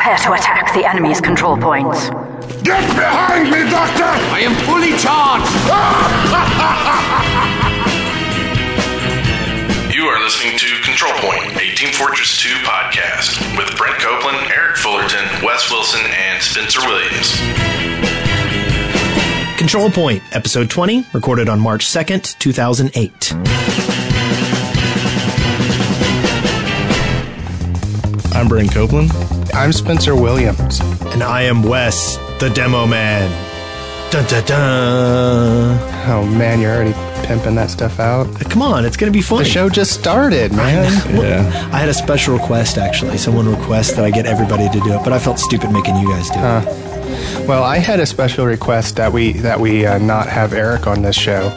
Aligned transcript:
Prepare 0.00 0.16
to 0.16 0.32
attack 0.32 0.72
the 0.72 0.88
enemy's 0.88 1.20
control 1.20 1.58
points. 1.58 2.08
Get 2.64 2.80
behind 2.96 3.50
me, 3.50 3.68
Doctor! 3.68 4.08
I 4.32 4.40
am 4.40 4.54
fully 4.64 4.96
charged! 4.96 5.52
You 9.94 10.06
are 10.06 10.18
listening 10.24 10.56
to 10.56 10.80
Control 10.82 11.12
Point, 11.16 11.54
a 11.56 11.74
Team 11.74 11.92
Fortress 11.92 12.40
2 12.40 12.48
podcast 12.64 13.58
with 13.58 13.76
Brent 13.76 13.98
Copeland, 13.98 14.50
Eric 14.50 14.78
Fullerton, 14.78 15.22
Wes 15.44 15.70
Wilson, 15.70 16.00
and 16.10 16.42
Spencer 16.42 16.80
Williams. 16.80 17.36
Control 19.58 19.90
Point, 19.90 20.22
episode 20.34 20.70
20, 20.70 21.04
recorded 21.12 21.50
on 21.50 21.60
March 21.60 21.84
2nd, 21.84 22.38
2008. 22.38 23.34
I'm 28.34 28.48
Brent 28.48 28.72
Copeland. 28.72 29.39
I'm 29.52 29.72
Spencer 29.72 30.14
Williams. 30.14 30.80
And 31.12 31.22
I 31.22 31.42
am 31.42 31.62
Wes, 31.62 32.16
the 32.38 32.50
Demo 32.50 32.86
Man. 32.86 33.30
Dun 34.10 34.26
dun 34.26 34.44
dun. 34.44 35.78
Oh 36.08 36.26
man, 36.26 36.60
you're 36.60 36.74
already 36.74 36.92
pimping 37.26 37.54
that 37.54 37.70
stuff 37.70 38.00
out. 38.00 38.26
Come 38.50 38.62
on, 38.62 38.84
it's 38.84 38.96
going 38.96 39.12
to 39.12 39.16
be 39.16 39.22
fun. 39.22 39.38
The 39.38 39.44
show 39.44 39.68
just 39.68 39.92
started, 39.92 40.52
man. 40.52 40.90
Yeah. 41.14 41.68
I 41.72 41.78
had 41.78 41.88
a 41.88 41.94
special 41.94 42.36
request 42.36 42.76
actually. 42.78 43.18
Someone 43.18 43.48
requested 43.48 43.98
that 43.98 44.04
I 44.04 44.10
get 44.10 44.26
everybody 44.26 44.68
to 44.68 44.80
do 44.80 44.94
it, 44.94 45.04
but 45.04 45.12
I 45.12 45.18
felt 45.18 45.38
stupid 45.38 45.70
making 45.70 45.96
you 45.96 46.08
guys 46.08 46.28
do 46.30 46.38
it. 46.40 47.46
Well, 47.46 47.62
I 47.62 47.78
had 47.78 48.00
a 48.00 48.06
special 48.06 48.46
request 48.46 48.96
that 48.96 49.12
we 49.12 49.32
that 49.34 49.60
we 49.60 49.86
uh, 49.86 49.98
not 49.98 50.26
have 50.28 50.52
Eric 50.52 50.86
on 50.86 51.02
this 51.02 51.16
show. 51.16 51.50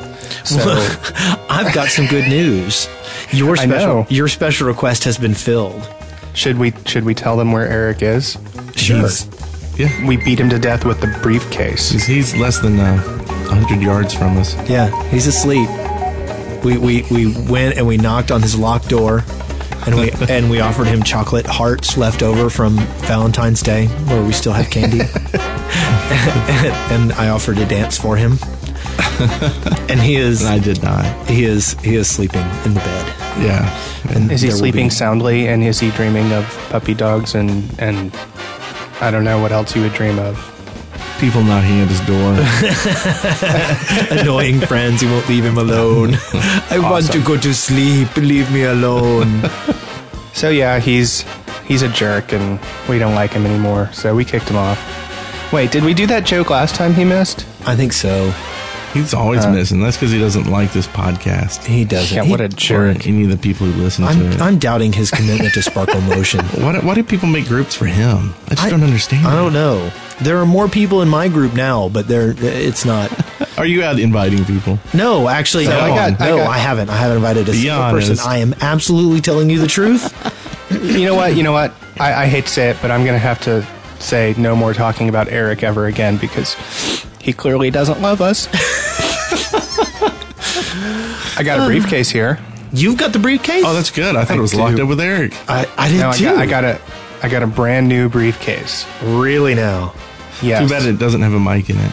So 0.44 0.60
I've 1.49 1.73
got 1.73 1.90
some 1.90 2.05
good 2.07 2.27
news. 2.27 2.88
Your 3.32 3.55
special 3.55 4.05
your 4.10 4.27
special 4.27 4.68
request 4.68 5.04
has 5.05 5.18
been 5.18 5.34
filled. 5.34 5.88
Should 6.34 6.58
we 6.58 6.73
should 6.86 7.04
we 7.05 7.14
tell 7.14 7.38
them 7.38 7.52
where 7.52 7.68
Eric 7.68 8.02
is? 8.02 8.38
Sure. 8.76 9.02
He's, 9.02 9.28
yeah, 9.78 10.05
We 10.08 10.18
beat 10.18 10.40
him 10.40 10.50
to 10.50 10.60
death 10.60 10.86
with 10.86 11.02
the 11.02 11.08
briefcase. 11.24 11.90
he's, 11.90 12.05
he's 12.05 12.35
less 12.35 12.60
than 12.60 12.80
uh, 12.80 13.02
100 13.48 13.82
yards 13.82 14.13
from 14.13 14.38
us. 14.38 14.55
Yeah, 14.70 14.90
he's 15.10 15.27
asleep. 15.27 15.70
We 16.63 16.77
we 16.77 17.02
we 17.12 17.49
went 17.49 17.77
and 17.77 17.88
we 17.88 17.98
knocked 17.98 18.32
on 18.32 18.41
his 18.41 18.57
locked 18.57 18.90
door, 18.90 19.24
and 19.85 19.96
we 19.96 20.12
and 20.30 20.49
we 20.49 20.60
offered 20.60 20.88
him 20.88 21.04
chocolate 21.04 21.46
hearts 21.46 21.98
left 21.98 22.22
over 22.24 22.50
from 22.50 22.77
Valentine's 23.07 23.62
Day, 23.62 23.88
where 23.88 24.24
we 24.24 24.32
still 24.32 24.54
have 24.54 24.70
candy. 24.70 25.02
and, 26.13 27.12
I 27.13 27.29
offered 27.29 27.57
to 27.57 27.66
dance 27.66 27.98
for 27.98 28.16
him, 28.16 28.38
and 29.90 29.99
he 30.02 30.16
is 30.16 30.41
And 30.41 30.49
I 30.49 30.60
did 30.60 30.82
not. 30.84 31.05
he 31.30 31.44
is 31.46 31.74
he 31.82 31.96
is 31.96 32.08
sleeping 32.10 32.41
in 32.66 32.74
the 32.74 32.80
bed. 32.80 33.08
Yeah. 33.41 34.13
And 34.13 34.32
Is 34.32 34.41
he 34.41 34.52
sleeping 34.52 34.88
be- 34.88 34.90
soundly 34.90 35.48
and 35.48 35.63
is 35.63 35.80
he 35.80 35.91
dreaming 35.91 36.32
of 36.34 36.46
puppy 36.70 36.94
dogs 36.94 37.35
and 37.35 37.63
and 37.80 38.16
I 39.02 39.12
don't 39.12 39.24
know 39.24 39.40
what 39.41 39.52
else 39.52 39.72
he 39.74 39.80
would 39.80 39.94
dream 39.94 40.20
of. 40.20 40.38
People 41.20 41.44
knocking 41.44 41.80
at 41.80 41.88
his 41.88 42.02
door. 42.02 42.35
annoying 44.20 44.60
friends 44.62 45.02
who 45.02 45.10
won't 45.10 45.28
leave 45.30 45.46
him 45.46 45.57
alone. 45.57 46.16
I 46.70 46.80
want 46.80 47.12
to 47.12 47.24
go 47.24 47.38
to 47.38 47.54
sleep. 47.54 48.16
Leave 48.18 48.52
me 48.52 48.63
alone. 48.63 49.41
So 50.35 50.50
yeah, 50.50 50.80
he's 50.80 51.24
he's 51.68 51.84
a 51.84 51.90
jerk 51.90 52.34
and 52.34 52.60
we 52.90 52.98
don't 52.98 53.13
like 53.13 53.32
him 53.34 53.46
anymore. 53.46 53.90
So 53.94 54.16
we 54.16 54.26
kicked 54.26 54.50
him 54.50 54.55
off. 54.57 54.80
Wait, 55.54 55.70
did 55.72 55.84
we 55.84 55.94
do 55.94 56.07
that 56.07 56.26
joke 56.26 56.50
last 56.50 56.74
time 56.74 56.91
he 56.96 57.05
missed? 57.05 57.46
I 57.68 57.76
think 57.76 57.94
so. 57.94 58.34
He's 58.94 59.13
always 59.13 59.44
uh, 59.46 59.52
missing. 59.52 59.82
That's 59.82 59.98
because 59.98 60.12
he 60.12 60.20
doesn't 60.20 60.48
like 60.49 60.72
this 60.74 60.88
podcast. 60.88 61.63
He 61.66 61.84
doesn't. 61.86 62.16
Yeah, 62.16 62.24
He- 62.24 62.32
what 62.32 62.41
a 62.41 62.46
Or 62.46 62.48
jerk. 62.49 63.08
any 63.08 63.24
of 63.24 63.30
the 63.30 63.38
people 63.38 63.66
who 63.68 63.82
listen 63.82 64.06
to 64.06 64.12
I'm, 64.12 64.22
it. 64.31 64.41
I'm 64.41 64.59
doubting 64.59 64.94
his 64.94 65.09
commitment 65.12 65.53
to 65.56 65.62
Sparkle 65.63 66.00
Motion. 66.16 66.46
why, 66.46 66.74
do- 66.80 66.85
why 66.85 66.94
do 66.94 67.03
people 67.03 67.28
make 67.28 67.47
groups 67.47 67.74
for 67.75 67.85
him? 67.85 68.34
I 68.47 68.50
just 68.52 68.63
I- 68.63 68.69
don't 68.69 68.84
understand. 68.84 69.28
I 69.28 69.35
don't 69.35 69.53
know. 69.53 69.91
There 70.22 70.38
are 70.38 70.46
more 70.46 70.68
people 70.69 71.02
in 71.02 71.09
my 71.09 71.28
group 71.28 71.53
now, 71.56 71.90
but 71.90 72.08
there 72.08 72.35
it's 72.38 72.85
not. 72.85 73.12
Are 73.58 73.66
you 73.66 73.84
out 73.84 74.00
inviting 74.00 74.46
people? 74.46 74.80
No, 74.94 75.28
actually, 75.28 75.66
no. 75.66 75.80
I 75.80 75.90
got- 75.90 76.22
I 76.22 76.29
got- 76.29 76.47
I 76.47 76.57
haven't. 76.59 76.90
I 76.90 76.96
haven't 76.97 77.17
invited 77.17 77.50
a 77.50 77.51
Be 77.51 77.62
single 77.63 77.90
person. 77.90 78.17
I 78.19 78.38
am 78.38 78.53
absolutely 78.62 79.22
telling 79.22 79.50
you 79.50 79.59
the 79.59 79.67
truth. 79.67 80.12
You 80.73 81.06
know 81.06 81.13
what? 81.13 81.35
You 81.35 81.44
know 81.44 81.51
what? 81.51 81.72
I, 82.00 82.23
I 82.23 82.25
hate 82.25 82.46
to 82.47 82.51
say 82.51 82.69
it, 82.72 82.78
but 82.81 82.90
I'm 82.90 83.06
gonna 83.06 83.19
have 83.19 83.40
to 83.41 83.63
say 84.00 84.34
no 84.40 84.56
more 84.56 84.73
talking 84.73 85.07
about 85.07 85.28
Eric 85.28 85.62
ever 85.62 85.85
again 85.85 86.17
because 86.17 86.56
he 87.22 87.31
clearly 87.31 87.69
doesn't 87.69 88.01
love 88.01 88.22
us. 88.22 88.47
I 91.38 91.44
got 91.44 91.59
a 91.59 91.61
um, 91.63 91.67
briefcase 91.67 92.09
here. 92.09 92.39
You've 92.72 92.97
got 92.97 93.13
the 93.13 93.19
briefcase. 93.19 93.63
Oh, 93.66 93.73
that's 93.73 93.91
good. 93.91 94.16
I 94.16 94.25
thought 94.25 94.35
I 94.35 94.39
it 94.39 94.41
was 94.41 94.51
do. 94.51 94.57
locked 94.57 94.79
up 94.79 94.88
with 94.89 95.00
Eric. 95.00 95.34
I, 95.47 95.67
I 95.78 95.89
did 95.89 96.00
No, 96.00 96.09
I 96.09 96.13
too. 96.13 96.23
got, 96.25 96.38
I 96.38 96.45
got 96.45 96.63
a 96.63 96.81
I 97.22 97.29
got 97.29 97.44
a 97.44 97.47
brand 97.47 97.88
new 97.88 98.09
briefcase. 98.09 98.85
really 99.03 99.56
now. 99.56 99.94
Yes. 100.41 100.63
Too 100.63 100.69
bad 100.69 100.84
it 100.84 100.97
doesn't 101.00 101.22
have 101.22 101.34
a 101.34 101.39
mic 101.39 101.69
in 101.69 101.78
it. 101.78 101.91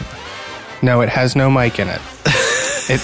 No, 0.81 1.01
it 1.01 1.09
has 1.09 1.35
no 1.35 1.49
mic 1.51 1.79
in 1.79 1.87
it. 1.87 2.01
it 2.89 3.01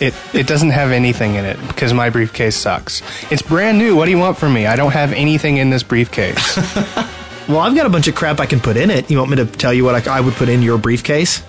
it 0.00 0.14
it 0.34 0.46
doesn't 0.46 0.70
have 0.70 0.90
anything 0.90 1.36
in 1.36 1.44
it 1.44 1.58
because 1.68 1.94
my 1.94 2.10
briefcase 2.10 2.56
sucks. 2.56 3.02
It's 3.30 3.42
brand 3.42 3.78
new. 3.78 3.94
What 3.96 4.06
do 4.06 4.10
you 4.10 4.18
want 4.18 4.36
from 4.36 4.52
me? 4.52 4.66
I 4.66 4.74
don't 4.76 4.92
have 4.92 5.12
anything 5.12 5.58
in 5.58 5.70
this 5.70 5.82
briefcase. 5.82 6.58
Well, 7.48 7.58
I've 7.58 7.74
got 7.74 7.84
a 7.84 7.88
bunch 7.88 8.06
of 8.06 8.14
crap 8.14 8.38
I 8.38 8.46
can 8.46 8.60
put 8.60 8.76
in 8.76 8.90
it. 8.90 9.10
You 9.10 9.18
want 9.18 9.30
me 9.30 9.36
to 9.38 9.44
tell 9.46 9.74
you 9.74 9.84
what 9.84 10.06
I, 10.06 10.18
I 10.18 10.20
would 10.20 10.34
put 10.34 10.48
in 10.48 10.62
your 10.62 10.78
briefcase? 10.78 11.42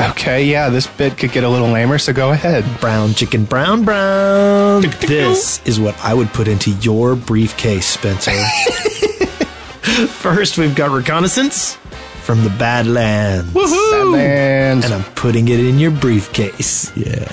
Okay, 0.00 0.44
yeah, 0.44 0.68
this 0.68 0.86
bit 0.86 1.18
could 1.18 1.32
get 1.32 1.44
a 1.44 1.48
little 1.48 1.68
lamer, 1.68 1.98
so 1.98 2.12
go 2.12 2.30
ahead. 2.30 2.64
Brown 2.80 3.14
chicken, 3.14 3.44
brown, 3.44 3.84
brown. 3.84 4.82
This 4.82 5.64
is 5.66 5.78
what 5.78 5.98
I 6.04 6.14
would 6.14 6.28
put 6.28 6.48
into 6.48 6.70
your 6.72 7.16
briefcase, 7.16 7.86
Spencer. 7.86 8.30
First, 10.08 10.58
we've 10.58 10.74
got 10.74 10.90
reconnaissance 10.90 11.76
from 12.22 12.44
the 12.44 12.50
Badlands. 12.50 13.54
And 13.54 14.14
And 14.84 14.94
I'm 14.94 15.04
putting 15.14 15.48
it 15.48 15.60
in 15.60 15.78
your 15.78 15.90
briefcase. 15.90 16.94
Yeah. 16.96 17.26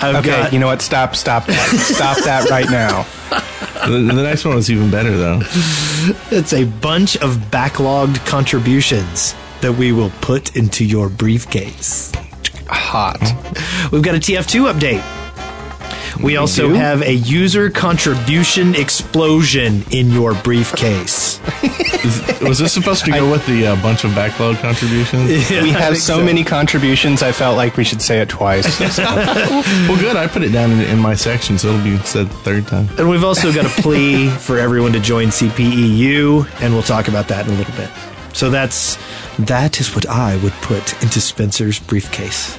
I've 0.00 0.16
okay, 0.16 0.28
got 0.28 0.52
you 0.52 0.58
know 0.58 0.66
what? 0.66 0.82
Stop, 0.82 1.16
stop 1.16 1.46
that. 1.46 1.68
stop 1.78 2.18
that 2.24 2.50
right 2.50 2.68
now. 2.70 3.06
the, 3.86 3.98
the 3.98 4.22
next 4.22 4.44
one 4.44 4.54
was 4.54 4.70
even 4.70 4.90
better, 4.90 5.16
though. 5.16 5.40
it's 6.30 6.52
a 6.52 6.64
bunch 6.64 7.16
of 7.16 7.36
backlogged 7.50 8.24
contributions 8.26 9.34
that 9.60 9.72
we 9.72 9.92
will 9.92 10.10
put 10.20 10.56
into 10.56 10.84
your 10.84 11.08
briefcase. 11.08 12.12
Hot. 12.66 13.20
We've 13.92 14.02
got 14.02 14.14
a 14.14 14.18
TF2 14.18 14.72
update. 14.72 15.18
We 16.22 16.36
also 16.36 16.68
do? 16.68 16.74
have 16.74 17.02
a 17.02 17.12
user 17.12 17.70
contribution 17.70 18.74
explosion 18.74 19.84
in 19.92 20.10
your 20.10 20.34
briefcase. 20.34 21.40
Is, 22.04 22.40
was 22.42 22.58
this 22.58 22.72
supposed 22.72 23.04
to 23.04 23.12
go 23.12 23.30
with 23.30 23.46
the 23.46 23.68
uh, 23.68 23.82
bunch 23.82 24.04
of 24.04 24.14
backlog 24.14 24.56
contributions? 24.56 25.28
we 25.50 25.70
have 25.70 25.96
so, 25.96 26.22
many 26.22 26.42
contributions. 26.42 27.22
I 27.22 27.30
felt 27.30 27.56
like 27.56 27.76
we 27.76 27.84
should 27.84 28.02
say 28.02 28.20
it 28.20 28.28
twice. 28.28 28.66
Well, 29.88 29.98
good. 29.98 30.16
I 30.16 30.26
put 30.26 30.42
it 30.42 30.50
down 30.50 30.70
in, 30.70 30.80
in 30.80 30.98
my 30.98 31.14
section, 31.14 31.58
so 31.58 31.68
it'll 31.68 31.84
be 31.84 31.96
said 31.98 32.26
the 32.26 32.34
third 32.34 32.66
time. 32.66 32.88
And 32.98 33.08
we've 33.08 33.24
also 33.24 33.52
got 33.52 33.64
a 33.64 33.82
plea 33.82 34.28
for 34.28 34.58
everyone 34.58 34.92
to 34.92 35.00
join 35.00 35.28
CPEU, 35.28 36.46
and 36.60 36.74
we'll 36.74 36.82
talk 36.82 37.08
about 37.08 37.28
that 37.28 37.46
in 37.46 37.54
a 37.54 37.56
little 37.56 37.74
bit. 37.74 37.90
So 38.34 38.50
that's 38.50 38.98
that 39.38 39.80
is 39.80 39.94
what 39.94 40.06
I 40.08 40.36
would 40.42 40.52
put 40.62 41.00
into 41.02 41.20
Spencer's 41.20 41.78
briefcase. 41.78 42.58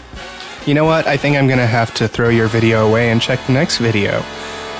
you 0.65 0.73
know 0.73 0.85
what? 0.85 1.07
I 1.07 1.17
think 1.17 1.35
I'm 1.37 1.47
going 1.47 1.59
to 1.59 1.67
have 1.67 1.93
to 1.95 2.07
throw 2.07 2.29
your 2.29 2.47
video 2.47 2.87
away 2.87 3.09
and 3.11 3.21
check 3.21 3.39
the 3.47 3.53
next 3.53 3.77
video. 3.79 4.23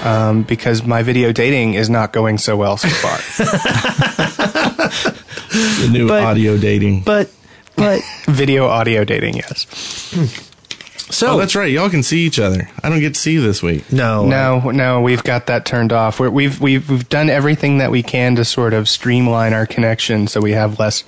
Um, 0.04 0.44
because 0.44 0.86
my 0.86 1.04
video 1.04 1.34
dating 1.34 1.74
is 1.74 1.90
not 1.90 2.14
going 2.14 2.38
so 2.38 2.56
well 2.56 2.78
so 2.78 2.88
far. 2.88 3.18
The 5.50 5.90
new 5.92 6.08
But- 6.08 6.24
audio 6.24 6.58
dating. 6.58 7.02
But 7.04 7.30
but 7.76 8.02
video 8.28 8.68
audio 8.68 9.04
dating, 9.04 9.36
yes. 9.38 9.66
so 11.10 11.34
oh, 11.34 11.38
that's 11.38 11.56
right. 11.56 11.72
Y'all 11.72 11.90
can 11.90 12.04
see 12.04 12.20
each 12.26 12.40
other. 12.40 12.70
I 12.84 12.90
don't 12.90 13.00
get 13.00 13.16
to 13.16 13.20
see 13.20 13.34
you 13.34 13.42
this 13.42 13.64
week. 13.64 13.92
no 13.92 14.26
No, 14.26 14.60
no, 14.72 15.02
we've 15.02 15.24
got 15.24 15.48
that 15.48 15.66
turned 15.66 15.92
off. 15.92 16.20
We're, 16.20 16.30
we've 16.30 16.62
we've 16.62 16.90
we've 16.90 17.10
done 17.10 17.30
everything 17.30 17.80
that 17.80 17.92
we 17.92 18.04
can 18.04 18.36
to 18.36 18.46
sort 18.46 18.74
of 18.74 18.88
streamline 18.88 19.54
our 19.54 19.66
connection 19.66 20.28
so 20.28 20.40
we 20.42 20.52
have 20.52 20.80
less 20.80 21.04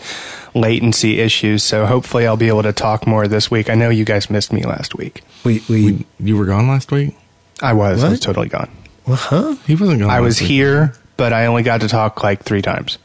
latency 0.53 1.19
issues. 1.19 1.63
So 1.63 1.85
hopefully, 1.85 2.25
I'll 2.25 2.37
be 2.37 2.47
able 2.47 2.63
to 2.63 2.73
talk 2.73 3.05
more 3.05 3.27
this 3.27 3.51
week. 3.51 3.69
I 3.69 3.75
know 3.75 3.89
you 3.89 4.05
guys 4.05 4.29
missed 4.29 4.51
me 4.51 4.63
last 4.63 4.95
week. 4.95 5.21
we 5.43 5.61
we 5.69 6.05
You 6.19 6.37
were 6.37 6.45
gone 6.45 6.67
last 6.67 6.91
week? 6.91 7.15
I 7.61 7.73
was. 7.73 8.03
I 8.03 8.09
was 8.09 8.19
totally 8.19 8.49
gone. 8.49 8.69
Uh 9.07 9.15
huh? 9.15 9.55
He 9.67 9.75
wasn't 9.75 9.99
gone. 9.99 10.09
I 10.09 10.15
last 10.15 10.23
was 10.23 10.41
week. 10.41 10.49
here, 10.49 10.93
but 11.17 11.33
I 11.33 11.45
only 11.45 11.63
got 11.63 11.81
to 11.81 11.87
talk 11.87 12.23
like 12.23 12.43
three 12.43 12.61
times. 12.61 12.97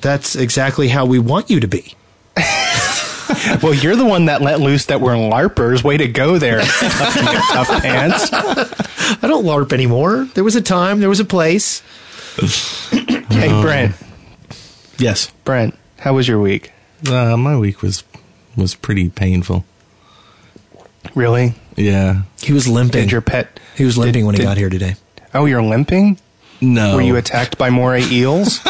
That's 0.00 0.36
exactly 0.36 0.88
how 0.88 1.06
we 1.06 1.18
want 1.18 1.50
you 1.50 1.58
to 1.60 1.68
be. 1.68 1.94
Well, 3.62 3.74
you're 3.74 3.96
the 3.96 4.04
one 4.04 4.26
that 4.26 4.40
let 4.42 4.60
loose 4.60 4.86
that 4.86 5.00
we're 5.00 5.14
larpers. 5.14 5.82
Way 5.84 5.96
to 5.98 6.08
go 6.08 6.38
there, 6.38 6.60
tough 6.62 7.68
pants. 7.82 8.30
I 8.32 9.18
don't 9.26 9.44
LARP 9.44 9.72
anymore. 9.72 10.28
There 10.34 10.44
was 10.44 10.56
a 10.56 10.62
time, 10.62 11.00
there 11.00 11.08
was 11.08 11.20
a 11.20 11.24
place. 11.24 11.82
Hey, 12.90 13.48
Brent. 13.62 13.94
Yes. 14.98 15.30
Brent, 15.44 15.74
how 15.98 16.14
was 16.14 16.26
your 16.28 16.40
week? 16.40 16.72
Uh, 17.08 17.36
my 17.36 17.56
week 17.56 17.82
was 17.82 18.04
was 18.56 18.74
pretty 18.74 19.08
painful. 19.08 19.64
Really? 21.14 21.54
Yeah. 21.76 22.22
He 22.40 22.52
was 22.52 22.66
limping. 22.68 23.02
Did 23.02 23.12
your 23.12 23.20
pet? 23.20 23.60
he 23.76 23.84
was 23.84 23.96
limping 23.96 24.22
did- 24.22 24.26
when 24.26 24.34
he 24.34 24.38
did- 24.40 24.46
got 24.46 24.56
here 24.56 24.70
today. 24.70 24.96
Oh, 25.34 25.44
you're 25.44 25.62
limping? 25.62 26.18
No. 26.60 26.96
Were 26.96 27.02
you 27.02 27.16
attacked 27.16 27.58
by 27.58 27.70
moray 27.70 28.02
eels? 28.04 28.60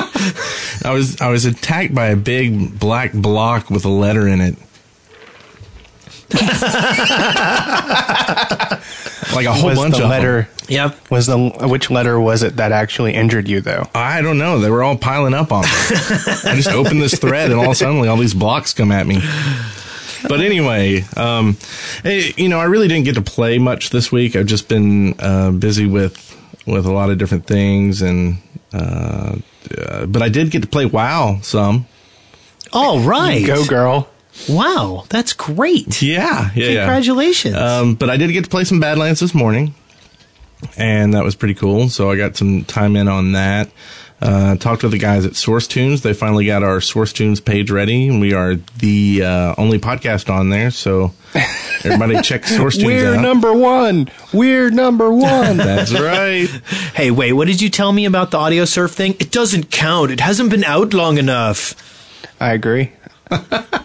I 0.85 0.91
was 0.93 1.21
I 1.21 1.31
was 1.31 1.45
attacked 1.45 1.95
by 1.95 2.07
a 2.07 2.17
big 2.17 2.79
black 2.79 3.13
block 3.13 3.71
with 3.71 3.85
a 3.85 3.89
letter 3.89 4.29
in 4.29 4.41
it. 4.41 4.57
like 9.35 9.47
a 9.47 9.53
whole 9.55 9.71
was 9.71 9.79
bunch 9.79 9.97
the 9.97 10.05
of 10.05 10.11
letter 10.11 10.43
Them. 10.43 10.51
Yep. 10.69 11.11
was 11.11 11.27
the 11.27 11.39
which 11.63 11.91
letter 11.91 12.21
was 12.21 12.43
it 12.43 12.57
that 12.57 12.71
actually 12.71 13.15
injured 13.15 13.49
you 13.49 13.63
though? 13.63 13.89
I 13.95 14.21
don't 14.21 14.37
know. 14.37 14.59
They 14.59 14.71
were 14.71 14.83
all 14.83 14.99
piling 14.99 15.33
up 15.33 15.53
on 15.53 15.63
me. 15.63 15.69
I 15.71 16.53
just 16.55 16.69
opened 16.69 17.01
this 17.01 17.19
thread, 17.19 17.51
and 17.51 17.59
all 17.59 17.67
of 17.67 17.73
a 17.73 17.75
sudden, 17.75 18.07
all 18.07 18.19
these 18.19 18.35
blocks 18.35 18.75
come 18.75 18.93
at 18.93 19.07
me. 19.07 19.23
But 20.29 20.41
anyway, 20.41 21.05
um, 21.17 21.57
hey, 22.03 22.35
you 22.37 22.49
know, 22.49 22.59
I 22.59 22.65
really 22.65 22.89
didn't 22.89 23.05
get 23.05 23.15
to 23.15 23.23
play 23.23 23.59
much 23.59 23.91
this 23.91 24.13
week. 24.13 24.37
I've 24.37 24.47
just 24.47 24.69
been 24.69 25.15
uh, 25.19 25.53
busy 25.53 25.87
with 25.87 26.28
with 26.69 26.87
a 26.87 26.93
lot 26.93 27.11
of 27.11 27.19
different 27.19 27.47
things, 27.47 28.03
and 28.03 28.39
uh, 28.73 29.37
uh, 29.77 30.07
but 30.07 30.23
I 30.23 30.29
did 30.29 30.51
get 30.51 30.63
to 30.63 30.69
play 30.69 30.87
WoW 30.87 31.41
some. 31.43 31.87
All 32.73 33.01
right. 33.01 33.45
Go 33.47 33.65
girl. 33.65 34.09
Wow, 34.49 35.05
that's 35.09 35.33
great. 35.33 36.01
Yeah, 36.01 36.51
yeah, 36.55 36.69
yeah. 36.69 36.81
Congratulations. 36.85 37.57
Um, 37.57 37.95
but 37.97 38.09
I 38.09 38.17
did 38.17 38.31
get 38.33 38.45
to 38.45 38.51
play 38.51 38.65
some 38.65 38.79
Badlands 38.79 39.21
this 39.21 39.35
morning, 39.35 39.75
and 40.77 41.15
that 41.15 41.25
was 41.25 41.35
pretty 41.35 41.55
cool. 41.55 41.89
So 41.89 42.11
I 42.11 42.17
got 42.17 42.37
some 42.37 42.65
time 42.65 42.95
in 42.95 43.09
on 43.09 43.33
that. 43.33 43.69
Uh, 44.21 44.57
talked 44.57 44.83
with 44.83 44.91
the 44.91 44.99
guys 44.99 45.25
at 45.25 45.33
SourceTunes. 45.33 46.03
They 46.03 46.13
finally 46.13 46.45
got 46.45 46.65
our 46.65 46.79
SourceTunes 46.79 47.45
page 47.45 47.71
ready, 47.71 48.09
and 48.09 48.21
we 48.21 48.33
are 48.33 48.57
the 48.57 49.23
uh, 49.23 49.55
only 49.57 49.79
podcast 49.79 50.29
on 50.29 50.51
there. 50.51 50.73
So 50.73 51.13
everybody 51.85 52.21
check 52.23 52.43
SourceTunes 52.43 52.85
We're 52.85 53.15
out. 53.15 53.23
number 53.23 53.53
one. 53.53 54.11
We're 54.33 54.71
number 54.71 55.13
one. 55.13 55.57
That's 55.57 55.93
right. 55.93 56.49
hey, 56.95 57.13
wait, 57.13 57.35
what 57.35 57.47
did 57.47 57.63
you 57.63 57.71
tell 57.71 57.93
me 57.93 58.07
about 58.07 58.33
the 58.33 58.39
Audiosurf 58.39 58.93
thing? 58.93 59.15
It 59.21 59.31
doesn't 59.31 59.71
count. 59.71 60.11
It 60.11 60.19
hasn't 60.19 60.51
been 60.51 60.65
out 60.65 60.93
long 60.95 61.19
enough. 61.19 61.77
I 62.41 62.55
agree. 62.55 62.93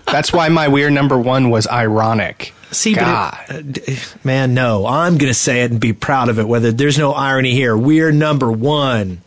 That's 0.05 0.33
why 0.33 0.49
my 0.49 0.67
we're 0.67 0.89
number 0.89 1.17
one 1.17 1.51
was 1.51 1.67
ironic. 1.67 2.53
See, 2.71 2.95
God. 2.95 3.37
but 3.47 3.65
it, 3.87 4.15
uh, 4.15 4.17
man, 4.23 4.55
no, 4.55 4.87
I'm 4.87 5.19
going 5.19 5.29
to 5.29 5.37
say 5.37 5.63
it 5.63 5.69
and 5.69 5.79
be 5.79 5.93
proud 5.93 6.29
of 6.29 6.39
it. 6.39 6.47
Whether 6.47 6.71
there's 6.71 6.97
no 6.97 7.13
irony 7.13 7.51
here, 7.51 7.77
we're 7.77 8.11
number 8.11 8.51
one 8.51 9.21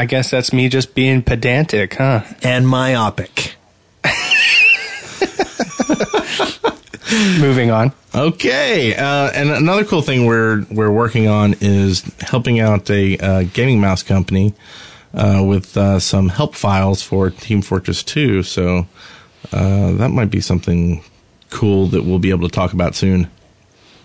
I 0.00 0.06
guess 0.06 0.30
that's 0.30 0.50
me 0.50 0.70
just 0.70 0.94
being 0.94 1.20
pedantic, 1.20 1.96
huh? 1.96 2.22
and 2.42 2.66
myopic. 2.66 3.56
Moving 7.38 7.70
on. 7.70 7.92
Okay, 8.14 8.94
uh, 8.96 9.30
and 9.34 9.50
another 9.50 9.84
cool 9.84 10.00
thing 10.00 10.24
we're 10.24 10.64
we're 10.70 10.90
working 10.90 11.28
on 11.28 11.54
is 11.60 12.10
helping 12.20 12.60
out 12.60 12.88
a 12.88 13.18
uh, 13.18 13.42
gaming 13.52 13.78
mouse 13.78 14.02
company 14.02 14.54
uh, 15.12 15.44
with 15.46 15.76
uh, 15.76 16.00
some 16.00 16.30
help 16.30 16.54
files 16.54 17.02
for 17.02 17.28
Team 17.28 17.60
Fortress 17.60 18.02
2. 18.02 18.42
So 18.42 18.86
uh, 19.52 19.92
that 19.92 20.08
might 20.08 20.30
be 20.30 20.40
something 20.40 21.04
cool 21.50 21.88
that 21.88 22.06
we'll 22.06 22.18
be 22.18 22.30
able 22.30 22.48
to 22.48 22.54
talk 22.54 22.72
about 22.72 22.94
soon. 22.94 23.30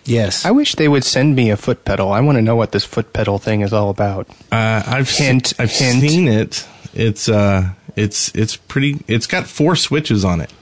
Yes. 0.06 0.44
I 0.44 0.50
wish 0.52 0.74
they 0.76 0.88
would 0.88 1.04
send 1.04 1.34
me 1.36 1.50
a 1.50 1.56
foot 1.56 1.84
pedal. 1.84 2.12
I 2.12 2.20
want 2.20 2.36
to 2.36 2.42
know 2.42 2.56
what 2.56 2.72
this 2.72 2.84
foot 2.84 3.12
pedal 3.12 3.38
thing 3.38 3.60
is 3.62 3.72
all 3.72 3.90
about. 3.90 4.28
Uh, 4.52 4.82
I've 4.86 5.10
Hint, 5.10 5.48
se- 5.48 5.56
I've 5.58 5.70
hint. 5.70 6.00
seen 6.00 6.28
it. 6.28 6.66
It's 6.94 7.28
uh, 7.28 7.70
it's 7.96 8.34
it's 8.34 8.56
pretty. 8.56 9.04
It's 9.08 9.26
got 9.26 9.46
four 9.46 9.74
switches 9.76 10.24
on 10.24 10.40
it. 10.40 10.52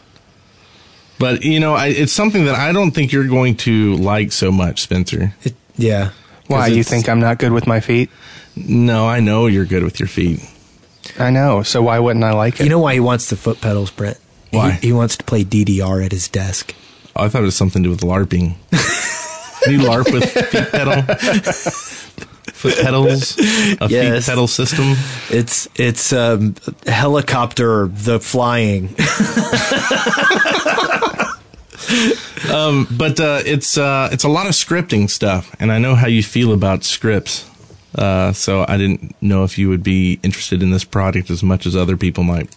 But 1.19 1.43
you 1.45 1.61
know, 1.61 1.75
I, 1.75 1.89
it's 1.89 2.13
something 2.13 2.47
that 2.47 2.55
I 2.57 2.73
don't 2.73 2.91
think 2.91 3.13
you're 3.13 3.29
going 3.29 3.57
to 3.59 3.95
like 3.97 4.33
so 4.33 4.51
much, 4.51 4.81
Spencer. 4.81 5.35
It- 5.45 5.55
yeah. 5.77 6.11
Why, 6.47 6.69
'Cause 6.69 6.77
you 6.77 6.85
think 6.85 7.09
I'm 7.09 7.21
not 7.21 7.39
good 7.39 7.53
with 7.53 7.67
my 7.67 7.81
feet? 7.81 8.11
No, 8.57 9.07
I 9.09 9.21
know 9.21 9.47
you're 9.47 9.65
good 9.65 9.83
with 9.83 9.99
your 10.01 10.09
feet. 10.09 10.41
I 11.19 11.31
know, 11.31 11.63
so 11.63 11.83
why 11.83 11.99
wouldn't 11.99 12.25
I 12.25 12.33
like 12.33 12.61
it? 12.61 12.65
You 12.65 12.71
know 12.71 12.79
why 12.79 12.95
he 12.95 13.01
wants 13.01 13.29
the 13.31 13.37
foot 13.37 13.61
pedals, 13.61 13.91
Brent? 13.91 14.19
Why? 14.51 14.73
He, 14.73 14.89
he 14.89 14.93
wants 14.93 15.17
to 15.17 15.25
play 15.25 15.45
DDR 15.45 16.05
at 16.05 16.13
his 16.13 16.29
desk. 16.29 16.75
Oh, 17.17 17.25
I 17.25 17.29
thought 17.29 17.43
it 17.43 17.47
was 17.47 17.57
something 17.57 17.83
to 17.83 17.89
do 17.89 17.91
with 17.91 18.01
LARPing. 18.01 18.55
You 19.69 19.79
LARP 19.81 20.13
with 20.13 20.31
feet 20.31 20.71
pedal? 20.71 21.03
Foot 22.55 22.77
pedals? 22.83 23.39
A 23.39 23.89
Yes. 23.89 24.25
feet 24.27 24.31
pedal 24.33 24.47
system? 24.47 24.95
It's 25.31 25.69
it's 25.77 26.13
um, 26.13 26.55
helicopter 26.87 27.89
the 27.89 28.21
flying. 28.21 28.95
But 32.97 33.21
uh, 33.21 33.41
it's 33.45 33.77
uh, 33.77 34.09
it's 34.13 34.25
a 34.25 34.29
lot 34.29 34.47
of 34.47 34.53
scripting 34.53 35.09
stuff, 35.11 35.55
and 35.61 35.71
I 35.73 35.79
know 35.79 35.95
how 35.95 36.07
you 36.07 36.23
feel 36.23 36.53
about 36.53 36.85
scripts. 36.85 37.49
Uh, 37.95 38.33
so 38.33 38.65
I 38.69 38.77
didn't 38.77 39.15
know 39.21 39.45
if 39.45 39.57
you 39.59 39.69
would 39.69 39.83
be 39.83 40.19
interested 40.23 40.63
in 40.63 40.71
this 40.71 40.85
product 40.85 41.31
as 41.31 41.43
much 41.43 41.67
as 41.67 41.77
other 41.77 41.97
people 41.97 42.25
might. 42.25 42.55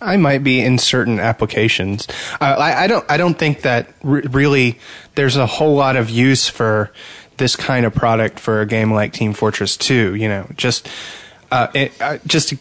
I 0.00 0.16
might 0.16 0.44
be 0.44 0.60
in 0.60 0.78
certain 0.78 1.18
applications. 1.18 2.06
Uh, 2.40 2.56
I, 2.58 2.84
I 2.84 2.86
don't. 2.86 3.04
I 3.10 3.16
don't 3.16 3.38
think 3.38 3.62
that 3.62 3.88
re- 4.02 4.22
really 4.30 4.78
there's 5.16 5.36
a 5.36 5.46
whole 5.46 5.74
lot 5.74 5.96
of 5.96 6.08
use 6.08 6.48
for 6.48 6.92
this 7.38 7.56
kind 7.56 7.84
of 7.84 7.94
product 7.94 8.38
for 8.38 8.60
a 8.60 8.66
game 8.66 8.92
like 8.92 9.12
Team 9.12 9.32
Fortress 9.32 9.76
2. 9.76 10.14
You 10.14 10.28
know, 10.28 10.46
just 10.56 10.88
uh, 11.50 11.68
it, 11.74 11.92
uh, 12.00 12.18
just 12.26 12.50
to 12.50 12.58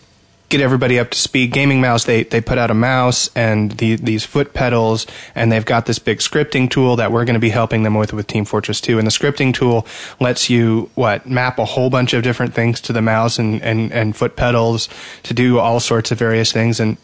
get 0.50 0.62
everybody 0.62 0.98
up 0.98 1.10
to 1.12 1.18
speed. 1.18 1.51
Gaming 1.51 1.81
Mouse 1.81 2.06
they 2.06 2.24
they 2.24 2.42
put 2.42 2.57
out 2.57 2.72
a 2.72 2.74
mouse 2.74 3.30
and 3.36 3.72
the, 3.74 3.95
these 3.95 4.24
foot 4.24 4.54
pedals, 4.54 5.06
and 5.36 5.51
they've 5.51 5.66
got 5.66 5.86
this 5.86 6.00
big 6.00 6.19
scripting 6.19 6.69
tool 6.69 6.95
that 6.95 7.12
we're 7.12 7.25
going 7.25 7.36
to 7.36 7.39
be 7.39 7.50
helping 7.50 7.84
them 7.84 7.95
with 7.95 8.13
with 8.13 8.28
Team 8.28 8.45
Fortress 8.45 8.81
2. 8.81 8.98
And 8.98 9.06
the 9.06 9.12
scripting 9.12 9.54
tool 9.54 9.86
lets 10.19 10.50
you 10.50 10.89
what 10.95 11.28
map 11.28 11.60
a 11.60 11.66
whole 11.66 11.89
bunch 11.89 12.13
of 12.13 12.24
different 12.24 12.54
things 12.54 12.81
to 12.81 12.94
the 12.94 13.01
mouse 13.01 13.38
and 13.38 13.62
and 13.62 13.92
and 13.92 14.16
foot 14.16 14.36
pedals 14.36 14.89
to 15.24 15.34
do 15.34 15.60
all 15.60 15.80
sorts 15.80 16.12
of 16.12 16.18
various 16.18 16.51
things 16.51 16.80
and 16.80 16.98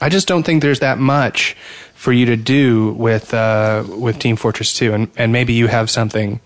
I 0.00 0.08
just 0.08 0.26
don't 0.26 0.44
think 0.44 0.62
there's 0.62 0.80
that 0.80 0.98
much 0.98 1.56
for 1.94 2.12
you 2.12 2.26
to 2.26 2.36
do 2.36 2.92
with 2.92 3.34
uh, 3.34 3.84
with 3.86 4.18
Team 4.18 4.36
Fortress 4.36 4.72
2, 4.74 4.94
and 4.94 5.10
and 5.16 5.32
maybe 5.32 5.52
you 5.52 5.66
have 5.66 5.90
something 5.90 6.40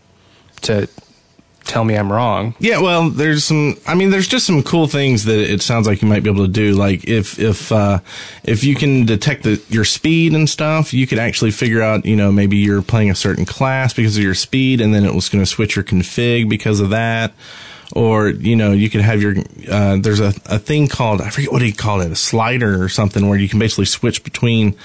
to 0.62 0.88
tell 1.64 1.84
me 1.84 1.96
I'm 1.96 2.12
wrong. 2.12 2.54
Yeah, 2.58 2.80
well, 2.80 3.10
there's 3.10 3.44
some. 3.44 3.76
I 3.86 3.94
mean, 3.94 4.10
there's 4.10 4.28
just 4.28 4.46
some 4.46 4.62
cool 4.62 4.86
things 4.86 5.24
that 5.24 5.38
it 5.38 5.62
sounds 5.62 5.86
like 5.86 6.02
you 6.02 6.08
might 6.08 6.22
be 6.22 6.30
able 6.30 6.44
to 6.44 6.52
do. 6.52 6.74
Like 6.74 7.04
if 7.04 7.38
if 7.38 7.72
uh, 7.72 8.00
if 8.42 8.64
you 8.64 8.74
can 8.74 9.06
detect 9.06 9.44
the, 9.44 9.62
your 9.68 9.84
speed 9.84 10.34
and 10.34 10.48
stuff, 10.48 10.92
you 10.92 11.06
could 11.06 11.18
actually 11.18 11.50
figure 11.50 11.82
out. 11.82 12.04
You 12.04 12.16
know, 12.16 12.30
maybe 12.30 12.56
you're 12.56 12.82
playing 12.82 13.10
a 13.10 13.14
certain 13.14 13.44
class 13.44 13.92
because 13.92 14.16
of 14.16 14.22
your 14.22 14.34
speed, 14.34 14.80
and 14.80 14.94
then 14.94 15.04
it 15.04 15.14
was 15.14 15.28
going 15.28 15.42
to 15.42 15.50
switch 15.50 15.76
your 15.76 15.84
config 15.84 16.48
because 16.48 16.80
of 16.80 16.90
that. 16.90 17.32
Or 17.92 18.28
you 18.28 18.56
know, 18.56 18.72
you 18.72 18.90
could 18.90 19.02
have 19.02 19.20
your. 19.20 19.34
Uh, 19.70 19.96
there's 19.98 20.20
a, 20.20 20.32
a 20.46 20.58
thing 20.58 20.88
called 20.88 21.20
I 21.20 21.30
forget 21.30 21.52
what 21.52 21.62
he 21.62 21.72
called 21.72 22.02
it, 22.02 22.10
a 22.10 22.16
slider 22.16 22.82
or 22.82 22.88
something, 22.88 23.28
where 23.28 23.38
you 23.38 23.48
can 23.48 23.58
basically 23.58 23.84
switch 23.84 24.24
between 24.24 24.76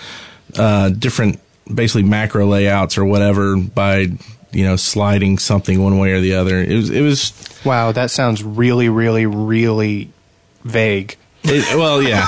uh, 0.57 0.89
different 0.89 1.39
basically 1.73 2.03
macro 2.03 2.45
layouts 2.45 2.97
or 2.97 3.05
whatever 3.05 3.55
by 3.57 4.07
you 4.51 4.65
know 4.65 4.75
sliding 4.75 5.37
something 5.37 5.81
one 5.81 5.97
way 5.97 6.11
or 6.11 6.19
the 6.19 6.35
other. 6.35 6.61
It 6.61 6.75
was 6.75 6.89
it 6.89 7.01
was 7.01 7.33
Wow, 7.65 7.91
that 7.93 8.11
sounds 8.11 8.43
really, 8.43 8.89
really, 8.89 9.25
really 9.25 10.11
vague. 10.63 11.17
it, 11.43 11.77
well 11.77 12.01
yeah 12.01 12.25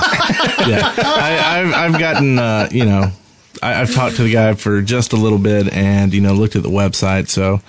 yeah 0.66 0.94
I, 0.96 1.60
I've 1.60 1.74
I've 1.74 2.00
gotten 2.00 2.38
uh, 2.38 2.68
you 2.72 2.86
know 2.86 3.12
I, 3.62 3.80
I've 3.80 3.94
talked 3.94 4.16
to 4.16 4.22
the 4.22 4.32
guy 4.32 4.54
for 4.54 4.80
just 4.80 5.12
a 5.12 5.16
little 5.16 5.38
bit 5.38 5.70
and 5.72 6.14
you 6.14 6.22
know 6.22 6.32
looked 6.32 6.56
at 6.56 6.62
the 6.62 6.70
website 6.70 7.28
so. 7.28 7.60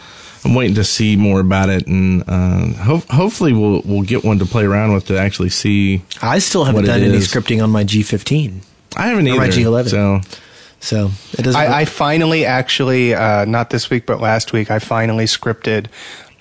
I'm 0.46 0.56
waiting 0.56 0.76
to 0.76 0.84
see 0.84 1.16
more 1.16 1.40
about 1.40 1.70
it, 1.70 1.88
and 1.88 2.24
uh, 2.28 2.68
ho- 2.74 3.04
hopefully 3.10 3.54
we'll 3.54 3.82
we'll 3.86 4.02
get 4.04 4.24
one 4.24 4.40
to 4.40 4.46
play 4.46 4.66
around 4.66 4.94
with 4.94 5.06
to 5.08 5.18
actually 5.18 5.50
see. 5.50 6.02
I 6.22 6.40
still 6.40 6.66
haven't 6.66 6.82
What 6.82 6.88
done 6.88 7.02
any 7.02 7.16
is. 7.16 7.28
scripting 7.28 7.64
on 7.64 7.70
my 7.70 7.84
G15, 7.84 8.62
I 8.98 9.08
haven't 9.08 9.28
Or 9.28 9.32
either. 9.32 9.40
my 9.40 9.48
G11. 9.48 9.90
So 9.90 10.22
so 10.82 11.12
it 11.38 11.44
doesn't. 11.44 11.60
I, 11.60 11.82
I 11.82 11.86
finally, 11.86 12.46
actually, 12.46 13.14
uh, 13.14 13.46
not 13.46 13.70
this 13.70 13.90
week, 13.90 14.06
but 14.06 14.20
last 14.20 14.52
week, 14.52 14.70
I 14.70 14.80
finally 14.80 15.26
scripted 15.26 15.88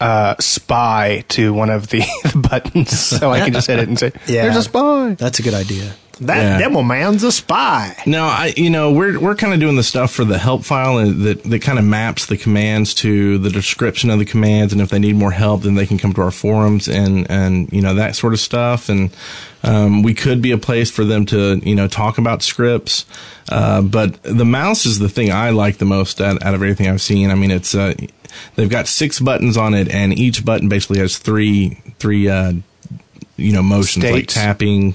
uh, 0.00 0.35
spy 0.40 1.25
to 1.28 1.54
one 1.54 1.71
of 1.71 1.88
the 1.88 2.02
buttons, 2.50 2.99
so 2.99 3.30
I 3.30 3.40
can 3.40 3.52
just 3.52 3.66
hit 3.68 3.78
it 3.78 3.87
and 3.88 3.97
say, 3.99 4.11
Yeah. 4.26 4.42
"There's 4.42 4.56
a 4.56 4.62
spy." 4.64 5.14
that's 5.14 5.38
a 5.38 5.42
good 5.42 5.54
idea. 5.54 5.94
That 6.21 6.42
Yeah. 6.42 6.59
demo 6.59 6.83
man's 6.83 7.23
a 7.25 7.33
spy. 7.33 7.97
No, 8.07 8.25
I 8.25 8.52
you 8.57 8.69
know 8.71 8.92
we're 8.92 9.19
we're 9.19 9.35
kind 9.35 9.54
of 9.54 9.61
doing 9.61 9.76
the 9.76 9.83
stuff 9.83 10.12
for 10.12 10.25
the 10.25 10.38
help 10.38 10.64
file 10.64 10.99
and 10.99 11.23
that 11.23 11.42
that 11.45 11.62
kind 11.62 11.78
of 11.78 11.85
maps 11.85 12.26
the 12.26 12.37
commands 12.37 12.92
to 12.95 13.38
the 13.38 13.49
description 13.50 14.11
of 14.11 14.19
the 14.19 14.25
commands, 14.26 14.73
and 14.73 14.83
if 14.83 14.90
they 14.90 14.99
need 14.99 15.16
more 15.16 15.31
help, 15.33 15.62
then 15.62 15.75
they 15.75 15.87
can 15.87 15.99
come 15.99 16.12
to 16.12 16.21
our 16.23 16.31
forums 16.31 16.87
and 16.87 17.28
and 17.31 17.73
you 17.73 17.81
know 17.81 17.95
that 17.95 18.14
sort 18.14 18.35
of 18.35 18.40
stuff. 18.40 18.88
And 18.88 19.11
um, 19.64 20.02
we 20.02 20.12
could 20.12 20.42
be 20.42 20.50
a 20.52 20.59
place 20.59 20.90
for 20.90 21.04
them 21.04 21.25
to 21.26 21.61
you 21.64 21.75
know 21.75 21.88
talk 21.88 22.19
about 22.19 22.42
scripts. 22.42 23.07
Uh, 23.49 23.81
but 23.83 24.23
the 24.23 24.45
mouse 24.45 24.85
is 24.87 24.99
the 24.99 25.09
thing 25.09 25.33
I 25.33 25.50
like 25.50 25.78
the 25.78 25.85
most 25.87 26.21
out, 26.21 26.42
out 26.42 26.54
of 26.54 26.62
everything 26.62 26.88
I've 26.88 27.02
seen. 27.02 27.31
I 27.31 27.35
mean, 27.35 27.50
it's 27.50 27.75
uh, 27.75 27.95
they've 28.54 28.69
got 28.71 28.87
six 28.87 29.19
buttons 29.19 29.57
on 29.57 29.73
it, 29.75 29.88
and 29.88 30.16
each 30.16 30.45
button 30.45 30.69
basically 30.69 30.99
has 30.99 31.16
three 31.19 31.81
three 31.99 32.28
uh, 32.28 32.52
you 33.36 33.52
know 33.52 33.62
motions 33.62 34.04
like 34.04 34.26
tapping, 34.28 34.94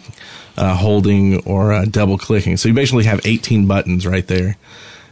uh, 0.58 0.76
holding, 0.76 1.44
or 1.46 1.74
uh, 1.74 1.86
double 1.86 2.18
clicking. 2.18 2.58
So 2.58 2.68
you 2.70 2.74
basically 2.76 3.06
have 3.06 3.22
18 3.26 3.68
buttons 3.68 4.06
right 4.08 4.26
there, 4.28 4.58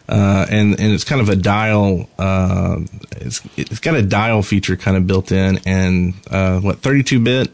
uh, 0.10 0.46
and 0.50 0.80
and 0.80 0.94
it's 0.94 1.04
kind 1.04 1.22
of 1.22 1.30
a 1.30 1.36
dial. 1.36 2.10
Uh, 2.20 2.80
it's 3.18 3.42
it's 3.58 3.80
got 3.80 3.96
a 3.96 4.02
dial 4.04 4.42
feature 4.42 4.76
kind 4.76 4.96
of 4.98 5.08
built 5.08 5.32
in, 5.32 5.60
and 5.66 6.14
uh, 6.30 6.60
what 6.60 6.80
32 6.80 7.20
bit 7.20 7.52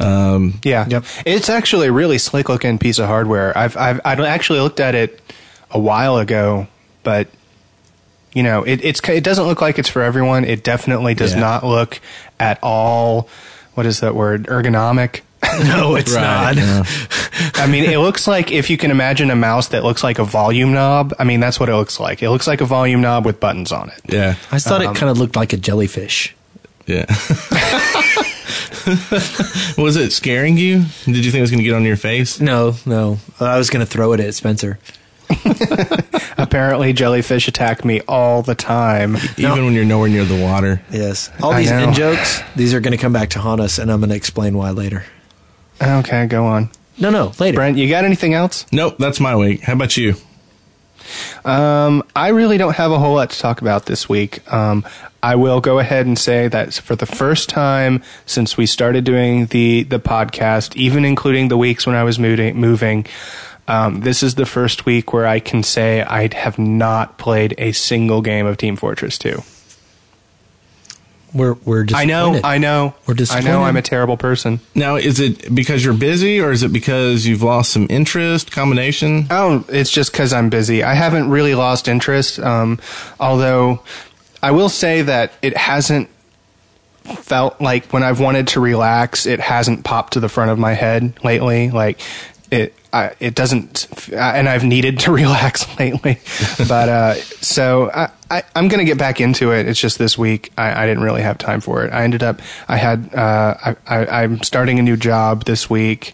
Um, 0.00 0.60
Yeah, 0.64 0.86
Yep. 0.88 1.04
it's 1.26 1.48
actually 1.48 1.86
a 1.88 1.92
really 1.92 2.18
slick 2.18 2.48
looking 2.48 2.78
piece 2.78 2.98
of 2.98 3.06
hardware. 3.06 3.56
I've 3.56 3.76
I've 3.76 4.00
I 4.04 4.14
actually 4.26 4.60
looked 4.60 4.80
at 4.80 4.94
it 4.94 5.20
a 5.70 5.78
while 5.78 6.18
ago, 6.18 6.66
but 7.02 7.28
you 8.34 8.42
know, 8.42 8.62
it 8.62 8.82
it's 8.84 9.00
it 9.08 9.22
doesn't 9.24 9.46
look 9.46 9.60
like 9.60 9.78
it's 9.78 9.88
for 9.88 10.02
everyone. 10.02 10.44
It 10.44 10.64
definitely 10.64 11.14
does 11.14 11.34
Yeah. 11.34 11.40
not 11.40 11.64
look 11.64 12.00
at 12.40 12.58
all. 12.62 13.28
What 13.74 13.86
is 13.86 14.00
that 14.00 14.14
word? 14.14 14.46
Ergonomic. 14.46 15.20
No, 15.64 15.96
it's 15.96 16.14
Right, 16.14 16.22
not. 16.22 16.56
yeah. 16.56 16.84
I 17.56 17.66
mean, 17.66 17.84
it 17.84 17.98
looks 17.98 18.26
like 18.26 18.50
if 18.52 18.70
you 18.70 18.78
can 18.78 18.90
imagine 18.90 19.30
a 19.30 19.36
mouse 19.36 19.68
that 19.68 19.82
looks 19.84 20.02
like 20.02 20.18
a 20.18 20.24
volume 20.24 20.72
knob. 20.72 21.12
I 21.18 21.24
mean, 21.24 21.40
that's 21.40 21.60
what 21.60 21.68
it 21.68 21.74
looks 21.74 22.00
like. 22.00 22.22
It 22.22 22.30
looks 22.30 22.46
like 22.46 22.60
a 22.62 22.64
volume 22.64 23.00
knob 23.02 23.26
with 23.26 23.38
buttons 23.40 23.70
on 23.72 23.90
it. 23.90 24.00
yeah, 24.08 24.36
I 24.50 24.58
thought 24.58 24.80
it 24.80 24.86
um, 24.86 24.94
kind 24.94 25.10
of 25.10 25.18
looked 25.18 25.36
like 25.36 25.52
a 25.52 25.56
jellyfish. 25.58 26.34
yeah. 26.86 27.04
was 29.76 29.96
it 29.96 30.12
scaring 30.12 30.56
you? 30.56 30.84
Did 31.04 31.24
you 31.24 31.30
think 31.30 31.36
it 31.38 31.40
was 31.42 31.50
going 31.50 31.58
to 31.62 31.64
get 31.64 31.74
on 31.74 31.84
your 31.84 31.96
face? 31.96 32.40
No, 32.40 32.74
no. 32.86 33.18
I 33.40 33.58
was 33.58 33.68
going 33.70 33.84
to 33.84 33.90
throw 33.90 34.12
it 34.12 34.20
at 34.20 34.34
Spencer. 34.34 34.78
Apparently, 36.38 36.92
jellyfish 36.92 37.48
attack 37.48 37.84
me 37.84 38.00
all 38.08 38.42
the 38.42 38.54
time. 38.54 39.16
Even 39.36 39.64
when 39.64 39.74
you're 39.74 39.84
nowhere 39.84 40.08
near 40.08 40.24
the 40.24 40.40
water. 40.42 40.82
Yes. 40.90 41.30
All 41.42 41.52
I 41.52 41.60
these 41.60 41.70
know. 41.70 41.88
in 41.88 41.94
jokes, 41.94 42.40
these 42.56 42.74
are 42.74 42.80
going 42.80 42.92
to 42.92 42.98
come 42.98 43.12
back 43.12 43.30
to 43.30 43.38
haunt 43.38 43.60
us, 43.60 43.78
and 43.78 43.90
I'm 43.90 44.00
going 44.00 44.10
to 44.10 44.16
explain 44.16 44.56
why 44.56 44.70
later. 44.70 45.04
Okay, 45.80 46.26
go 46.26 46.46
on. 46.46 46.70
No, 46.98 47.10
no, 47.10 47.32
later. 47.38 47.56
Brent, 47.56 47.78
you 47.78 47.88
got 47.88 48.04
anything 48.04 48.34
else? 48.34 48.66
Nope, 48.70 48.96
that's 48.98 49.18
my 49.20 49.34
week. 49.34 49.62
How 49.62 49.72
about 49.72 49.96
you? 49.96 50.14
Um, 51.44 52.02
I 52.14 52.28
really 52.28 52.58
don't 52.58 52.76
have 52.76 52.92
a 52.92 52.98
whole 52.98 53.16
lot 53.16 53.30
to 53.30 53.38
talk 53.38 53.60
about 53.60 53.86
this 53.86 54.08
week. 54.08 54.50
Um, 54.52 54.84
I 55.22 55.34
will 55.36 55.60
go 55.60 55.78
ahead 55.78 56.06
and 56.06 56.18
say 56.18 56.48
that 56.48 56.74
for 56.74 56.96
the 56.96 57.06
first 57.06 57.48
time 57.48 58.02
since 58.26 58.56
we 58.56 58.66
started 58.66 59.04
doing 59.04 59.46
the 59.46 59.84
the 59.84 59.98
podcast, 59.98 60.74
even 60.76 61.04
including 61.04 61.48
the 61.48 61.56
weeks 61.56 61.86
when 61.86 61.96
I 61.96 62.04
was 62.04 62.18
moving, 62.18 62.56
moving 62.56 63.06
um, 63.68 64.00
this 64.00 64.22
is 64.22 64.34
the 64.34 64.46
first 64.46 64.86
week 64.86 65.12
where 65.12 65.26
I 65.26 65.40
can 65.40 65.62
say 65.62 66.02
I 66.02 66.32
have 66.34 66.58
not 66.58 67.18
played 67.18 67.54
a 67.58 67.72
single 67.72 68.22
game 68.22 68.46
of 68.46 68.56
Team 68.56 68.76
Fortress 68.76 69.18
2. 69.18 69.42
We're 71.34 71.54
we're 71.54 71.86
I 71.94 72.04
know. 72.04 72.38
I 72.44 72.58
know, 72.58 72.94
We're 73.06 73.16
I 73.30 73.40
know. 73.40 73.62
I'm 73.62 73.76
a 73.76 73.82
terrible 73.82 74.18
person. 74.18 74.60
Now, 74.74 74.96
is 74.96 75.18
it 75.18 75.54
because 75.54 75.82
you're 75.82 75.94
busy 75.94 76.38
or 76.40 76.52
is 76.52 76.62
it 76.62 76.72
because 76.74 77.26
you've 77.26 77.42
lost 77.42 77.72
some 77.72 77.86
interest? 77.88 78.52
Combination? 78.52 79.28
Oh, 79.30 79.64
it's 79.68 79.90
just 79.90 80.12
because 80.12 80.34
I'm 80.34 80.50
busy. 80.50 80.82
I 80.82 80.92
haven't 80.92 81.30
really 81.30 81.54
lost 81.54 81.88
interest. 81.88 82.38
Um, 82.38 82.78
although 83.18 83.82
I 84.42 84.50
will 84.50 84.68
say 84.68 85.00
that 85.02 85.32
it 85.40 85.56
hasn't 85.56 86.10
felt 87.04 87.60
like 87.60 87.92
when 87.92 88.02
I've 88.02 88.20
wanted 88.20 88.48
to 88.48 88.60
relax, 88.60 89.24
it 89.24 89.40
hasn't 89.40 89.84
popped 89.84 90.12
to 90.12 90.20
the 90.20 90.28
front 90.28 90.50
of 90.50 90.58
my 90.58 90.74
head 90.74 91.14
lately. 91.24 91.70
Like 91.70 91.98
it, 92.52 92.74
I, 92.92 93.12
it 93.18 93.34
doesn't, 93.34 94.12
and 94.12 94.46
I've 94.46 94.62
needed 94.62 95.00
to 95.00 95.12
relax 95.22 95.66
lately. 95.78 96.18
but 96.68 96.88
uh, 96.88 97.14
so 97.14 97.90
I, 97.90 98.10
I, 98.30 98.42
I'm 98.54 98.68
going 98.68 98.78
to 98.78 98.84
get 98.84 98.98
back 98.98 99.20
into 99.20 99.52
it. 99.52 99.66
It's 99.66 99.80
just 99.80 99.98
this 99.98 100.18
week 100.18 100.52
I, 100.58 100.82
I 100.82 100.86
didn't 100.86 101.02
really 101.02 101.22
have 101.22 101.38
time 101.38 101.62
for 101.62 101.82
it. 101.84 101.92
I 101.92 102.04
ended 102.04 102.22
up, 102.22 102.40
I 102.68 102.76
had, 102.76 103.14
uh, 103.14 103.54
I, 103.64 103.76
I, 103.86 104.22
I'm 104.22 104.42
starting 104.42 104.78
a 104.78 104.82
new 104.82 104.98
job 104.98 105.44
this 105.44 105.70
week 105.70 106.12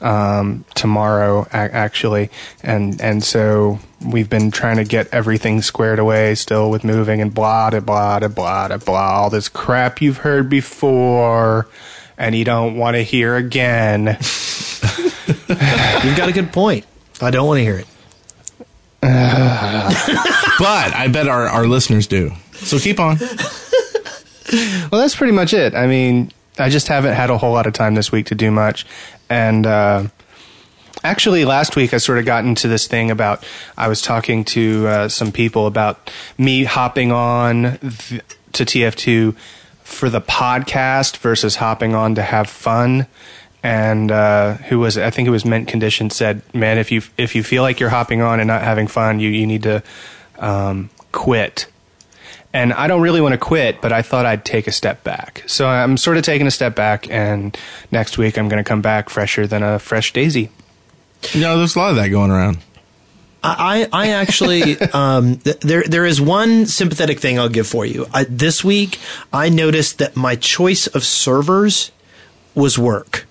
um, 0.00 0.64
tomorrow 0.74 1.46
actually, 1.52 2.30
and 2.62 2.98
and 3.02 3.22
so 3.22 3.78
we've 4.02 4.30
been 4.30 4.50
trying 4.50 4.78
to 4.78 4.84
get 4.84 5.08
everything 5.12 5.60
squared 5.60 5.98
away 5.98 6.34
still 6.36 6.70
with 6.70 6.84
moving 6.84 7.20
and 7.20 7.34
blah 7.34 7.68
blah 7.68 7.80
blah 7.80 8.68
da 8.68 8.78
blah 8.78 9.10
all 9.10 9.28
this 9.28 9.50
crap 9.50 10.00
you've 10.00 10.16
heard 10.18 10.48
before, 10.48 11.68
and 12.16 12.34
you 12.34 12.46
don't 12.46 12.76
want 12.76 12.94
to 12.94 13.02
hear 13.02 13.36
again. 13.36 14.16
You've 16.04 16.16
got 16.16 16.28
a 16.28 16.32
good 16.32 16.52
point. 16.52 16.84
I 17.20 17.30
don't 17.30 17.46
want 17.46 17.58
to 17.58 17.64
hear 17.64 17.78
it. 17.78 17.86
But 20.60 20.94
I 20.94 21.08
bet 21.08 21.26
our, 21.26 21.46
our 21.46 21.66
listeners 21.66 22.06
do. 22.06 22.32
So 22.52 22.78
keep 22.78 23.00
on. 23.00 23.18
Well, 24.90 25.00
that's 25.00 25.14
pretty 25.14 25.32
much 25.32 25.54
it. 25.54 25.76
I 25.76 25.86
mean, 25.86 26.32
I 26.58 26.70
just 26.70 26.88
haven't 26.88 27.14
had 27.14 27.30
a 27.30 27.38
whole 27.38 27.52
lot 27.52 27.68
of 27.68 27.72
time 27.72 27.94
this 27.94 28.10
week 28.10 28.26
to 28.26 28.34
do 28.34 28.50
much. 28.50 28.84
And 29.28 29.64
uh, 29.64 30.08
actually, 31.04 31.44
last 31.44 31.76
week 31.76 31.94
I 31.94 31.98
sort 31.98 32.18
of 32.18 32.24
got 32.24 32.44
into 32.44 32.66
this 32.66 32.88
thing 32.88 33.12
about 33.12 33.46
I 33.76 33.86
was 33.86 34.02
talking 34.02 34.44
to 34.46 34.88
uh, 34.88 35.08
some 35.08 35.30
people 35.30 35.68
about 35.68 36.10
me 36.36 36.64
hopping 36.64 37.12
on 37.12 37.78
th- 37.78 38.22
to 38.54 38.64
TF2 38.64 39.36
for 39.84 40.10
the 40.10 40.20
podcast 40.20 41.18
versus 41.18 41.56
hopping 41.56 41.94
on 41.94 42.16
to 42.16 42.22
have 42.22 42.50
fun. 42.50 43.06
And 43.62 44.10
uh, 44.10 44.54
who 44.54 44.78
was? 44.78 44.96
I 44.96 45.10
think 45.10 45.28
it 45.28 45.30
was 45.30 45.44
Mint 45.44 45.68
Condition 45.68 46.08
said, 46.08 46.42
"Man, 46.54 46.78
if 46.78 46.90
you 46.90 47.02
if 47.18 47.34
you 47.34 47.42
feel 47.42 47.62
like 47.62 47.78
you're 47.78 47.90
hopping 47.90 48.22
on 48.22 48.40
and 48.40 48.48
not 48.48 48.62
having 48.62 48.86
fun, 48.86 49.20
you 49.20 49.28
you 49.28 49.46
need 49.46 49.64
to 49.64 49.82
um, 50.38 50.88
quit." 51.12 51.66
and 52.52 52.72
I 52.72 52.88
don't 52.88 53.00
really 53.00 53.20
want 53.20 53.32
to 53.32 53.38
quit, 53.38 53.80
but 53.80 53.92
I 53.92 54.02
thought 54.02 54.26
I'd 54.26 54.44
take 54.44 54.66
a 54.66 54.72
step 54.72 55.04
back. 55.04 55.44
So 55.46 55.68
I'm 55.68 55.96
sort 55.96 56.16
of 56.16 56.24
taking 56.24 56.46
a 56.46 56.50
step 56.50 56.74
back, 56.74 57.08
and 57.10 57.56
next 57.90 58.18
week 58.18 58.38
I'm 58.38 58.48
going 58.48 58.62
to 58.62 58.68
come 58.68 58.82
back 58.82 59.08
fresher 59.08 59.46
than 59.46 59.62
a 59.62 59.78
fresh 59.78 60.12
daisy. 60.12 60.50
You 61.32 61.42
know, 61.42 61.58
there's 61.58 61.76
a 61.76 61.78
lot 61.78 61.90
of 61.90 61.96
that 61.96 62.08
going 62.08 62.30
around. 62.30 62.58
I, 63.42 63.88
I 63.92 64.08
actually, 64.08 64.78
um, 64.92 65.36
th- 65.38 65.60
there, 65.60 65.84
there 65.84 66.04
is 66.04 66.20
one 66.20 66.66
sympathetic 66.66 67.20
thing 67.20 67.38
I'll 67.38 67.48
give 67.48 67.66
for 67.66 67.86
you. 67.86 68.06
I, 68.12 68.24
this 68.24 68.64
week, 68.64 68.98
I 69.32 69.48
noticed 69.48 69.98
that 69.98 70.16
my 70.16 70.34
choice 70.34 70.86
of 70.88 71.04
servers 71.04 71.92
was 72.54 72.78
work. 72.78 73.26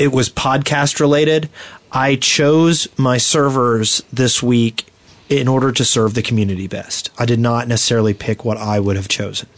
It 0.00 0.12
was 0.12 0.30
podcast 0.30 0.98
related. 0.98 1.50
I 1.92 2.16
chose 2.16 2.88
my 2.96 3.18
servers 3.18 4.02
this 4.10 4.42
week 4.42 4.86
in 5.28 5.46
order 5.46 5.72
to 5.72 5.84
serve 5.84 6.14
the 6.14 6.22
community 6.22 6.66
best. 6.66 7.10
I 7.18 7.26
did 7.26 7.38
not 7.38 7.68
necessarily 7.68 8.14
pick 8.14 8.42
what 8.42 8.56
I 8.56 8.80
would 8.80 8.96
have 8.96 9.08
chosen. 9.08 9.48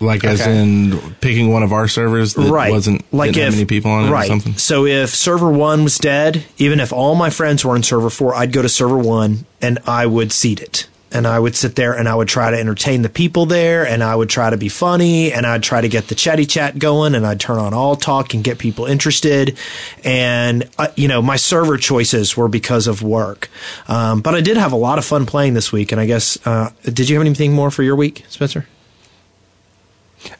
Like, 0.00 0.22
as 0.22 0.42
Okay. 0.42 0.58
in 0.60 1.14
picking 1.22 1.50
one 1.50 1.62
of 1.62 1.72
our 1.72 1.88
servers 1.88 2.34
that 2.34 2.50
right. 2.50 2.70
wasn't 2.72 3.04
like 3.10 3.34
if 3.36 3.54
many 3.54 3.64
people 3.64 3.90
on 3.90 4.08
it 4.08 4.10
right. 4.10 4.24
or 4.26 4.28
something. 4.28 4.58
So 4.58 4.84
if 4.84 5.14
server 5.14 5.50
one 5.50 5.82
was 5.82 5.96
dead, 5.96 6.44
even 6.58 6.78
if 6.78 6.92
all 6.92 7.14
my 7.14 7.30
friends 7.30 7.64
were 7.64 7.74
on 7.74 7.82
server 7.82 8.10
four, 8.10 8.34
I'd 8.34 8.52
go 8.52 8.60
to 8.60 8.68
server 8.68 8.98
one 8.98 9.46
and 9.62 9.78
I 9.86 10.04
would 10.04 10.30
seed 10.30 10.60
it. 10.60 10.88
And 11.12 11.26
I 11.26 11.38
would 11.38 11.54
sit 11.54 11.76
there 11.76 11.92
and 11.92 12.08
I 12.08 12.14
would 12.14 12.28
try 12.28 12.50
to 12.50 12.58
entertain 12.58 13.02
the 13.02 13.08
people 13.08 13.46
there 13.46 13.86
and 13.86 14.02
I 14.02 14.14
would 14.14 14.28
try 14.28 14.50
to 14.50 14.56
be 14.56 14.68
funny 14.68 15.32
and 15.32 15.46
I'd 15.46 15.62
try 15.62 15.80
to 15.80 15.88
get 15.88 16.08
the 16.08 16.14
chatty 16.14 16.46
chat 16.46 16.78
going 16.78 17.14
and 17.14 17.26
I'd 17.26 17.40
turn 17.40 17.58
on 17.58 17.74
all 17.74 17.96
talk 17.96 18.34
and 18.34 18.42
get 18.42 18.58
people 18.58 18.86
interested. 18.86 19.58
And, 20.04 20.68
uh, 20.78 20.88
you 20.96 21.08
know, 21.08 21.20
my 21.22 21.36
server 21.36 21.76
choices 21.76 22.36
were 22.36 22.48
because 22.48 22.86
of 22.86 23.02
work. 23.02 23.48
Um, 23.88 24.20
but 24.20 24.34
I 24.34 24.40
did 24.40 24.56
have 24.56 24.72
a 24.72 24.76
lot 24.76 24.98
of 24.98 25.04
fun 25.04 25.26
playing 25.26 25.54
this 25.54 25.72
week. 25.72 25.92
And 25.92 26.00
I 26.00 26.06
guess, 26.06 26.38
uh, 26.46 26.70
did 26.84 27.08
you 27.08 27.16
have 27.16 27.26
anything 27.26 27.52
more 27.52 27.70
for 27.70 27.82
your 27.82 27.96
week, 27.96 28.24
Spencer? 28.28 28.66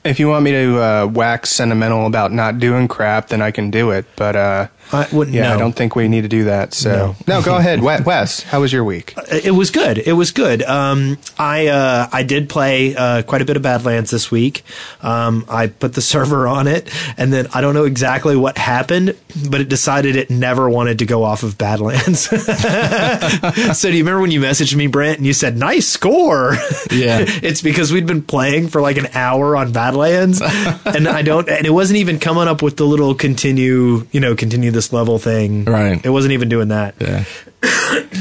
If 0.05 0.21
you 0.21 0.29
want 0.29 0.45
me 0.45 0.52
to 0.52 0.79
uh, 0.81 1.07
wax 1.07 1.50
sentimental 1.50 2.07
about 2.07 2.33
not 2.33 2.59
doing 2.59 2.88
crap, 2.88 3.29
then 3.29 3.43
I 3.43 3.50
can 3.50 3.71
do 3.71 3.91
it. 3.91 4.07
But 4.17 4.37
uh, 4.37 4.69
I 4.93 5.09
wouldn't 5.12 5.35
yeah, 5.35 5.49
know. 5.49 5.55
I 5.55 5.59
don't 5.59 5.75
think 5.75 5.97
we 5.97 6.09
need 6.09 6.23
to 6.23 6.29
do 6.29 6.45
that. 6.45 6.75
So 6.75 7.17
no, 7.27 7.43
go 7.43 7.57
ahead, 7.57 7.83
Wes. 7.83 8.43
How 8.43 8.61
was 8.61 8.73
your 8.73 8.85
week? 8.85 9.15
it 9.31 9.53
was 9.53 9.71
good. 9.71 9.99
It 9.99 10.12
was 10.12 10.31
good. 10.31 10.62
Um, 10.62 11.19
I 11.39 11.69
uh, 11.69 12.09
I 12.12 12.23
did 12.23 12.49
play 12.49 12.95
uh, 12.95 13.23
quite 13.23 13.43
a 13.43 13.45
bit 13.45 13.57
of 13.57 13.62
Badlands 13.62 14.11
this 14.11 14.31
week. 14.31 14.62
Um, 15.01 15.45
I 15.49 15.69
put 15.69 15.95
the 15.95 16.03
server 16.12 16.47
on 16.47 16.67
it, 16.67 16.91
and 17.17 17.33
then 17.33 17.47
I 17.55 17.61
don't 17.61 17.75
know 17.75 17.85
exactly 17.85 18.37
what 18.37 18.59
happened, 18.59 19.17
but 19.49 19.61
it 19.61 19.69
decided 19.69 20.17
it 20.17 20.31
never 20.31 20.69
wanted 20.69 20.99
to 20.99 21.07
go 21.07 21.25
off 21.25 21.43
of 21.43 21.57
Badlands. 21.57 22.21
so 23.79 23.91
do 23.91 23.97
you 23.97 24.05
remember 24.05 24.21
when 24.21 24.31
you 24.31 24.41
messaged 24.41 24.75
me, 24.75 24.87
Brent, 24.87 25.19
and 25.19 25.27
you 25.27 25.33
said 25.33 25.57
"nice 25.57 25.87
score"? 25.87 26.55
Yeah. 26.91 27.25
it's 27.43 27.62
because 27.62 27.93
we'd 27.93 28.07
been 28.07 28.23
playing 28.23 28.69
for 28.69 28.81
like 28.81 28.97
an 28.97 29.09
hour 29.15 29.57
on 29.57 29.73
Badlands, 29.73 30.41
and 30.41 31.09
I 31.09 31.23
don't, 31.23 31.49
and 31.49 31.67
it 31.67 31.71
wasn't 31.71 31.99
even 31.99 32.19
coming 32.19 32.49
up 32.49 32.62
with 32.62 32.77
the 32.77 32.85
little 32.85 33.15
continue, 33.15 34.07
you 34.12 34.21
know, 34.21 34.35
continue 34.35 34.71
this 34.73 34.93
level 34.93 35.19
thing. 35.19 35.64
Right. 35.64 36.05
It 36.05 36.11
wasn't 36.11 36.33
even 36.33 36.49
doing 36.49 36.69
that 36.69 36.95
Yeah. 36.99 37.25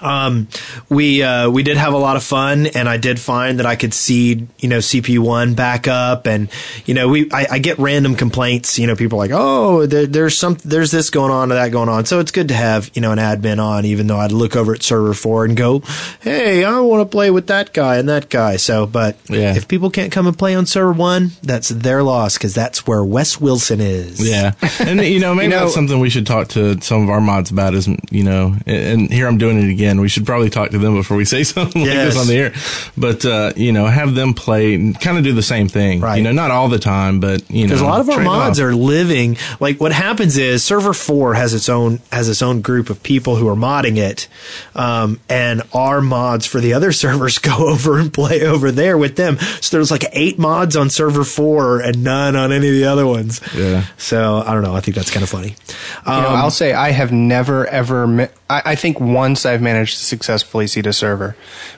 um, 0.00 0.48
we 0.88 1.22
uh, 1.22 1.48
we 1.50 1.62
did 1.62 1.76
have 1.76 1.92
a 1.92 1.98
lot 1.98 2.16
of 2.16 2.22
fun, 2.22 2.66
and 2.68 2.88
I 2.88 2.96
did 2.96 3.18
find 3.20 3.58
that 3.58 3.66
I 3.66 3.76
could 3.76 3.94
see 3.94 4.46
you 4.58 4.68
know 4.68 4.78
CPU 4.78 5.18
one 5.20 5.54
back 5.54 5.88
up, 5.88 6.26
and 6.26 6.48
you 6.86 6.94
know 6.94 7.08
we 7.08 7.30
I, 7.32 7.46
I 7.52 7.58
get 7.58 7.78
random 7.78 8.14
complaints. 8.16 8.78
You 8.78 8.86
know, 8.86 8.96
people 8.96 9.18
are 9.18 9.22
like, 9.26 9.30
oh, 9.32 9.86
there, 9.86 10.06
there's 10.06 10.36
some 10.38 10.56
there's 10.64 10.90
this 10.90 11.10
going 11.10 11.32
on 11.32 11.50
or 11.52 11.54
that 11.56 11.70
going 11.70 11.88
on. 11.88 12.04
So 12.06 12.20
it's 12.20 12.30
good 12.32 12.48
to 12.48 12.54
have 12.54 12.90
you 12.94 13.02
know 13.02 13.12
an 13.12 13.18
admin 13.18 13.62
on, 13.62 13.84
even 13.84 14.06
though 14.06 14.18
I'd 14.18 14.32
look 14.32 14.56
over 14.56 14.74
at 14.74 14.82
server 14.82 15.14
four 15.14 15.44
and 15.44 15.56
go, 15.56 15.80
hey, 16.20 16.64
I 16.64 16.80
want 16.80 17.00
to 17.02 17.10
play 17.10 17.30
with 17.30 17.46
that 17.48 17.72
guy 17.72 17.96
and 17.98 18.08
that 18.08 18.28
guy. 18.28 18.56
So, 18.56 18.86
but 18.86 19.16
Yeah. 19.28 19.54
if 19.56 19.68
people 19.68 19.90
can't 19.90 20.12
come 20.12 20.26
and 20.26 20.36
play 20.38 20.54
on 20.54 20.66
server 20.66 20.92
one, 20.92 21.32
that's 21.42 21.68
their 21.68 22.02
loss 22.02 22.36
because 22.36 22.54
that's 22.54 22.86
where 22.86 23.04
Wes 23.04 23.40
Wilson 23.40 23.80
is. 23.80 24.26
Yeah, 24.26 24.52
and 24.80 25.00
you 25.00 25.20
know 25.20 25.34
maybe 25.36 25.44
You 25.46 25.50
know- 25.50 25.60
that's 25.60 25.74
something 25.74 25.98
we 26.00 26.10
should 26.10 26.26
talk 26.26 26.48
to 26.48 26.80
some 26.80 27.02
of 27.02 27.10
our 27.10 27.20
mods 27.20 27.50
about. 27.50 27.74
Is 27.74 27.88
you 28.10 28.24
know, 28.24 28.56
and, 28.66 29.00
and 29.00 29.12
here 29.12 29.26
I'm 29.26 29.38
doing 29.38 29.58
it 29.58 29.70
again. 29.70 29.79
We 29.80 30.08
should 30.08 30.26
probably 30.26 30.50
talk 30.50 30.70
to 30.70 30.78
them 30.78 30.94
before 30.94 31.16
we 31.16 31.24
say 31.24 31.42
something 31.44 31.82
like 31.82 31.90
Yes. 31.90 32.14
this 32.14 32.20
on 32.20 32.26
the 32.28 32.36
air. 32.36 32.52
But 32.96 33.24
uh, 33.24 33.52
you 33.56 33.72
know, 33.72 33.86
have 33.86 34.14
them 34.14 34.34
play 34.34 34.92
kind 34.92 35.18
of 35.18 35.24
do 35.24 35.32
the 35.32 35.42
same 35.42 35.68
thing. 35.68 36.00
Right. 36.00 36.16
You 36.18 36.22
know, 36.24 36.32
not 36.32 36.50
all 36.50 36.68
the 36.68 36.78
time, 36.78 37.20
but 37.20 37.48
you 37.50 37.62
know, 37.66 37.68
Because 37.74 37.80
a 37.80 37.84
lot 37.86 38.00
of 38.00 38.08
our 38.10 38.20
mods 38.22 38.60
off. 38.60 38.66
are 38.66 38.74
living 38.74 39.36
like 39.60 39.80
what 39.80 39.92
happens 39.92 40.36
is 40.36 40.62
server 40.64 40.92
four 40.92 41.34
has 41.34 41.54
its 41.54 41.68
own 41.68 42.00
has 42.12 42.28
its 42.28 42.42
own 42.42 42.60
group 42.60 42.90
of 42.90 43.02
people 43.02 43.36
who 43.36 43.48
are 43.48 43.54
modding 43.56 43.96
it, 43.96 44.28
um, 44.74 45.20
and 45.28 45.62
our 45.72 46.00
mods 46.00 46.46
for 46.46 46.60
the 46.60 46.72
other 46.74 46.92
servers 47.00 47.38
go 47.38 47.68
over 47.68 47.98
and 47.98 48.12
play 48.12 48.42
over 48.42 48.70
there 48.70 48.96
with 48.98 49.16
them. 49.16 49.38
So 49.60 49.76
there's 49.76 49.90
like 49.90 50.04
eight 50.12 50.38
mods 50.38 50.76
on 50.76 50.90
server 50.90 51.24
four 51.24 51.80
and 51.80 52.04
none 52.04 52.36
on 52.36 52.52
any 52.52 52.68
of 52.68 52.74
the 52.74 52.84
other 52.84 53.06
ones. 53.06 53.40
Yeah. 53.56 53.84
So 53.96 54.42
I 54.46 54.52
don't 54.54 54.62
know. 54.62 54.74
I 54.74 54.80
think 54.80 54.94
that's 54.96 55.10
kind 55.10 55.22
of 55.22 55.28
funny. 55.28 55.48
You 55.48 56.12
know, 56.12 56.18
Um, 56.30 56.36
I'll 56.36 56.50
say 56.50 56.72
I 56.72 56.90
have 56.90 57.12
never 57.12 57.66
ever. 57.66 58.06
Ma- 58.06 58.26
I, 58.48 58.62
I 58.66 58.74
think 58.74 59.00
once 59.00 59.46
I've 59.46 59.62
managed 59.72 59.98
to 59.98 60.04
successfully 60.04 60.66
seed 60.66 60.86
a 60.86 60.92
server, 60.92 61.36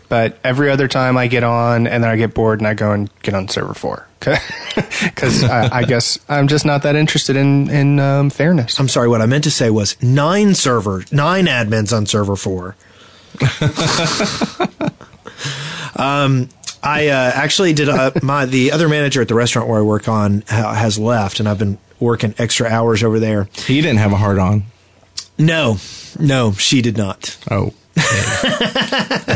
but 0.08 0.38
every 0.44 0.70
other 0.70 0.88
time 0.88 1.16
I 1.16 1.26
get 1.26 1.44
on 1.44 1.86
and 1.86 2.02
then 2.02 2.10
I 2.10 2.16
get 2.16 2.34
bored 2.34 2.60
and 2.60 2.66
I 2.66 2.74
go 2.74 2.92
and 2.92 3.10
get 3.22 3.34
on 3.34 3.48
server 3.48 3.74
four 3.74 4.06
because 4.20 5.44
I, 5.44 5.78
I 5.78 5.84
guess 5.84 6.18
I'm 6.28 6.48
just 6.48 6.64
not 6.64 6.82
that 6.82 6.96
interested 6.96 7.36
in 7.36 7.70
in 7.70 8.00
um, 8.00 8.30
fairness. 8.30 8.78
I'm 8.78 8.88
sorry. 8.88 9.08
What 9.08 9.20
I 9.20 9.26
meant 9.26 9.44
to 9.44 9.50
say 9.50 9.70
was 9.70 10.00
nine 10.02 10.54
servers, 10.54 11.12
nine 11.12 11.46
admins 11.46 11.96
on 11.96 12.06
server 12.06 12.36
four. 12.36 12.76
um, 15.96 16.48
I 16.82 17.08
uh, 17.08 17.32
actually 17.34 17.72
did. 17.72 17.88
Uh, 17.88 18.12
my 18.22 18.46
the 18.46 18.72
other 18.72 18.88
manager 18.88 19.22
at 19.22 19.28
the 19.28 19.34
restaurant 19.34 19.68
where 19.68 19.78
I 19.78 19.82
work 19.82 20.08
on 20.08 20.42
ha- 20.48 20.74
has 20.74 20.98
left, 20.98 21.40
and 21.40 21.48
I've 21.48 21.58
been 21.58 21.78
working 22.00 22.34
extra 22.38 22.68
hours 22.68 23.02
over 23.02 23.20
there. 23.20 23.48
He 23.52 23.80
didn't 23.80 23.98
have 23.98 24.12
a 24.12 24.16
hard 24.16 24.38
on. 24.38 24.64
No, 25.38 25.78
no, 26.18 26.52
she 26.52 26.82
did 26.82 26.96
not. 26.96 27.38
Oh. 27.50 27.72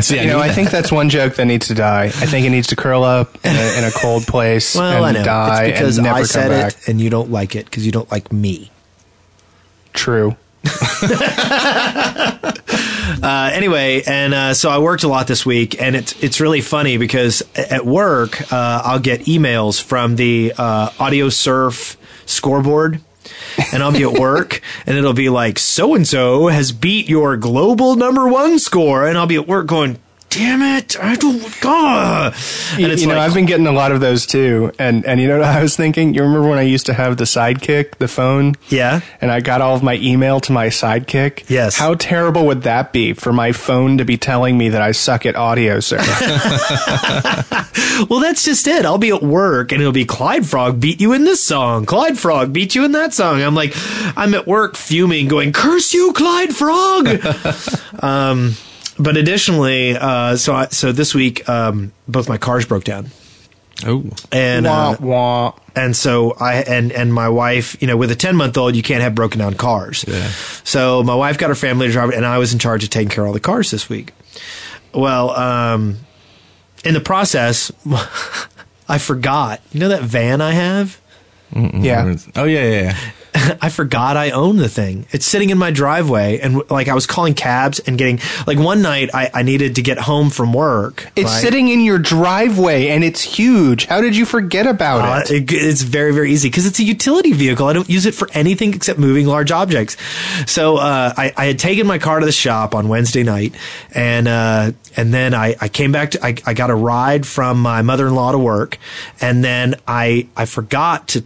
See, 0.01 0.19
You 0.19 0.27
know, 0.27 0.39
I 0.39 0.47
that. 0.47 0.55
think 0.55 0.69
that's 0.71 0.91
one 0.91 1.09
joke 1.09 1.35
that 1.35 1.45
needs 1.45 1.67
to 1.67 1.73
die. 1.75 2.05
I 2.05 2.09
think 2.09 2.45
it 2.45 2.49
needs 2.49 2.67
to 2.67 2.75
curl 2.75 3.03
up 3.03 3.35
in 3.45 3.55
a, 3.55 3.77
in 3.77 3.83
a 3.83 3.91
cold 3.91 4.25
place 4.27 4.75
Well, 4.75 5.03
I 5.03 5.09
and 5.09 5.17
know 5.19 5.23
die 5.23 5.65
it's 5.65 5.79
because 5.79 5.97
and 5.97 6.05
never 6.05 6.15
I 6.17 6.19
come 6.21 6.25
said 6.27 6.49
back. 6.49 6.73
it, 6.73 6.87
and 6.87 6.99
you 7.01 7.09
don't 7.09 7.31
like 7.31 7.55
it 7.55 7.65
because 7.65 7.85
you 7.85 7.91
don't 7.91 8.09
like 8.11 8.31
me. 8.31 8.71
True. 9.93 10.35
Uh, 13.23 13.49
anyway, 13.53 14.03
and 14.05 14.33
uh, 14.33 14.53
so 14.53 14.69
I 14.69 14.77
worked 14.77 15.03
a 15.03 15.07
lot 15.07 15.27
this 15.27 15.45
week, 15.45 15.81
and 15.81 15.95
it's 15.95 16.21
it's 16.23 16.39
really 16.39 16.61
funny 16.61 16.97
because 16.97 17.41
at 17.55 17.83
work 17.85 18.51
uh, 18.53 18.81
I'll 18.85 18.99
get 18.99 19.21
emails 19.21 19.81
from 19.81 20.17
the 20.17 20.53
uh, 20.57 20.89
Audiosurf 20.91 21.95
scoreboard. 22.25 23.01
And 23.73 23.83
I'll 23.83 23.91
be 23.91 24.03
at 24.03 24.13
work, 24.13 24.61
and 24.85 24.97
it'll 24.97 25.13
be 25.13 25.29
like 25.29 25.59
so 25.59 25.95
and 25.95 26.07
so 26.07 26.47
has 26.47 26.71
beat 26.71 27.09
your 27.09 27.37
global 27.37 27.95
number 27.95 28.27
one 28.27 28.59
score, 28.59 29.07
and 29.07 29.17
I'll 29.17 29.27
be 29.27 29.35
at 29.35 29.47
work 29.47 29.67
going, 29.67 29.99
"Damn 30.37 30.61
it, 30.61 30.97
I 31.01 31.15
don't." 31.15 31.61
God. 31.61 32.33
And 32.73 32.79
You, 32.79 32.87
you 32.89 33.07
know, 33.07 33.15
like, 33.15 33.29
I've 33.29 33.33
been 33.33 33.45
getting 33.45 33.67
a 33.67 33.71
lot 33.71 33.91
of 33.91 33.99
those 33.99 34.25
too. 34.25 34.71
And 34.77 35.05
and 35.05 35.19
you 35.19 35.27
know 35.27 35.39
what 35.39 35.47
I 35.47 35.61
was 35.61 35.75
thinking? 35.75 36.13
You 36.13 36.21
remember 36.23 36.47
when 36.47 36.59
I 36.59 36.63
used 36.63 36.85
to 36.87 36.93
have 36.93 37.17
the 37.17 37.23
sidekick, 37.23 37.97
the 37.97 38.07
phone? 38.07 38.55
Yeah. 38.69 39.01
And 39.21 39.31
I 39.31 39.39
got 39.39 39.61
all 39.61 39.75
of 39.75 39.83
my 39.83 39.95
email 39.95 40.39
to 40.41 40.51
my 40.51 40.67
sidekick? 40.67 41.49
Yes. 41.49 41.77
How 41.77 41.95
terrible 41.95 42.45
would 42.45 42.63
that 42.63 42.93
be 42.93 43.13
for 43.13 43.33
my 43.33 43.51
phone 43.51 43.97
to 43.97 44.05
be 44.05 44.17
telling 44.17 44.57
me 44.57 44.69
that 44.69 44.81
I 44.81 44.91
suck 44.91 45.25
at 45.25 45.35
audio, 45.35 45.79
sir? 45.79 45.97
Well, 48.09 48.19
that's 48.19 48.43
just 48.43 48.67
it. 48.67 48.85
I'll 48.85 48.99
be 48.99 49.09
at 49.09 49.23
work 49.23 49.71
and 49.71 49.81
it'll 49.81 49.91
be 49.91 50.05
Clyde 50.05 50.45
Frog 50.45 50.79
beat 50.79 51.01
you 51.01 51.13
in 51.13 51.23
this 51.25 51.43
song. 51.43 51.85
Clyde 51.85 52.17
Frog 52.17 52.53
beat 52.53 52.75
you 52.75 52.85
in 52.85 52.91
that 52.91 53.13
song. 53.13 53.41
I'm 53.41 53.55
like, 53.55 53.73
I'm 54.15 54.33
at 54.35 54.45
work 54.45 54.75
fuming, 54.75 55.27
going, 55.27 55.51
curse 55.51 55.93
you, 55.93 56.13
Clyde 56.13 56.55
Frog. 56.55 57.07
um, 58.03 58.53
but 58.99 59.17
additionally, 59.17 59.95
uh, 59.95 60.35
so 60.35 60.55
I, 60.55 60.67
so 60.67 60.91
this 60.91 61.13
week, 61.13 61.47
um, 61.49 61.91
both 62.07 62.29
my 62.29 62.37
cars 62.37 62.65
broke 62.65 62.83
down. 62.83 63.09
Oh. 63.85 64.09
And, 64.31 64.65
wah, 64.65 64.91
uh, 64.91 64.97
wah. 64.99 65.53
and 65.75 65.95
so 65.95 66.31
I 66.39 66.55
and 66.63 66.91
and 66.91 67.13
my 67.13 67.29
wife, 67.29 67.79
you 67.79 67.87
know, 67.87 67.95
with 67.95 68.09
a 68.11 68.15
ten 68.15 68.35
month 68.35 68.57
old, 68.57 68.75
you 68.75 68.81
can't 68.81 69.03
have 69.03 69.13
broken 69.13 69.39
down 69.39 69.53
cars. 69.53 70.03
Yeah. 70.07 70.27
So 70.63 71.03
my 71.03 71.13
wife 71.13 71.37
got 71.37 71.49
her 71.49 71.55
family 71.55 71.87
to 71.87 71.93
drive 71.93 72.09
it, 72.09 72.15
and 72.15 72.25
I 72.25 72.39
was 72.39 72.53
in 72.53 72.59
charge 72.59 72.83
of 72.83 72.89
taking 72.89 73.09
care 73.09 73.23
of 73.23 73.27
all 73.27 73.33
the 73.33 73.39
cars 73.39 73.69
this 73.69 73.87
week. 73.87 74.13
Well, 74.93 75.29
um, 75.31 75.99
in 76.83 76.95
the 76.95 77.01
process, 77.01 77.71
I 78.89 78.97
forgot. 78.97 79.61
You 79.71 79.81
know 79.81 79.89
that 79.89 80.01
van 80.01 80.41
I 80.41 80.51
have? 80.51 80.99
Yeah. 81.53 82.15
Oh 82.35 82.45
yeah, 82.45 82.63
yeah. 82.63 82.81
yeah. 82.81 83.11
I 83.61 83.69
forgot 83.69 84.17
I 84.17 84.31
own 84.31 84.57
the 84.57 84.69
thing. 84.69 85.05
It's 85.11 85.25
sitting 85.25 85.49
in 85.49 85.57
my 85.57 85.71
driveway, 85.71 86.39
and 86.39 86.69
like 86.69 86.87
I 86.87 86.93
was 86.95 87.05
calling 87.05 87.33
cabs 87.33 87.79
and 87.79 87.97
getting 87.97 88.19
like 88.47 88.57
one 88.57 88.81
night 88.81 89.09
I, 89.13 89.29
I 89.33 89.43
needed 89.43 89.75
to 89.75 89.81
get 89.81 89.97
home 89.99 90.29
from 90.29 90.53
work. 90.53 91.07
It's 91.15 91.29
right? 91.31 91.41
sitting 91.41 91.67
in 91.67 91.81
your 91.81 91.99
driveway 91.99 92.87
and 92.87 93.03
it's 93.03 93.21
huge. 93.21 93.85
How 93.85 94.01
did 94.01 94.15
you 94.15 94.25
forget 94.25 94.65
about 94.67 95.01
Uh, 95.01 95.33
it? 95.33 95.51
it- 95.51 95.67
it's 95.67 95.81
very 95.81 96.13
very 96.13 96.31
easy 96.31 96.49
because 96.49 96.65
it's 96.65 96.79
a 96.79 96.83
utility 96.83 97.33
vehicle. 97.33 97.67
I 97.67 97.73
don't 97.73 97.89
use 97.89 98.05
it 98.05 98.15
for 98.15 98.27
anything 98.33 98.73
except 98.73 98.99
moving 98.99 99.27
large 99.27 99.51
objects. 99.51 99.97
So 100.45 100.77
uh, 100.77 101.13
I, 101.15 101.33
I 101.37 101.45
had 101.45 101.59
taken 101.59 101.85
my 101.87 101.97
car 101.99 102.19
to 102.19 102.25
the 102.25 102.31
shop 102.31 102.73
on 102.75 102.87
Wednesday 102.87 103.23
night, 103.23 103.53
and 103.93 104.27
uh, 104.27 104.71
and 104.95 105.13
then 105.13 105.33
I, 105.33 105.55
I 105.61 105.67
came 105.69 105.91
back 105.91 106.11
to 106.11 106.25
I, 106.25 106.35
I 106.45 106.53
got 106.53 106.69
a 106.69 106.75
ride 106.75 107.25
from 107.25 107.61
my 107.61 107.81
mother 107.81 108.07
in 108.07 108.15
law 108.15 108.31
to 108.31 108.37
work, 108.39 108.77
and 109.21 109.43
then 109.43 109.75
I 109.87 110.27
I 110.35 110.45
forgot 110.45 111.07
to 111.09 111.23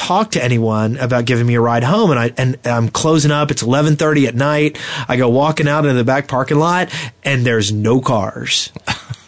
talk 0.00 0.30
to 0.30 0.42
anyone 0.42 0.96
about 0.96 1.26
giving 1.26 1.46
me 1.46 1.54
a 1.56 1.60
ride 1.60 1.84
home. 1.84 2.10
And 2.10 2.18
I 2.18 2.32
and 2.38 2.58
I'm 2.64 2.88
closing 2.88 3.30
up. 3.30 3.50
It's 3.50 3.62
11:30 3.62 4.28
at 4.28 4.34
night. 4.34 4.78
I 5.08 5.16
go 5.16 5.28
walking 5.28 5.68
out 5.68 5.84
into 5.84 5.98
the 5.98 6.04
back 6.04 6.26
parking 6.26 6.58
lot 6.58 6.88
and 7.22 7.44
there's 7.44 7.70
no 7.70 8.00
cars 8.00 8.72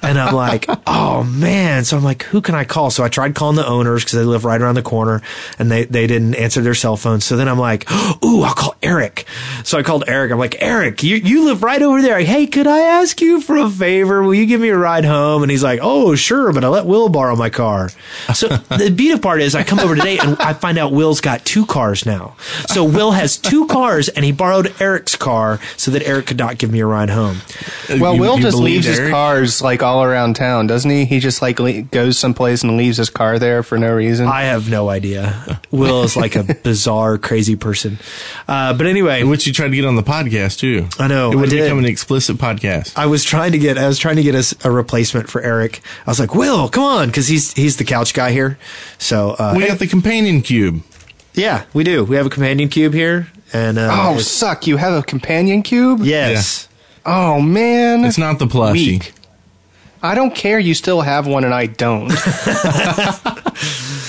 and 0.02 0.18
I'm 0.18 0.34
like 0.34 0.66
oh 0.86 1.22
man. 1.24 1.84
So 1.84 1.96
I'm 1.96 2.04
like 2.04 2.24
who 2.24 2.40
can 2.40 2.54
I 2.54 2.64
call? 2.64 2.90
So 2.90 3.04
I 3.04 3.08
tried 3.08 3.34
calling 3.34 3.56
the 3.56 3.66
owners 3.66 4.04
cuz 4.04 4.12
they 4.12 4.24
live 4.24 4.44
right 4.44 4.60
around 4.60 4.74
the 4.74 4.82
corner 4.82 5.22
and 5.58 5.70
they 5.70 5.84
they 5.84 6.06
didn't 6.06 6.34
answer 6.34 6.60
their 6.60 6.74
cell 6.74 6.96
phones. 6.96 7.24
So 7.24 7.36
then 7.36 7.48
I'm 7.48 7.58
like 7.58 7.90
ooh 8.24 8.42
I'll 8.42 8.54
call 8.54 8.74
Eric. 8.82 9.24
So 9.64 9.78
I 9.78 9.82
called 9.82 10.04
Eric. 10.06 10.32
I'm 10.32 10.38
like 10.38 10.56
Eric 10.60 11.02
you 11.02 11.16
you 11.16 11.44
live 11.44 11.62
right 11.62 11.82
over 11.82 12.02
there. 12.02 12.20
Hey 12.20 12.46
could 12.46 12.66
I 12.66 12.80
ask 12.80 13.20
you 13.20 13.40
for 13.40 13.56
a 13.56 13.68
favor? 13.70 14.22
Will 14.22 14.34
you 14.34 14.46
give 14.46 14.60
me 14.60 14.68
a 14.70 14.76
ride 14.78 15.04
home? 15.04 15.42
And 15.42 15.50
he's 15.50 15.62
like 15.62 15.80
oh 15.82 16.14
sure 16.14 16.52
but 16.52 16.64
I 16.64 16.68
let 16.68 16.86
Will 16.86 17.08
borrow 17.08 17.36
my 17.36 17.50
car. 17.50 17.90
So 18.34 18.48
the 18.78 18.90
beat 18.90 19.12
up 19.12 19.22
part 19.22 19.40
is 19.40 19.54
I 19.54 19.62
come 19.62 19.78
over 19.80 19.94
today 19.94 20.18
and 20.18 20.36
I 20.40 20.52
find 20.52 20.78
out 20.78 20.92
Will's 20.92 21.20
got 21.20 21.44
two 21.44 21.64
cars 21.66 22.04
now. 22.06 22.34
So 22.68 22.84
Will 22.84 23.12
has 23.12 23.36
two 23.36 23.66
cars 23.66 24.08
and 24.08 24.24
he 24.24 24.32
borrowed 24.32 24.74
Eric's 24.80 25.16
car 25.16 25.60
so 25.76 25.90
that 25.92 26.02
Eric 26.06 26.26
could 26.26 26.38
not 26.38 26.58
give 26.58 26.70
me 26.72 26.80
a 26.80 26.86
ride 26.86 27.10
home. 27.10 27.40
well, 27.98 28.14
You- 28.14 28.20
Will 28.22 28.36
you 28.36 28.42
just 28.42 28.56
believe 28.56 28.84
leaves 28.84 28.86
his 28.98 29.10
cars 29.10 29.60
like 29.62 29.82
all 29.82 29.91
around 30.00 30.36
town, 30.36 30.66
doesn't 30.66 30.90
he? 30.90 31.04
He 31.04 31.18
just 31.18 31.42
like 31.42 31.58
le- 31.58 31.82
goes 31.82 32.18
someplace 32.18 32.62
and 32.62 32.76
leaves 32.76 32.96
his 32.96 33.10
car 33.10 33.38
there 33.38 33.62
for 33.62 33.76
no 33.76 33.92
reason. 33.92 34.26
I 34.28 34.42
have 34.44 34.70
no 34.70 34.88
idea. 34.88 35.60
Will 35.70 36.04
is 36.04 36.16
like 36.16 36.36
a 36.36 36.42
bizarre, 36.62 37.18
crazy 37.18 37.56
person. 37.56 37.98
Uh, 38.48 38.72
but 38.74 38.86
anyway, 38.86 39.24
Which 39.24 39.46
you 39.46 39.52
tried 39.52 39.68
to 39.70 39.76
get 39.76 39.84
on 39.84 39.96
the 39.96 40.02
podcast 40.02 40.58
too. 40.60 40.88
I 40.98 41.08
know, 41.08 41.32
It 41.32 41.36
would 41.36 41.52
I 41.52 41.60
become 41.62 41.78
an 41.80 41.84
explicit 41.84 42.36
podcast. 42.38 42.96
I 42.96 43.06
was 43.06 43.24
trying 43.24 43.52
to 43.52 43.58
get 43.58 43.76
I 43.76 43.88
was 43.88 43.98
trying 43.98 44.16
to 44.16 44.22
get 44.22 44.34
us 44.34 44.54
a 44.64 44.70
replacement 44.70 45.28
for 45.28 45.42
Eric. 45.42 45.80
I 46.06 46.10
was 46.10 46.20
like, 46.20 46.34
Will, 46.34 46.68
come 46.68 46.84
on, 46.84 47.08
because 47.08 47.26
he's 47.28 47.52
he's 47.52 47.76
the 47.76 47.84
couch 47.84 48.14
guy 48.14 48.30
here. 48.32 48.58
So 48.98 49.30
uh, 49.38 49.54
we 49.56 49.66
got 49.66 49.78
the 49.80 49.86
companion 49.88 50.40
cube. 50.42 50.82
yeah, 51.34 51.64
we 51.74 51.82
do. 51.84 52.04
We 52.04 52.16
have 52.16 52.26
a 52.26 52.30
companion 52.30 52.68
cube 52.68 52.92
here, 52.94 53.28
and 53.52 53.78
uh, 53.78 53.88
oh, 54.14 54.18
suck! 54.18 54.66
You 54.66 54.76
have 54.76 54.92
a 54.94 55.02
companion 55.02 55.62
cube? 55.62 56.00
yes. 56.02 56.68
Oh 57.04 57.40
man, 57.40 58.04
It's 58.04 58.16
not 58.18 58.38
the 58.38 58.46
plushie. 58.46 58.72
weak. 58.74 59.12
I 60.02 60.14
don't 60.14 60.34
care. 60.34 60.58
You 60.58 60.74
still 60.74 61.00
have 61.00 61.26
one, 61.26 61.44
and 61.44 61.54
I 61.54 61.66
don't. 61.66 62.12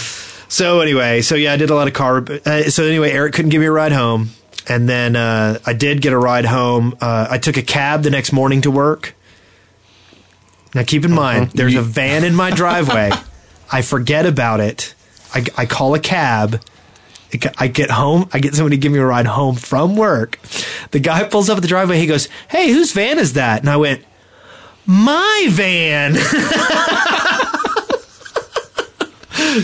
So 0.53 0.81
anyway, 0.81 1.23
so 1.23 1.33
yeah, 1.33 1.53
I 1.53 1.57
did 1.57 1.71
a 1.71 1.73
lot 1.73 1.87
of 1.87 1.95
car. 1.95 2.23
Uh, 2.45 2.69
so 2.69 2.83
anyway, 2.83 3.09
Eric 3.09 3.33
couldn't 3.33 3.49
give 3.49 3.59
me 3.59 3.65
a 3.65 3.71
ride 3.71 3.91
home, 3.91 4.29
and 4.69 4.87
then 4.87 5.15
uh, 5.15 5.57
I 5.65 5.73
did 5.73 5.99
get 5.99 6.13
a 6.13 6.17
ride 6.19 6.45
home. 6.45 6.95
Uh, 7.01 7.25
I 7.27 7.39
took 7.39 7.57
a 7.57 7.63
cab 7.63 8.03
the 8.03 8.11
next 8.11 8.31
morning 8.31 8.61
to 8.61 8.69
work. 8.69 9.15
Now 10.75 10.83
keep 10.83 11.05
in 11.05 11.11
mind, 11.11 11.53
there's 11.55 11.73
a 11.73 11.81
van 11.81 12.23
in 12.23 12.35
my 12.35 12.51
driveway. 12.51 13.09
I 13.71 13.81
forget 13.81 14.27
about 14.27 14.59
it. 14.59 14.93
I, 15.33 15.43
I 15.57 15.65
call 15.65 15.95
a 15.95 15.99
cab. 15.99 16.61
I 17.57 17.67
get 17.67 17.89
home. 17.89 18.29
I 18.31 18.37
get 18.37 18.53
somebody 18.53 18.75
to 18.75 18.79
give 18.79 18.91
me 18.91 18.99
a 18.99 19.05
ride 19.07 19.25
home 19.25 19.55
from 19.55 19.95
work. 19.95 20.39
The 20.91 20.99
guy 20.99 21.23
pulls 21.23 21.49
up 21.49 21.57
at 21.57 21.63
the 21.63 21.67
driveway. 21.67 21.97
He 21.97 22.05
goes, 22.05 22.29
"Hey, 22.49 22.71
whose 22.71 22.91
van 22.91 23.17
is 23.17 23.33
that?" 23.33 23.61
And 23.61 23.71
I 23.71 23.77
went, 23.77 24.05
"My 24.85 25.47
van." 25.49 26.15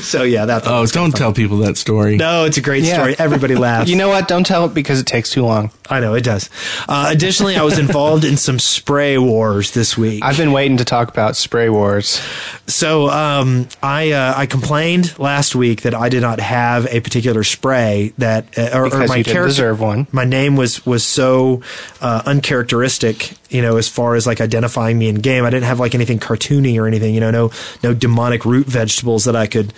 so 0.02 0.24
yeah, 0.24 0.46
that's 0.46 0.68
Oh, 0.68 0.86
don't 0.88 1.16
tell 1.16 1.32
people 1.34 1.58
that 1.60 1.78
story. 1.78 2.18
no, 2.18 2.46
it's 2.46 2.58
a 2.58 2.62
great 2.62 2.84
Yeah. 2.84 2.94
story. 2.96 3.16
Everybody 3.18 3.56
laughs. 3.68 3.90
you 3.90 3.96
know 3.96 4.10
what? 4.10 4.28
Don't 4.28 4.46
tell 4.46 4.66
it 4.66 4.74
because 4.74 5.00
it 5.00 5.06
takes 5.06 5.30
too 5.32 5.44
long. 5.46 5.72
I 5.90 6.00
know 6.00 6.14
it 6.14 6.24
does. 6.24 6.50
Uh, 6.88 7.08
additionally, 7.10 7.56
I 7.56 7.64
was 7.64 7.80
involved 7.80 8.24
in 8.24 8.38
some 8.38 8.60
spray 8.60 9.18
wars 9.18 9.72
this 9.72 9.98
week. 9.98 10.24
I've 10.24 10.38
been 10.38 10.52
waiting 10.52 10.78
to 10.78 10.86
talk 10.86 11.10
about 11.10 11.36
spray 11.36 11.70
wars. 11.70 12.22
So 12.68 13.10
um, 13.10 13.68
I 13.82 14.12
uh, 14.12 14.34
I 14.38 14.46
complained 14.46 15.18
last 15.18 15.56
week 15.56 15.82
that 15.82 15.96
I 15.96 16.10
did 16.10 16.22
not 16.22 16.40
have 16.40 16.86
a 16.88 17.00
particular 17.00 17.44
spray 17.44 18.14
that 18.20 18.58
uh, 18.58 18.70
or, 18.78 18.86
or 18.86 18.90
my 19.08 19.16
you 19.18 19.24
didn't 19.24 19.34
character 19.34 19.48
deserve 19.48 19.80
one. 19.82 20.06
My 20.12 20.26
name 20.26 20.56
was 20.56 20.86
was 20.86 21.04
so 21.04 21.62
uh, 22.02 22.22
uncharacteristic, 22.28 23.32
you 23.50 23.62
know, 23.62 23.78
as 23.78 23.88
far 23.88 24.16
as 24.16 24.28
like 24.28 24.42
identifying 24.42 24.98
me 24.98 25.10
in 25.10 25.16
game. 25.16 25.44
I 25.44 25.50
didn't 25.50 25.66
have 25.66 25.80
like 25.80 25.96
anything 25.96 26.20
cartoony 26.20 26.80
or 26.80 26.88
anything, 26.88 27.14
you 27.14 27.20
know, 27.20 27.32
no 27.32 27.52
no 27.84 27.94
demonic 27.94 28.46
root 28.46 28.68
vegetables 28.68 29.26
that 29.26 29.36
I 29.36 29.48
could, 29.48 29.74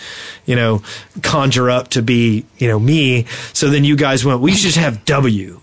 you 0.46 0.56
know, 0.56 0.84
conjure 1.24 1.70
up 1.70 1.90
to 1.90 2.02
be 2.02 2.46
you 2.58 2.68
know 2.68 2.80
me. 2.80 3.26
So 3.54 3.70
then 3.70 3.84
you 3.84 3.96
guys 3.96 4.26
went, 4.26 4.42
we 4.42 4.54
should 4.54 4.76
have 4.76 5.06
W, 5.06 5.62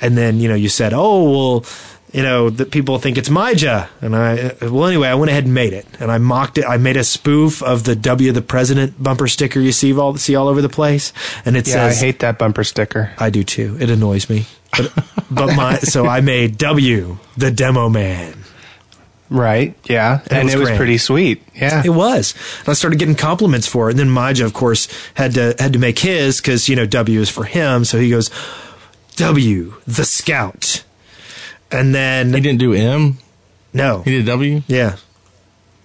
and 0.00 0.18
then 0.18 0.40
you 0.40 0.48
know 0.48 0.54
you 0.54 0.68
said, 0.68 0.92
oh 0.94 1.30
well 1.30 1.64
you 2.12 2.22
know, 2.22 2.48
that 2.50 2.70
people 2.70 2.98
think 2.98 3.18
it's 3.18 3.28
Maija. 3.28 3.88
And 4.00 4.16
I, 4.16 4.54
well, 4.62 4.86
anyway, 4.86 5.08
I 5.08 5.14
went 5.14 5.30
ahead 5.30 5.44
and 5.44 5.54
made 5.54 5.72
it. 5.72 5.86
And 6.00 6.10
I 6.10 6.18
mocked 6.18 6.58
it. 6.58 6.64
I 6.64 6.78
made 6.78 6.96
a 6.96 7.04
spoof 7.04 7.62
of 7.62 7.84
the 7.84 7.94
W 7.94 8.32
the 8.32 8.42
President 8.42 9.02
bumper 9.02 9.28
sticker 9.28 9.60
you 9.60 9.72
see 9.72 9.96
all, 9.96 10.16
see 10.16 10.34
all 10.34 10.48
over 10.48 10.62
the 10.62 10.68
place. 10.68 11.12
And 11.44 11.56
it 11.56 11.66
says. 11.66 12.00
Yeah, 12.00 12.06
I 12.06 12.06
hate 12.06 12.20
that 12.20 12.38
bumper 12.38 12.64
sticker. 12.64 13.12
I 13.18 13.30
do 13.30 13.44
too. 13.44 13.76
It 13.80 13.90
annoys 13.90 14.30
me. 14.30 14.46
But, 14.76 14.92
but 15.30 15.54
my, 15.54 15.78
so 15.78 16.06
I 16.06 16.20
made 16.20 16.56
W 16.58 17.18
the 17.36 17.50
Demo 17.50 17.88
Man. 17.88 18.34
Right? 19.30 19.76
Yeah, 19.84 20.22
and, 20.30 20.46
was 20.46 20.54
it 20.54 20.58
was 20.58 20.70
pretty 20.70 20.96
sweet. 20.96 21.42
Yeah, 21.54 21.82
It 21.84 21.90
was. 21.90 22.34
And 22.60 22.70
I 22.70 22.72
started 22.72 22.98
getting 22.98 23.14
compliments 23.14 23.66
for 23.66 23.88
it. 23.88 23.92
And 23.92 24.00
then 24.00 24.08
Maja, 24.08 24.46
of 24.46 24.54
course, 24.54 24.88
had 25.14 25.34
to, 25.34 25.54
had 25.58 25.74
to 25.74 25.78
make 25.78 25.98
his 25.98 26.40
because, 26.40 26.66
you 26.66 26.74
know, 26.74 26.86
W 26.86 27.20
is 27.20 27.28
for 27.28 27.44
him. 27.44 27.84
So 27.84 27.98
he 27.98 28.08
goes, 28.08 28.30
W 29.16 29.74
the 29.86 30.06
Scout. 30.06 30.82
And 31.70 31.94
then, 31.94 32.32
He 32.32 32.40
didn't 32.40 32.58
do 32.60 32.72
M. 32.74 33.18
no. 33.72 34.02
He 34.02 34.10
did 34.10 34.26
W. 34.26 34.62
Yeah. 34.68 34.96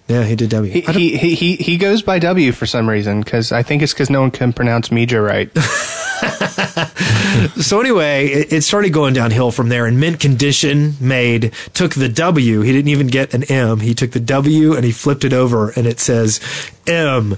Yeah, 0.08 0.24
he 0.24 0.36
did 0.36 0.50
W. 0.50 0.70
He, 0.70 1.16
he 1.16 1.34
he 1.34 1.56
he 1.56 1.78
goes 1.78 2.02
by 2.02 2.18
W 2.18 2.52
for 2.52 2.66
some 2.66 2.88
reason 2.88 3.20
because 3.20 3.52
I 3.52 3.62
think 3.62 3.82
it's 3.82 3.94
because 3.94 4.10
no 4.10 4.20
one 4.20 4.30
can 4.30 4.52
pronounce 4.52 4.90
Mija 4.90 5.24
right. 5.24 5.50
So 7.56 7.80
anyway, 7.80 8.26
it, 8.28 8.52
it 8.52 8.62
started 8.62 8.92
going 8.92 9.14
downhill 9.14 9.50
from 9.50 9.68
there. 9.68 9.86
And 9.86 9.98
Mint 9.98 10.20
Condition 10.20 10.94
made 11.00 11.52
took 11.72 11.94
the 11.94 12.08
W. 12.08 12.60
He 12.60 12.72
didn't 12.72 12.88
even 12.88 13.08
get 13.08 13.34
an 13.34 13.44
M. 13.44 13.80
He 13.80 13.94
took 13.94 14.12
the 14.12 14.20
W 14.20 14.74
and 14.74 14.84
he 14.84 14.92
flipped 14.92 15.24
it 15.24 15.32
over, 15.32 15.70
and 15.70 15.86
it 15.86 16.00
says 16.00 16.40
M, 16.86 17.30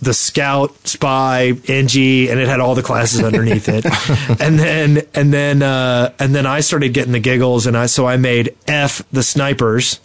the 0.00 0.14
Scout, 0.14 0.74
Spy, 0.86 1.52
NG, 1.68 2.28
and 2.28 2.40
it 2.40 2.48
had 2.48 2.60
all 2.60 2.74
the 2.74 2.82
classes 2.82 3.22
underneath 3.22 3.68
it. 3.68 3.84
and 4.40 4.58
then 4.58 5.02
and 5.14 5.32
then 5.32 5.62
uh, 5.62 6.12
and 6.18 6.34
then 6.34 6.46
I 6.46 6.60
started 6.60 6.92
getting 6.92 7.12
the 7.12 7.20
giggles, 7.20 7.66
and 7.66 7.76
I 7.76 7.86
so 7.86 8.06
I 8.06 8.16
made 8.16 8.56
F, 8.66 9.02
the 9.12 9.22
Snipers. 9.22 10.00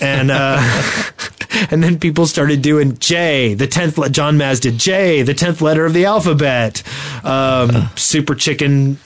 And 0.00 0.30
uh, 0.30 0.58
and 1.70 1.82
then 1.82 1.98
people 1.98 2.26
started 2.26 2.62
doing 2.62 2.96
J, 2.98 3.54
the 3.54 3.66
tenth. 3.66 3.98
Le- 3.98 4.10
John 4.10 4.36
Maz 4.36 4.60
did 4.60 4.78
J, 4.78 5.22
the 5.22 5.34
tenth 5.34 5.60
letter 5.60 5.84
of 5.86 5.92
the 5.92 6.04
alphabet. 6.04 6.82
Um, 7.24 7.90
super 7.96 8.34
chicken, 8.34 8.98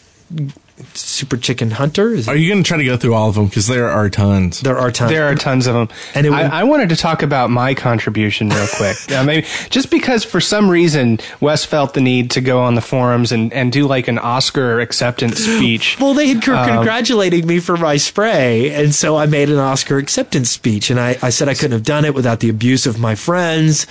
super 0.94 1.36
chicken 1.36 1.70
hunter. 1.72 2.12
Is 2.12 2.28
Are 2.28 2.36
you 2.36 2.50
going 2.50 2.62
to 2.62 2.66
try 2.68 2.76
to 2.78 2.84
go 2.84 2.96
through 2.96 3.14
all 3.14 3.28
of 3.28 3.34
them? 3.34 3.46
Because 3.46 3.66
there 3.66 3.88
are 3.90 4.08
tons. 4.10 4.60
there 4.60 4.78
are 4.78 4.90
tons. 4.90 5.10
There 5.10 5.26
are 5.28 5.34
tons 5.34 5.66
of 5.66 5.74
them. 5.74 5.88
And 6.14 6.26
it 6.26 6.30
would- 6.30 6.38
I, 6.38 6.60
I 6.60 6.64
wanted 6.64 6.88
to 6.90 6.96
talk 6.96 7.22
about 7.22 7.50
my 7.50 7.74
contribution 7.74 8.48
real 8.48 8.66
quick. 8.76 8.96
uh, 9.12 9.24
maybe 9.24 9.46
just 9.70 9.90
because 9.90 10.24
for 10.24 10.40
some 10.40 10.68
reason 10.68 11.18
Wes 11.40 11.64
felt 11.64 11.94
the 11.94 12.00
need 12.00 12.30
to 12.32 12.40
go 12.40 12.60
on 12.60 12.74
the 12.74 12.80
forums 12.80 13.32
and, 13.32 13.52
and 13.52 13.72
do 13.72 13.86
like 13.86 14.08
an 14.08 14.18
Oscar 14.18 14.80
acceptance 14.80 15.38
speech. 15.38 15.98
Well, 16.00 16.14
they 16.14 16.28
had 16.28 16.46
Um, 16.48 16.68
congratulating 16.76 17.46
me 17.46 17.60
for 17.60 17.76
my 17.76 17.96
spray, 17.96 18.70
and 18.72 18.94
so 18.94 19.16
I 19.16 19.26
made 19.26 19.50
an 19.50 19.58
Oscar 19.58 19.98
acceptance 19.98 20.50
speech, 20.50 20.90
and 20.90 20.98
I, 20.98 21.16
I 21.22 21.30
said 21.30 21.48
I 21.48 21.54
couldn't 21.54 21.72
have 21.72 21.84
done 21.84 22.04
it 22.04 22.14
without 22.14 22.40
the 22.40 22.48
abuse 22.48 22.86
of 22.86 22.98
my 22.98 23.14
friends. 23.14 23.86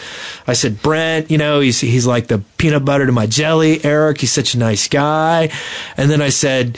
I 0.48 0.54
said 0.54 0.82
Brent, 0.82 1.30
you 1.30 1.38
know, 1.38 1.60
he's 1.60 1.80
he's 1.82 2.08
like 2.08 2.28
the 2.28 2.42
peanut 2.60 2.86
butter 2.86 3.08
to 3.08 3.12
my 3.12 3.26
jelly. 3.26 3.84
Eric, 3.84 4.22
he's 4.22 4.32
such 4.32 4.54
a 4.54 4.60
nice 4.60 4.88
guy, 4.88 5.50
and 5.98 6.12
then 6.12 6.22
I 6.22 6.30
said. 6.30 6.78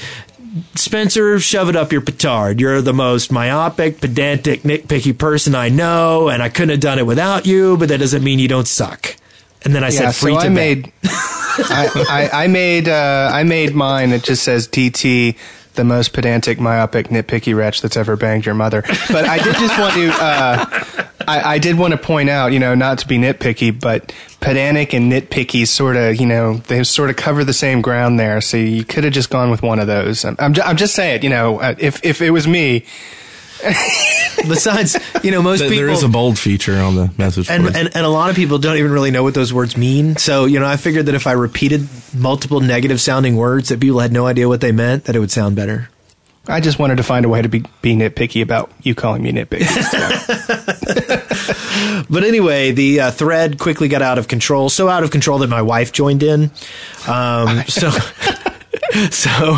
Spencer, 0.75 1.39
shove 1.39 1.69
it 1.69 1.77
up 1.77 1.93
your 1.93 2.01
petard. 2.01 2.59
You're 2.59 2.81
the 2.81 2.91
most 2.91 3.31
myopic, 3.31 4.01
pedantic, 4.01 4.63
nitpicky 4.63 5.17
person 5.17 5.55
I 5.55 5.69
know, 5.69 6.27
and 6.27 6.43
I 6.43 6.49
couldn't 6.49 6.71
have 6.71 6.81
done 6.81 6.99
it 6.99 7.05
without 7.05 7.45
you, 7.45 7.77
but 7.77 7.87
that 7.87 8.01
doesn't 8.01 8.21
mean 8.21 8.37
you 8.37 8.49
don't 8.49 8.67
suck. 8.67 9.15
And 9.63 9.73
then 9.73 9.81
I 9.85 9.87
yeah, 9.91 10.11
said, 10.11 10.15
free 10.15 10.33
so 10.33 10.41
to 10.41 10.45
I 10.47 10.49
bed. 10.49 10.53
made 10.53 10.91
I, 11.03 11.89
I, 12.09 12.43
I 12.43 12.47
made 12.47 12.89
uh, 12.89 13.29
I 13.33 13.43
made 13.43 13.73
mine. 13.75 14.11
It 14.11 14.23
just 14.23 14.43
says 14.43 14.67
DT, 14.67 15.37
the 15.75 15.83
most 15.83 16.11
pedantic, 16.13 16.59
myopic, 16.59 17.07
nitpicky 17.07 17.55
wretch 17.55 17.81
that's 17.81 17.95
ever 17.95 18.15
banged 18.17 18.45
your 18.45 18.55
mother. 18.55 18.81
But 19.09 19.25
I 19.25 19.37
did 19.37 19.55
just 19.55 19.79
want 19.79 19.93
to 19.93 20.11
uh, 20.13 20.80
I, 21.31 21.53
I 21.53 21.57
did 21.59 21.77
want 21.77 21.91
to 21.93 21.97
point 21.97 22.29
out, 22.29 22.51
you 22.51 22.59
know, 22.59 22.75
not 22.75 22.99
to 22.99 23.07
be 23.07 23.17
nitpicky, 23.17 23.77
but 23.77 24.13
pedantic 24.39 24.93
and 24.93 25.11
nitpicky 25.11 25.67
sort 25.67 25.95
of, 25.95 26.19
you 26.19 26.25
know, 26.25 26.55
they 26.55 26.83
sort 26.83 27.09
of 27.09 27.15
cover 27.15 27.43
the 27.43 27.53
same 27.53 27.81
ground 27.81 28.19
there. 28.19 28.41
So 28.41 28.57
you 28.57 28.83
could 28.83 29.03
have 29.03 29.13
just 29.13 29.29
gone 29.29 29.49
with 29.49 29.61
one 29.61 29.79
of 29.79 29.87
those. 29.87 30.25
I'm 30.25 30.35
I'm, 30.39 30.53
ju- 30.53 30.61
I'm 30.63 30.77
just 30.77 30.93
saying, 30.93 31.23
you 31.23 31.29
know, 31.29 31.59
uh, 31.59 31.75
if 31.77 32.03
if 32.03 32.21
it 32.21 32.31
was 32.31 32.47
me, 32.47 32.85
Besides, 34.47 34.97
you 35.23 35.29
know, 35.29 35.41
most 35.41 35.59
Th- 35.59 35.69
people. 35.69 35.85
there 35.85 35.93
is 35.93 36.01
a 36.01 36.09
bold 36.09 36.39
feature 36.39 36.77
on 36.77 36.95
the 36.95 37.11
message 37.19 37.47
and, 37.47 37.67
and 37.67 37.95
and 37.95 38.05
a 38.05 38.09
lot 38.09 38.31
of 38.31 38.35
people 38.35 38.57
don't 38.57 38.77
even 38.77 38.91
really 38.91 39.11
know 39.11 39.21
what 39.21 39.35
those 39.35 39.53
words 39.53 39.77
mean. 39.77 40.17
So 40.17 40.45
you 40.45 40.59
know, 40.59 40.65
I 40.65 40.77
figured 40.77 41.05
that 41.05 41.15
if 41.15 41.27
I 41.27 41.33
repeated 41.33 41.87
multiple 42.13 42.59
negative 42.59 42.99
sounding 42.99 43.35
words 43.35 43.69
that 43.69 43.79
people 43.79 43.99
had 43.99 44.11
no 44.11 44.25
idea 44.25 44.47
what 44.47 44.61
they 44.61 44.71
meant, 44.71 45.03
that 45.05 45.15
it 45.15 45.19
would 45.19 45.29
sound 45.31 45.55
better. 45.55 45.89
I 46.47 46.59
just 46.59 46.79
wanted 46.79 46.95
to 46.97 47.03
find 47.03 47.23
a 47.23 47.29
way 47.29 47.41
to 47.43 47.49
be 47.49 47.63
be 47.83 47.95
nitpicky 47.95 48.41
about 48.41 48.71
you 48.81 48.95
calling 48.95 49.21
me 49.21 49.31
nitpicky. 49.31 49.67
So. 49.67 51.17
But 52.09 52.23
anyway, 52.23 52.71
the 52.71 52.99
uh, 52.99 53.11
thread 53.11 53.59
quickly 53.59 53.87
got 53.87 54.01
out 54.01 54.17
of 54.17 54.27
control, 54.27 54.69
so 54.69 54.89
out 54.89 55.03
of 55.03 55.11
control 55.11 55.39
that 55.39 55.47
my 55.47 55.61
wife 55.61 55.91
joined 55.91 56.23
in. 56.23 56.51
Um, 57.07 57.63
so, 57.67 57.89
so 59.09 59.57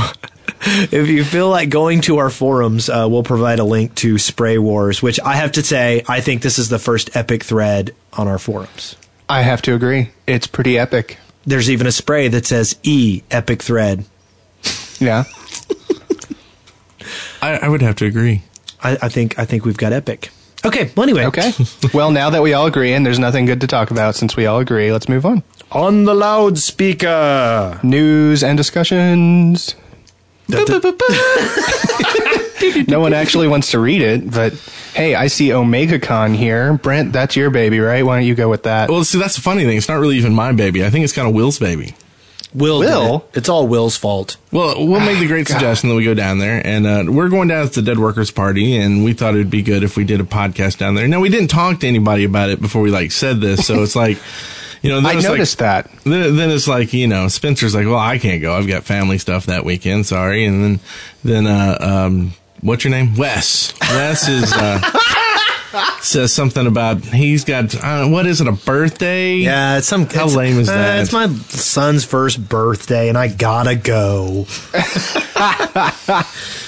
if 0.66 1.08
you 1.08 1.24
feel 1.24 1.50
like 1.50 1.70
going 1.70 2.02
to 2.02 2.18
our 2.18 2.30
forums, 2.30 2.90
uh, 2.90 3.08
we'll 3.10 3.24
provide 3.24 3.60
a 3.60 3.64
link 3.64 3.96
to 3.96 4.18
Spray 4.18 4.58
Wars, 4.58 5.02
which 5.02 5.20
I 5.20 5.36
have 5.36 5.54
to 5.54 5.64
say, 5.64 6.04
I 6.08 6.22
think 6.22 6.42
this 6.42 6.60
is 6.60 6.70
the 6.70 6.80
first 6.80 7.16
epic 7.16 7.44
thread 7.44 7.96
on 8.14 8.28
our 8.28 8.40
forums. 8.40 8.96
I 9.28 9.42
have 9.42 9.62
to 9.64 9.74
agree. 9.74 10.12
It's 10.28 10.48
pretty 10.48 10.78
epic. 10.78 11.18
There's 11.46 11.70
even 11.70 11.88
a 11.88 11.92
spray 11.92 12.28
that 12.30 12.46
says 12.46 12.78
E 12.84 13.24
epic 13.32 13.62
thread. 13.62 14.06
Yeah. 15.00 15.26
I, 17.42 17.58
I 17.58 17.68
would 17.68 17.82
have 17.82 17.96
to 17.98 18.06
agree. 18.06 18.44
I, 18.82 18.98
I 19.02 19.10
think 19.10 19.38
I 19.38 19.46
think 19.46 19.66
we've 19.66 19.78
got 19.78 19.92
epic. 19.92 20.30
Okay. 20.66 20.92
Well, 20.96 21.04
anyway. 21.04 21.26
Okay. 21.26 21.52
well, 21.94 22.12
now 22.12 22.30
that 22.30 22.42
we 22.42 22.54
all 22.54 22.66
agree 22.66 22.94
and 22.94 23.06
there's 23.06 23.20
nothing 23.20 23.46
good 23.46 23.62
to 23.62 23.68
talk 23.68 23.92
about 23.92 24.16
since 24.16 24.36
we 24.36 24.46
all 24.46 24.60
agree, 24.60 24.92
let's 24.92 25.10
move 25.10 25.26
on. 25.26 25.44
On 25.72 26.06
the 26.06 26.14
loudspeaker. 26.14 27.80
News 27.84 28.44
and 28.44 28.58
discussions. 28.58 29.76
no 32.88 33.00
one 33.00 33.14
actually 33.14 33.48
wants 33.48 33.72
to 33.72 33.80
read 33.80 34.02
it, 34.02 34.30
but 34.30 34.54
hey, 34.94 35.16
I 35.16 35.28
see 35.28 35.50
OmegaCon 35.50 36.36
here. 36.36 36.74
Brent, 36.74 37.14
that's 37.14 37.36
your 37.36 37.50
baby, 37.50 37.80
right? 37.80 38.04
Why 38.04 38.18
don't 38.18 38.28
you 38.28 38.36
go 38.36 38.50
with 38.50 38.64
that? 38.64 38.90
Well, 38.90 39.04
see, 39.04 39.20
that's 39.20 39.36
the 39.36 39.42
funny 39.42 39.64
thing. 39.64 39.78
It's 39.78 39.88
not 39.88 40.00
really 40.00 40.18
even 40.18 40.34
my 40.34 40.52
baby. 40.52 40.86
I 40.86 40.90
think 40.90 41.06
it's 41.06 41.14
kind 41.14 41.28
of 41.28 41.34
Will's 41.34 41.60
baby. 41.60 41.96
Will. 42.54 42.80
Will? 42.80 43.26
it. 43.34 43.38
It's 43.40 43.50
all 43.50 43.68
Will's 43.68 43.98
fault. 43.98 44.38
Well, 44.52 44.86
Will 44.86 45.00
made 45.00 45.20
the 45.20 45.28
great 45.28 45.48
suggestion 45.50 45.90
that 45.90 45.96
we 45.96 46.04
go 46.04 46.14
down 46.14 46.40
there, 46.40 46.62
and 46.66 46.86
uh, 46.86 47.04
we're 47.12 47.30
going 47.30 47.48
down 47.48 47.68
to 47.70 47.82
the 47.82 47.86
Dead 47.86 48.00
Workers 48.00 48.32
Party, 48.32 48.78
and 48.78 49.04
we 49.04 49.14
thought 49.14 49.34
it'd 49.36 49.50
be 49.50 49.62
good 49.62 49.84
if 49.84 49.98
we 49.98 50.04
did 50.04 50.20
a 50.22 50.24
podcast 50.24 50.78
down 50.78 50.96
there. 50.96 51.08
Now, 51.08 51.20
we 51.20 51.30
didn't 51.30 51.50
talk 51.50 51.80
to 51.82 51.88
anybody 51.88 52.24
about 52.24 52.50
it 52.50 52.62
before 52.62 52.82
we 52.82 52.92
like 52.92 53.12
said 53.12 53.42
this, 53.42 53.66
so 53.66 53.82
it's 53.84 53.96
like, 53.96 54.18
you 54.82 54.90
know, 54.90 54.98
then 54.98 55.06
I 55.08 55.14
it's 55.16 55.24
like- 55.24 55.32
noticed 55.32 55.58
that. 55.60 55.90
Then, 56.04 56.36
then 56.36 56.52
it's 56.52 56.68
like 56.68 56.94
you 56.94 57.08
know, 57.08 57.28
Spencer's 57.28 57.74
like, 57.76 57.86
well, 57.86 57.98
I 57.98 58.18
can't 58.20 58.42
go. 58.42 58.54
I've 58.56 58.68
got 58.68 58.84
family 58.84 59.18
stuff 59.18 59.48
that 59.48 59.66
weekend. 59.66 60.06
Sorry, 60.06 60.46
and 60.46 60.64
then 60.64 60.80
then 61.24 61.48
uh, 61.48 61.78
um, 61.80 62.34
what's 62.62 62.84
your 62.84 62.92
name? 62.92 63.16
Wes. 63.16 63.74
Wes 63.82 64.28
is. 64.30 64.52
Uh, 64.54 64.80
Says 66.02 66.34
something 66.34 66.68
about 66.68 67.02
he's 67.04 67.44
got 67.46 67.74
uh, 67.76 68.08
what 68.08 68.26
is 68.26 68.42
it 68.42 68.48
a 68.48 68.52
birthday? 68.52 69.36
Yeah, 69.38 69.78
it's 69.80 69.88
some. 69.88 70.02
How 70.06 70.26
it's- 70.26 70.36
lame 70.36 70.60
is 70.60 70.70
uh, 70.70 70.74
that? 70.74 71.02
it's 71.02 71.14
my 71.14 71.28
son's 71.28 72.06
first 72.06 72.48
birthday, 72.48 73.10
and 73.10 73.18
I 73.18 73.28
gotta 73.28 73.76
go. 73.76 74.46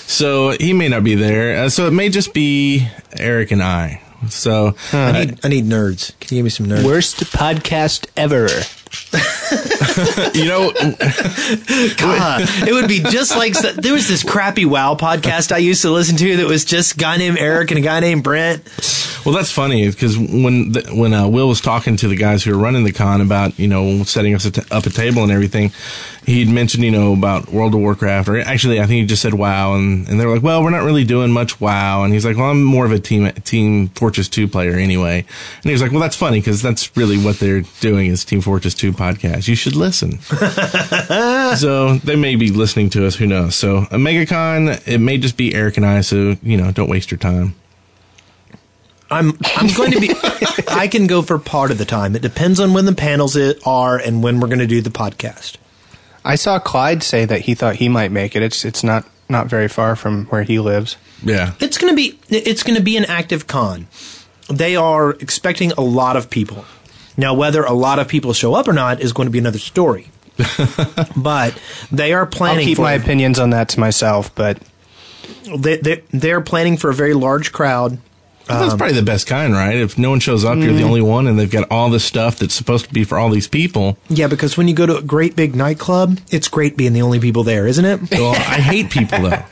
So 0.07 0.51
he 0.51 0.73
may 0.73 0.87
not 0.87 1.03
be 1.03 1.15
there. 1.15 1.65
Uh, 1.65 1.69
so 1.69 1.87
it 1.87 1.91
may 1.91 2.09
just 2.09 2.33
be 2.33 2.87
Eric 3.17 3.51
and 3.51 3.61
I. 3.61 4.01
So 4.29 4.75
I 4.93 5.25
need, 5.25 5.39
I 5.43 5.47
need 5.49 5.65
nerds. 5.65 6.17
Can 6.19 6.35
you 6.35 6.39
give 6.39 6.43
me 6.45 6.49
some 6.51 6.67
nerds? 6.67 6.85
Worst 6.85 7.17
podcast 7.33 8.07
ever. 8.15 8.47
you 10.33 10.45
know, 10.45 10.71
God, 11.97 12.41
it 12.67 12.73
would 12.73 12.87
be 12.87 12.99
just 12.99 13.35
like 13.35 13.53
there 13.53 13.93
was 13.93 14.07
this 14.07 14.23
crappy 14.23 14.65
WoW 14.65 14.95
podcast 14.95 15.51
I 15.51 15.57
used 15.57 15.81
to 15.83 15.91
listen 15.91 16.17
to 16.17 16.37
that 16.37 16.47
was 16.47 16.65
just 16.65 16.93
a 16.95 16.97
guy 16.97 17.17
named 17.17 17.37
Eric 17.37 17.71
and 17.71 17.77
a 17.77 17.81
guy 17.81 17.99
named 17.99 18.23
Brent. 18.23 18.63
Well, 19.25 19.33
that's 19.33 19.51
funny 19.51 19.89
because 19.89 20.19
when 20.19 20.73
the, 20.73 20.87
when 20.93 21.11
uh, 21.11 21.27
Will 21.27 21.47
was 21.47 21.59
talking 21.59 21.97
to 21.97 22.07
the 22.07 22.15
guys 22.15 22.43
who 22.43 22.51
were 22.55 22.61
running 22.61 22.83
the 22.83 22.91
con 22.91 23.21
about 23.21 23.57
you 23.57 23.67
know 23.67 24.03
setting 24.03 24.35
us 24.35 24.45
a 24.45 24.51
t- 24.51 24.61
up 24.69 24.85
a 24.85 24.91
table 24.91 25.23
and 25.23 25.31
everything, 25.31 25.71
he'd 26.27 26.47
mentioned 26.47 26.83
you 26.83 26.91
know 26.91 27.13
about 27.13 27.49
World 27.49 27.73
of 27.73 27.79
Warcraft 27.79 28.29
or 28.29 28.39
actually 28.39 28.79
I 28.79 28.85
think 28.85 29.01
he 29.01 29.05
just 29.07 29.23
said 29.23 29.33
WoW 29.33 29.73
and, 29.73 30.07
and 30.07 30.19
they 30.19 30.27
were 30.27 30.35
like, 30.35 30.43
well, 30.43 30.63
we're 30.63 30.69
not 30.69 30.83
really 30.83 31.03
doing 31.03 31.31
much 31.31 31.59
WoW, 31.59 32.03
and 32.03 32.13
he's 32.13 32.23
like, 32.23 32.37
well, 32.37 32.51
I'm 32.51 32.63
more 32.63 32.85
of 32.85 32.91
a 32.91 32.99
team 32.99 33.31
Team 33.31 33.87
Fortress 33.89 34.29
Two 34.29 34.47
player 34.47 34.73
anyway, 34.73 35.25
and 35.55 35.63
he 35.63 35.71
was 35.71 35.81
like, 35.81 35.91
well, 35.91 36.01
that's 36.01 36.15
funny 36.15 36.39
because 36.39 36.61
that's 36.61 36.95
really 36.95 37.17
what 37.17 37.39
they're 37.39 37.63
doing 37.79 38.11
is 38.11 38.23
Team 38.23 38.41
Fortress 38.41 38.75
Two 38.75 38.91
podcast. 38.91 39.47
You 39.47 39.55
should 39.55 39.75
listen. 39.75 40.19
so 41.57 41.95
they 42.03 42.15
may 42.15 42.35
be 42.35 42.51
listening 42.51 42.91
to 42.91 43.07
us. 43.07 43.15
Who 43.15 43.25
knows? 43.25 43.55
So 43.55 43.77
a 43.77 43.97
MegaCon, 43.97 44.87
it 44.87 44.99
may 44.99 45.17
just 45.17 45.35
be 45.35 45.55
Eric 45.55 45.77
and 45.77 45.85
I. 45.85 46.01
So 46.01 46.35
you 46.43 46.57
know, 46.57 46.71
don't 46.71 46.91
waste 46.91 47.09
your 47.09 47.17
time. 47.17 47.55
I'm 49.11 49.37
I'm 49.55 49.67
going 49.75 49.91
to 49.91 49.99
be. 49.99 50.11
I 50.69 50.87
can 50.87 51.07
go 51.07 51.21
for 51.21 51.37
part 51.37 51.71
of 51.71 51.77
the 51.77 51.85
time. 51.85 52.15
It 52.15 52.21
depends 52.21 52.59
on 52.59 52.73
when 52.73 52.85
the 52.85 52.93
panels 52.95 53.37
i- 53.37 53.53
are 53.65 53.97
and 53.97 54.23
when 54.23 54.39
we're 54.39 54.47
going 54.47 54.59
to 54.59 54.67
do 54.67 54.81
the 54.81 54.89
podcast. 54.89 55.57
I 56.23 56.35
saw 56.35 56.57
Clyde 56.57 57.03
say 57.03 57.25
that 57.25 57.41
he 57.41 57.53
thought 57.53 57.75
he 57.75 57.87
might 57.87 58.11
make 58.11 58.35
it. 58.35 58.41
It's 58.41 58.65
it's 58.65 58.83
not 58.83 59.05
not 59.29 59.47
very 59.47 59.67
far 59.67 59.95
from 59.95 60.25
where 60.25 60.43
he 60.43 60.59
lives. 60.59 60.97
Yeah. 61.23 61.53
It's 61.59 61.77
going 61.77 61.91
to 61.91 61.95
be 61.95 62.19
it's 62.29 62.63
going 62.63 62.77
to 62.77 62.83
be 62.83 62.97
an 62.97 63.05
active 63.05 63.47
con. 63.47 63.87
They 64.49 64.75
are 64.75 65.11
expecting 65.11 65.71
a 65.73 65.81
lot 65.81 66.15
of 66.15 66.29
people. 66.29 66.65
Now, 67.17 67.33
whether 67.33 67.63
a 67.63 67.73
lot 67.73 67.99
of 67.99 68.07
people 68.07 68.33
show 68.33 68.53
up 68.55 68.67
or 68.67 68.73
not 68.73 68.99
is 69.01 69.13
going 69.13 69.27
to 69.27 69.31
be 69.31 69.39
another 69.39 69.59
story. 69.59 70.09
but 71.15 71.59
they 71.91 72.11
are 72.13 72.21
I'll 72.21 72.27
planning 72.27 72.65
keep 72.65 72.75
for 72.75 72.81
my 72.81 72.93
opinions 72.93 73.39
on 73.39 73.51
that 73.51 73.69
to 73.69 73.79
myself, 73.79 74.33
but 74.35 74.59
they, 75.57 75.77
they 75.77 76.03
they're 76.11 76.41
planning 76.41 76.75
for 76.75 76.89
a 76.89 76.93
very 76.93 77.13
large 77.13 77.51
crowd. 77.53 77.99
That's 78.47 78.73
um, 78.73 78.77
probably 78.77 78.95
the 78.95 79.03
best 79.03 79.27
kind, 79.27 79.53
right? 79.53 79.75
If 79.75 79.97
no 79.97 80.11
one 80.11 80.19
shows 80.19 80.45
up, 80.45 80.57
you're 80.57 80.67
the 80.67 80.79
mm-hmm. 80.79 80.87
only 80.87 81.01
one, 81.01 81.27
and 81.27 81.37
they've 81.37 81.49
got 81.49 81.69
all 81.71 81.89
this 81.89 82.05
stuff 82.05 82.37
that's 82.37 82.53
supposed 82.53 82.85
to 82.85 82.93
be 82.93 83.03
for 83.03 83.17
all 83.17 83.29
these 83.29 83.47
people. 83.47 83.97
Yeah, 84.07 84.27
because 84.27 84.55
when 84.57 84.67
you 84.67 84.75
go 84.75 84.85
to 84.85 84.97
a 84.97 85.01
great 85.01 85.35
big 85.35 85.55
nightclub, 85.55 86.19
it's 86.29 86.47
great 86.47 86.77
being 86.77 86.93
the 86.93 87.01
only 87.01 87.19
people 87.19 87.43
there, 87.43 87.65
isn't 87.65 87.85
it? 87.85 88.11
Well, 88.11 88.31
I 88.35 88.59
hate 88.59 88.91
people 88.91 89.19
though. 89.19 89.43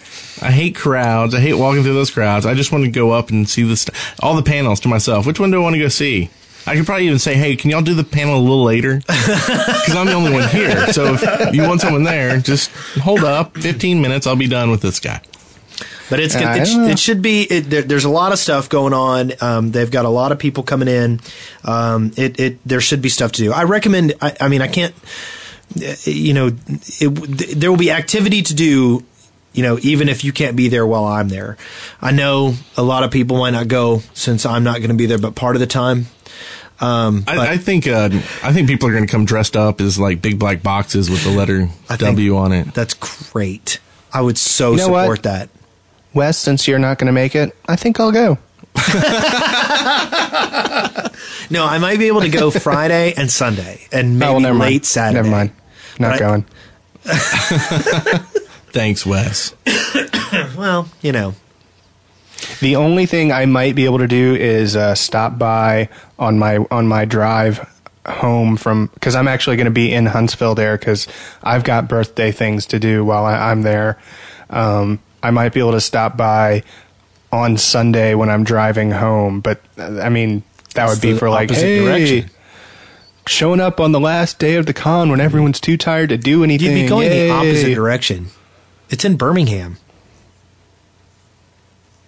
I 0.41 0.51
hate 0.51 0.75
crowds. 0.75 1.33
I 1.33 1.39
hate 1.39 1.53
walking 1.53 1.83
through 1.83 1.93
those 1.93 2.11
crowds. 2.11 2.45
I 2.45 2.53
just 2.53 2.71
want 2.71 2.83
to 2.85 2.91
go 2.91 3.11
up 3.11 3.29
and 3.29 3.47
see 3.47 3.63
the 3.63 3.77
st- 3.77 3.95
all 4.21 4.35
the 4.35 4.43
panels 4.43 4.79
to 4.81 4.87
myself. 4.87 5.25
Which 5.25 5.39
one 5.39 5.51
do 5.51 5.59
I 5.59 5.63
want 5.63 5.75
to 5.75 5.79
go 5.79 5.87
see? 5.87 6.29
I 6.65 6.75
could 6.75 6.85
probably 6.85 7.07
even 7.07 7.19
say, 7.19 7.35
"Hey, 7.35 7.55
can 7.55 7.69
y'all 7.69 7.81
do 7.81 7.93
the 7.93 8.03
panel 8.03 8.37
a 8.37 8.39
little 8.39 8.63
later?" 8.63 9.01
Because 9.07 9.95
I'm 9.95 10.05
the 10.05 10.13
only 10.13 10.31
one 10.31 10.47
here. 10.49 10.93
So 10.93 11.15
if 11.19 11.53
you 11.55 11.63
want 11.63 11.81
someone 11.81 12.03
there, 12.03 12.39
just 12.39 12.71
hold 13.01 13.23
up. 13.23 13.57
15 13.57 14.01
minutes. 14.01 14.27
I'll 14.27 14.37
be 14.37 14.47
done 14.47 14.71
with 14.71 14.81
this 14.81 14.99
guy. 14.99 15.21
But 16.13 16.19
it's 16.19 16.35
I 16.35 16.57
it, 16.57 16.65
don't 16.65 16.89
it 16.91 16.99
should 16.99 17.23
be. 17.23 17.41
It, 17.41 17.61
there, 17.71 17.81
there's 17.81 18.05
a 18.05 18.09
lot 18.09 18.31
of 18.33 18.37
stuff 18.37 18.69
going 18.69 18.93
on. 18.93 19.31
Um, 19.41 19.71
they've 19.71 19.89
got 19.89 20.05
a 20.05 20.09
lot 20.09 20.31
of 20.31 20.37
people 20.37 20.61
coming 20.61 20.87
in. 20.87 21.19
Um, 21.63 22.11
it, 22.15 22.39
it 22.39 22.59
there 22.67 22.81
should 22.81 23.01
be 23.01 23.09
stuff 23.09 23.31
to 23.31 23.41
do. 23.41 23.51
I 23.51 23.63
recommend. 23.63 24.13
I, 24.21 24.35
I 24.39 24.47
mean, 24.47 24.61
I 24.61 24.67
can't. 24.67 24.93
uh, 25.75 25.95
You 26.05 26.33
know, 26.35 26.47
it, 27.01 27.09
there 27.59 27.71
will 27.71 27.79
be 27.79 27.89
activity 27.89 28.43
to 28.43 28.53
do. 28.53 29.03
You 29.53 29.63
know, 29.63 29.79
even 29.81 30.07
if 30.07 30.23
you 30.23 30.31
can't 30.33 30.55
be 30.55 30.67
there 30.67 30.85
while 30.85 31.05
I'm 31.05 31.29
there, 31.29 31.57
I 31.99 32.11
know 32.11 32.53
a 32.77 32.83
lot 32.83 33.03
of 33.03 33.09
people 33.09 33.37
might 33.39 33.51
not 33.57 33.67
go 33.67 34.01
since 34.13 34.45
I'm 34.45 34.63
not 34.63 34.77
going 34.77 34.89
to 34.91 34.95
be 34.95 35.07
there. 35.07 35.17
But 35.19 35.33
part 35.33 35.55
of 35.55 35.59
the 35.61 35.67
time, 35.67 36.05
um, 36.79 37.21
but 37.21 37.37
I, 37.39 37.53
I 37.53 37.57
think 37.57 37.87
uh, 37.87 38.09
I 38.43 38.53
think 38.53 38.67
people 38.67 38.87
are 38.89 38.93
going 38.93 39.07
to 39.07 39.11
come 39.11 39.25
dressed 39.25 39.55
up 39.55 39.81
as 39.81 39.97
like 39.97 40.21
big 40.21 40.37
black 40.37 40.61
boxes 40.61 41.09
with 41.09 41.23
the 41.23 41.31
letter 41.31 41.69
I 41.89 41.97
W 41.97 42.37
on 42.37 42.51
it. 42.51 42.73
That's 42.73 42.93
great. 42.93 43.79
I 44.11 44.21
would 44.21 44.37
so 44.37 44.71
You 44.71 44.77
know 44.77 44.83
support 44.85 45.07
what? 45.07 45.23
that. 45.23 45.49
Wes, 46.13 46.37
since 46.37 46.67
you're 46.67 46.79
not 46.79 46.97
going 46.99 47.07
to 47.07 47.11
make 47.13 47.35
it, 47.35 47.55
I 47.67 47.75
think 47.75 47.99
I'll 47.99 48.11
go. 48.11 48.37
No, 51.49 51.65
I 51.65 51.77
might 51.77 51.99
be 51.99 52.07
able 52.07 52.21
to 52.21 52.29
go 52.29 52.49
Friday 52.49 53.13
and 53.15 53.29
Sunday, 53.29 53.81
and 53.91 54.17
maybe 54.17 54.29
oh, 54.29 54.33
well, 54.33 54.41
never 54.41 54.57
late 54.57 54.71
mind. 54.81 54.85
Saturday. 54.85 55.15
Never 55.21 55.29
mind. 55.29 55.51
Not 55.99 56.13
But 56.13 56.15
I- 56.15 56.19
going. 56.19 56.45
Thanks, 58.71 59.05
Wes. 59.05 59.53
Well, 60.57 60.89
you 61.03 61.11
know, 61.11 61.35
The 62.59 62.75
only 62.75 63.05
thing 63.05 63.31
I 63.31 63.45
might 63.45 63.75
be 63.75 63.85
able 63.85 63.99
to 63.99 64.07
do 64.07 64.33
is 64.35 64.75
uh, 64.75 64.95
stop 64.95 65.37
by 65.37 65.89
on 66.17 66.39
my 66.39 66.57
on 66.71 66.87
my 66.87 67.05
drive 67.05 67.69
home 68.07 68.57
from 68.57 68.87
because 68.95 69.15
I'm 69.15 69.27
actually 69.27 69.57
going 69.57 69.65
to 69.65 69.71
be 69.71 69.93
in 69.93 70.07
Huntsville 70.07 70.55
there 70.55 70.75
because 70.75 71.07
I've 71.43 71.63
got 71.63 71.87
birthday 71.87 72.31
things 72.31 72.65
to 72.67 72.79
do 72.79 73.05
while 73.05 73.25
I, 73.25 73.51
I'm 73.51 73.61
there. 73.61 73.99
Um, 74.49 74.99
I 75.23 75.31
might 75.31 75.53
be 75.53 75.59
able 75.61 75.71
to 75.71 75.81
stop 75.81 76.17
by 76.17 76.63
on 77.31 77.57
Sunday 77.57 78.13
when 78.13 78.29
I'm 78.29 78.43
driving 78.43 78.91
home, 78.91 79.39
but 79.39 79.59
I 79.77 80.09
mean 80.09 80.43
that 80.75 80.87
would 80.89 81.01
be 81.01 81.17
for 81.17 81.29
like 81.29 81.49
hey, 81.49 81.79
direction. 81.79 82.29
showing 83.25 83.59
up 83.59 83.79
on 83.79 83.91
the 83.93 83.99
last 83.99 84.37
day 84.37 84.55
of 84.55 84.65
the 84.65 84.73
con 84.73 85.09
when 85.09 85.19
everyone's 85.21 85.59
too 85.59 85.77
tired 85.77 86.09
to 86.09 86.17
do 86.17 86.43
anything. 86.43 86.75
you'd 86.77 86.83
be 86.83 86.87
going 86.89 87.09
Yay. 87.09 87.27
the 87.27 87.33
opposite 87.33 87.73
direction. 87.73 88.27
It's 88.89 89.03
in 89.05 89.15
Birmingham. 89.17 89.77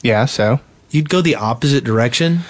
Yeah, 0.04 0.26
so 0.26 0.60
You'd 0.92 1.10
go 1.10 1.22
the 1.22 1.36
opposite 1.36 1.84
direction. 1.84 2.42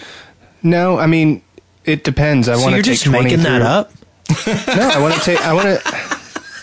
no, 0.61 0.97
I 0.99 1.07
mean 1.07 1.41
it 1.85 2.03
depends. 2.03 2.49
I 2.49 2.55
So 2.55 2.61
want 2.61 2.71
to 2.71 2.75
you're 2.77 2.83
take 2.83 2.93
just 2.93 3.05
20 3.05 3.23
making 3.23 3.43
that 3.43 3.59
through- 3.59 3.67
up. 3.67 3.91
No, 4.75 4.89
I 4.89 4.99
want 5.01 5.13
to 5.13 5.19
take. 5.21 5.39
I 5.45 5.53
want 5.53 5.67
to. 5.79 5.81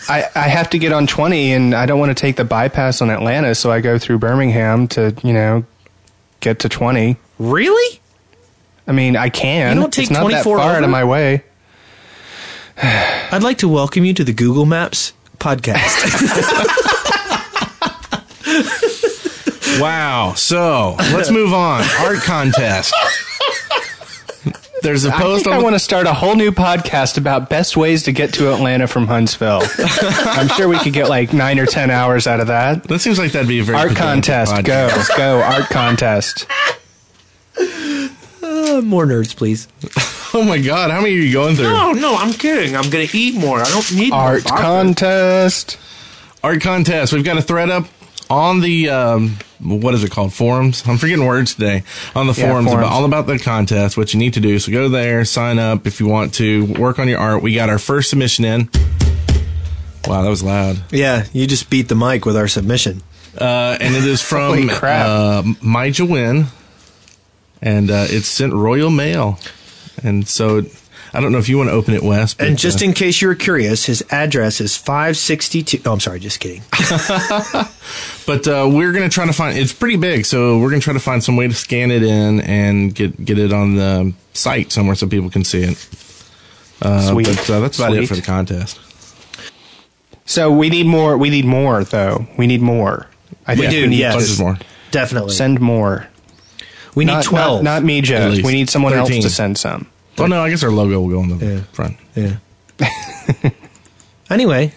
I, 0.09 0.27
I 0.35 0.47
have 0.47 0.69
to 0.71 0.79
get 0.79 0.91
on 0.91 1.07
20 1.07 1.53
and 1.53 1.73
I 1.73 1.85
don't 1.85 1.99
want 1.99 2.09
to 2.09 2.19
take 2.19 2.35
the 2.35 2.43
bypass 2.43 3.01
on 3.01 3.09
Atlanta, 3.09 3.55
so 3.55 3.71
I 3.71 3.81
go 3.81 3.97
through 3.97 4.19
Birmingham 4.19 4.87
to, 4.89 5.15
you 5.23 5.33
know, 5.33 5.65
get 6.39 6.59
to 6.59 6.69
20. 6.69 7.17
Really? 7.39 7.99
I 8.87 8.91
mean, 8.91 9.15
I 9.15 9.29
can. 9.29 9.77
You 9.77 9.81
don't 9.81 9.93
take 9.93 10.03
it's 10.03 10.11
not 10.11 10.29
that 10.29 10.43
24 10.43 10.57
far 10.57 10.75
out 10.75 10.83
of 10.83 10.89
my 10.89 11.03
way. 11.03 11.43
I'd 12.77 13.43
like 13.43 13.59
to 13.59 13.69
welcome 13.69 14.03
you 14.03 14.13
to 14.15 14.23
the 14.23 14.33
Google 14.33 14.65
Maps 14.65 15.13
podcast. 15.39 16.79
Wow. 19.79 20.33
So 20.35 20.95
let's 20.97 21.31
move 21.31 21.53
on. 21.53 21.83
Art 21.99 22.19
contest. 22.19 22.93
There's 24.83 25.05
a 25.05 25.11
post 25.11 25.45
think 25.45 25.53
I 25.55 25.57
on. 25.57 25.63
want 25.63 25.75
to 25.75 25.79
start 25.79 26.07
a 26.07 26.13
whole 26.13 26.35
new 26.35 26.51
podcast 26.51 27.17
about 27.17 27.49
best 27.49 27.77
ways 27.77 28.03
to 28.03 28.11
get 28.11 28.33
to 28.35 28.53
Atlanta 28.53 28.85
from 28.85 29.07
Huntsville. 29.07 29.61
I'm 29.79 30.49
sure 30.49 30.67
we 30.67 30.77
could 30.77 30.91
get 30.93 31.07
like 31.09 31.31
nine 31.33 31.57
or 31.57 31.65
10 31.65 31.89
hours 31.89 32.27
out 32.27 32.39
of 32.41 32.47
that. 32.47 32.83
that 32.83 32.99
seems 32.99 33.17
like 33.17 33.31
that'd 33.31 33.47
be 33.47 33.59
a 33.59 33.63
very 33.63 33.77
Art 33.79 33.95
contest. 33.95 34.51
Go. 34.65 34.89
podcast. 34.89 35.17
Go. 35.17 35.41
Art 35.41 35.69
contest. 35.69 36.45
Uh, 37.57 38.81
more 38.83 39.05
nerds, 39.05 39.35
please. 39.35 39.67
Oh 40.35 40.41
my 40.41 40.57
god, 40.57 40.89
how 40.89 40.99
many 40.99 41.13
are 41.13 41.19
you 41.19 41.31
going 41.31 41.55
through? 41.55 41.65
No, 41.65 41.91
no, 41.91 42.15
I'm 42.15 42.33
kidding. 42.33 42.75
I'm 42.75 42.89
going 42.89 43.07
to 43.07 43.15
eat 43.15 43.35
more. 43.35 43.59
I 43.59 43.65
don't 43.69 43.93
need 43.93 44.11
Art 44.11 44.43
contest. 44.43 45.77
Art 46.43 46.59
contest. 46.59 47.13
We've 47.13 47.23
got 47.23 47.37
a 47.37 47.41
thread 47.43 47.69
up 47.69 47.85
on 48.29 48.61
the 48.61 48.89
um, 48.89 49.37
what 49.59 49.93
is 49.93 50.03
it 50.03 50.11
called? 50.11 50.33
Forums. 50.33 50.83
I'm 50.87 50.97
forgetting 50.97 51.25
words 51.25 51.55
today. 51.55 51.83
On 52.15 52.27
the 52.27 52.33
Yeah, 52.33 52.49
forums, 52.49 52.67
forums. 52.69 52.87
About, 52.87 52.91
all 52.93 53.05
about 53.05 53.27
the 53.27 53.39
contest. 53.39 53.97
What 53.97 54.13
you 54.13 54.19
need 54.19 54.33
to 54.33 54.39
do. 54.39 54.59
So 54.59 54.71
go 54.71 54.89
there, 54.89 55.23
sign 55.25 55.59
up 55.59 55.87
if 55.87 55.99
you 55.99 56.07
want 56.07 56.33
to 56.35 56.65
work 56.73 56.99
on 56.99 57.07
your 57.07 57.19
art. 57.19 57.41
We 57.41 57.53
got 57.55 57.69
our 57.69 57.79
first 57.79 58.09
submission 58.09 58.45
in. 58.45 58.69
Wow, 60.07 60.21
that 60.21 60.29
was 60.29 60.43
loud. 60.43 60.83
Yeah, 60.91 61.25
you 61.31 61.47
just 61.47 61.69
beat 61.69 61.87
the 61.87 61.95
mic 61.95 62.25
with 62.25 62.35
our 62.35 62.47
submission. 62.47 63.01
Uh, 63.37 63.77
and 63.79 63.95
it 63.95 64.03
is 64.03 64.21
from 64.29 64.69
uh, 64.69 65.43
Maija 65.61 66.07
Win, 66.07 66.45
and 67.61 67.89
uh, 67.89 68.05
it's 68.09 68.27
sent 68.27 68.53
Royal 68.53 68.89
Mail. 68.89 69.39
And 70.03 70.27
so 70.27 70.63
I 71.13 71.21
don't 71.21 71.31
know 71.31 71.37
if 71.37 71.47
you 71.47 71.57
want 71.57 71.69
to 71.69 71.73
open 71.73 71.93
it, 71.93 72.01
Wes. 72.01 72.33
but, 72.33 72.47
And 72.47 72.57
just 72.57 72.81
uh, 72.81 72.85
in 72.85 72.93
case 72.93 73.21
you 73.21 73.27
were 73.27 73.35
curious, 73.35 73.85
his 73.85 74.03
address 74.09 74.59
is 74.59 74.75
562. 74.75 75.81
Oh, 75.85 75.93
I'm 75.93 75.99
sorry, 75.99 76.19
just 76.19 76.39
kidding. 76.39 76.63
But 78.25 78.47
uh, 78.47 78.69
we're 78.71 78.93
gonna 78.93 79.09
try 79.09 79.25
to 79.25 79.33
find. 79.33 79.57
It's 79.57 79.73
pretty 79.73 79.97
big, 79.97 80.25
so 80.25 80.57
we're 80.57 80.69
gonna 80.69 80.81
try 80.81 80.93
to 80.93 80.99
find 80.99 81.21
some 81.21 81.35
way 81.35 81.47
to 81.47 81.53
scan 81.53 81.91
it 81.91 82.01
in 82.01 82.39
and 82.39 82.95
get 82.95 83.23
get 83.23 83.37
it 83.37 83.51
on 83.51 83.75
the 83.75 84.13
site 84.33 84.71
somewhere 84.71 84.95
so 84.95 85.07
people 85.07 85.29
can 85.29 85.43
see 85.43 85.63
it. 85.63 85.89
Uh, 86.81 87.11
Sweet. 87.11 87.27
But 87.27 87.49
uh, 87.49 87.59
that's 87.59 87.77
about 87.77 87.93
it 87.93 88.07
for 88.07 88.15
the 88.15 88.21
contest. 88.21 88.79
So 90.25 90.51
we 90.51 90.69
need 90.69 90.85
more. 90.85 91.17
We 91.17 91.29
need 91.29 91.43
more, 91.45 91.83
though. 91.83 92.25
We 92.37 92.47
need 92.47 92.61
more. 92.61 93.07
I 93.45 93.55
think 93.55 93.71
do, 93.71 93.81
we 93.81 93.87
need 93.87 93.99
yes. 93.99 94.13
Bunches 94.15 94.39
more. 94.39 94.57
Definitely. 94.91 95.33
Send 95.33 95.59
more. 95.59 96.07
we 96.95 97.03
need 97.03 97.13
not, 97.13 97.25
12. 97.25 97.63
Not, 97.63 97.71
not 97.73 97.83
me, 97.83 97.97
At 97.99 98.03
Joe. 98.05 98.33
We 98.43 98.53
need 98.53 98.69
someone 98.69 98.93
13. 98.93 99.15
else 99.15 99.25
to 99.25 99.29
send 99.29 99.57
some. 99.57 99.87
Oh 100.17 100.27
no, 100.27 100.41
I 100.43 100.49
guess 100.49 100.63
our 100.63 100.69
logo 100.71 101.01
will 101.01 101.09
go 101.09 101.19
on 101.19 101.37
the 101.37 101.45
Yeah. 101.45 101.61
front. 101.73 101.97
Yeah. 102.15 102.37
anyway, 104.29 104.71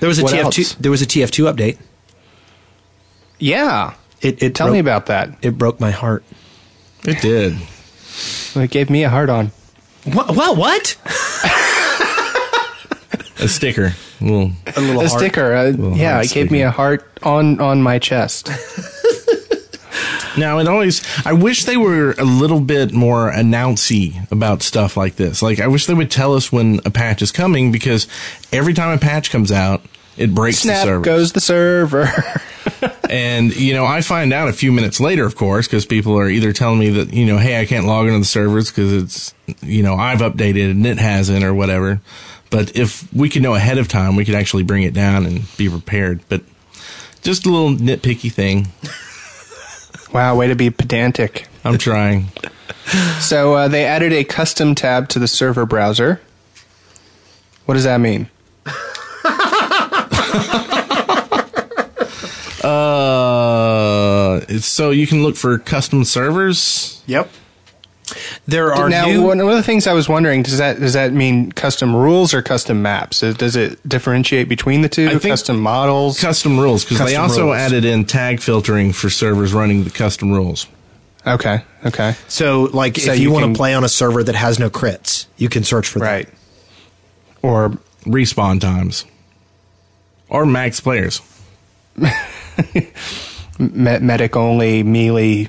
there 0.00 0.08
was 0.08 0.18
a 0.18 0.22
What 0.24 0.32
TF2 0.32 0.58
else? 0.58 0.74
there 0.74 0.90
was 0.90 1.02
a 1.02 1.06
TF2 1.06 1.52
update. 1.52 1.78
Yeah. 3.38 3.94
It 4.20 4.42
it 4.42 4.54
Tell 4.54 4.66
broke, 4.68 4.74
me 4.74 4.78
about 4.78 5.06
that. 5.06 5.30
it 5.42 5.58
broke 5.58 5.80
my 5.80 5.90
heart. 5.90 6.22
It 7.04 7.20
did. 7.20 7.56
It 8.54 8.70
gave 8.70 8.88
me 8.90 9.02
a 9.04 9.08
hard 9.10 9.30
on. 9.30 9.50
What 10.04 10.34
what? 10.36 10.56
what? 10.56 10.96
A 13.40 13.48
sticker. 13.48 13.94
Well, 14.20 14.52
A 14.76 14.80
little 14.80 15.00
A 15.02 15.08
heart. 15.08 15.20
sticker. 15.20 15.54
Uh, 15.56 15.64
Little 15.70 15.96
yeah, 15.96 16.12
heart 16.14 16.26
it 16.26 16.32
gave 16.32 16.50
me 16.52 16.58
sticker. 16.58 16.68
a 16.68 16.70
heart 16.70 17.18
on 17.24 17.60
on 17.60 17.82
my 17.82 17.98
chest. 17.98 18.48
Now 20.36 20.58
it 20.58 20.68
always. 20.68 21.02
I 21.26 21.32
wish 21.32 21.64
they 21.64 21.76
were 21.76 22.12
a 22.12 22.24
little 22.24 22.60
bit 22.60 22.92
more 22.92 23.30
announcy 23.30 24.30
about 24.30 24.62
stuff 24.62 24.96
like 24.96 25.16
this. 25.16 25.42
Like 25.42 25.60
I 25.60 25.66
wish 25.66 25.86
they 25.86 25.94
would 25.94 26.10
tell 26.10 26.34
us 26.34 26.52
when 26.52 26.80
a 26.84 26.90
patch 26.90 27.22
is 27.22 27.32
coming 27.32 27.72
because 27.72 28.06
every 28.52 28.74
time 28.74 28.96
a 28.96 29.00
patch 29.00 29.30
comes 29.30 29.52
out, 29.52 29.82
it 30.16 30.34
breaks 30.34 30.62
the 30.62 30.74
server. 30.74 31.04
goes 31.04 31.32
the 31.32 31.40
server. 31.40 32.10
And 33.12 33.54
you 33.54 33.74
know, 33.74 33.84
I 33.84 34.00
find 34.00 34.32
out 34.32 34.48
a 34.48 34.54
few 34.54 34.72
minutes 34.72 34.98
later, 34.98 35.26
of 35.26 35.36
course, 35.36 35.66
because 35.66 35.84
people 35.84 36.18
are 36.18 36.30
either 36.30 36.52
telling 36.52 36.78
me 36.78 36.88
that 36.90 37.12
you 37.12 37.26
know, 37.26 37.36
hey, 37.36 37.60
I 37.60 37.66
can't 37.66 37.86
log 37.86 38.06
into 38.06 38.20
the 38.20 38.24
servers 38.24 38.70
because 38.70 38.90
it's 38.90 39.34
you 39.60 39.82
know 39.82 39.96
I've 39.96 40.20
updated 40.20 40.70
and 40.70 40.86
it 40.86 40.98
hasn't 40.98 41.44
or 41.44 41.52
whatever. 41.52 42.00
But 42.48 42.74
if 42.74 43.12
we 43.12 43.28
could 43.28 43.42
know 43.42 43.54
ahead 43.54 43.76
of 43.76 43.88
time, 43.88 44.16
we 44.16 44.24
could 44.24 44.34
actually 44.34 44.62
bring 44.62 44.82
it 44.84 44.94
down 44.94 45.26
and 45.26 45.44
be 45.58 45.68
prepared. 45.68 46.22
But 46.30 46.42
just 47.22 47.44
a 47.44 47.50
little 47.50 47.76
nitpicky 47.76 48.32
thing. 48.32 48.68
wow, 50.12 50.36
way 50.36 50.48
to 50.48 50.54
be 50.54 50.70
pedantic. 50.70 51.46
I'm 51.64 51.78
trying. 51.78 52.28
So 53.20 53.54
uh, 53.54 53.68
they 53.68 53.84
added 53.84 54.12
a 54.12 54.24
custom 54.24 54.74
tab 54.74 55.08
to 55.10 55.18
the 55.18 55.28
server 55.28 55.64
browser. 55.64 56.20
What 57.64 57.74
does 57.74 57.84
that 57.84 57.98
mean? 57.98 58.28
Uh, 62.62 64.40
it's 64.48 64.66
so 64.66 64.90
you 64.90 65.06
can 65.06 65.24
look 65.24 65.34
for 65.34 65.58
custom 65.58 66.04
servers. 66.04 67.02
Yep. 67.06 67.28
There 68.46 68.72
are 68.72 68.88
now, 68.88 69.06
new. 69.06 69.22
one 69.22 69.40
of 69.40 69.48
the 69.48 69.62
things 69.62 69.86
I 69.86 69.92
was 69.92 70.08
wondering 70.08 70.42
does 70.42 70.58
that 70.58 70.78
does 70.80 70.92
that 70.94 71.12
mean 71.12 71.52
custom 71.52 71.94
rules 71.94 72.34
or 72.34 72.42
custom 72.42 72.82
maps? 72.82 73.20
Does 73.20 73.56
it 73.56 73.86
differentiate 73.88 74.48
between 74.48 74.82
the 74.82 74.88
two? 74.88 75.18
Custom 75.20 75.60
models. 75.60 76.20
Custom 76.20 76.58
rules 76.58 76.84
because 76.84 76.98
they 77.06 77.16
also 77.16 77.46
rules. 77.46 77.56
added 77.56 77.84
in 77.84 78.04
tag 78.04 78.40
filtering 78.40 78.92
for 78.92 79.10
servers 79.10 79.52
running 79.52 79.84
the 79.84 79.90
custom 79.90 80.32
rules. 80.32 80.66
okay, 81.26 81.62
okay, 81.86 82.14
so, 82.28 82.62
like, 82.72 82.96
So 82.96 83.12
if 83.12 83.18
you, 83.18 83.24
you 83.28 83.32
want 83.32 83.46
to 83.46 83.56
play 83.56 83.74
on 83.74 83.84
a 83.84 83.88
server 83.88 84.24
that 84.24 84.34
has 84.34 84.58
no 84.58 84.70
crits, 84.70 85.26
you 85.36 85.48
can 85.48 85.62
search 85.64 85.88
for 85.88 86.00
that. 86.00 86.04
right. 86.04 86.28
Or 87.42 87.70
Respawn 88.04 88.60
times 88.60 89.04
or 90.28 90.46
max 90.46 90.80
players. 90.80 91.20
medic 93.58 94.34
only 94.36 94.82
melee 94.82 95.48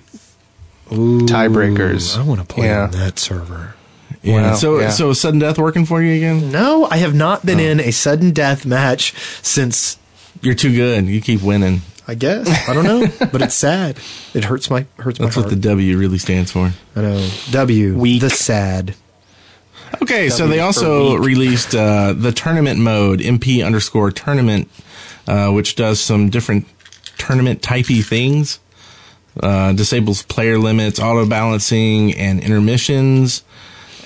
tiebreakers. 0.93 2.17
I 2.17 2.23
want 2.23 2.39
to 2.41 2.45
play 2.45 2.67
Yeah. 2.67 2.83
on 2.83 2.91
that 2.91 3.19
server. 3.19 3.75
Yeah. 4.21 4.51
Wow, 4.51 4.55
so 4.55 4.79
yeah. 4.79 4.89
so 4.89 5.11
sudden 5.13 5.39
death 5.39 5.57
working 5.57 5.85
for 5.85 6.01
you 6.01 6.13
again? 6.15 6.51
No, 6.51 6.87
I 6.89 6.97
have 6.97 7.13
not 7.13 7.39
Oh. 7.43 7.45
been 7.45 7.59
in 7.59 7.79
a 7.79 7.91
sudden 7.91 8.31
death 8.31 8.65
match 8.65 9.13
since 9.41 9.97
You're 10.41 10.53
too 10.55 10.73
good. 10.73 11.07
You 11.07 11.19
keep 11.21 11.41
winning. 11.41 11.81
I 12.07 12.15
guess 12.15 12.47
I 12.69 12.73
don't 12.73 12.83
know, 12.83 13.07
but 13.31 13.41
it's 13.41 13.55
sad. 13.55 13.97
It 14.33 14.43
hurts 14.45 14.69
my 14.69 14.85
hurts 14.97 15.19
my 15.19 15.25
That's 15.25 15.37
what 15.37 15.49
the 15.49 15.55
W 15.55 15.97
really 15.97 16.17
stands 16.17 16.51
for. 16.51 16.71
I 16.95 17.01
know. 17.01 17.29
W 17.51 17.95
Weak. 17.97 18.21
the 18.21 18.29
sad. 18.29 18.95
Okay, 20.01 20.29
so 20.29 20.47
they 20.47 20.59
also 20.59 21.11
weak. 21.19 21.25
released 21.27 21.75
uh, 21.75 22.13
the 22.13 22.31
tournament 22.31 22.79
mode, 22.79 23.19
MP 23.19 23.63
underscore 23.65 24.11
tournament, 24.11 24.69
uh, 25.27 25.49
which 25.51 25.75
does 25.75 25.99
some 26.01 26.29
different 26.29 26.65
tournament 27.17 27.61
typey 27.61 28.03
things. 28.03 28.59
Uh, 29.41 29.73
disables 29.73 30.21
player 30.23 30.57
limits, 30.59 30.99
auto 30.99 31.25
balancing, 31.25 32.13
and 32.13 32.39
intermissions, 32.39 33.43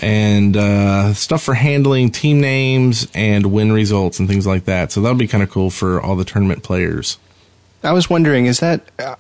and 0.02 0.56
uh, 0.56 1.14
stuff 1.14 1.44
for 1.44 1.54
handling 1.54 2.10
team 2.12 2.40
names 2.40 3.08
and 3.14 3.48
win 3.48 3.72
results 3.74 4.20
and 4.20 4.30
things 4.30 4.48
like 4.48 4.64
that. 4.66 4.92
So 4.92 5.02
that'll 5.02 5.18
be 5.18 5.28
kind 5.28 5.44
of 5.44 5.50
cool 5.50 5.70
for 5.70 6.00
all 6.02 6.16
the 6.16 6.24
tournament 6.24 6.64
players. 6.64 7.18
I 7.84 7.92
was 7.92 8.10
wondering, 8.10 8.46
is 8.46 8.60
that? 8.62 8.90
Uh, 8.98 9.16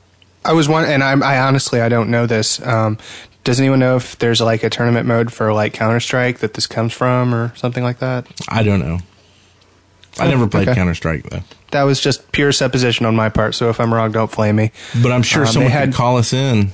I 0.45 0.53
was 0.53 0.69
one, 0.69 0.85
and 0.85 1.03
I, 1.03 1.11
I 1.19 1.39
honestly 1.45 1.81
I 1.81 1.89
don't 1.89 2.09
know 2.09 2.25
this. 2.25 2.65
Um, 2.65 2.97
does 3.43 3.59
anyone 3.59 3.79
know 3.79 3.97
if 3.97 4.17
there's 4.17 4.39
like 4.39 4.63
a 4.63 4.69
tournament 4.69 5.07
mode 5.07 5.33
for 5.33 5.51
like 5.51 5.73
Counter 5.73 5.99
Strike 5.99 6.39
that 6.39 6.53
this 6.53 6.67
comes 6.67 6.93
from, 6.93 7.33
or 7.35 7.53
something 7.57 7.83
like 7.83 7.99
that? 7.99 8.27
I 8.47 8.63
don't 8.63 8.79
know. 8.79 8.99
I 10.19 10.27
never 10.27 10.47
played 10.47 10.67
Oh, 10.67 10.71
okay. 10.71 10.79
Counter 10.79 10.95
Strike 10.95 11.23
though, 11.29 11.43
That 11.71 11.83
was 11.83 11.99
just 11.99 12.31
pure 12.31 12.51
supposition 12.51 13.05
on 13.05 13.15
my 13.15 13.29
part. 13.29 13.55
So 13.55 13.69
if 13.69 13.79
I'm 13.79 13.93
wrong, 13.93 14.11
don't 14.11 14.31
flame 14.31 14.55
me. 14.55 14.71
but 15.01 15.11
I'm 15.11 15.23
sure 15.23 15.41
Um, 15.41 15.45
they 15.47 15.51
someone 15.53 15.71
had- 15.71 15.89
could 15.89 15.95
call 15.95 16.17
us 16.17 16.31
in. 16.33 16.71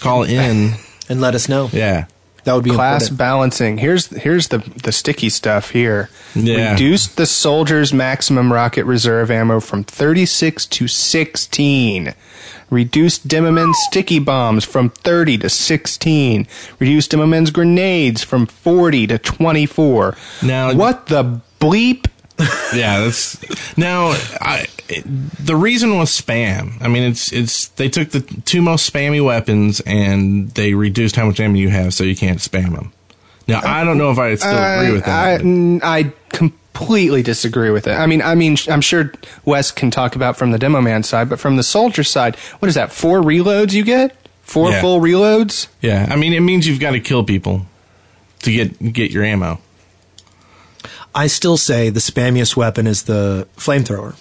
Call 0.00 0.22
in, 0.22 0.74
And 1.08 1.20
let 1.20 1.34
us 1.34 1.48
know. 1.48 1.68
yeah. 1.72 2.04
That 2.44 2.54
would 2.54 2.64
be 2.64 2.70
Class 2.70 3.02
important. 3.02 3.18
balancing. 3.18 3.76
Here's 3.78 4.06
here's 4.06 4.48
the 4.48 4.58
the 4.82 4.92
sticky 4.92 5.28
stuff 5.28 5.70
here. 5.72 6.08
Yeah. 6.34 6.70
Reduced 6.72 7.18
the 7.18 7.26
soldier's 7.26 7.92
maximum 7.92 8.50
rocket 8.50 8.84
reserve 8.86 9.30
ammo 9.30 9.60
from 9.60 9.84
36 9.84 10.64
to 10.64 10.88
16. 10.88 12.14
Reduced 12.70 13.28
Demoman's 13.28 13.76
sticky 13.90 14.20
bombs 14.20 14.64
from 14.64 14.88
30 14.88 15.36
to 15.38 15.50
16. 15.50 16.46
Reduced 16.78 17.10
Demoman's 17.10 17.50
grenades 17.50 18.22
from 18.24 18.46
40 18.46 19.06
to 19.08 19.18
24. 19.18 20.16
Now- 20.42 20.72
what 20.72 21.06
the 21.08 21.42
bleep? 21.60 22.06
Yeah, 22.74 23.00
that's 23.00 23.36
now. 23.76 24.08
I 24.40 24.66
the 25.42 25.56
reason 25.56 25.96
was 25.98 26.10
spam. 26.10 26.80
I 26.80 26.88
mean, 26.88 27.02
it's 27.02 27.32
it's 27.32 27.68
they 27.68 27.88
took 27.88 28.10
the 28.10 28.20
two 28.20 28.62
most 28.62 28.90
spammy 28.92 29.24
weapons 29.24 29.80
and 29.80 30.50
they 30.52 30.74
reduced 30.74 31.16
how 31.16 31.26
much 31.26 31.40
ammo 31.40 31.56
you 31.56 31.68
have, 31.70 31.92
so 31.94 32.04
you 32.04 32.16
can't 32.16 32.38
spam 32.38 32.74
them. 32.74 32.92
Now, 33.48 33.60
I 33.64 33.82
don't 33.84 33.98
know 33.98 34.10
if 34.12 34.18
I 34.18 34.34
still 34.36 34.50
uh, 34.56 34.80
agree 34.82 34.92
with 34.92 35.04
that. 35.06 35.40
I, 35.40 35.42
mm, 35.42 35.80
I 35.82 36.12
completely 36.28 37.22
disagree 37.22 37.70
with 37.70 37.88
it. 37.88 37.92
I 37.94 38.06
mean, 38.06 38.22
I 38.22 38.36
mean, 38.36 38.56
I'm 38.68 38.80
sure 38.80 39.12
Wes 39.44 39.72
can 39.72 39.90
talk 39.90 40.14
about 40.14 40.36
from 40.36 40.52
the 40.52 40.58
demo 40.58 40.80
man 40.80 41.02
side, 41.02 41.28
but 41.28 41.40
from 41.40 41.56
the 41.56 41.64
soldier 41.64 42.04
side, 42.04 42.36
what 42.60 42.68
is 42.68 42.76
that? 42.76 42.92
Four 42.92 43.20
reloads 43.20 43.72
you 43.72 43.82
get? 43.84 44.16
Four 44.42 44.70
Yeah. 44.70 44.80
full 44.80 45.00
reloads? 45.00 45.66
yeah, 45.80 46.06
I 46.10 46.16
mean, 46.16 46.32
it 46.32 46.40
means 46.40 46.66
you've 46.68 46.80
got 46.80 46.92
to 46.92 47.00
kill 47.00 47.24
people 47.24 47.66
to 48.42 48.52
get 48.52 48.92
get 48.92 49.10
your 49.10 49.24
ammo. 49.24 49.60
I 51.14 51.26
still 51.26 51.56
say 51.56 51.90
the 51.90 52.00
spammiest 52.00 52.56
weapon 52.56 52.86
is 52.86 53.04
the 53.04 53.46
flamethrower. 53.56 54.16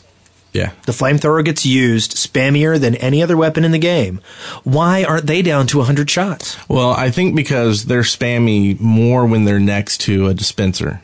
Yeah, 0.51 0.71
The 0.87 0.93
flamethrower 0.93 1.45
gets 1.45 1.63
used 1.63 2.13
spammier 2.15 2.79
than 2.79 2.95
any 2.95 3.21
other 3.21 3.37
weapon 3.37 3.63
in 3.63 3.69
the 3.71 3.77
game. 3.77 4.19
Why 4.63 5.03
aren't 5.03 5.27
they 5.27 5.43
down 5.43 5.67
to 5.67 5.77
100 5.77 6.09
shots? 6.09 6.57
well, 6.67 6.89
I 6.89 7.11
think 7.11 7.35
because 7.35 7.85
they're 7.85 8.01
spammy 8.01 8.79
more 8.79 9.27
when 9.27 9.43
they're 9.43 9.59
next 9.59 9.99
to 10.01 10.25
a 10.25 10.33
dispenser, 10.33 11.03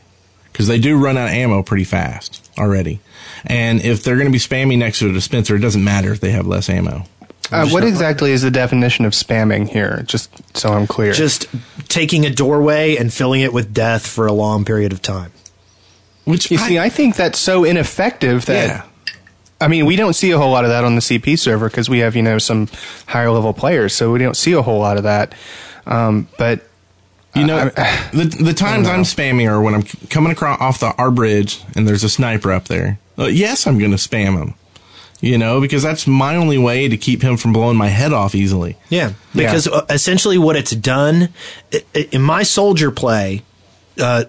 because 0.52 0.66
they 0.66 0.80
do 0.80 0.98
run 0.98 1.16
out 1.16 1.28
of 1.28 1.32
ammo 1.34 1.62
pretty 1.62 1.84
fast 1.84 2.50
already. 2.58 2.98
And 3.44 3.80
if 3.82 4.02
they're 4.02 4.16
going 4.16 4.26
to 4.26 4.32
be 4.32 4.40
spammy 4.40 4.76
next 4.76 4.98
to 4.98 5.10
a 5.10 5.12
dispenser, 5.12 5.54
it 5.54 5.60
doesn't 5.60 5.84
matter 5.84 6.10
if 6.12 6.18
they 6.18 6.32
have 6.32 6.48
less 6.48 6.68
ammo. 6.68 7.04
Uh, 7.52 7.68
what 7.68 7.84
exactly 7.84 8.32
is 8.32 8.42
the 8.42 8.50
definition 8.50 9.04
of 9.04 9.12
spamming 9.12 9.68
here? 9.68 10.02
Just 10.06 10.30
so 10.56 10.70
I'm 10.72 10.88
clear. 10.88 11.12
Just 11.12 11.46
taking 11.86 12.26
a 12.26 12.30
doorway 12.30 12.96
and 12.96 13.12
filling 13.12 13.42
it 13.42 13.52
with 13.52 13.72
death 13.72 14.04
for 14.04 14.26
a 14.26 14.32
long 14.32 14.64
period 14.64 14.92
of 14.92 15.00
time. 15.00 15.30
Which 16.26 16.50
you 16.50 16.58
see, 16.58 16.78
I 16.78 16.90
think 16.90 17.16
that's 17.16 17.38
so 17.38 17.64
ineffective 17.64 18.44
that. 18.46 18.68
yeah. 18.68 18.82
I 19.58 19.68
mean, 19.68 19.86
we 19.86 19.96
don't 19.96 20.12
see 20.12 20.32
a 20.32 20.36
whole 20.38 20.50
lot 20.50 20.64
of 20.64 20.70
that 20.70 20.84
on 20.84 20.96
the 20.96 21.00
CP 21.00 21.38
server 21.38 21.70
because 21.70 21.88
we 21.88 22.00
have, 22.00 22.14
you 22.14 22.20
know, 22.22 22.36
some 22.36 22.68
higher 23.06 23.30
level 23.30 23.54
players, 23.54 23.94
so 23.94 24.12
we 24.12 24.18
don't 24.18 24.36
see 24.36 24.52
a 24.52 24.60
whole 24.60 24.78
lot 24.80 24.98
of 24.98 25.04
that. 25.04 25.34
Um, 25.86 26.28
but 26.38 26.60
You 27.34 27.46
know, 27.46 27.70
the 28.12 28.24
the 28.38 28.52
times 28.52 28.86
I'm 28.88 29.02
spamming 29.04 29.48
are 29.50 29.60
when 29.62 29.72
I'm 29.74 29.82
coming 30.10 30.30
across 30.32 30.60
off 30.60 30.80
the 30.80 30.92
our 30.96 31.10
bridge 31.10 31.62
and 31.74 31.88
there's 31.88 32.04
a 32.04 32.08
sniper 32.10 32.52
up 32.52 32.66
there. 32.68 32.98
Uh, 33.18 33.26
yes, 33.26 33.66
I'm 33.66 33.78
going 33.78 33.92
to 33.92 33.96
spam 33.96 34.36
him. 34.38 34.54
You 35.22 35.38
know, 35.38 35.60
because 35.62 35.82
that's 35.82 36.06
my 36.06 36.36
only 36.36 36.58
way 36.58 36.88
to 36.88 36.96
keep 36.98 37.22
him 37.22 37.38
from 37.38 37.54
blowing 37.54 37.78
my 37.78 37.88
head 37.88 38.12
off 38.12 38.34
easily. 38.34 38.76
Yeah, 38.90 39.12
because 39.34 39.66
uh 39.66 39.86
essentially 39.88 40.36
what 40.36 40.56
it's 40.56 40.72
done 40.72 41.30
i- 41.72 41.82
i- 41.94 42.08
in 42.12 42.20
my 42.20 42.42
soldier 42.42 42.90
play, 42.90 43.42
uh, 44.00 44.24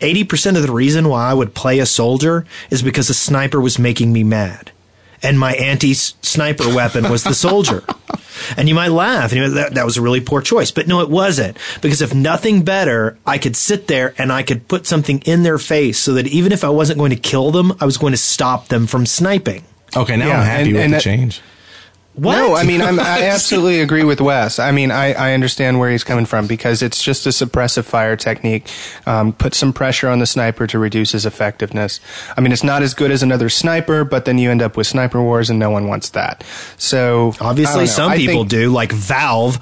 eighty 0.00 0.24
percent 0.24 0.56
of 0.56 0.62
the 0.62 0.72
reason 0.72 1.08
why 1.08 1.30
I 1.30 1.34
would 1.34 1.54
play 1.54 1.78
a 1.78 1.86
soldier 1.86 2.44
is 2.70 2.82
because 2.82 3.10
a 3.10 3.14
sniper 3.14 3.60
was 3.60 3.78
making 3.78 4.12
me 4.12 4.24
mad, 4.24 4.70
and 5.22 5.38
my 5.38 5.52
anti-sniper 5.54 6.74
weapon 6.74 7.10
was 7.10 7.24
the 7.24 7.34
soldier. 7.34 7.82
And 8.56 8.68
you 8.68 8.74
might 8.76 8.92
laugh, 8.92 9.32
and 9.32 9.40
you 9.40 9.48
know, 9.48 9.54
that, 9.54 9.74
that 9.74 9.84
was 9.84 9.96
a 9.96 10.00
really 10.00 10.20
poor 10.20 10.40
choice, 10.40 10.70
but 10.70 10.86
no, 10.86 11.00
it 11.00 11.10
wasn't. 11.10 11.58
Because 11.82 12.00
if 12.00 12.14
nothing 12.14 12.62
better, 12.62 13.18
I 13.26 13.36
could 13.36 13.56
sit 13.56 13.88
there 13.88 14.14
and 14.16 14.32
I 14.32 14.44
could 14.44 14.68
put 14.68 14.86
something 14.86 15.18
in 15.26 15.42
their 15.42 15.58
face 15.58 15.98
so 15.98 16.12
that 16.14 16.28
even 16.28 16.52
if 16.52 16.62
I 16.62 16.68
wasn't 16.68 17.00
going 17.00 17.10
to 17.10 17.16
kill 17.16 17.50
them, 17.50 17.72
I 17.80 17.84
was 17.84 17.98
going 17.98 18.12
to 18.12 18.16
stop 18.16 18.68
them 18.68 18.86
from 18.86 19.06
sniping. 19.06 19.64
Okay, 19.96 20.16
now 20.16 20.28
Yeah, 20.28 20.38
I'm 20.38 20.46
happy 20.46 20.62
and- 20.68 20.72
with 20.74 20.82
and 20.84 20.92
the 20.92 20.96
that- 20.98 21.02
change. 21.02 21.40
What? 22.18 22.32
No, 22.36 22.54
I 22.56 22.64
mean, 22.64 22.82
I'm, 22.82 22.98
I 22.98 23.22
absolutely 23.28 23.80
agree 23.80 24.02
with 24.02 24.20
Wes. 24.20 24.58
I 24.58 24.72
mean, 24.72 24.90
I, 24.90 25.12
I 25.12 25.34
understand 25.34 25.78
where 25.78 25.88
he's 25.90 26.02
coming 26.02 26.26
from 26.26 26.46
because 26.48 26.82
it's 26.82 27.00
just 27.02 27.26
a 27.26 27.28
suppressive 27.28 27.84
fire 27.84 28.16
technique. 28.16 28.68
Um, 29.06 29.32
put 29.32 29.54
some 29.54 29.72
pressure 29.72 30.08
on 30.08 30.18
the 30.18 30.26
sniper 30.26 30.66
to 30.66 30.78
reduce 30.78 31.12
his 31.12 31.24
effectiveness. 31.24 32.00
I 32.36 32.40
mean, 32.40 32.50
it's 32.52 32.64
not 32.64 32.82
as 32.82 32.92
good 32.92 33.12
as 33.12 33.22
another 33.22 33.48
sniper, 33.48 34.04
but 34.04 34.24
then 34.24 34.36
you 34.38 34.50
end 34.50 34.62
up 34.62 34.76
with 34.76 34.88
sniper 34.88 35.22
wars, 35.22 35.48
and 35.48 35.58
no 35.60 35.70
one 35.70 35.86
wants 35.86 36.08
that. 36.10 36.42
So 36.76 37.34
Obviously, 37.40 37.86
some 37.86 38.10
I 38.10 38.16
people 38.16 38.40
think- 38.40 38.50
do, 38.50 38.70
like 38.70 38.90
Valve. 38.92 39.58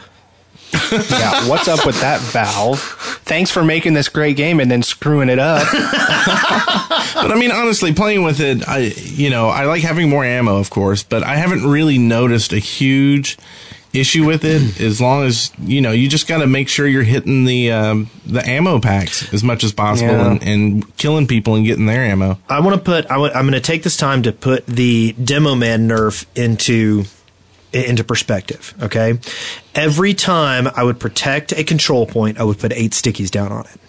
Yeah, 0.73 1.49
what's 1.49 1.69
up 1.69 1.85
with 1.87 2.01
that, 2.01 2.21
Valve? 2.21 2.81
Thanks 3.25 3.51
for 3.51 3.65
making 3.65 3.95
this 3.95 4.09
great 4.09 4.37
game 4.37 4.61
and 4.61 4.71
then 4.71 4.83
screwing 4.83 5.29
it 5.29 5.39
up. 5.39 5.67
But 7.17 7.33
I 7.33 7.35
mean, 7.39 7.51
honestly, 7.51 7.95
playing 7.95 8.25
with 8.25 8.41
it, 8.41 8.69
I 8.69 8.93
you 9.05 9.31
know, 9.31 9.49
I 9.49 9.65
like 9.65 9.83
having 9.83 10.11
more 10.11 10.25
ammo, 10.25 10.59
of 10.59 10.69
course, 10.69 11.03
but 11.03 11.23
I 11.23 11.37
haven't 11.37 11.67
really 11.67 11.97
noticed 11.99 12.53
a 12.53 12.59
huge 12.59 13.39
issue 13.95 14.27
with 14.27 14.45
it. 14.45 14.79
As 14.81 15.01
long 15.01 15.25
as 15.25 15.51
you 15.59 15.81
know, 15.81 15.93
you 15.93 16.09
just 16.11 16.29
got 16.29 16.39
to 16.39 16.47
make 16.47 16.69
sure 16.69 16.87
you're 16.87 17.03
hitting 17.03 17.45
the 17.47 17.73
um, 17.73 18.11
the 18.27 18.47
ammo 18.47 18.81
packs 18.81 19.33
as 19.33 19.43
much 19.43 19.65
as 19.65 19.73
possible 19.73 20.11
Yeah. 20.13 20.31
and, 20.33 20.43
and 20.43 20.97
killing 20.99 21.27
people 21.27 21.55
and 21.55 21.65
getting 21.65 21.87
their 21.87 22.05
ammo. 22.05 22.39
I 22.51 22.61
want 22.61 22.77
to 22.77 22.83
put. 22.83 23.07
I 23.07 23.15
w- 23.15 23.33
I'm 23.33 23.43
going 23.45 23.55
to 23.55 23.61
take 23.61 23.83
this 23.83 23.97
time 23.97 24.23
to 24.25 24.33
put 24.33 24.67
the 24.67 25.13
demo 25.13 25.55
man 25.55 25.89
nerf 25.89 26.27
into 26.35 27.05
into 27.85 28.05
perspective. 28.05 28.75
Okay, 28.81 29.19
every 29.75 30.15
time 30.15 30.69
I 30.75 30.83
would 30.83 30.99
protect 31.01 31.53
a 31.53 31.65
control 31.65 32.07
point, 32.07 32.39
I 32.39 32.45
would 32.45 32.59
put 32.59 32.73
eight 32.73 32.93
stickies 32.93 33.31
down 33.31 33.53
on 33.53 33.67
it. 33.67 33.81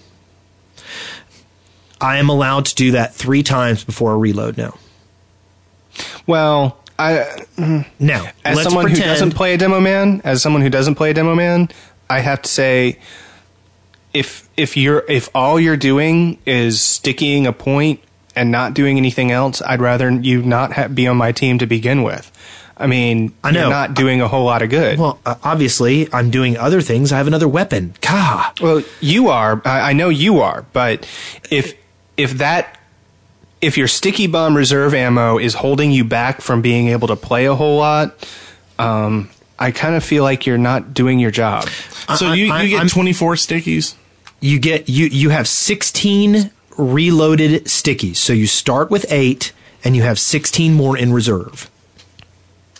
I 2.00 2.18
am 2.18 2.30
allowed 2.30 2.66
to 2.66 2.76
do 2.76 2.92
that 2.92 3.16
three 3.16 3.44
times 3.44 3.84
before 3.84 4.14
a 4.14 4.18
reload 4.18 4.58
now. 4.58 4.78
Well, 6.28 6.78
I 7.00 7.26
Now, 8.00 8.28
as 8.46 8.62
someone 8.64 8.86
pretend, 8.86 9.04
who 9.04 9.10
doesn't 9.10 9.32
play 9.36 9.54
a 9.54 9.58
demo 9.58 9.80
man, 9.80 10.22
as 10.24 10.42
someone 10.42 10.62
who 10.62 10.70
doesn't 10.70 10.96
play 10.96 11.12
a 11.12 11.14
demo 11.14 11.36
man, 11.36 11.70
I 12.10 12.20
have 12.20 12.42
to 12.44 12.50
say, 12.50 13.00
if 14.14 14.48
if 14.58 14.78
you're 14.78 15.04
if 15.08 15.30
all 15.36 15.60
you're 15.60 15.78
doing 15.78 16.40
is 16.46 16.82
sticking 16.82 17.46
a 17.48 17.54
point 17.54 18.00
and 18.36 18.52
not 18.52 18.74
doing 18.74 18.98
anything 18.98 19.32
else, 19.32 19.62
I'd 19.62 19.82
rather 19.82 20.10
you 20.10 20.42
not 20.44 20.74
ha- 20.74 20.88
be 20.88 21.08
on 21.08 21.18
my 21.18 21.32
team 21.32 21.60
to 21.60 21.66
begin 21.66 22.04
with. 22.04 22.32
I 22.80 22.88
mean, 22.88 23.34
I 23.44 23.52
know. 23.52 23.62
you're 23.62 23.70
not 23.70 23.94
doing 23.96 24.22
a 24.22 24.28
whole 24.28 24.46
lot 24.46 24.62
of 24.62 24.70
good. 24.70 25.00
Well, 25.00 25.20
uh, 25.26 25.36
obviously, 25.44 26.08
I'm 26.14 26.30
doing 26.32 26.58
other 26.58 26.82
things. 26.82 27.12
I 27.12 27.18
have 27.18 27.28
another 27.28 27.48
weapon. 27.48 27.96
Gah. 28.02 28.52
Well, 28.62 28.84
you 29.02 29.30
are. 29.30 29.62
I, 29.66 29.90
I 29.90 29.94
know 29.94 30.10
you 30.10 30.40
are. 30.42 30.66
But 30.74 31.08
if 31.50 31.74
if 32.18 32.34
that 32.40 32.80
if 33.62 33.78
your 33.78 33.88
sticky 33.88 34.28
bomb 34.28 34.56
reserve 34.56 34.94
ammo 34.94 35.38
is 35.40 35.56
holding 35.56 35.92
you 35.92 36.04
back 36.04 36.42
from 36.42 36.62
being 36.62 36.90
able 36.90 37.08
to 37.08 37.16
play 37.16 37.46
a 37.48 37.56
whole 37.56 37.78
lot, 37.80 38.28
um, 38.78 39.30
I 39.58 39.72
kind 39.72 39.96
of 39.96 40.04
feel 40.04 40.22
like 40.24 40.46
you're 40.46 40.60
not 40.60 40.94
doing 40.94 41.18
your 41.20 41.32
job. 41.32 41.68
So 42.18 42.28
I- 42.28 42.34
you, 42.36 42.52
I- 42.52 42.62
you 42.62 42.70
get 42.70 42.78
I'm- 42.80 42.90
24 42.90 43.34
stickies. 43.36 43.96
you 44.40 44.60
get 44.60 44.88
you 44.88 45.08
you 45.08 45.30
have 45.32 45.48
16 45.48 46.52
reloaded 46.78 47.66
stickies 47.66 48.18
so 48.18 48.34
you 48.34 48.46
start 48.46 48.92
with 48.92 49.04
8 49.10 49.52
and 49.84 49.96
you 49.96 50.04
have 50.04 50.20
16 50.20 50.76
more 50.76 50.96
in 50.96 51.12
reserve 51.12 51.72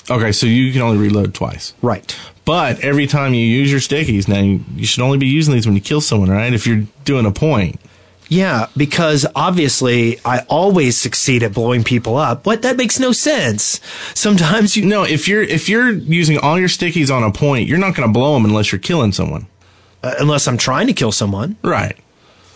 Okay, 0.10 0.32
so 0.32 0.46
you 0.46 0.72
can 0.72 0.82
only 0.82 0.98
reload 0.98 1.34
twice. 1.34 1.74
right 1.82 2.16
But 2.46 2.80
every 2.80 3.08
time 3.08 3.34
you 3.34 3.46
use 3.46 3.70
your 3.72 3.82
stickies, 3.82 4.28
now 4.28 4.40
you, 4.40 4.64
you 4.76 4.86
should 4.86 5.04
only 5.04 5.18
be 5.18 5.28
using 5.28 5.54
these 5.54 5.66
when 5.66 5.76
you 5.76 5.82
kill 5.82 6.00
someone, 6.02 6.30
right? 6.30 6.54
If 6.54 6.66
you're 6.66 6.86
doing 7.06 7.26
a 7.26 7.32
point. 7.32 7.80
yeah 8.30 8.68
because 8.76 9.26
obviously 9.36 10.20
i 10.26 10.40
always 10.50 11.00
succeed 11.00 11.44
at 11.44 11.54
blowing 11.54 11.82
people 11.84 12.18
up 12.18 12.46
what 12.46 12.62
that 12.62 12.76
makes 12.76 13.00
no 13.00 13.14
sense 13.14 13.80
sometimes 14.14 14.76
you 14.76 14.84
No, 14.86 15.04
if 15.04 15.28
you're 15.30 15.44
if 15.44 15.70
you're 15.70 15.92
using 15.92 16.38
all 16.38 16.60
your 16.60 16.68
stickies 16.68 17.10
on 17.16 17.24
a 17.24 17.32
point, 17.32 17.68
you're 17.70 17.78
not 17.86 17.96
going 17.96 18.08
to 18.08 18.12
blow 18.12 18.34
them 18.34 18.44
unless 18.44 18.72
you're 18.72 18.80
killing 18.80 19.14
someone. 19.14 19.48
uh, 20.04 20.16
unless 20.20 20.46
i'm 20.48 20.58
trying 20.58 20.88
to 20.88 20.94
kill 20.94 21.12
someone 21.14 21.56
Right. 21.64 21.96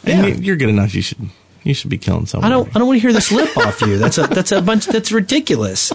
Yeah. 0.04 0.26
And 0.26 0.38
you- 0.40 0.44
you're 0.46 0.56
good 0.58 0.70
enough. 0.70 0.94
You 0.94 1.02
should 1.04 1.30
you 1.64 1.74
should 1.74 1.90
be 1.90 1.98
killing 1.98 2.26
someone. 2.26 2.52
I 2.52 2.54
don't. 2.56 2.68
I 2.76 2.80
don't 2.80 2.88
want 2.88 2.98
to 2.98 3.02
hear 3.02 3.14
this 3.14 3.32
lip 3.32 3.56
off 3.58 3.82
you. 3.82 3.98
That's 3.98 4.18
a. 4.18 4.24
That's 4.28 4.52
a 4.52 4.62
bunch. 4.62 4.86
That's 4.88 5.12
ridiculous. 5.12 5.92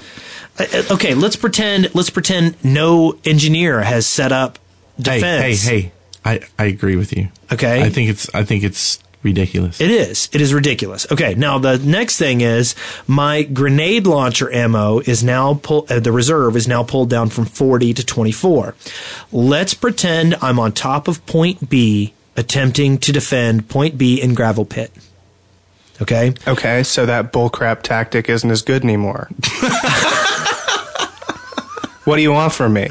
Uh, 0.59 0.65
uh, 0.73 0.83
Okay, 0.93 1.15
let's 1.15 1.37
pretend. 1.37 1.95
Let's 1.95 2.11
pretend 2.11 2.57
no 2.65 3.19
engineer 3.25 3.83
has 3.83 4.07
set 4.07 4.33
up 4.33 4.59
Hey, 4.97 5.17
defense. 5.17 5.63
hey, 5.65 5.81
hey! 5.81 5.93
I 6.25 6.41
I 6.59 6.65
agree 6.67 6.97
with 6.97 7.17
you. 7.17 7.29
Okay. 7.53 7.83
I 7.83 7.91
think 7.91 8.11
it's 8.11 8.33
I 8.35 8.45
think 8.45 8.65
it's 8.65 8.99
ridiculous. 9.23 9.81
It 9.81 9.91
is. 9.91 10.29
It 10.33 10.41
is 10.41 10.55
ridiculous. 10.55 11.07
Okay, 11.11 11.35
now 11.35 11.59
the 11.59 11.79
next 11.79 12.17
thing 12.17 12.41
is 12.43 12.75
my 13.09 13.43
grenade 13.43 14.07
launcher 14.07 14.51
ammo 14.53 15.01
is 15.01 15.23
now 15.25 15.55
pull. 15.55 15.85
Uh, 15.91 15.99
the 16.01 16.13
reserve 16.13 16.57
is 16.57 16.67
now 16.69 16.83
pulled 16.85 17.11
down 17.11 17.29
from 17.29 17.45
forty 17.45 17.93
to 17.93 18.05
twenty 18.07 18.33
four. 18.33 18.75
Let's 19.33 19.75
pretend 19.75 20.37
I'm 20.41 20.59
on 20.59 20.73
top 20.73 21.09
of 21.09 21.25
point 21.27 21.69
B, 21.69 22.15
attempting 22.37 22.99
to 22.99 23.13
defend 23.13 23.69
point 23.69 23.99
B 23.99 24.21
in 24.23 24.35
gravel 24.35 24.65
pit. 24.65 24.91
Okay. 26.03 26.35
Okay, 26.47 26.83
so 26.83 27.07
that 27.07 27.33
bullcrap 27.33 27.83
tactic 27.83 28.29
isn't 28.29 28.51
as 28.51 28.63
good 28.63 28.85
anymore. 28.85 29.29
what 32.05 32.17
do 32.17 32.23
you 32.23 32.33
want 32.33 32.53
from 32.53 32.75
me? 32.75 32.89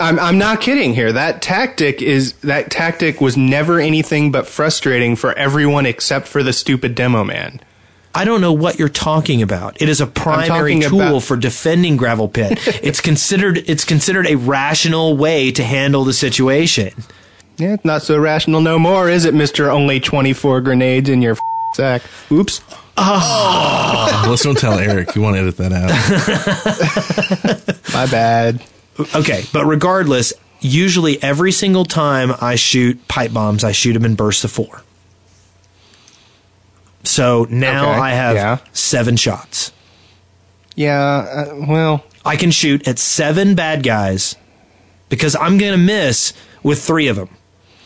I'm 0.00 0.18
I'm 0.18 0.38
not 0.38 0.60
kidding 0.60 0.94
here. 0.94 1.12
That 1.12 1.42
tactic 1.42 2.00
is 2.02 2.32
that 2.34 2.70
tactic 2.70 3.20
was 3.20 3.36
never 3.36 3.78
anything 3.80 4.30
but 4.32 4.46
frustrating 4.46 5.16
for 5.16 5.32
everyone 5.34 5.86
except 5.86 6.28
for 6.28 6.42
the 6.42 6.52
stupid 6.52 6.94
demo 6.94 7.24
man. 7.24 7.60
I 8.14 8.24
don't 8.24 8.40
know 8.40 8.52
what 8.52 8.78
you're 8.78 8.88
talking 8.88 9.42
about. 9.42 9.82
It 9.82 9.90
is 9.90 10.00
a 10.00 10.06
primary 10.06 10.80
tool 10.80 11.00
about- 11.00 11.22
for 11.22 11.36
defending 11.36 11.98
gravel 11.98 12.28
pit. 12.28 12.58
it's 12.82 13.00
considered 13.00 13.58
it's 13.66 13.84
considered 13.84 14.26
a 14.26 14.36
rational 14.36 15.16
way 15.16 15.50
to 15.52 15.62
handle 15.62 16.04
the 16.04 16.14
situation. 16.14 16.92
Yeah, 17.58 17.74
it's 17.74 17.84
not 17.84 18.02
so 18.02 18.18
rational 18.18 18.60
no 18.60 18.78
more, 18.78 19.08
is 19.08 19.24
it, 19.24 19.34
Mister? 19.34 19.70
Only 19.70 19.98
twenty 20.00 20.32
four 20.32 20.60
grenades 20.60 21.08
in 21.08 21.22
your 21.22 21.32
f- 21.32 21.40
sack. 21.74 22.02
Oops. 22.30 22.60
Oh. 22.98 24.26
Let's 24.28 24.42
don't 24.42 24.56
tell 24.58 24.78
Eric. 24.78 25.14
You 25.14 25.22
want 25.22 25.36
to 25.36 25.40
edit 25.42 25.56
that 25.58 25.72
out. 25.72 25.90
My 27.94 28.06
bad. 28.06 28.62
Okay, 29.14 29.44
but 29.52 29.66
regardless, 29.66 30.32
usually 30.60 31.22
every 31.22 31.52
single 31.52 31.84
time 31.84 32.32
I 32.40 32.54
shoot 32.54 33.06
pipe 33.08 33.32
bombs, 33.32 33.64
I 33.64 33.72
shoot 33.72 33.92
them 33.92 34.04
in 34.06 34.14
bursts 34.14 34.44
of 34.44 34.50
4. 34.50 34.82
So 37.04 37.46
now 37.50 37.90
Okay, 37.92 38.00
I 38.00 38.10
have 38.12 38.36
yeah. 38.36 38.58
7 38.72 39.16
shots. 39.16 39.72
Yeah. 40.74 40.98
Uh, 41.50 41.64
well, 41.68 42.04
I 42.24 42.36
can 42.36 42.50
shoot 42.50 42.88
at 42.88 42.98
7 42.98 43.54
bad 43.54 43.82
guys 43.82 44.36
because 45.10 45.36
I'm 45.36 45.58
going 45.58 45.72
to 45.72 45.78
miss 45.78 46.32
with 46.62 46.82
3 46.82 47.08
of 47.08 47.16
them 47.16 47.28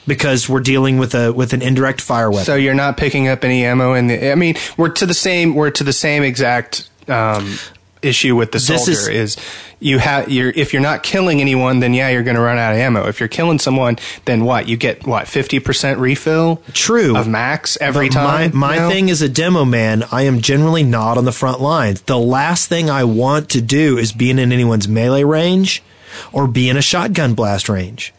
because 0.07 0.49
we're 0.49 0.61
dealing 0.61 0.99
with 0.99 1.15
a 1.15 1.33
with 1.33 1.53
an 1.53 1.63
indirect 1.63 2.01
fire 2.01 2.31
weapon. 2.31 2.45
So 2.47 2.55
you're 2.57 2.75
not 2.75 2.97
picking 2.97 3.29
up 3.29 3.45
any 3.45 3.65
ammo 3.65 3.95
in 3.95 4.07
the. 4.09 4.31
I 4.33 4.35
mean, 4.35 4.57
we're 4.77 4.91
to 4.91 5.07
the 5.07 5.15
same. 5.15 5.55
We're 5.55 5.71
to 5.71 5.85
the 5.85 5.93
same 5.93 6.23
exact 6.23 6.89
um, 7.09 7.57
issue 8.03 8.35
with 8.37 8.53
the 8.53 8.61
soldier. 8.61 8.93
is- 8.93 9.09
Is, 9.09 9.37
you 9.83 9.99
have 9.99 10.31
you're 10.31 10.51
if 10.51 10.75
you're 10.75 10.83
not 10.83 11.03
killing 11.03 11.41
anyone, 11.41 11.81
then 11.81 11.95
yeah, 11.95 12.11
you're 12.11 12.23
going 12.23 12.37
to 12.37 12.43
run 12.43 12.59
out 12.59 12.73
of 12.75 12.79
ammo. 12.79 13.07
If 13.09 13.19
you're 13.19 13.31
killing 13.31 13.59
someone, 13.59 13.97
then 14.27 14.45
what? 14.45 14.69
You 14.69 14.77
get 14.77 15.07
what 15.07 15.27
fifty 15.27 15.59
percent 15.59 15.99
refill. 15.99 16.61
True. 16.75 17.17
of 17.17 17.27
max 17.27 17.79
every 17.81 18.09
But 18.09 18.15
time. 18.15 18.51
My, 18.55 18.69
my 18.69 18.77
now? 18.77 18.91
thing 18.91 19.09
is 19.09 19.23
a 19.23 19.29
demo 19.29 19.65
man, 19.65 20.05
I 20.13 20.23
am 20.25 20.43
generally 20.43 20.83
not 20.83 21.17
on 21.17 21.25
the 21.25 21.33
front 21.33 21.63
lines. 21.63 22.03
The 22.03 22.19
last 22.19 22.69
thing 22.69 22.91
I 22.91 23.05
want 23.05 23.49
to 23.51 23.63
do 23.63 23.97
is 23.97 24.13
be 24.13 24.29
in 24.31 24.39
anyone's 24.39 24.87
melee 24.87 25.25
range 25.25 25.83
or 26.31 26.47
be 26.47 26.69
in 26.69 26.77
a 26.77 26.83
shotgun 26.83 27.33
blast 27.33 27.71
range. 27.71 28.13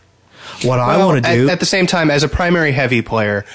What 0.64 0.80
I 0.80 1.04
want 1.04 1.24
to 1.26 1.34
do, 1.34 1.50
at, 1.50 1.60
the 1.60 1.66
same 1.66 1.88
time 1.88 2.12
as 2.12 2.24
a 2.24 2.30
primary 2.30 2.72
heavy 2.72 3.02
player. 3.02 3.46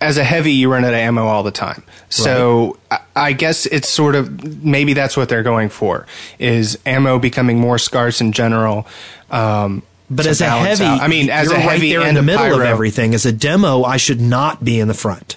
As 0.00 0.16
a 0.16 0.24
heavy, 0.24 0.52
you 0.52 0.72
run 0.72 0.84
out 0.86 0.94
of 0.94 0.98
ammo 0.98 1.26
all 1.26 1.42
the 1.42 1.50
time. 1.50 1.82
So 2.08 2.78
I, 2.90 3.00
I 3.14 3.32
guess 3.34 3.66
it's 3.66 3.86
sort 3.86 4.14
of 4.14 4.64
maybe 4.64 4.94
that's 4.94 5.14
what 5.14 5.28
they're 5.28 5.42
going 5.42 5.68
for 5.68 6.06
is 6.38 6.78
ammo 6.86 7.18
becoming 7.18 7.58
more 7.58 7.76
scarce 7.76 8.22
in 8.22 8.32
general. 8.32 8.86
Um, 9.30 9.82
but 10.10 10.26
as 10.26 10.40
a 10.40 10.48
heavy, 10.48 10.84
out. 10.84 11.02
I 11.02 11.08
mean, 11.08 11.30
as 11.30 11.50
a 11.50 11.54
right 11.54 11.60
heavy 11.60 11.90
there 11.90 12.06
in 12.06 12.14
the 12.14 12.22
middle 12.22 12.54
of 12.54 12.62
everything. 12.62 13.14
As 13.14 13.26
a 13.26 13.32
demo, 13.32 13.84
I 13.84 13.96
should 13.96 14.20
not 14.20 14.64
be 14.64 14.80
in 14.80 14.88
the 14.88 14.94
front. 14.94 15.36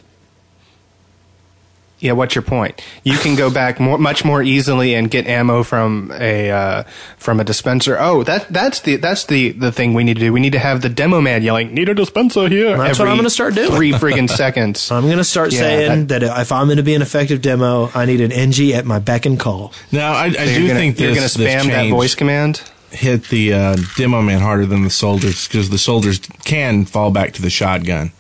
Yeah, 2.04 2.12
what's 2.12 2.36
your 2.36 2.42
point? 2.42 2.82
You 3.04 3.18
can 3.18 3.36
go 3.36 3.50
back 3.50 3.80
more, 3.80 3.98
much 3.98 4.26
more 4.26 4.44
easily 4.44 4.94
and 4.94 5.10
get 5.10 5.26
ammo 5.26 5.64
from 5.64 6.12
a 6.14 6.52
uh, 6.52 6.84
from 7.18 7.40
a 7.40 7.44
dispenser. 7.44 7.98
Oh, 7.98 8.24
that 8.24 8.48
that's 8.50 8.82
the 8.82 8.98
that's 8.98 9.26
the 9.26 9.52
the 9.54 9.72
thing 9.72 9.94
we 9.94 10.04
need 10.04 10.16
to 10.16 10.20
do. 10.20 10.34
We 10.34 10.40
need 10.42 10.52
to 10.54 10.60
have 10.60 10.82
the 10.82 10.90
demo 10.90 11.22
man 11.22 11.42
yelling, 11.44 11.74
"Need 11.74 11.88
a 11.90 11.94
dispenser 11.96 12.50
here!" 12.50 12.78
That's 12.78 13.00
what 13.00 13.08
I'm 13.08 13.16
gonna 13.16 13.30
start 13.30 13.56
doing. 13.56 13.72
Three 13.72 13.94
friggin' 13.94 14.30
seconds. 14.30 14.92
I'm 14.92 15.06
going 15.06 15.18
to 15.18 15.24
start 15.24 15.54
Yeah, 15.54 15.60
saying 15.60 16.08
that, 16.08 16.24
if 16.24 16.52
I'm 16.52 16.68
going 16.68 16.78
to 16.78 16.84
be 16.84 16.94
an 16.94 17.02
effective 17.02 17.42
demo, 17.42 17.90
I 17.96 18.06
need 18.06 18.20
an 18.22 18.32
NG 18.32 18.74
at 18.74 18.86
my 18.86 19.00
beck 19.00 19.26
and 19.26 19.40
call. 19.40 19.72
Now, 19.92 20.12
I, 20.14 20.26
I 20.26 20.32
So 20.32 20.46
do 20.46 20.68
gonna, 20.68 20.80
think 20.80 21.00
you're 21.00 21.16
gonna 21.16 21.28
spam 21.28 21.68
that 21.68 21.90
voice 21.90 22.16
command. 22.16 22.62
hit 22.92 23.30
the 23.30 23.54
uh, 23.54 23.78
demo 23.96 24.22
man 24.22 24.42
harder 24.42 24.66
than 24.66 24.84
the 24.84 24.90
soldiers 24.90 25.48
because 25.48 25.70
the 25.70 25.78
soldiers 25.78 26.20
can 26.44 26.86
fall 26.86 27.12
back 27.12 27.32
to 27.34 27.42
the 27.42 27.50
shotgun. 27.50 28.12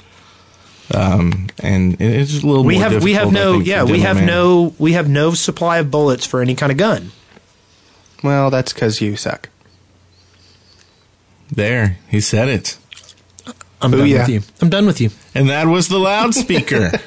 Um, 0.94 1.48
and 1.60 2.00
it's 2.00 2.44
a 2.44 2.46
little 2.48 2.64
We 2.64 2.76
more 2.80 2.90
have 2.90 3.04
we 3.04 3.14
have 3.14 3.32
no 3.32 3.54
think, 3.54 3.68
yeah 3.68 3.84
we 3.84 4.02
have 4.02 4.18
man. 4.18 4.26
no 4.28 4.76
we 4.78 4.94
have 4.94 5.10
no 5.10 5.34
supply 5.34 5.78
of 5.80 5.90
bullets 5.90 6.26
for 6.26 6.42
any 6.42 6.56
kind 6.56 6.72
of 6.72 6.78
gun. 6.78 7.12
Well, 8.24 8.50
that's 8.50 8.72
because 8.74 9.02
you 9.02 9.16
suck. 9.18 9.50
There, 11.52 11.98
he 12.10 12.22
said 12.22 12.48
it. 12.48 12.78
I'm 13.82 13.92
done 13.92 14.00
Booyah. 14.02 14.20
with 14.20 14.30
you. 14.30 14.42
I'm 14.62 14.70
done 14.70 14.86
with 14.86 15.02
you. 15.02 15.10
And 15.36 15.50
that 15.50 15.68
was 15.68 15.90
the 15.90 16.00
loudspeaker. 16.00 16.92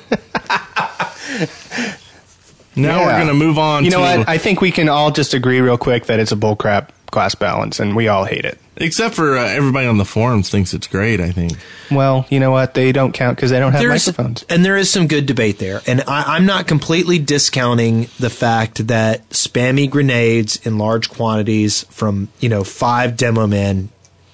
now 2.76 3.04
we're 3.04 3.16
going 3.16 3.28
to 3.28 3.34
move 3.34 3.58
on 3.58 3.84
You 3.84 3.90
know 3.90 4.00
what? 4.00 4.28
I 4.28 4.36
think 4.38 4.60
we 4.60 4.70
can 4.70 4.88
all 4.88 5.10
just 5.10 5.32
agree 5.34 5.60
real 5.60 5.78
quick 5.78 6.06
that 6.06 6.20
it's 6.20 6.32
a 6.32 6.36
bullcrap 6.36 6.90
class 7.16 7.34
balance, 7.34 7.80
and 7.80 7.96
we 7.96 8.08
all 8.08 8.26
hate 8.26 8.44
it. 8.44 8.58
Except 8.76 9.14
for 9.14 9.38
uh, 9.38 9.46
everybody 9.46 9.86
on 9.86 9.96
the 9.96 10.04
forums 10.04 10.50
thinks 10.50 10.74
it's 10.74 10.86
great. 10.86 11.18
I 11.18 11.30
think. 11.32 11.54
Well, 11.90 12.26
you 12.28 12.38
know 12.38 12.50
what? 12.50 12.74
They 12.74 12.92
don't 12.92 13.12
count 13.12 13.36
because 13.38 13.50
they 13.50 13.58
don't 13.58 13.72
have 13.72 13.80
There's- 13.80 14.06
microphones. 14.06 14.42
And 14.50 14.62
there 14.62 14.76
is 14.76 14.90
some 14.90 15.06
good 15.06 15.24
debate 15.24 15.58
there. 15.58 15.80
And 15.86 16.02
I, 16.02 16.36
I'm 16.36 16.44
not 16.44 16.66
completely 16.66 17.18
discounting 17.18 18.08
the 18.20 18.28
fact 18.28 18.86
that 18.88 19.26
spammy 19.30 19.88
grenades 19.88 20.56
in 20.66 20.76
large 20.76 21.08
quantities 21.08 21.84
from, 21.84 22.28
you 22.38 22.50
know, 22.50 22.64
five 22.64 23.16
demo 23.16 23.46
men 23.46 23.88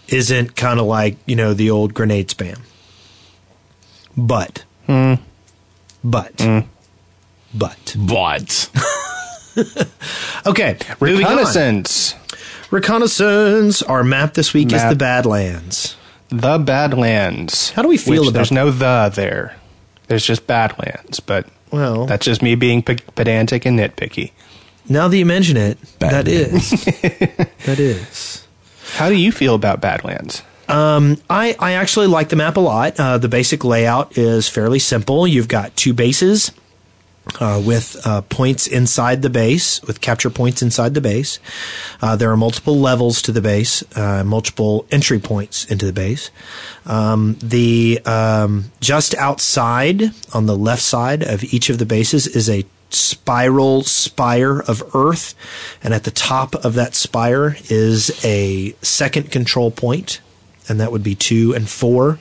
isn't 0.08 0.56
kind 0.56 0.80
of 0.80 0.86
like, 0.86 1.18
you 1.24 1.36
know, 1.36 1.54
the 1.54 1.70
old 1.70 1.94
grenade 1.94 2.28
spam. 2.28 2.58
But, 4.16 4.64
Hmm. 4.86 5.14
but, 6.02 6.34
but, 7.54 7.94
But 7.96 8.70
okay. 10.46 10.76
moving 11.00 11.24
on. 11.24 11.30
Reconnaissance. 11.32 12.14
Reconnaissance. 12.72 13.82
Our 13.82 14.02
map 14.02 14.32
this 14.32 14.54
week 14.54 14.72
is 14.72 14.82
the 14.82 14.96
Badlands. 14.96 15.94
The 16.30 16.58
Badlands. 16.58 17.70
How 17.72 17.82
do 17.82 17.88
we 17.88 17.98
feel 17.98 18.22
about 18.22 18.32
There's 18.32 18.50
no 18.50 18.70
the 18.70 19.12
there. 19.14 19.56
There's 20.08 20.24
just 20.24 20.46
Badlands, 20.46 21.20
but 21.20 21.46
Well, 21.70 22.06
that's 22.06 22.24
just 22.24 22.40
me 22.42 22.54
being 22.54 22.82
pedantic 22.82 23.66
and 23.66 23.78
nitpicky. 23.78 24.32
now 24.88 25.06
that 25.08 25.16
you 25.18 25.26
mention 25.26 25.58
it, 25.58 25.78
that 25.98 26.24
Badlands. 26.24 26.72
is. 26.72 26.84
that 27.66 27.78
is. 27.78 28.46
How 28.94 29.10
do 29.10 29.16
you 29.16 29.32
feel 29.32 29.54
about 29.54 29.82
Badlands? 29.82 30.42
I, 30.66 31.54
I 31.58 31.72
actually 31.72 32.06
like 32.06 32.30
the 32.30 32.36
map 32.36 32.56
a 32.56 32.60
lot. 32.60 32.98
Uh, 32.98 33.18
the 33.18 33.28
basic 33.28 33.64
layout 33.64 34.16
is 34.16 34.48
fairly 34.48 34.78
simple. 34.78 35.26
You've 35.26 35.48
got 35.48 35.76
two 35.76 35.92
bases 35.92 36.52
uh, 37.40 37.62
with 37.64 38.00
uh, 38.04 38.22
points 38.22 38.66
inside 38.66 39.22
the 39.22 39.30
base, 39.30 39.80
with 39.82 40.00
capture 40.00 40.30
points 40.30 40.62
inside 40.62 40.94
the 40.94 41.00
base. 41.00 41.38
Uh, 42.00 42.16
there 42.16 42.30
are 42.30 42.36
multiple 42.36 42.78
levels 42.78 43.22
to 43.22 43.32
the 43.32 43.40
base, 43.40 43.82
uh, 43.96 44.24
multiple 44.24 44.86
entry 44.90 45.18
points 45.18 45.64
into 45.66 45.86
the 45.86 45.92
base. 45.92 46.30
Um, 46.84 47.36
the 47.40 48.00
um, 48.04 48.72
just 48.80 49.14
outside 49.14 50.10
on 50.34 50.46
the 50.46 50.56
left 50.56 50.82
side 50.82 51.22
of 51.22 51.44
each 51.44 51.70
of 51.70 51.78
the 51.78 51.86
bases 51.86 52.26
is 52.26 52.50
a 52.50 52.64
spiral 52.90 53.82
spire 53.82 54.60
of 54.60 54.82
Earth, 54.94 55.34
and 55.82 55.94
at 55.94 56.04
the 56.04 56.10
top 56.10 56.54
of 56.64 56.74
that 56.74 56.94
spire 56.94 57.56
is 57.70 58.24
a 58.24 58.72
second 58.82 59.30
control 59.30 59.70
point, 59.70 60.20
and 60.68 60.80
that 60.80 60.92
would 60.92 61.02
be 61.02 61.14
two 61.14 61.54
and 61.54 61.68
four. 61.68 62.18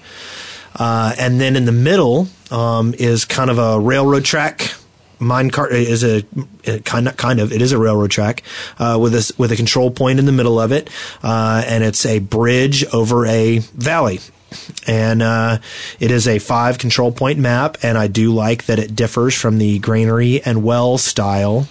Uh, 0.73 1.13
and 1.17 1.41
then 1.41 1.57
in 1.57 1.65
the 1.65 1.71
middle 1.71 2.27
um, 2.49 2.93
is 2.97 3.25
kind 3.25 3.49
of 3.49 3.59
a 3.59 3.79
railroad 3.79 4.23
track. 4.23 4.73
Mine 5.21 5.51
cart 5.51 5.71
is 5.71 6.03
a, 6.03 6.25
a 6.65 6.79
kind 6.79 7.07
of 7.07 7.15
kind 7.15 7.39
of 7.39 7.53
it 7.53 7.61
is 7.61 7.71
a 7.71 7.77
railroad 7.77 8.09
track 8.09 8.41
uh, 8.79 8.97
with 8.99 9.13
a 9.13 9.31
with 9.37 9.51
a 9.51 9.55
control 9.55 9.91
point 9.91 10.17
in 10.17 10.25
the 10.25 10.31
middle 10.31 10.59
of 10.59 10.71
it, 10.71 10.89
uh, 11.21 11.63
and 11.67 11.83
it's 11.83 12.05
a 12.07 12.17
bridge 12.19 12.83
over 12.85 13.27
a 13.27 13.59
valley. 13.59 14.19
And 14.87 15.21
uh, 15.21 15.59
it 15.99 16.11
is 16.11 16.27
a 16.27 16.39
five 16.39 16.77
control 16.79 17.11
point 17.11 17.39
map, 17.39 17.77
and 17.83 17.97
I 17.97 18.07
do 18.07 18.33
like 18.33 18.65
that 18.65 18.79
it 18.79 18.95
differs 18.95 19.33
from 19.35 19.59
the 19.59 19.79
granary 19.79 20.41
and 20.41 20.63
well 20.63 20.97
style, 20.97 21.67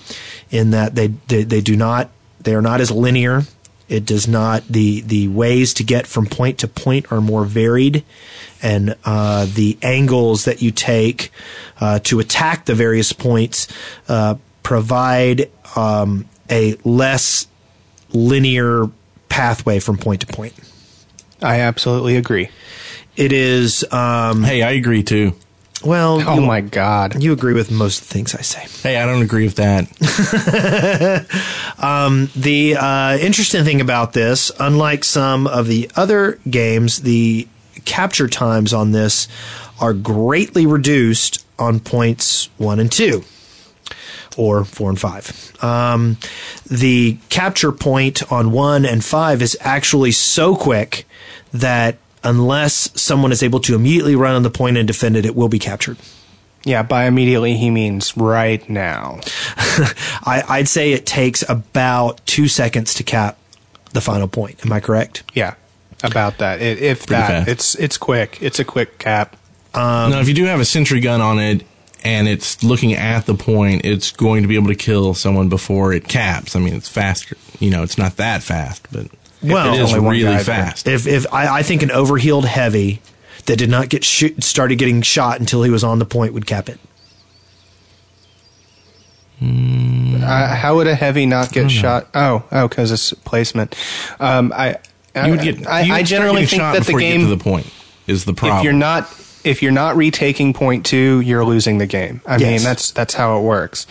in 0.50 0.70
that 0.70 0.94
they 0.94 1.08
they, 1.08 1.42
they 1.42 1.60
do 1.60 1.76
not 1.76 2.10
they 2.40 2.54
are 2.54 2.62
not 2.62 2.80
as 2.80 2.90
linear. 2.90 3.42
It 3.88 4.06
does 4.06 4.28
not 4.28 4.62
the 4.68 5.00
the 5.00 5.26
ways 5.26 5.74
to 5.74 5.82
get 5.82 6.06
from 6.06 6.26
point 6.26 6.58
to 6.58 6.68
point 6.68 7.10
are 7.10 7.20
more 7.20 7.44
varied, 7.44 8.04
and 8.62 8.96
uh, 9.04 9.46
the 9.52 9.78
angles 9.82 10.44
that 10.44 10.62
you 10.62 10.70
take 10.70 11.30
uh, 11.80 11.98
to 12.00 12.20
attack 12.20 12.66
the 12.66 12.74
various 12.74 13.12
points 13.12 13.68
uh, 14.08 14.36
provide 14.62 15.50
um, 15.76 16.26
a 16.50 16.76
less 16.84 17.46
linear 18.10 18.90
pathway 19.28 19.78
from 19.78 19.96
point 19.96 20.20
to 20.22 20.26
point. 20.26 20.54
I 21.42 21.60
absolutely 21.60 22.16
agree. 22.16 22.50
It 23.16 23.32
is 23.32 23.84
um, 23.92 24.44
hey, 24.44 24.62
I 24.62 24.72
agree 24.72 25.02
too. 25.02 25.34
well. 25.84 26.22
Oh 26.26 26.34
you, 26.36 26.40
my 26.42 26.60
god. 26.60 27.22
You 27.22 27.32
agree 27.32 27.54
with 27.54 27.70
most 27.70 28.02
of 28.02 28.08
the 28.08 28.14
things 28.14 28.34
I 28.34 28.42
say. 28.42 28.66
Hey, 28.88 28.96
I 28.96 29.06
don't 29.06 29.22
agree 29.22 29.44
with 29.44 29.56
that. 29.56 29.88
The 32.40 32.76
uh, 32.76 33.18
interesting 33.20 33.64
thing 33.64 33.80
about 33.80 34.12
this, 34.12 34.50
unlike 34.58 35.04
some 35.04 35.46
of 35.46 35.66
the 35.66 35.90
other 35.96 36.38
games, 36.48 37.02
the 37.02 37.48
capture 37.80 38.28
times 38.28 38.72
on 38.72 38.92
this 38.92 39.28
are 39.80 39.94
greatly 39.94 40.66
reduced 40.66 41.44
on 41.58 41.80
points 41.80 42.48
one 42.58 42.80
and 42.80 42.90
two, 42.90 43.24
or 44.36 44.64
four 44.64 44.88
and 44.90 45.00
five. 45.00 45.52
Um, 45.62 46.16
the 46.66 47.18
capture 47.28 47.72
point 47.72 48.30
on 48.32 48.52
one 48.52 48.84
and 48.84 49.04
five 49.04 49.42
is 49.42 49.56
actually 49.60 50.12
so 50.12 50.56
quick 50.56 51.06
that 51.52 51.98
unless 52.22 52.90
someone 53.00 53.32
is 53.32 53.42
able 53.42 53.60
to 53.60 53.74
immediately 53.74 54.14
run 54.14 54.34
on 54.34 54.42
the 54.42 54.50
point 54.50 54.76
and 54.76 54.86
defend 54.86 55.16
it, 55.16 55.24
it 55.24 55.34
will 55.34 55.48
be 55.48 55.58
captured. 55.58 55.96
Yeah, 56.64 56.82
by 56.82 57.06
immediately 57.06 57.56
he 57.56 57.70
means 57.70 58.16
right 58.16 58.68
now. 58.68 59.20
I, 59.56 60.44
I'd 60.46 60.68
say 60.68 60.92
it 60.92 61.06
takes 61.06 61.42
about 61.48 62.24
two 62.26 62.48
seconds 62.48 62.92
to 62.94 63.02
cap 63.02 63.38
the 63.92 64.00
final 64.02 64.28
point. 64.28 64.64
Am 64.64 64.72
I 64.72 64.80
correct? 64.80 65.22
Yeah, 65.34 65.54
about 66.02 66.38
that. 66.38 66.60
It, 66.60 66.78
if 66.82 67.06
Pretty 67.06 67.20
that, 67.20 67.28
fast. 67.28 67.48
it's 67.48 67.74
it's 67.76 67.98
quick. 67.98 68.38
It's 68.40 68.58
a 68.58 68.64
quick 68.64 68.98
cap. 68.98 69.36
Um, 69.74 70.10
now, 70.10 70.20
if 70.20 70.28
you 70.28 70.34
do 70.34 70.44
have 70.44 70.60
a 70.60 70.64
sentry 70.64 71.00
gun 71.00 71.20
on 71.20 71.38
it 71.38 71.64
and 72.02 72.26
it's 72.26 72.64
looking 72.64 72.92
at 72.94 73.26
the 73.26 73.34
point, 73.34 73.84
it's 73.84 74.10
going 74.10 74.42
to 74.42 74.48
be 74.48 74.56
able 74.56 74.68
to 74.68 74.74
kill 74.74 75.14
someone 75.14 75.48
before 75.48 75.92
it 75.92 76.08
caps. 76.08 76.56
I 76.56 76.60
mean, 76.60 76.74
it's 76.74 76.88
faster. 76.88 77.36
You 77.60 77.70
know, 77.70 77.82
it's 77.82 77.98
not 77.98 78.16
that 78.16 78.42
fast, 78.42 78.88
but 78.90 79.06
Well, 79.42 79.74
it 79.74 79.80
is 79.80 79.94
really 79.94 80.42
fast. 80.42 80.88
If 80.88 81.06
if 81.06 81.26
I, 81.32 81.58
I 81.58 81.62
think 81.62 81.82
an 81.82 81.90
overhealed 81.90 82.46
heavy 82.46 83.00
that 83.46 83.56
did 83.56 83.70
not 83.70 83.88
get 83.88 84.02
shoot, 84.04 84.42
started 84.42 84.76
getting 84.76 85.02
shot 85.02 85.40
until 85.40 85.62
he 85.62 85.70
was 85.70 85.84
on 85.84 85.98
the 85.98 86.06
point 86.06 86.32
would 86.32 86.46
cap 86.46 86.68
it. 86.68 86.78
Uh, 89.42 90.54
how 90.54 90.76
would 90.76 90.86
a 90.86 90.94
heavy 90.94 91.24
not 91.24 91.50
get 91.50 91.70
shot? 91.70 92.08
Oh, 92.14 92.44
oh, 92.52 92.68
because 92.68 92.92
it's 92.92 93.12
placement. 93.24 93.74
Um, 94.20 94.52
I 94.54 94.76
You 95.14 95.30
would 95.32 95.40
get. 95.40 95.66
I, 95.66 95.96
I 95.98 96.02
generally 96.02 96.46
think 96.46 96.60
shot 96.60 96.72
that 96.74 96.80
the 96.80 96.86
before 96.86 97.00
you 97.00 97.06
get 97.08 97.18
game. 97.18 97.28
to 97.28 97.36
the 97.36 97.42
point 97.42 97.66
is 98.06 98.24
the 98.24 98.34
problem. 98.34 98.58
if 98.58 98.64
you're 98.64 98.72
not 98.72 99.08
if 99.42 99.62
you're 99.62 99.72
not 99.72 99.96
retaking 99.96 100.52
point 100.52 100.84
two, 100.86 101.20
you're 101.20 101.44
losing 101.44 101.78
the 101.78 101.86
game. 101.86 102.20
I 102.26 102.36
Yes. 102.36 102.42
mean, 102.60 102.62
that's 102.62 102.90
that's 102.92 103.14
how 103.14 103.38
it 103.38 103.42
works. 103.42 103.86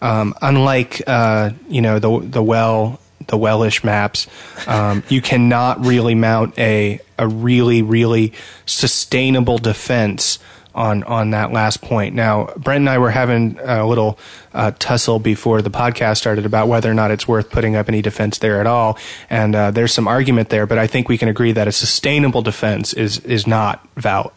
Um, 0.00 0.34
unlike 0.40 1.02
uh, 1.06 1.50
you 1.68 1.82
know 1.82 1.98
the 1.98 2.20
the 2.20 2.42
well 2.42 3.00
the 3.28 3.36
wellish 3.36 3.84
maps, 3.84 4.26
um, 4.66 5.02
you 5.08 5.20
cannot 5.22 5.84
really 5.84 6.14
mount 6.14 6.58
a 6.58 7.00
a 7.18 7.28
really 7.28 7.82
really 7.82 8.32
sustainable 8.66 9.58
defense 9.58 10.38
on 10.74 11.02
on 11.04 11.30
that 11.30 11.52
last 11.52 11.82
point. 11.82 12.14
Now, 12.14 12.46
Brent 12.56 12.78
and 12.80 12.90
I 12.90 12.98
were 12.98 13.10
having 13.10 13.58
a 13.62 13.86
little 13.86 14.18
uh, 14.54 14.72
tussle 14.78 15.18
before 15.18 15.60
the 15.62 15.70
podcast 15.70 16.16
started 16.18 16.46
about 16.46 16.68
whether 16.68 16.90
or 16.90 16.94
not 16.94 17.10
it's 17.10 17.28
worth 17.28 17.50
putting 17.50 17.76
up 17.76 17.88
any 17.88 18.02
defense 18.02 18.38
there 18.38 18.60
at 18.60 18.66
all, 18.66 18.98
and 19.28 19.54
uh, 19.54 19.70
there's 19.70 19.92
some 19.92 20.08
argument 20.08 20.48
there. 20.48 20.66
But 20.66 20.78
I 20.78 20.86
think 20.86 21.08
we 21.08 21.18
can 21.18 21.28
agree 21.28 21.52
that 21.52 21.68
a 21.68 21.72
sustainable 21.72 22.42
defense 22.42 22.92
is 22.94 23.18
is 23.20 23.46
not 23.46 23.86
val- 23.96 24.32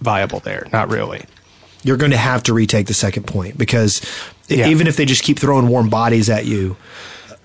viable 0.00 0.40
there. 0.40 0.66
Not 0.72 0.88
really. 0.90 1.24
You're 1.82 1.98
going 1.98 2.12
to 2.12 2.16
have 2.16 2.42
to 2.44 2.54
retake 2.54 2.86
the 2.86 2.94
second 2.94 3.24
point 3.26 3.58
because 3.58 4.00
Yeah. 4.48 4.68
even 4.68 4.86
if 4.86 4.96
they 4.96 5.04
just 5.04 5.22
keep 5.22 5.38
throwing 5.38 5.68
warm 5.68 5.90
bodies 5.90 6.30
at 6.30 6.46
you, 6.46 6.76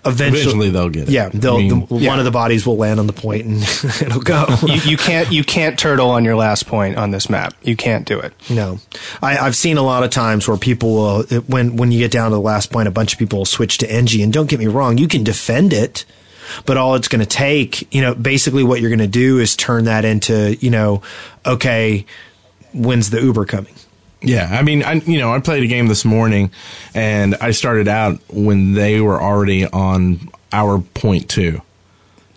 eventually, 0.06 0.42
Eventually 0.42 0.70
they'll 0.70 0.90
get 0.90 1.10
it. 1.10 1.12
Yeah, 1.12 1.30
they'll, 1.30 1.56
I 1.56 1.58
mean- 1.58 1.86
the, 1.88 2.08
one 2.08 2.20
of 2.20 2.26
the 2.26 2.32
bodies 2.32 2.66
will 2.66 2.78
land 2.78 3.00
on 3.00 3.08
the 3.08 3.14
point 3.14 3.46
and 3.46 3.62
it'll 4.02 4.22
go. 4.22 4.46
You, 4.66 4.82
you 4.92 4.98
can't 4.98 5.32
you 5.32 5.44
can't 5.44 5.78
turtle 5.78 6.10
on 6.10 6.24
your 6.26 6.36
last 6.36 6.68
point 6.68 6.98
on 6.98 7.12
this 7.12 7.30
map. 7.30 7.54
You 7.64 7.76
can't 7.76 8.06
do 8.06 8.20
it. 8.20 8.34
No, 8.50 8.80
I, 9.22 9.38
I've 9.38 9.56
seen 9.56 9.78
a 9.78 9.82
lot 9.84 10.04
of 10.04 10.10
times 10.10 10.48
where 10.48 10.58
people 10.58 10.94
will, 10.94 11.24
when 11.48 11.76
when 11.76 11.92
you 11.92 12.00
get 12.00 12.12
down 12.12 12.32
to 12.32 12.36
the 12.36 12.42
last 12.42 12.72
point, 12.72 12.88
a 12.88 12.92
bunch 12.92 13.14
of 13.14 13.20
people 13.20 13.40
will 13.40 13.46
switch 13.46 13.78
to 13.80 13.92
NG. 13.92 14.22
And 14.22 14.32
don't 14.32 14.50
get 14.50 14.60
me 14.60 14.68
wrong, 14.68 14.98
you 14.98 15.08
can 15.08 15.24
defend 15.24 15.74
it, 15.74 16.06
but 16.66 16.78
all 16.78 16.96
it's 16.96 17.08
going 17.08 17.20
to 17.22 17.26
take, 17.26 17.94
you 17.94 18.02
know, 18.02 18.16
basically 18.16 18.64
what 18.64 18.82
you're 18.82 18.90
going 18.90 19.00
to 19.00 19.08
do 19.08 19.40
is 19.40 19.56
turn 19.56 19.86
that 19.86 20.06
into, 20.06 20.56
you 20.62 20.70
know, 20.70 21.02
okay, 21.46 22.06
when's 22.74 23.10
the 23.10 23.22
Uber 23.22 23.46
coming? 23.46 23.74
Yeah, 24.22 24.50
I 24.52 24.64
mean, 24.64 24.84
I 24.84 24.94
you 24.94 25.18
know, 25.18 25.34
I 25.34 25.40
played 25.40 25.64
a 25.64 25.68
game 25.68 25.88
this 25.88 26.04
morning, 26.04 26.52
and 26.94 27.36
I 27.36 27.52
started 27.52 27.88
out 27.88 28.20
when 28.28 28.74
they 28.74 29.00
were 29.00 29.22
already 29.22 29.66
on 29.66 30.30
our 30.52 30.80
point 30.80 31.30
two, 31.30 31.62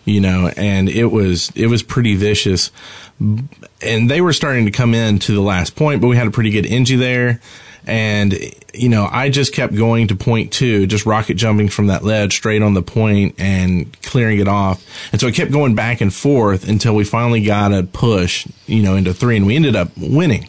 you 0.05 0.21
know, 0.21 0.49
and 0.55 0.87
it 0.87 1.07
was 1.07 1.51
it 1.55 1.67
was 1.67 1.83
pretty 1.83 2.15
vicious, 2.15 2.71
and 3.19 4.09
they 4.09 4.21
were 4.21 4.31
starting 4.31 4.65
to 4.65 4.71
come 4.71 4.93
in 4.93 5.19
to 5.19 5.33
the 5.33 5.41
last 5.41 5.75
point, 5.75 5.99
but 5.99 6.07
we 6.07 6.15
had 6.15 6.27
a 6.27 6.31
pretty 6.31 6.51
good 6.51 6.65
NG 6.65 6.97
there, 6.97 7.41
and 7.85 8.33
you 8.73 8.87
know, 8.87 9.09
I 9.11 9.27
just 9.29 9.51
kept 9.51 9.75
going 9.75 10.07
to 10.07 10.15
point 10.15 10.53
two, 10.53 10.87
just 10.87 11.05
rocket 11.05 11.35
jumping 11.35 11.67
from 11.67 11.87
that 11.87 12.05
ledge 12.05 12.33
straight 12.33 12.61
on 12.61 12.75
the 12.75 12.81
point 12.81 13.35
and 13.37 14.01
clearing 14.03 14.39
it 14.39 14.47
off, 14.47 14.81
and 15.11 15.19
so 15.19 15.27
I 15.27 15.31
kept 15.31 15.51
going 15.51 15.75
back 15.75 15.99
and 15.99 16.13
forth 16.13 16.65
until 16.65 16.95
we 16.95 17.03
finally 17.03 17.43
got 17.43 17.73
a 17.73 17.83
push, 17.83 18.47
you 18.67 18.81
know, 18.81 18.95
into 18.95 19.13
three, 19.13 19.35
and 19.35 19.45
we 19.45 19.57
ended 19.57 19.75
up 19.75 19.89
winning. 19.97 20.47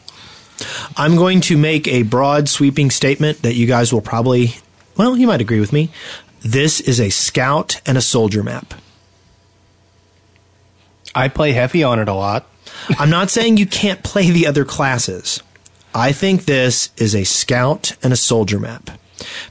I'm 0.96 1.16
going 1.16 1.40
to 1.42 1.56
make 1.56 1.86
a 1.88 2.02
broad 2.02 2.48
sweeping 2.48 2.90
statement 2.90 3.42
that 3.42 3.54
you 3.54 3.66
guys 3.66 3.92
will 3.92 4.00
probably, 4.00 4.54
well, 4.96 5.16
you 5.16 5.26
might 5.26 5.40
agree 5.40 5.60
with 5.60 5.72
me. 5.72 5.90
This 6.42 6.80
is 6.80 7.00
a 7.00 7.10
scout 7.10 7.80
and 7.86 7.96
a 7.98 8.02
soldier 8.02 8.42
map. 8.42 8.74
I 11.14 11.28
play 11.28 11.52
heavy 11.52 11.82
on 11.82 11.98
it 11.98 12.08
a 12.08 12.14
lot. 12.14 12.46
I'm 12.98 13.10
not 13.10 13.30
saying 13.30 13.56
you 13.56 13.66
can't 13.66 14.02
play 14.02 14.30
the 14.30 14.46
other 14.46 14.64
classes. 14.64 15.42
I 15.94 16.12
think 16.12 16.44
this 16.44 16.90
is 16.96 17.14
a 17.14 17.24
scout 17.24 17.96
and 18.02 18.12
a 18.12 18.16
soldier 18.16 18.58
map 18.58 18.90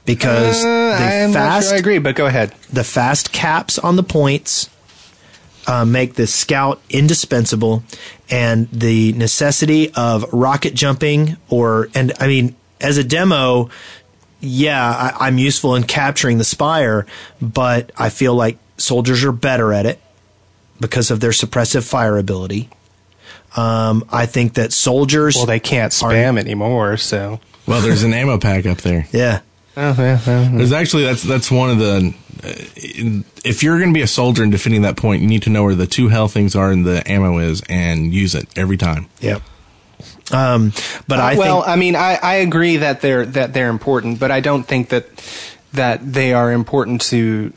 because 0.06 0.64
Uh, 0.64 0.68
the 1.00 1.24
I'm 1.24 1.32
fast 1.34 1.68
sure 1.68 1.76
I 1.76 1.80
agree, 1.80 1.98
but 2.00 2.16
go 2.16 2.26
ahead. 2.26 2.54
the 2.72 2.84
fast 2.84 3.32
caps 3.32 3.80
on 3.80 3.96
the 3.96 4.04
points 4.04 4.70
uh, 5.68 5.86
make 5.86 6.16
the 6.16 6.28
scout 6.28 6.82
indispensable, 6.90 7.84
and 8.30 8.70
the 8.72 9.14
necessity 9.14 9.92
of 9.94 10.32
rocket 10.34 10.74
jumping 10.74 11.38
or 11.50 11.90
and 11.96 12.14
I 12.20 12.28
mean 12.28 12.56
as 12.82 12.98
a 12.98 13.04
demo, 13.04 13.70
yeah, 14.42 14.86
I, 15.18 15.28
I'm 15.28 15.38
useful 15.38 15.76
in 15.76 15.84
capturing 15.84 16.38
the 16.38 16.44
spire, 16.44 17.06
but 17.42 17.92
I 17.98 18.10
feel 18.10 18.36
like 18.36 18.58
soldiers 18.78 19.24
are 19.24 19.32
better 19.32 19.72
at 19.72 19.86
it 19.86 20.00
because 20.82 21.12
of 21.12 21.22
their 21.22 21.32
suppressive 21.32 21.88
fire 21.88 22.18
ability. 22.18 22.70
Um, 23.56 24.04
I 24.12 24.26
think 24.26 24.56
that 24.56 24.74
soldiers. 24.74 25.36
Well, 25.36 25.46
they 25.46 25.60
can't 25.60 25.94
are- 26.04 26.12
spam 26.12 26.40
anymore, 26.40 26.98
so. 26.98 27.40
Well, 27.66 27.80
there's 27.82 28.04
an 28.04 28.14
ammo 28.14 28.38
pack 28.38 28.66
up 28.66 28.80
there. 28.80 29.08
Yeah. 29.14 29.40
Oh, 29.76 29.96
yeah, 29.98 30.20
yeah. 30.26 30.50
There's 30.52 30.72
actually 30.72 31.04
that's 31.04 31.24
that's 31.24 31.50
one 31.50 31.70
of 31.70 31.80
the. 31.80 32.14
Uh, 32.44 33.24
if 33.46 33.64
you're 33.64 33.78
going 33.78 33.90
to 33.90 33.94
be 33.94 34.02
a 34.02 34.08
soldier 34.08 34.44
and 34.44 34.52
defending 34.52 34.82
that 34.84 34.98
point, 34.98 35.22
you 35.22 35.28
need 35.28 35.44
to 35.44 35.50
know 35.50 35.64
where 35.64 35.76
the 35.76 35.88
two 35.88 36.10
hell 36.10 36.28
things 36.28 36.56
are 36.56 36.72
and 36.72 36.86
the 36.86 37.10
ammo 37.10 37.38
is, 37.40 37.64
and 37.70 38.14
use 38.14 38.36
it 38.36 38.48
every 38.58 38.78
time. 38.78 39.08
Yep. 39.22 39.42
Um, 40.32 40.74
but 41.08 41.20
I 41.20 41.36
well, 41.36 41.62
think 41.62 41.70
I 41.70 41.76
mean, 41.76 41.96
I, 41.96 42.20
I 42.22 42.36
agree 42.36 42.78
that 42.78 43.02
they're 43.02 43.26
that 43.26 43.54
they're 43.54 43.70
important, 43.70 44.20
but 44.20 44.32
I 44.32 44.40
don't 44.40 44.64
think 44.64 44.90
that 44.90 45.06
that 45.74 46.14
they 46.14 46.34
are 46.34 46.52
important 46.52 47.02
to 47.02 47.54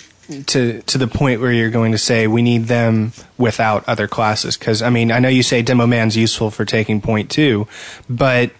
to 0.47 0.83
to 0.83 0.99
the 0.99 1.07
point 1.07 1.41
where 1.41 1.53
you're 1.53 1.71
going 1.71 1.93
to 1.93 1.99
say 1.99 2.27
we 2.27 2.43
need 2.43 2.65
them 2.65 3.13
without 3.39 3.89
other 3.89 4.09
classes. 4.09 4.57
Because 4.57 4.83
I 4.83 4.91
mean, 4.91 5.13
I 5.13 5.19
know 5.19 5.29
you 5.29 5.43
say 5.43 5.63
Demo 5.63 5.87
Man's 5.87 6.17
useful 6.17 6.51
for 6.51 6.65
taking 6.65 7.01
point 7.01 7.31
two, 7.31 7.67
but 8.09 8.51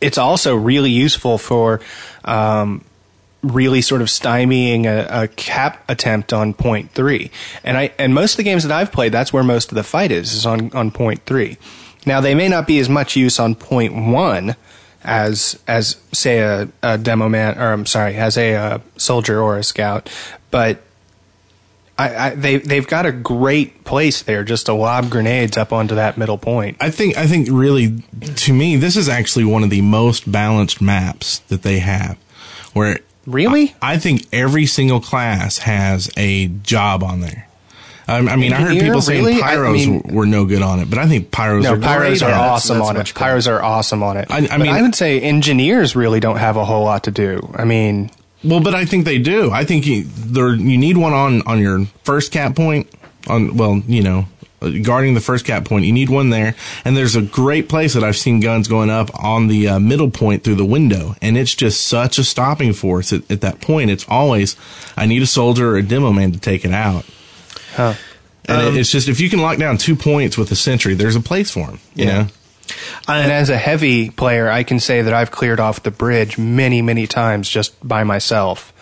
it's 0.00 0.18
also 0.18 0.56
really 0.56 0.90
useful 0.90 1.38
for 1.38 1.80
um, 2.24 2.84
really 3.42 3.82
sort 3.82 4.00
of 4.00 4.08
stymieing 4.08 4.86
a, 4.86 5.24
a 5.24 5.28
cap 5.28 5.84
attempt 5.88 6.32
on 6.32 6.54
point 6.54 6.90
three. 6.92 7.30
And 7.62 7.76
I 7.76 7.92
and 7.98 8.14
most 8.14 8.32
of 8.32 8.36
the 8.38 8.42
games 8.42 8.62
that 8.64 8.72
I've 8.72 8.92
played, 8.92 9.12
that's 9.12 9.32
where 9.32 9.44
most 9.44 9.70
of 9.70 9.76
the 9.76 9.84
fight 9.84 10.10
is 10.10 10.32
is 10.32 10.46
on 10.46 10.72
on 10.72 10.90
point 10.90 11.22
three. 11.26 11.58
Now 12.06 12.20
they 12.20 12.34
may 12.34 12.48
not 12.48 12.66
be 12.66 12.78
as 12.78 12.88
much 12.88 13.16
use 13.16 13.38
on 13.38 13.54
point 13.54 13.94
one 13.94 14.56
as 15.02 15.58
as 15.68 15.96
say 16.12 16.38
a, 16.38 16.68
a 16.82 16.96
demo 16.96 17.28
man 17.28 17.58
or 17.58 17.72
I'm 17.72 17.86
sorry 17.86 18.16
as 18.16 18.38
a, 18.38 18.54
uh 18.54 18.78
soldier 18.96 19.40
or 19.40 19.58
a 19.58 19.62
scout, 19.62 20.10
but 20.50 20.82
I, 21.96 22.16
I, 22.16 22.30
they 22.34 22.56
they've 22.56 22.86
got 22.86 23.06
a 23.06 23.12
great 23.12 23.84
place 23.84 24.22
there 24.22 24.42
just 24.42 24.66
to 24.66 24.72
lob 24.74 25.10
grenades 25.10 25.56
up 25.56 25.72
onto 25.72 25.94
that 25.94 26.18
middle 26.18 26.38
point. 26.38 26.76
I 26.80 26.90
think 26.90 27.16
I 27.16 27.26
think 27.26 27.48
really 27.50 28.02
to 28.36 28.52
me 28.52 28.76
this 28.76 28.96
is 28.96 29.08
actually 29.08 29.44
one 29.44 29.62
of 29.62 29.70
the 29.70 29.80
most 29.80 30.30
balanced 30.30 30.80
maps 30.82 31.38
that 31.48 31.62
they 31.62 31.78
have. 31.78 32.18
Where 32.72 32.98
Really? 33.26 33.74
I, 33.80 33.94
I 33.94 33.98
think 33.98 34.26
every 34.32 34.66
single 34.66 35.00
class 35.00 35.58
has 35.58 36.10
a 36.16 36.48
job 36.48 37.02
on 37.02 37.20
there. 37.20 37.48
I, 38.06 38.18
I 38.18 38.36
mean, 38.36 38.52
I 38.52 38.60
heard 38.60 38.78
people 38.78 39.00
saying 39.00 39.24
really? 39.24 39.40
I 39.42 39.54
pyros 39.54 39.72
mean- 39.72 40.02
were 40.14 40.26
no 40.26 40.44
good 40.44 40.60
on 40.60 40.80
it, 40.80 40.90
but 40.90 40.98
I 40.98 41.06
think 41.06 41.30
pyros 41.30 41.62
No, 41.62 41.72
are 41.72 41.76
pyros 41.78 42.26
are 42.26 42.34
awesome 42.34 42.78
That's 42.78 42.88
on 42.90 42.96
it. 42.98 43.06
Pyros 43.06 43.50
are 43.50 43.62
awesome 43.62 44.02
on 44.02 44.18
it. 44.18 44.30
I- 44.30 44.46
I 44.50 44.58
mean- 44.58 44.68
I 44.74 44.82
would 44.82 44.94
say 44.94 45.20
engineers 45.20 45.96
really 45.96 46.20
don't 46.20 46.36
have 46.36 46.58
a 46.58 46.66
whole 46.66 46.84
lot 46.84 47.04
to 47.04 47.10
do. 47.10 47.50
I 47.56 47.64
mean, 47.64 48.10
Well, 48.44 48.60
but 48.60 48.74
I 48.74 48.84
think 48.84 49.04
they 49.04 49.18
do. 49.18 49.50
I 49.50 49.64
think 49.64 49.86
you, 49.86 50.04
there 50.04 50.54
you 50.54 50.76
need 50.78 50.96
one 50.96 51.12
on 51.12 51.42
on 51.42 51.60
your 51.60 51.86
first 52.04 52.30
cap 52.32 52.54
point. 52.54 52.88
On 53.26 53.56
well, 53.56 53.82
you 53.86 54.02
know, 54.02 54.26
guarding 54.82 55.14
the 55.14 55.20
first 55.20 55.46
cap 55.46 55.64
point, 55.64 55.86
you 55.86 55.92
need 55.92 56.10
one 56.10 56.28
there. 56.30 56.54
And 56.84 56.94
there's 56.96 57.16
a 57.16 57.22
great 57.22 57.68
place 57.70 57.94
that 57.94 58.04
I've 58.04 58.16
seen 58.18 58.40
guns 58.40 58.68
going 58.68 58.90
up 58.90 59.08
on 59.22 59.46
the 59.46 59.68
uh, 59.68 59.78
middle 59.78 60.10
point 60.10 60.44
through 60.44 60.56
the 60.56 60.64
window, 60.66 61.16
and 61.22 61.38
it's 61.38 61.54
just 61.54 61.86
such 61.86 62.18
a 62.18 62.24
stopping 62.24 62.74
force 62.74 63.12
at, 63.14 63.30
at 63.30 63.40
that 63.40 63.60
point. 63.62 63.90
It's 63.90 64.04
always 64.08 64.56
I 64.96 65.06
need 65.06 65.22
a 65.22 65.26
soldier 65.26 65.70
or 65.70 65.76
a 65.76 65.82
demo 65.82 66.12
man 66.12 66.32
to 66.32 66.38
take 66.38 66.64
it 66.66 66.72
out. 66.72 67.04
huh. 67.76 67.94
And 68.46 68.60
Um, 68.60 68.76
it 68.76 68.80
it's 68.80 68.90
just 68.90 69.08
if 69.08 69.20
you 69.20 69.30
can 69.30 69.40
lock 69.40 69.56
down 69.56 69.78
two 69.78 69.96
points 69.96 70.36
with 70.36 70.52
a 70.52 70.56
sentry, 70.56 70.92
there's 70.92 71.16
a 71.16 71.20
place 71.20 71.50
for 71.50 71.60
him. 71.68 71.78
You 71.94 72.04
Yeah. 72.04 72.12
know. 72.24 72.28
And 73.08 73.30
as 73.30 73.50
a 73.50 73.56
heavy 73.56 74.10
player, 74.10 74.48
I 74.48 74.62
can 74.62 74.80
say 74.80 75.02
that 75.02 75.12
I've 75.12 75.30
cleared 75.30 75.60
off 75.60 75.82
the 75.82 75.90
bridge 75.90 76.38
many, 76.38 76.82
many 76.82 77.06
times 77.06 77.48
just 77.48 77.86
by 77.86 78.04
myself. 78.04 78.72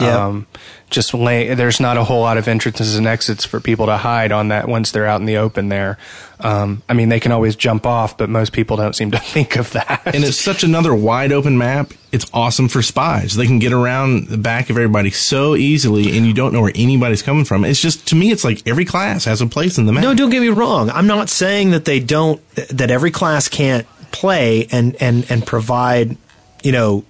Yeah. 0.00 0.26
Um, 0.26 0.46
just 0.90 1.14
lay, 1.14 1.54
there's 1.54 1.80
not 1.80 1.96
a 1.96 2.04
whole 2.04 2.20
lot 2.20 2.36
of 2.36 2.48
entrances 2.48 2.96
and 2.96 3.06
exits 3.06 3.44
for 3.44 3.60
people 3.60 3.86
to 3.86 3.96
hide 3.96 4.32
on 4.32 4.48
that 4.48 4.68
once 4.68 4.90
they're 4.90 5.06
out 5.06 5.20
in 5.20 5.26
the 5.26 5.36
open 5.36 5.68
there. 5.68 5.96
Um, 6.40 6.82
I 6.88 6.94
mean, 6.94 7.08
they 7.08 7.20
can 7.20 7.32
always 7.32 7.54
jump 7.54 7.86
off, 7.86 8.18
but 8.18 8.28
most 8.28 8.52
people 8.52 8.76
don't 8.76 8.94
seem 8.94 9.10
to 9.12 9.18
think 9.20 9.56
of 9.56 9.70
that. 9.72 10.02
and 10.06 10.24
it's 10.24 10.38
such 10.38 10.64
another 10.64 10.94
wide 10.94 11.32
open 11.32 11.56
map. 11.56 11.92
It's 12.12 12.26
awesome 12.34 12.68
for 12.68 12.82
spies. 12.82 13.36
They 13.36 13.46
can 13.46 13.58
get 13.60 13.72
around 13.72 14.28
the 14.28 14.38
back 14.38 14.68
of 14.68 14.76
everybody 14.76 15.10
so 15.10 15.54
easily, 15.54 16.16
and 16.16 16.26
you 16.26 16.34
don't 16.34 16.52
know 16.52 16.62
where 16.62 16.72
anybody's 16.74 17.22
coming 17.22 17.44
from. 17.44 17.64
It's 17.64 17.80
just 17.80 18.06
to 18.08 18.16
me, 18.16 18.32
it's 18.32 18.44
like 18.44 18.66
every 18.66 18.84
class 18.84 19.24
has 19.26 19.40
a 19.40 19.46
place 19.46 19.78
in 19.78 19.86
the 19.86 19.92
map. 19.92 20.02
No, 20.02 20.14
don't 20.14 20.30
get 20.30 20.40
me 20.40 20.48
wrong. 20.48 20.90
I'm 20.90 21.06
not 21.06 21.28
saying 21.28 21.70
that 21.70 21.84
they 21.84 22.00
don't 22.00 22.40
that 22.56 22.90
every 22.90 23.12
class 23.12 23.48
can't 23.48 23.86
play 24.10 24.66
and 24.72 24.96
and 25.00 25.30
and 25.30 25.46
provide, 25.46 26.16
you 26.64 26.72
know, 26.72 27.04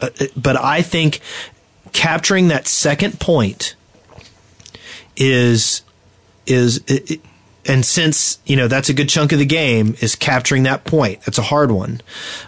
uh, 0.00 0.08
uh, 0.20 0.26
but 0.36 0.56
I 0.56 0.82
think 0.82 1.20
capturing 1.92 2.48
that 2.48 2.66
second 2.66 3.20
point 3.20 3.74
is 5.16 5.82
is 6.46 6.82
it, 6.86 7.20
and 7.66 7.84
since 7.84 8.38
you 8.44 8.56
know 8.56 8.68
that's 8.68 8.88
a 8.88 8.94
good 8.94 9.08
chunk 9.08 9.32
of 9.32 9.38
the 9.38 9.46
game 9.46 9.96
is 10.00 10.16
capturing 10.16 10.64
that 10.64 10.84
point. 10.84 11.22
That's 11.22 11.38
a 11.38 11.42
hard 11.42 11.70
one. 11.70 12.00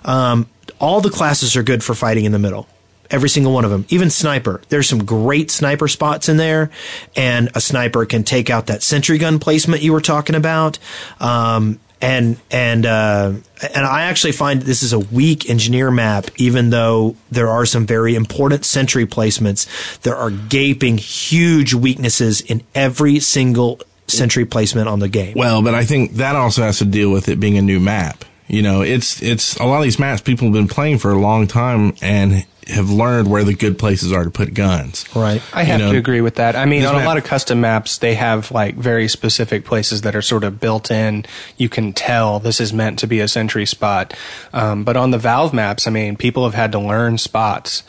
Um, 0.04 0.48
all 0.80 1.00
the 1.00 1.10
classes 1.10 1.56
are 1.56 1.62
good 1.62 1.84
for 1.84 1.94
fighting 1.94 2.24
in 2.24 2.32
the 2.32 2.38
middle. 2.38 2.68
Every 3.10 3.28
single 3.28 3.52
one 3.52 3.64
of 3.64 3.70
them, 3.70 3.84
even 3.90 4.10
sniper. 4.10 4.62
There's 4.70 4.88
some 4.88 5.04
great 5.04 5.50
sniper 5.50 5.88
spots 5.88 6.28
in 6.28 6.36
there, 6.36 6.70
and 7.14 7.50
a 7.54 7.60
sniper 7.60 8.06
can 8.06 8.24
take 8.24 8.50
out 8.50 8.66
that 8.66 8.82
sentry 8.82 9.18
gun 9.18 9.38
placement 9.38 9.82
you 9.82 9.92
were 9.92 10.00
talking 10.00 10.34
about. 10.34 10.78
Um, 11.20 11.78
and 12.04 12.36
and 12.50 12.86
uh, 12.86 13.32
and 13.74 13.86
I 13.86 14.02
actually 14.02 14.32
find 14.32 14.62
this 14.62 14.82
is 14.82 14.92
a 14.92 14.98
weak 14.98 15.48
engineer 15.48 15.90
map, 15.90 16.26
even 16.36 16.70
though 16.70 17.16
there 17.30 17.48
are 17.48 17.66
some 17.66 17.86
very 17.86 18.14
important 18.14 18.64
sentry 18.64 19.06
placements. 19.06 20.00
There 20.00 20.16
are 20.16 20.30
gaping, 20.30 20.98
huge 20.98 21.74
weaknesses 21.74 22.40
in 22.40 22.62
every 22.74 23.20
single 23.20 23.80
sentry 24.06 24.44
placement 24.44 24.88
on 24.88 24.98
the 24.98 25.08
game. 25.08 25.34
Well, 25.36 25.62
but 25.62 25.74
I 25.74 25.84
think 25.84 26.12
that 26.12 26.36
also 26.36 26.62
has 26.62 26.78
to 26.78 26.84
deal 26.84 27.10
with 27.10 27.28
it 27.28 27.40
being 27.40 27.56
a 27.56 27.62
new 27.62 27.80
map. 27.80 28.24
You 28.46 28.62
know, 28.62 28.82
it's 28.82 29.22
it's 29.22 29.56
a 29.56 29.64
lot 29.64 29.78
of 29.78 29.84
these 29.84 29.98
maps 29.98 30.20
people 30.20 30.46
have 30.46 30.54
been 30.54 30.68
playing 30.68 30.98
for 30.98 31.10
a 31.10 31.18
long 31.18 31.46
time 31.46 31.94
and 32.02 32.44
have 32.68 32.90
learned 32.90 33.28
where 33.28 33.44
the 33.44 33.54
good 33.54 33.78
places 33.78 34.12
are 34.12 34.24
to 34.24 34.30
put 34.30 34.54
guns. 34.54 35.04
Right. 35.14 35.42
I 35.52 35.64
have 35.64 35.80
You 35.80 35.86
know, 35.86 35.92
to 35.92 35.98
agree 35.98 36.20
with 36.20 36.36
that. 36.36 36.56
I 36.56 36.64
mean, 36.64 36.80
these 36.80 36.88
on 36.88 37.00
a 37.00 37.04
lot 37.04 37.16
of 37.16 37.24
custom 37.24 37.60
maps, 37.60 37.98
they 37.98 38.14
have 38.14 38.50
like 38.50 38.74
very 38.76 39.08
specific 39.08 39.64
places 39.64 40.02
that 40.02 40.14
are 40.16 40.22
sort 40.22 40.44
of 40.44 40.60
built 40.60 40.90
in. 40.90 41.24
You 41.56 41.68
can 41.68 41.92
tell 41.92 42.38
this 42.40 42.60
is 42.60 42.72
meant 42.72 42.98
to 43.00 43.06
be 43.06 43.20
a 43.20 43.28
sentry 43.28 43.66
spot. 43.66 44.14
Um, 44.52 44.84
but 44.84 44.96
on 44.96 45.10
the 45.10 45.18
Valve 45.18 45.52
maps, 45.52 45.86
I 45.86 45.90
mean, 45.90 46.16
people 46.16 46.44
have 46.44 46.54
had 46.54 46.72
to 46.72 46.78
learn 46.78 47.18
spots, 47.18 47.82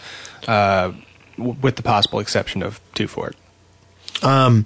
uh, 0.47 0.91
w- 1.38 1.55
with 1.61 1.76
the 1.78 1.84
possible 1.84 2.19
exception 2.19 2.61
of 2.63 2.80
2Fort. 2.95 3.34
Um, 4.23 4.65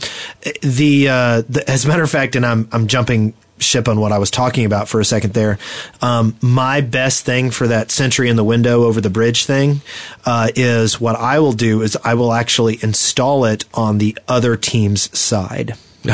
the, 0.61 1.09
uh, 1.09 1.41
the 1.49 1.63
as 1.67 1.85
a 1.85 1.87
matter 1.87 2.03
of 2.03 2.09
fact, 2.11 2.35
and 2.35 2.45
I'm 2.45 2.69
I'm 2.71 2.85
jumping 2.87 3.33
ship 3.59 3.87
on 3.87 3.99
what 3.99 4.11
I 4.11 4.17
was 4.17 4.31
talking 4.31 4.65
about 4.65 4.87
for 4.87 4.99
a 4.99 5.05
second 5.05 5.33
there. 5.33 5.57
Um, 6.01 6.35
my 6.41 6.81
best 6.81 7.25
thing 7.25 7.51
for 7.51 7.67
that 7.67 7.91
sentry 7.91 8.29
in 8.29 8.35
the 8.35 8.43
window 8.43 8.83
over 8.83 9.01
the 9.01 9.09
bridge 9.09 9.45
thing 9.45 9.81
uh, 10.25 10.49
is 10.55 10.99
what 10.99 11.15
I 11.15 11.39
will 11.39 11.53
do 11.53 11.81
is 11.81 11.97
I 12.03 12.13
will 12.13 12.33
actually 12.33 12.79
install 12.81 13.45
it 13.45 13.65
on 13.73 13.97
the 13.97 14.17
other 14.27 14.55
team's 14.55 15.17
side. 15.17 15.75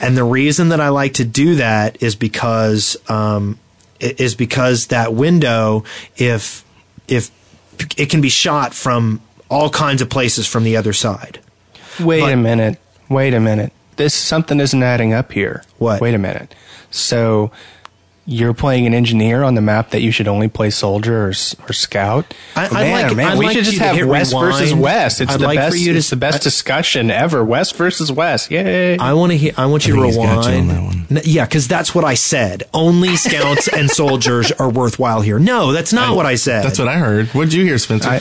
and 0.00 0.16
the 0.16 0.24
reason 0.24 0.70
that 0.70 0.80
I 0.80 0.88
like 0.88 1.14
to 1.14 1.24
do 1.24 1.56
that 1.56 2.02
is 2.02 2.16
because 2.16 2.96
um, 3.08 3.58
is 4.00 4.34
because 4.34 4.86
that 4.86 5.12
window, 5.12 5.84
if 6.16 6.64
if 7.06 7.30
it 7.98 8.10
can 8.10 8.20
be 8.20 8.30
shot 8.30 8.74
from 8.74 9.20
all 9.50 9.70
kinds 9.70 10.02
of 10.02 10.08
places 10.10 10.46
from 10.46 10.64
the 10.64 10.76
other 10.76 10.92
side. 10.92 11.40
Wait 12.00 12.20
But- 12.20 12.32
a 12.32 12.36
minute. 12.36 12.78
Wait 13.08 13.32
a 13.34 13.40
minute. 13.40 13.72
This 13.98 14.14
something 14.14 14.58
isn't 14.60 14.82
adding 14.82 15.12
up 15.12 15.32
here. 15.32 15.62
What? 15.76 16.00
Wait 16.00 16.14
a 16.14 16.18
minute. 16.18 16.54
So 16.90 17.50
you're 18.30 18.52
playing 18.52 18.86
an 18.86 18.92
engineer 18.92 19.42
on 19.42 19.54
the 19.54 19.60
map 19.62 19.88
that 19.90 20.02
you 20.02 20.10
should 20.10 20.28
only 20.28 20.48
play 20.48 20.68
soldier 20.68 21.24
or, 21.24 21.28
or 21.28 21.72
scout. 21.72 22.34
I- 22.54 22.66
I'd 22.66 22.72
man, 22.72 23.06
like- 23.08 23.16
man, 23.16 23.26
I'd 23.28 23.38
we 23.38 23.46
like 23.46 23.56
should 23.56 23.64
just 23.64 23.78
have 23.78 23.96
hit 23.96 24.06
West 24.06 24.32
versus. 24.38 24.74
West. 24.74 25.20
It's 25.22 25.32
I'd 25.32 25.40
the 25.40 25.44
like 25.46 25.58
for 25.58 25.70
best. 25.70 25.78
you 25.78 25.92
to- 25.92 25.98
it's 25.98 26.10
the 26.10 26.16
best 26.16 26.42
discussion 26.42 27.10
ever. 27.10 27.42
West 27.44 27.74
versus 27.76 28.12
West. 28.12 28.50
Yay! 28.50 28.98
I 28.98 29.14
want 29.14 29.32
to 29.32 29.38
hear. 29.38 29.52
I 29.56 29.64
want 29.66 29.86
you 29.86 29.94
I 29.94 29.96
to 29.96 30.02
think 30.12 30.14
you 30.14 30.20
on 30.28 30.38
rewind. 30.44 30.70
that 30.70 30.82
one. 30.82 31.06
N- 31.10 31.20
Yeah, 31.24 31.44
because 31.46 31.66
that's 31.68 31.94
what 31.94 32.04
I 32.04 32.14
said. 32.14 32.64
Only 32.74 33.16
scouts 33.16 33.66
and 33.68 33.90
soldiers 34.02 34.52
are 34.52 34.68
worthwhile 34.68 35.22
here. 35.22 35.38
No, 35.38 35.72
that's 35.72 35.92
not 35.92 36.14
what 36.14 36.26
I 36.26 36.34
said. 36.34 36.64
That's 36.64 36.78
what 36.78 36.88
I 36.88 36.98
heard. 36.98 37.28
What 37.28 37.44
did 37.44 37.54
you 37.54 37.64
hear, 37.64 37.78
Spencer? 37.78 38.20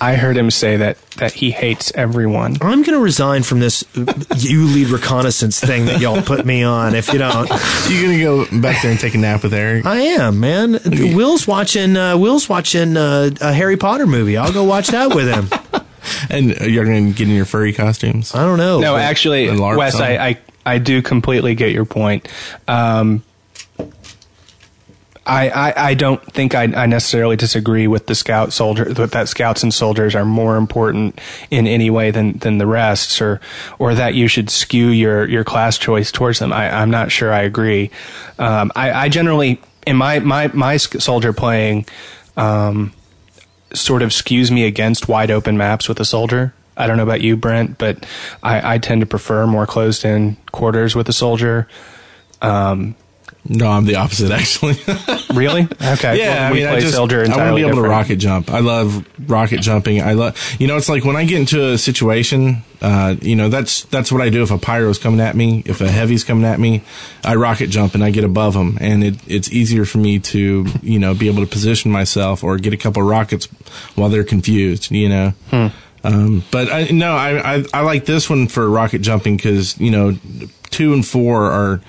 I- 0.00 0.12
I 0.12 0.14
heard 0.16 0.36
him 0.36 0.50
say 0.50 0.76
that 0.78 0.98
that 1.18 1.32
he 1.32 1.50
hates 1.50 1.90
everyone. 1.94 2.56
I'm 2.60 2.82
going 2.82 2.96
to 2.96 3.00
resign 3.00 3.42
from 3.42 3.60
this 3.60 3.84
you 4.36 4.66
lead 4.66 4.88
reconnaissance 4.88 5.58
thing 5.60 5.86
that 5.86 6.00
y'all 6.00 6.22
put 6.22 6.46
me 6.46 6.62
on 6.62 6.94
if 6.94 7.12
you 7.12 7.18
don't. 7.18 7.48
You 7.88 8.02
gonna 8.02 8.18
go 8.18 8.60
back 8.60 8.82
there 8.82 8.90
and 8.90 9.00
take 9.00 9.14
a 9.14 9.18
nap 9.18 9.42
with 9.42 9.54
Eric? 9.54 9.86
I 9.86 9.98
am, 10.00 10.40
man. 10.40 10.78
Will's 11.14 11.46
watching 11.46 11.96
uh, 11.96 12.16
Will's 12.18 12.48
watching 12.48 12.96
uh, 12.96 13.30
a 13.40 13.52
Harry 13.52 13.76
Potter 13.76 14.06
movie. 14.06 14.36
I'll 14.36 14.52
go 14.52 14.64
watch 14.64 14.88
that 14.88 15.14
with 15.14 15.28
him. 15.28 15.48
And 16.30 16.56
you're 16.60 16.84
gonna 16.86 17.10
get 17.12 17.28
in 17.28 17.34
your 17.34 17.44
furry 17.44 17.72
costumes? 17.74 18.34
I 18.34 18.38
don't 18.44 18.56
know. 18.56 18.80
No, 18.80 18.96
actually, 18.96 19.46
and 19.48 19.58
LARPs 19.58 19.76
Wes. 19.76 19.94
I, 19.96 20.16
I 20.28 20.38
I 20.64 20.78
do 20.78 21.02
completely 21.02 21.54
get 21.54 21.70
your 21.72 21.84
point. 21.84 22.28
Um, 22.66 23.22
I, 25.28 25.48
I, 25.50 25.88
I 25.90 25.94
don't 25.94 26.22
think 26.32 26.54
I, 26.54 26.62
I 26.62 26.86
necessarily 26.86 27.36
disagree 27.36 27.86
with 27.86 28.06
the 28.06 28.14
scout 28.14 28.52
soldier 28.52 28.86
that, 28.86 29.12
that 29.12 29.28
scouts 29.28 29.62
and 29.62 29.72
soldiers 29.72 30.14
are 30.14 30.24
more 30.24 30.56
important 30.56 31.20
in 31.50 31.66
any 31.66 31.90
way 31.90 32.10
than, 32.10 32.38
than 32.38 32.58
the 32.58 32.66
rest 32.66 33.20
or 33.20 33.40
or 33.78 33.94
that 33.94 34.14
you 34.14 34.26
should 34.26 34.48
skew 34.48 34.88
your, 34.88 35.28
your 35.28 35.44
class 35.44 35.76
choice 35.76 36.10
towards 36.10 36.38
them. 36.38 36.52
I, 36.52 36.70
I'm 36.70 36.90
not 36.90 37.12
sure 37.12 37.32
I 37.32 37.42
agree. 37.42 37.90
Um, 38.38 38.72
I, 38.74 38.92
I 38.92 39.08
generally 39.08 39.60
in 39.86 39.96
my 39.96 40.18
my 40.20 40.48
my 40.48 40.76
soldier 40.78 41.32
playing 41.32 41.86
um, 42.36 42.92
sort 43.72 44.02
of 44.02 44.10
skews 44.10 44.50
me 44.50 44.64
against 44.64 45.08
wide 45.08 45.30
open 45.30 45.56
maps 45.58 45.88
with 45.88 46.00
a 46.00 46.04
soldier. 46.04 46.54
I 46.76 46.86
don't 46.86 46.96
know 46.96 47.02
about 47.02 47.20
you, 47.20 47.36
Brent, 47.36 47.76
but 47.76 48.06
I, 48.42 48.74
I 48.74 48.78
tend 48.78 49.00
to 49.00 49.06
prefer 49.06 49.46
more 49.46 49.66
closed 49.66 50.04
in 50.04 50.36
quarters 50.52 50.94
with 50.94 51.08
a 51.08 51.12
soldier. 51.12 51.66
Um, 52.40 52.94
No, 53.44 53.66
I'm 53.66 53.84
the 53.84 53.96
opposite 53.96 54.30
actually. 54.32 54.76
really? 55.34 55.62
Okay. 55.62 56.18
Yeah, 56.18 56.50
Well, 56.50 56.52
I 56.52 56.54
mean, 56.54 56.66
I 56.66 56.80
just 56.80 56.94
I 56.96 57.00
want 57.00 57.10
to 57.10 57.54
be 57.54 57.62
able 57.62 57.82
to 57.82 57.88
rocket 57.88 58.16
jump. 58.16 58.50
I 58.50 58.60
love 58.60 59.06
rocket 59.28 59.60
jumping. 59.60 60.02
I 60.02 60.12
love, 60.12 60.56
you 60.58 60.66
know, 60.66 60.76
it's 60.76 60.88
like 60.88 61.04
when 61.04 61.16
I 61.16 61.24
get 61.24 61.40
into 61.40 61.72
a 61.72 61.78
situation, 61.78 62.62
uh, 62.82 63.16
you 63.22 63.36
know, 63.36 63.48
that's 63.48 63.84
that's 63.84 64.12
what 64.12 64.20
I 64.20 64.28
do. 64.28 64.42
If 64.42 64.50
a 64.50 64.58
pyro's 64.58 64.98
coming 64.98 65.20
at 65.20 65.34
me, 65.34 65.62
if 65.66 65.80
a 65.80 65.88
heavy's 65.88 66.24
coming 66.24 66.44
at 66.44 66.60
me, 66.60 66.82
I 67.24 67.36
rocket 67.36 67.68
jump 67.68 67.94
and 67.94 68.04
I 68.04 68.10
get 68.10 68.24
above 68.24 68.54
them, 68.54 68.76
and 68.80 69.02
it, 69.02 69.16
it's 69.26 69.50
easier 69.50 69.84
for 69.84 69.98
me 69.98 70.18
to, 70.18 70.66
you 70.82 70.98
know, 70.98 71.14
be 71.14 71.28
able 71.28 71.42
to 71.44 71.50
position 71.50 71.90
myself 71.90 72.44
or 72.44 72.58
get 72.58 72.72
a 72.72 72.76
couple 72.76 73.02
rockets 73.02 73.46
while 73.94 74.08
they're 74.08 74.24
confused. 74.24 74.90
You 74.90 75.08
know. 75.08 75.32
Hmm. 75.50 75.66
Um, 76.04 76.44
but 76.52 76.70
I, 76.70 76.84
no, 76.84 77.12
I, 77.16 77.56
I 77.56 77.64
I 77.74 77.80
like 77.80 78.04
this 78.04 78.30
one 78.30 78.46
for 78.46 78.68
rocket 78.70 79.00
jumping 79.00 79.36
because 79.36 79.78
you 79.80 79.90
know 79.90 80.16
two 80.70 80.92
and 80.92 81.04
four 81.04 81.50
are 81.50 81.80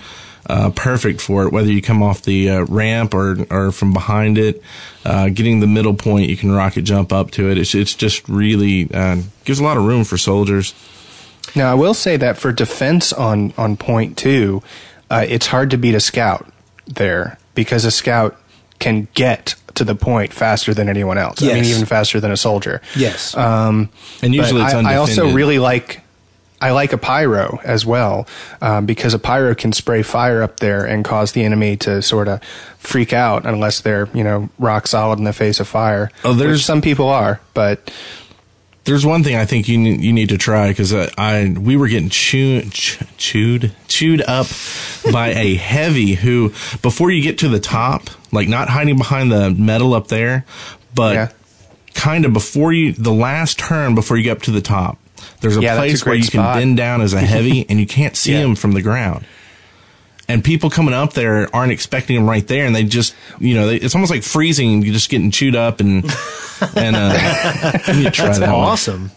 uh, 0.49 0.71
perfect 0.71 1.21
for 1.21 1.45
it. 1.45 1.53
Whether 1.53 1.71
you 1.71 1.81
come 1.81 2.03
off 2.03 2.23
the 2.23 2.49
uh, 2.49 2.65
ramp 2.65 3.13
or 3.13 3.45
or 3.49 3.71
from 3.71 3.93
behind 3.93 4.37
it, 4.37 4.61
uh, 5.05 5.29
getting 5.29 5.59
the 5.61 5.67
middle 5.67 5.93
point, 5.93 6.29
you 6.29 6.35
can 6.35 6.51
rocket 6.51 6.81
jump 6.81 7.13
up 7.13 7.31
to 7.31 7.49
it. 7.49 7.57
It's 7.57 7.75
it's 7.75 7.93
just 7.93 8.27
really 8.27 8.89
uh, 8.93 9.21
gives 9.45 9.59
a 9.59 9.63
lot 9.63 9.77
of 9.77 9.85
room 9.85 10.03
for 10.03 10.17
soldiers. 10.17 10.73
Now, 11.55 11.71
I 11.71 11.75
will 11.75 11.93
say 11.93 12.17
that 12.17 12.37
for 12.37 12.51
defense 12.51 13.11
on, 13.11 13.53
on 13.57 13.75
point 13.75 14.17
two, 14.17 14.61
uh, 15.09 15.25
it's 15.27 15.47
hard 15.47 15.71
to 15.71 15.77
beat 15.77 15.95
a 15.95 15.99
scout 15.99 16.51
there 16.85 17.39
because 17.55 17.85
a 17.85 17.91
scout 17.91 18.37
can 18.77 19.07
get 19.13 19.55
to 19.75 19.83
the 19.83 19.95
point 19.95 20.33
faster 20.33 20.73
than 20.73 20.89
anyone 20.89 21.17
else. 21.17 21.41
I 21.41 21.53
mean, 21.53 21.65
even 21.65 21.85
faster 21.85 22.19
than 22.19 22.31
a 22.31 22.37
soldier. 22.37 22.81
Yes. 22.95 23.35
Um, 23.35 23.89
And 24.21 24.35
usually 24.35 24.61
it's 24.61 24.73
I, 24.73 24.93
I 24.93 24.95
also 24.97 25.31
really 25.33 25.57
like 25.57 26.01
I 26.61 26.71
like 26.71 26.91
a 26.93 26.97
pyro 26.97 27.59
as 27.63 27.85
well 27.85 28.27
um, 28.61 28.85
because 28.85 29.13
a 29.13 29.19
pyro 29.19 29.55
can 29.55 29.71
spray 29.71 30.01
fire 30.03 30.41
up 30.43 30.59
there 30.59 30.83
and 30.85 31.05
cause 31.05 31.31
the 31.31 31.43
enemy 31.45 31.77
to 31.77 32.01
sort 32.01 32.27
of 32.27 32.43
freak 32.77 33.13
out 33.13 33.45
unless 33.45 33.79
they're 33.81 34.09
you 34.13 34.23
know 34.23 34.49
rock 34.59 34.87
solid 34.87 35.19
in 35.19 35.25
the 35.25 35.33
face 35.33 35.59
of 35.59 35.67
fire. 35.67 36.11
Oh, 36.25 36.33
there's- 36.33 36.63
some 36.63 36.81
people 36.81 37.07
are, 37.07 37.39
but 37.53 37.89
There's 38.85 39.05
one 39.05 39.23
thing 39.23 39.35
I 39.35 39.45
think 39.45 39.67
you 39.67 39.79
you 39.79 40.11
need 40.13 40.29
to 40.29 40.37
try 40.37 40.69
because 40.69 40.93
I, 40.93 41.09
I 41.17 41.55
we 41.57 41.77
were 41.77 41.87
getting 41.87 42.09
chewed 42.09 42.71
ch- 42.71 42.97
chewed 43.17 43.71
chewed 43.87 44.21
up 44.23 44.47
by 45.11 45.27
a 45.29 45.55
heavy 45.55 46.15
who 46.15 46.49
before 46.81 47.11
you 47.11 47.21
get 47.21 47.37
to 47.39 47.49
the 47.49 47.59
top, 47.59 48.09
like 48.31 48.47
not 48.47 48.67
hiding 48.69 48.97
behind 48.97 49.31
the 49.31 49.51
metal 49.51 49.93
up 49.93 50.07
there, 50.07 50.43
but 50.95 51.13
Yeah. 51.13 51.29
kind 51.93 52.25
of 52.25 52.33
before 52.33 52.73
you 52.73 52.93
the 52.93 53.13
last 53.13 53.59
turn 53.59 53.93
before 53.95 54.17
you 54.17 54.23
get 54.23 54.37
up 54.37 54.43
to 54.43 54.51
the 54.51 54.61
top. 54.61 54.97
There's 55.41 55.57
a 55.57 55.61
Yeah, 55.61 55.75
that's 55.75 55.85
a 55.85 55.89
place 55.89 56.05
where 56.05 56.15
you 56.15 56.27
can 56.27 56.41
bend 56.41 56.77
down 56.77 57.01
as 57.01 57.13
a 57.13 57.19
heavy 57.21 57.65
and 57.69 57.79
you 57.79 57.85
can't 57.87 58.15
see 58.15 58.33
Yeah. 58.33 58.39
him 58.39 58.55
from 58.55 58.73
the 58.73 58.81
ground. 58.81 59.25
And 60.27 60.43
people 60.43 60.69
coming 60.69 60.93
up 60.93 61.13
there 61.13 61.53
aren't 61.55 61.71
expecting 61.71 62.15
him 62.15 62.29
right 62.29 62.45
there, 62.47 62.67
and 62.67 62.75
they 62.75 62.83
just, 62.83 63.15
you 63.39 63.55
know, 63.55 63.65
they, 63.65 63.77
it's 63.77 63.95
almost 63.95 64.11
like 64.11 64.21
freezing. 64.21 64.83
You're 64.83 64.93
just 64.93 65.09
getting 65.09 65.31
chewed 65.31 65.55
up, 65.55 65.79
and 65.79 66.03
and 66.75 66.95
uh, 66.95 67.71
you 67.87 67.93
need 67.95 68.03
to 68.03 68.11
try 68.11 68.25
That's 68.27 68.37
that 68.39 68.49
awesome. 68.49 69.09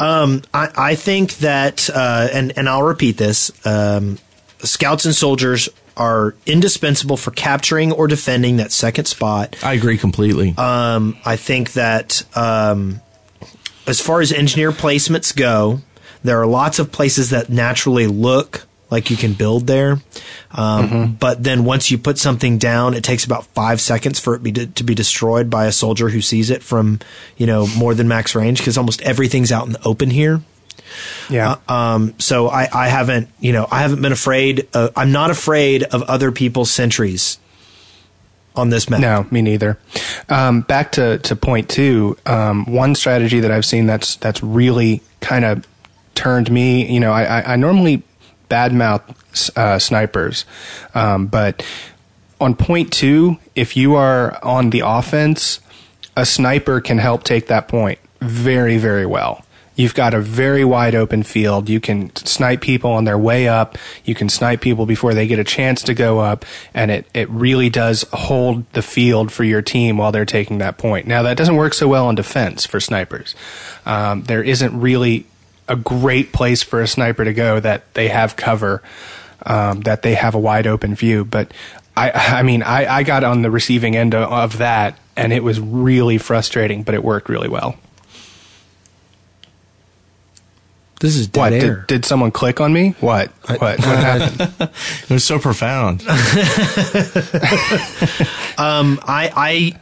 Um, 0.00 0.42
I, 0.52 0.68
I 0.76 0.94
think 0.96 1.34
that, 1.38 1.88
uh, 1.90 2.28
and 2.32 2.52
and 2.58 2.68
I'll 2.68 2.82
repeat 2.82 3.16
this: 3.16 3.52
um, 3.64 4.18
scouts 4.58 5.04
and 5.04 5.14
soldiers 5.14 5.68
are 5.96 6.34
indispensable 6.46 7.16
for 7.16 7.30
capturing 7.32 7.92
or 7.92 8.08
defending 8.08 8.56
that 8.56 8.72
second 8.72 9.04
spot. 9.06 9.56
I 9.64 9.74
agree 9.74 9.98
completely. 9.98 10.52
Um, 10.56 11.16
I 11.24 11.36
think 11.36 11.72
that 11.74 12.24
um, 12.36 13.00
as 13.88 14.00
far 14.00 14.20
as 14.20 14.32
engineer 14.32 14.70
placements 14.72 15.34
go, 15.34 15.80
there 16.22 16.40
are 16.40 16.46
lots 16.46 16.78
of 16.78 16.92
places 16.92 17.30
that 17.30 17.48
naturally 17.48 18.06
look 18.06 18.66
like 18.90 19.10
you 19.10 19.16
can 19.16 19.34
build 19.34 19.66
there. 19.66 20.00
Um, 20.50 21.16
But 21.20 21.42
then 21.42 21.64
once 21.64 21.90
you 21.90 21.98
put 21.98 22.18
something 22.18 22.58
down, 22.58 22.94
it 22.94 23.04
takes 23.04 23.24
about 23.24 23.44
five 23.46 23.80
seconds 23.80 24.18
for 24.18 24.34
it 24.34 24.42
be 24.42 24.52
to 24.52 24.84
be 24.84 24.94
destroyed 24.94 25.50
by 25.50 25.66
a 25.66 25.72
soldier 25.72 26.08
who 26.08 26.20
sees 26.20 26.50
it 26.50 26.62
from, 26.62 27.00
you 27.36 27.46
know, 27.46 27.66
more 27.66 27.94
than 27.94 28.08
max 28.08 28.34
range 28.34 28.58
because 28.58 28.78
almost 28.78 29.02
everything's 29.02 29.52
out 29.52 29.66
in 29.66 29.72
the 29.72 29.86
open 29.86 30.10
here. 30.10 30.40
yeah. 31.28 31.56
Um, 31.68 32.14
so 32.18 32.48
I, 32.48 32.68
I 32.72 32.88
haven't, 32.88 33.28
you 33.40 33.52
know, 33.52 33.68
I 33.70 33.82
haven't 33.82 34.00
been 34.00 34.12
afraid. 34.12 34.68
Uh, 34.72 34.88
I'm 34.96 35.12
not 35.12 35.30
afraid 35.30 35.82
of 35.82 36.02
other 36.04 36.32
people's 36.32 36.70
sentries 36.70 37.38
on 38.58 38.70
this 38.70 38.90
map. 38.90 39.00
No, 39.00 39.26
me 39.30 39.40
neither. 39.40 39.78
Um, 40.28 40.62
back 40.62 40.92
to, 40.92 41.18
to 41.18 41.36
point 41.36 41.68
two, 41.68 42.16
um, 42.26 42.66
one 42.66 42.94
strategy 42.94 43.40
that 43.40 43.50
I've 43.50 43.64
seen 43.64 43.86
that's 43.86 44.16
that's 44.16 44.42
really 44.42 45.00
kind 45.20 45.44
of 45.44 45.66
turned 46.14 46.50
me. 46.50 46.92
You 46.92 47.00
know, 47.00 47.12
I, 47.12 47.40
I, 47.40 47.52
I 47.52 47.56
normally 47.56 48.02
badmouth 48.50 49.02
uh, 49.56 49.78
snipers, 49.78 50.44
um, 50.94 51.26
but 51.26 51.64
on 52.40 52.54
point 52.54 52.92
two, 52.92 53.38
if 53.54 53.76
you 53.76 53.94
are 53.94 54.42
on 54.44 54.70
the 54.70 54.82
offense, 54.84 55.60
a 56.16 56.26
sniper 56.26 56.80
can 56.80 56.98
help 56.98 57.22
take 57.22 57.46
that 57.46 57.68
point 57.68 57.98
very, 58.20 58.78
very 58.78 59.06
well. 59.06 59.44
You've 59.78 59.94
got 59.94 60.12
a 60.12 60.20
very 60.20 60.64
wide 60.64 60.96
open 60.96 61.22
field. 61.22 61.68
You 61.68 61.78
can 61.78 62.14
snipe 62.16 62.60
people 62.60 62.90
on 62.90 63.04
their 63.04 63.16
way 63.16 63.46
up. 63.46 63.78
You 64.04 64.16
can 64.16 64.28
snipe 64.28 64.60
people 64.60 64.86
before 64.86 65.14
they 65.14 65.28
get 65.28 65.38
a 65.38 65.44
chance 65.44 65.82
to 65.84 65.94
go 65.94 66.18
up. 66.18 66.44
And 66.74 66.90
it, 66.90 67.06
it 67.14 67.30
really 67.30 67.70
does 67.70 68.04
hold 68.12 68.68
the 68.72 68.82
field 68.82 69.30
for 69.30 69.44
your 69.44 69.62
team 69.62 69.96
while 69.96 70.10
they're 70.10 70.24
taking 70.24 70.58
that 70.58 70.78
point. 70.78 71.06
Now, 71.06 71.22
that 71.22 71.36
doesn't 71.36 71.54
work 71.54 71.74
so 71.74 71.86
well 71.86 72.08
on 72.08 72.16
defense 72.16 72.66
for 72.66 72.80
snipers. 72.80 73.36
Um, 73.86 74.24
there 74.24 74.42
isn't 74.42 74.80
really 74.80 75.26
a 75.68 75.76
great 75.76 76.32
place 76.32 76.60
for 76.60 76.80
a 76.80 76.88
sniper 76.88 77.24
to 77.24 77.32
go 77.32 77.60
that 77.60 77.94
they 77.94 78.08
have 78.08 78.34
cover, 78.34 78.82
um, 79.46 79.82
that 79.82 80.02
they 80.02 80.14
have 80.14 80.34
a 80.34 80.40
wide 80.40 80.66
open 80.66 80.96
view. 80.96 81.24
But 81.24 81.54
I, 81.96 82.10
I 82.10 82.42
mean, 82.42 82.64
I, 82.64 82.92
I 82.92 83.02
got 83.04 83.22
on 83.22 83.42
the 83.42 83.50
receiving 83.52 83.94
end 83.94 84.12
of, 84.12 84.32
of 84.32 84.58
that, 84.58 84.98
and 85.16 85.32
it 85.32 85.44
was 85.44 85.60
really 85.60 86.18
frustrating, 86.18 86.82
but 86.82 86.96
it 86.96 87.04
worked 87.04 87.28
really 87.28 87.48
well. 87.48 87.76
This 91.00 91.14
is 91.16 91.28
dead 91.28 91.40
What 91.40 91.52
air. 91.52 91.76
did, 91.76 91.86
did 91.86 92.04
someone 92.04 92.30
click 92.32 92.60
on 92.60 92.72
me? 92.72 92.96
What? 93.00 93.28
What? 93.46 93.60
What 93.60 93.78
happened? 93.80 94.70
it 94.70 95.10
was 95.10 95.24
so 95.24 95.38
profound. 95.38 96.02
Um, 98.58 98.98
I, 99.04 99.30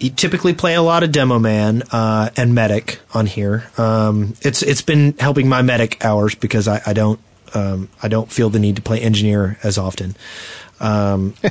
I 0.02 0.08
typically 0.16 0.52
play 0.52 0.74
a 0.74 0.82
lot 0.82 1.02
of 1.02 1.10
Demo 1.10 1.38
Man 1.38 1.82
uh, 1.92 2.28
and 2.36 2.54
Medic 2.54 2.98
on 3.14 3.24
here. 3.24 3.64
Um, 3.78 4.34
it's 4.42 4.62
it's 4.62 4.82
been 4.82 5.14
helping 5.18 5.48
my 5.48 5.62
Medic 5.62 6.04
hours 6.04 6.34
because 6.34 6.68
I, 6.68 6.82
I 6.84 6.92
don't 6.92 7.18
um, 7.54 7.88
I 8.02 8.08
don't 8.08 8.30
feel 8.30 8.50
the 8.50 8.58
need 8.58 8.76
to 8.76 8.82
play 8.82 9.00
Engineer 9.00 9.58
as 9.62 9.78
often. 9.78 10.14
Um, 10.78 11.34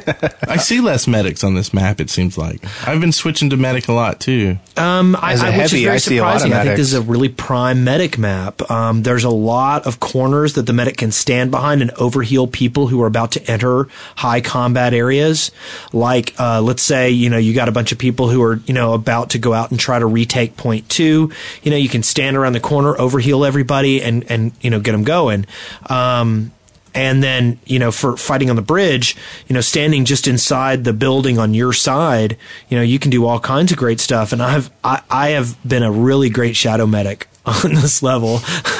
I 0.47 0.57
see 0.57 0.81
less 0.81 1.07
medics 1.07 1.43
on 1.43 1.55
this 1.55 1.73
map. 1.73 1.99
It 1.99 2.09
seems 2.09 2.37
like 2.37 2.63
I've 2.87 3.01
been 3.01 3.11
switching 3.11 3.49
to 3.49 3.57
medic 3.57 3.87
a 3.87 3.93
lot 3.93 4.19
too. 4.19 4.59
Um, 4.77 5.15
I, 5.19 5.33
As 5.33 5.41
a 5.41 5.47
I, 5.47 5.57
which 5.57 5.73
is 5.73 5.83
very 5.83 5.95
I 5.95 5.97
see 5.97 6.17
a 6.17 6.21
lot 6.21 6.35
of 6.35 6.41
surprising. 6.41 6.53
I 6.53 6.63
think 6.63 6.77
this 6.77 6.87
is 6.87 6.93
a 6.93 7.01
really 7.01 7.29
prime 7.29 7.83
medic 7.83 8.17
map. 8.17 8.69
Um, 8.69 9.03
there's 9.03 9.23
a 9.23 9.29
lot 9.29 9.87
of 9.87 9.99
corners 9.99 10.53
that 10.53 10.63
the 10.63 10.73
medic 10.73 10.97
can 10.97 11.11
stand 11.11 11.51
behind 11.51 11.81
and 11.81 11.91
overheal 11.91 12.51
people 12.51 12.87
who 12.87 13.01
are 13.01 13.07
about 13.07 13.31
to 13.31 13.51
enter 13.51 13.87
high 14.15 14.41
combat 14.41 14.93
areas. 14.93 15.51
Like, 15.91 16.33
uh, 16.39 16.61
let's 16.61 16.83
say, 16.83 17.09
you 17.09 17.29
know, 17.29 17.37
you 17.37 17.53
got 17.53 17.69
a 17.69 17.71
bunch 17.71 17.91
of 17.91 17.97
people 17.97 18.29
who 18.29 18.43
are, 18.43 18.59
you 18.65 18.73
know, 18.73 18.93
about 18.93 19.31
to 19.31 19.39
go 19.39 19.53
out 19.53 19.71
and 19.71 19.79
try 19.79 19.97
to 19.97 20.05
retake 20.05 20.55
point 20.57 20.87
two. 20.89 21.31
You 21.63 21.71
know, 21.71 21.77
you 21.77 21.89
can 21.89 22.03
stand 22.03 22.37
around 22.37 22.53
the 22.53 22.59
corner, 22.59 22.93
overheal 22.93 23.47
everybody 23.47 24.01
and, 24.01 24.29
and, 24.29 24.51
you 24.61 24.69
know, 24.69 24.79
get 24.79 24.91
them 24.91 25.03
going. 25.03 25.45
Um, 25.89 26.51
And 26.95 27.21
then, 27.21 27.59
you 27.65 27.77
know, 27.77 27.91
for 27.91 28.15
fighting 28.15 28.49
on 28.49 28.55
the 28.55 28.61
bridge, 28.61 29.17
you 29.47 29.53
know, 29.53 29.61
standing 29.61 30.05
just 30.05 30.27
inside 30.27 30.85
the 30.85 30.93
building 30.93 31.37
on 31.37 31.53
your 31.53 31.73
side, 31.73 32.37
you 32.69 32.77
know, 32.77 32.83
you 32.83 32.99
can 32.99 33.11
do 33.11 33.25
all 33.25 33.39
kinds 33.39 33.73
of 33.73 33.77
great 33.77 33.99
stuff. 33.99 34.31
And 34.31 34.41
I've, 34.41 34.71
I, 34.81 35.01
I 35.09 35.29
have 35.29 35.57
been 35.67 35.83
a 35.83 35.91
really 35.91 36.29
great 36.29 36.55
shadow 36.55 36.87
medic 36.87 37.27
on 37.45 37.73
this 37.75 38.01
level 38.01 38.39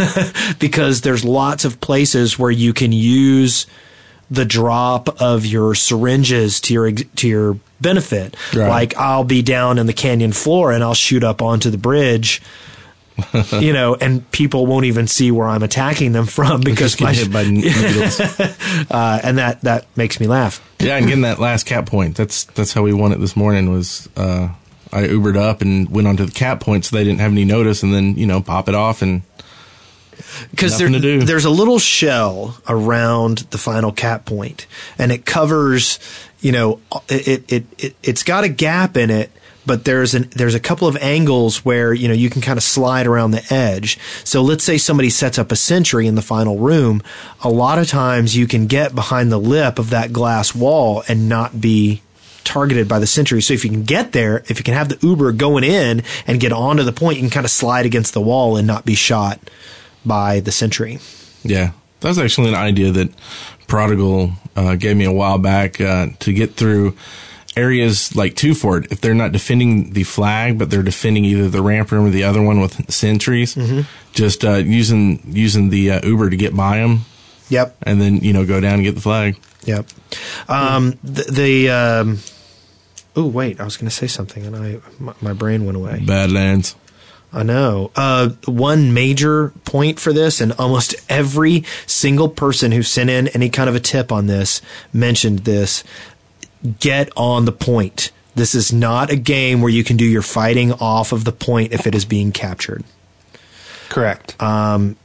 because 0.59 1.01
there's 1.01 1.25
lots 1.25 1.65
of 1.65 1.81
places 1.81 2.39
where 2.39 2.51
you 2.51 2.73
can 2.73 2.93
use 2.93 3.67
the 4.31 4.45
drop 4.45 5.21
of 5.21 5.45
your 5.45 5.75
syringes 5.75 6.59
to 6.59 6.73
your 6.73 6.91
to 6.91 7.27
your 7.27 7.59
benefit. 7.81 8.35
Right. 8.55 8.69
Like 8.69 8.97
I'll 8.97 9.23
be 9.23 9.41
down 9.41 9.77
in 9.77 9.85
the 9.85 9.93
canyon 9.93 10.31
floor 10.31 10.71
and 10.71 10.83
I'll 10.83 10.95
shoot 10.95 11.23
up 11.23 11.41
onto 11.41 11.69
the 11.69 11.77
bridge. 11.77 12.41
you 13.59 13.71
know, 13.73 13.95
and 13.95 14.29
people 14.31 14.65
won't 14.65 14.85
even 14.85 15.07
see 15.07 15.31
where 15.31 15.47
I'm 15.47 15.63
attacking 15.63 16.11
them 16.11 16.25
from 16.25 16.61
because 16.61 16.99
my, 16.99 17.13
hit 17.13 17.31
by 17.31 17.43
needles. 17.49 18.19
uh, 18.19 19.19
and 19.23 19.37
that 19.37 19.61
that 19.61 19.85
makes 19.95 20.19
me 20.19 20.27
laugh. 20.27 20.61
yeah, 20.79 20.97
and 20.97 21.05
getting 21.07 21.21
that 21.21 21.39
last 21.39 21.65
cap 21.65 21.85
point. 21.85 22.15
That's 22.17 22.43
that's 22.43 22.73
how 22.73 22.81
we 22.83 22.93
won 22.93 23.11
it 23.11 23.19
this 23.19 23.35
morning. 23.35 23.71
Was 23.71 24.09
uh, 24.17 24.49
I 24.91 25.03
Ubered 25.07 25.37
up 25.37 25.61
and 25.61 25.89
went 25.89 26.07
onto 26.07 26.25
the 26.25 26.31
cap 26.31 26.59
point 26.59 26.85
so 26.85 26.95
they 26.95 27.03
didn't 27.03 27.19
have 27.19 27.31
any 27.31 27.45
notice, 27.45 27.83
and 27.83 27.93
then 27.93 28.15
you 28.15 28.25
know 28.25 28.41
pop 28.41 28.67
it 28.67 28.75
off 28.75 29.01
and 29.01 29.21
because 30.51 30.77
there, 30.77 30.87
Nothing 30.89 31.01
to 31.01 31.19
do. 31.19 31.25
there's 31.25 31.45
a 31.45 31.49
little 31.49 31.79
shell 31.79 32.57
around 32.67 33.39
the 33.51 33.57
final 33.57 33.91
cap 33.91 34.25
point, 34.25 34.67
and 34.97 35.11
it 35.11 35.25
covers. 35.25 35.99
You 36.41 36.51
know, 36.51 36.79
it 37.09 37.51
it, 37.51 37.65
it 37.77 37.95
it's 38.03 38.23
got 38.23 38.43
a 38.43 38.49
gap 38.49 38.97
in 38.97 39.09
it, 39.09 39.31
but 39.65 39.85
there's 39.85 40.13
an 40.13 40.29
there's 40.35 40.55
a 40.55 40.59
couple 40.59 40.87
of 40.87 40.95
angles 40.97 41.65
where 41.65 41.93
you 41.93 42.07
know 42.07 42.13
you 42.13 42.29
can 42.29 42.41
kind 42.41 42.57
of 42.57 42.63
slide 42.63 43.07
around 43.07 43.31
the 43.31 43.45
edge. 43.53 43.97
So 44.23 44.41
let's 44.41 44.63
say 44.63 44.77
somebody 44.77 45.09
sets 45.09 45.37
up 45.37 45.51
a 45.51 45.55
sentry 45.55 46.07
in 46.07 46.15
the 46.15 46.21
final 46.21 46.57
room. 46.57 47.01
A 47.43 47.49
lot 47.49 47.79
of 47.79 47.87
times 47.87 48.35
you 48.35 48.47
can 48.47 48.67
get 48.67 48.95
behind 48.95 49.31
the 49.31 49.39
lip 49.39 49.79
of 49.79 49.89
that 49.89 50.13
glass 50.13 50.53
wall 50.53 51.03
and 51.07 51.27
not 51.27 51.59
be 51.59 52.01
targeted 52.43 52.87
by 52.87 52.99
the 52.99 53.07
sentry. 53.07 53.41
So 53.41 53.53
if 53.53 53.65
you 53.65 53.71
can 53.71 53.83
get 53.83 54.11
there, 54.11 54.43
if 54.47 54.57
you 54.57 54.63
can 54.63 54.75
have 54.75 54.89
the 54.89 54.99
Uber 55.05 55.33
going 55.33 55.63
in 55.63 56.03
and 56.27 56.39
get 56.39 56.53
onto 56.53 56.83
the 56.83 56.93
point, 56.93 57.17
you 57.17 57.23
can 57.23 57.31
kind 57.31 57.45
of 57.45 57.51
slide 57.51 57.85
against 57.85 58.13
the 58.13 58.21
wall 58.21 58.55
and 58.55 58.67
not 58.67 58.85
be 58.85 58.95
shot 58.95 59.39
by 60.05 60.39
the 60.39 60.51
sentry. 60.51 60.99
Yeah, 61.43 61.71
that 61.99 62.07
was 62.07 62.19
actually 62.19 62.49
an 62.49 62.55
idea 62.55 62.91
that 62.91 63.09
Prodigal 63.67 64.33
uh, 64.55 64.75
gave 64.75 64.95
me 64.95 65.05
a 65.05 65.11
while 65.11 65.39
back 65.39 65.81
uh, 65.81 66.07
to 66.19 66.33
get 66.33 66.53
through 66.53 66.95
areas 67.55 68.15
like 68.15 68.33
2Fort. 68.35 68.91
If 68.91 69.01
they're 69.01 69.13
not 69.13 69.31
defending 69.31 69.93
the 69.93 70.03
flag, 70.03 70.57
but 70.59 70.69
they're 70.69 70.83
defending 70.83 71.25
either 71.25 71.49
the 71.49 71.61
ramp 71.61 71.91
room 71.91 72.05
or 72.05 72.09
the 72.09 72.23
other 72.23 72.41
one 72.41 72.59
with 72.61 72.91
sentries, 72.91 73.57
just 74.13 74.43
uh, 74.45 74.55
using 74.55 75.21
using 75.27 75.69
the 75.69 75.91
uh, 75.91 76.05
Uber 76.07 76.29
to 76.29 76.37
get 76.37 76.55
by 76.55 76.77
them, 76.77 77.01
Yep. 77.49 77.77
and 77.83 78.01
then 78.01 78.17
you 78.17 78.33
know 78.33 78.45
go 78.45 78.59
down 78.59 78.75
and 78.75 78.83
get 78.83 78.95
the 78.95 79.01
flag. 79.01 79.37
Yep. 79.65 79.87
Um, 80.47 80.97
the, 81.03 81.23
the 81.23 81.69
um, 81.69 82.19
oh 83.15 83.25
wait, 83.27 83.59
I 83.59 83.63
was 83.63 83.77
going 83.77 83.89
to 83.89 83.95
say 83.95 84.07
something 84.07 84.45
and 84.45 84.55
I 84.55 84.79
my, 84.99 85.13
my 85.21 85.33
brain 85.33 85.65
went 85.65 85.77
away. 85.77 86.03
Badlands. 86.05 86.75
I 87.33 87.43
know. 87.43 87.91
Uh, 87.97 88.29
one 88.45 88.93
major 88.93 89.49
point 89.65 89.99
for 89.99 90.13
this, 90.13 90.39
and 90.39 90.53
almost 90.53 90.95
every 91.09 91.65
single 91.85 92.29
person 92.29 92.71
who 92.71 92.81
sent 92.81 93.09
in 93.09 93.27
any 93.29 93.49
kind 93.49 93.67
of 93.67 93.75
a 93.75 93.79
tip 93.81 94.09
on 94.09 94.27
this 94.27 94.61
mentioned 94.93 95.39
this. 95.39 95.83
Get 96.79 97.09
on 97.15 97.45
the 97.45 97.51
point. 97.51 98.11
This 98.35 98.53
is 98.53 98.73
not 98.73 99.09
a 99.09 99.15
game 99.15 99.61
where 99.61 99.71
you 99.71 99.83
can 99.83 99.97
do 99.97 100.05
your 100.05 100.21
fighting 100.21 100.73
off 100.73 101.11
of 101.11 101.23
the 101.23 101.31
point 101.31 101.71
if 101.71 101.87
it 101.87 101.95
is 101.95 102.03
being 102.05 102.31
captured. 102.31 102.83
Correct. 103.89 104.41
Um, 104.41 104.97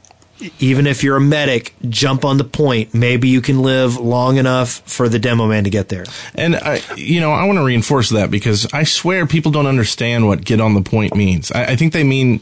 even 0.59 0.87
if 0.87 1.03
you're 1.03 1.17
a 1.17 1.21
medic, 1.21 1.73
jump 1.87 2.25
on 2.25 2.37
the 2.37 2.43
point. 2.43 2.93
Maybe 2.93 3.29
you 3.29 3.41
can 3.41 3.61
live 3.61 3.97
long 3.97 4.37
enough 4.37 4.81
for 4.85 5.07
the 5.07 5.19
demo 5.19 5.47
man 5.47 5.63
to 5.65 5.69
get 5.69 5.89
there. 5.89 6.05
And 6.35 6.55
I, 6.55 6.81
you 6.95 7.19
know, 7.21 7.31
I 7.31 7.45
want 7.45 7.57
to 7.57 7.63
reinforce 7.63 8.09
that 8.09 8.31
because 8.31 8.71
I 8.73 8.83
swear 8.83 9.25
people 9.25 9.51
don't 9.51 9.67
understand 9.67 10.27
what 10.27 10.43
"get 10.43 10.59
on 10.59 10.73
the 10.73 10.81
point" 10.81 11.15
means. 11.15 11.51
I, 11.51 11.65
I 11.65 11.75
think 11.75 11.93
they 11.93 12.03
mean 12.03 12.41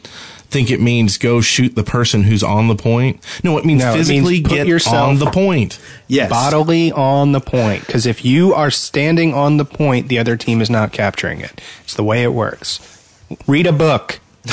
think 0.49 0.71
it 0.71 0.81
means 0.81 1.17
go 1.17 1.41
shoot 1.41 1.75
the 1.75 1.83
person 1.83 2.23
who's 2.23 2.41
on 2.43 2.67
the 2.67 2.75
point. 2.75 3.23
No, 3.43 3.57
it 3.57 3.65
means 3.65 3.81
No, 3.83 3.91
it 3.91 3.95
means 3.95 4.07
physically 4.07 4.39
get 4.41 4.65
yourself- 4.67 4.95
on 5.09 5.19
the 5.19 5.29
point. 5.29 5.77
Yes. 6.07 6.29
bodily 6.29 6.91
on 6.91 7.31
the 7.33 7.39
point. 7.41 7.85
Because 7.85 8.05
if 8.07 8.25
you 8.25 8.53
are 8.53 8.71
standing 8.71 9.33
on 9.33 9.57
the 9.57 9.65
point, 9.65 10.07
the 10.07 10.17
other 10.17 10.35
team 10.37 10.59
is 10.61 10.69
not 10.69 10.91
capturing 10.91 11.39
it. 11.41 11.61
It's 11.83 11.93
the 11.93 12.03
way 12.03 12.23
it 12.23 12.33
works. 12.33 12.79
Read 13.45 13.67
a 13.67 13.71
book. 13.71 14.19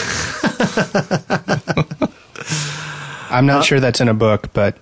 I'm 3.30 3.47
not 3.47 3.64
sure 3.64 3.80
that's 3.80 4.01
in 4.01 4.09
a 4.09 4.14
book, 4.14 4.51
but 4.53 4.76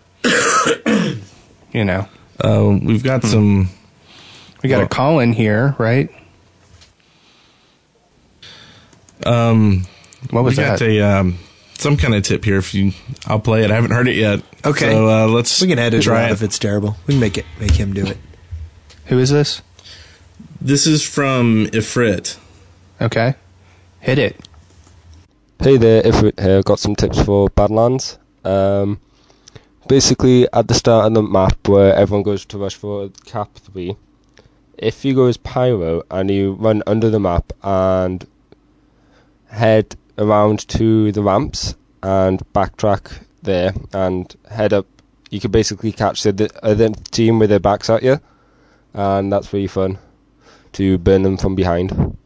you 1.72 1.84
know, 1.84 2.08
Uh, 2.42 2.76
we've 2.82 3.04
got 3.04 3.22
Hmm. 3.22 3.28
some. 3.28 3.68
we 4.62 4.68
got 4.68 4.78
Well- 4.78 4.86
a 4.86 4.88
call 4.88 5.20
in 5.20 5.32
here, 5.32 5.74
right? 5.78 6.08
Um, 9.24 9.86
What 10.30 10.44
was 10.44 10.56
we 10.56 10.62
got 10.64 10.78
that? 10.78 10.88
a 10.88 11.00
um, 11.00 11.38
some 11.74 11.96
kind 11.96 12.14
of 12.14 12.22
tip 12.22 12.44
here. 12.44 12.56
If 12.58 12.74
you, 12.74 12.92
I'll 13.26 13.40
play 13.40 13.64
it. 13.64 13.70
I 13.70 13.74
haven't 13.74 13.90
heard 13.90 14.08
it 14.08 14.16
yet. 14.16 14.42
Okay. 14.64 14.90
so 14.90 15.08
uh, 15.08 15.26
let's. 15.26 15.60
We 15.60 15.68
can 15.68 15.78
edit 15.78 16.00
it 16.00 16.02
try 16.02 16.24
out 16.24 16.32
if 16.32 16.42
it's 16.42 16.58
terrible. 16.58 16.96
We 17.06 17.14
can 17.14 17.20
make 17.20 17.38
it 17.38 17.46
make 17.60 17.72
him 17.72 17.92
do 17.92 18.06
it. 18.06 18.18
Who 19.06 19.18
is 19.18 19.30
this? 19.30 19.62
This 20.60 20.86
is 20.86 21.06
from 21.06 21.66
Ifrit. 21.66 22.38
Okay, 23.00 23.34
hit 24.00 24.18
it. 24.18 24.48
Hey 25.60 25.76
there, 25.76 26.02
Ifrit 26.02 26.40
here. 26.40 26.62
Got 26.62 26.78
some 26.78 26.96
tips 26.96 27.22
for 27.22 27.48
Badlands. 27.50 28.18
Um, 28.44 29.00
basically, 29.88 30.46
at 30.52 30.68
the 30.68 30.74
start 30.74 31.06
of 31.06 31.14
the 31.14 31.22
map 31.22 31.68
where 31.68 31.94
everyone 31.94 32.22
goes 32.22 32.44
to 32.46 32.58
rush 32.58 32.74
for 32.74 33.10
Cap 33.24 33.54
3, 33.54 33.96
if 34.78 35.04
you 35.04 35.14
go 35.14 35.26
as 35.26 35.36
Pyro 35.36 36.02
and 36.10 36.30
you 36.30 36.52
run 36.52 36.82
under 36.86 37.10
the 37.10 37.20
map 37.20 37.52
and 37.62 38.26
head 39.48 39.96
around 40.18 40.66
to 40.68 41.12
the 41.12 41.22
ramps 41.22 41.74
and 42.02 42.40
backtrack 42.52 43.24
there 43.42 43.72
and 43.92 44.34
head 44.50 44.72
up, 44.72 44.86
you 45.30 45.40
can 45.40 45.50
basically 45.50 45.92
catch 45.92 46.22
the, 46.22 46.32
the 46.32 46.64
other 46.64 46.90
team 47.10 47.38
with 47.38 47.50
their 47.50 47.60
backs 47.60 47.90
at 47.90 48.02
you, 48.02 48.20
and 48.92 49.32
that's 49.32 49.52
really 49.52 49.66
fun 49.66 49.98
to 50.72 50.98
burn 50.98 51.22
them 51.22 51.36
from 51.36 51.54
behind. 51.54 52.16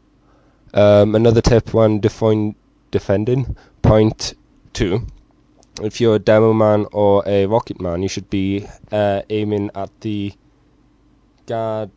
Um, 0.73 1.15
another 1.15 1.41
tip 1.41 1.73
when 1.73 1.99
define, 1.99 2.55
defending 2.91 3.55
point 3.81 4.33
two. 4.73 5.07
If 5.81 6.01
you're 6.01 6.15
a 6.15 6.19
demo 6.19 6.53
man 6.53 6.85
or 6.91 7.23
a 7.25 7.45
rocket 7.45 7.79
man, 7.79 8.03
you 8.03 8.09
should 8.09 8.29
be 8.29 8.67
uh, 8.91 9.21
aiming 9.29 9.71
at 9.73 9.89
the 10.01 10.33
guard 11.45 11.89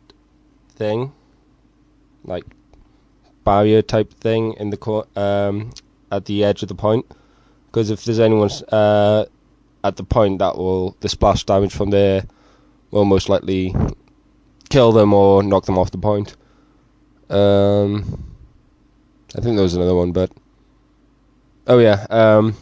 thing, 0.75 1.13
like 2.23 2.45
barrier 3.43 3.81
type 3.81 4.13
thing 4.13 4.53
in 4.53 4.69
the 4.69 4.77
cor- 4.77 5.07
um, 5.15 5.71
at 6.13 6.25
the 6.25 6.43
edge 6.43 6.61
of 6.61 6.69
the 6.69 6.75
point. 6.75 7.05
Because 7.67 7.89
if 7.89 8.05
there's 8.05 8.19
anyone 8.19 8.51
uh, 8.71 9.25
at 9.83 9.95
the 9.97 10.03
point, 10.03 10.39
that 10.39 10.57
will 10.57 10.95
the 10.99 11.09
splash 11.09 11.43
damage 11.43 11.73
from 11.73 11.89
there 11.89 12.25
will 12.91 13.05
most 13.05 13.29
likely 13.29 13.75
kill 14.69 14.91
them 14.91 15.13
or 15.13 15.41
knock 15.43 15.65
them 15.65 15.77
off 15.77 15.91
the 15.91 15.97
point. 15.97 16.35
Um, 17.29 18.33
I 19.35 19.41
think 19.41 19.55
there 19.55 19.63
was 19.63 19.75
another 19.75 19.95
one, 19.95 20.11
but 20.11 20.31
oh 21.65 21.79
yeah, 21.79 22.05
um, 22.09 22.55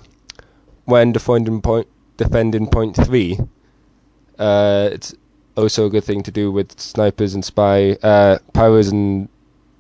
when 0.86 1.12
defending 1.12 1.62
point 1.62 1.88
defending 2.16 2.68
point 2.68 2.96
three, 2.96 3.38
uh, 4.40 4.90
it's 4.94 5.14
also 5.58 5.88
a 5.88 5.90
good 5.90 6.06
thing 6.06 6.24
to 6.24 6.32
do 6.32 6.52
with 6.52 6.80
snipers 6.80 7.34
and 7.34 7.44
spy 7.44 7.98
uh, 8.02 8.40
powers 8.54 8.88
and 8.88 9.28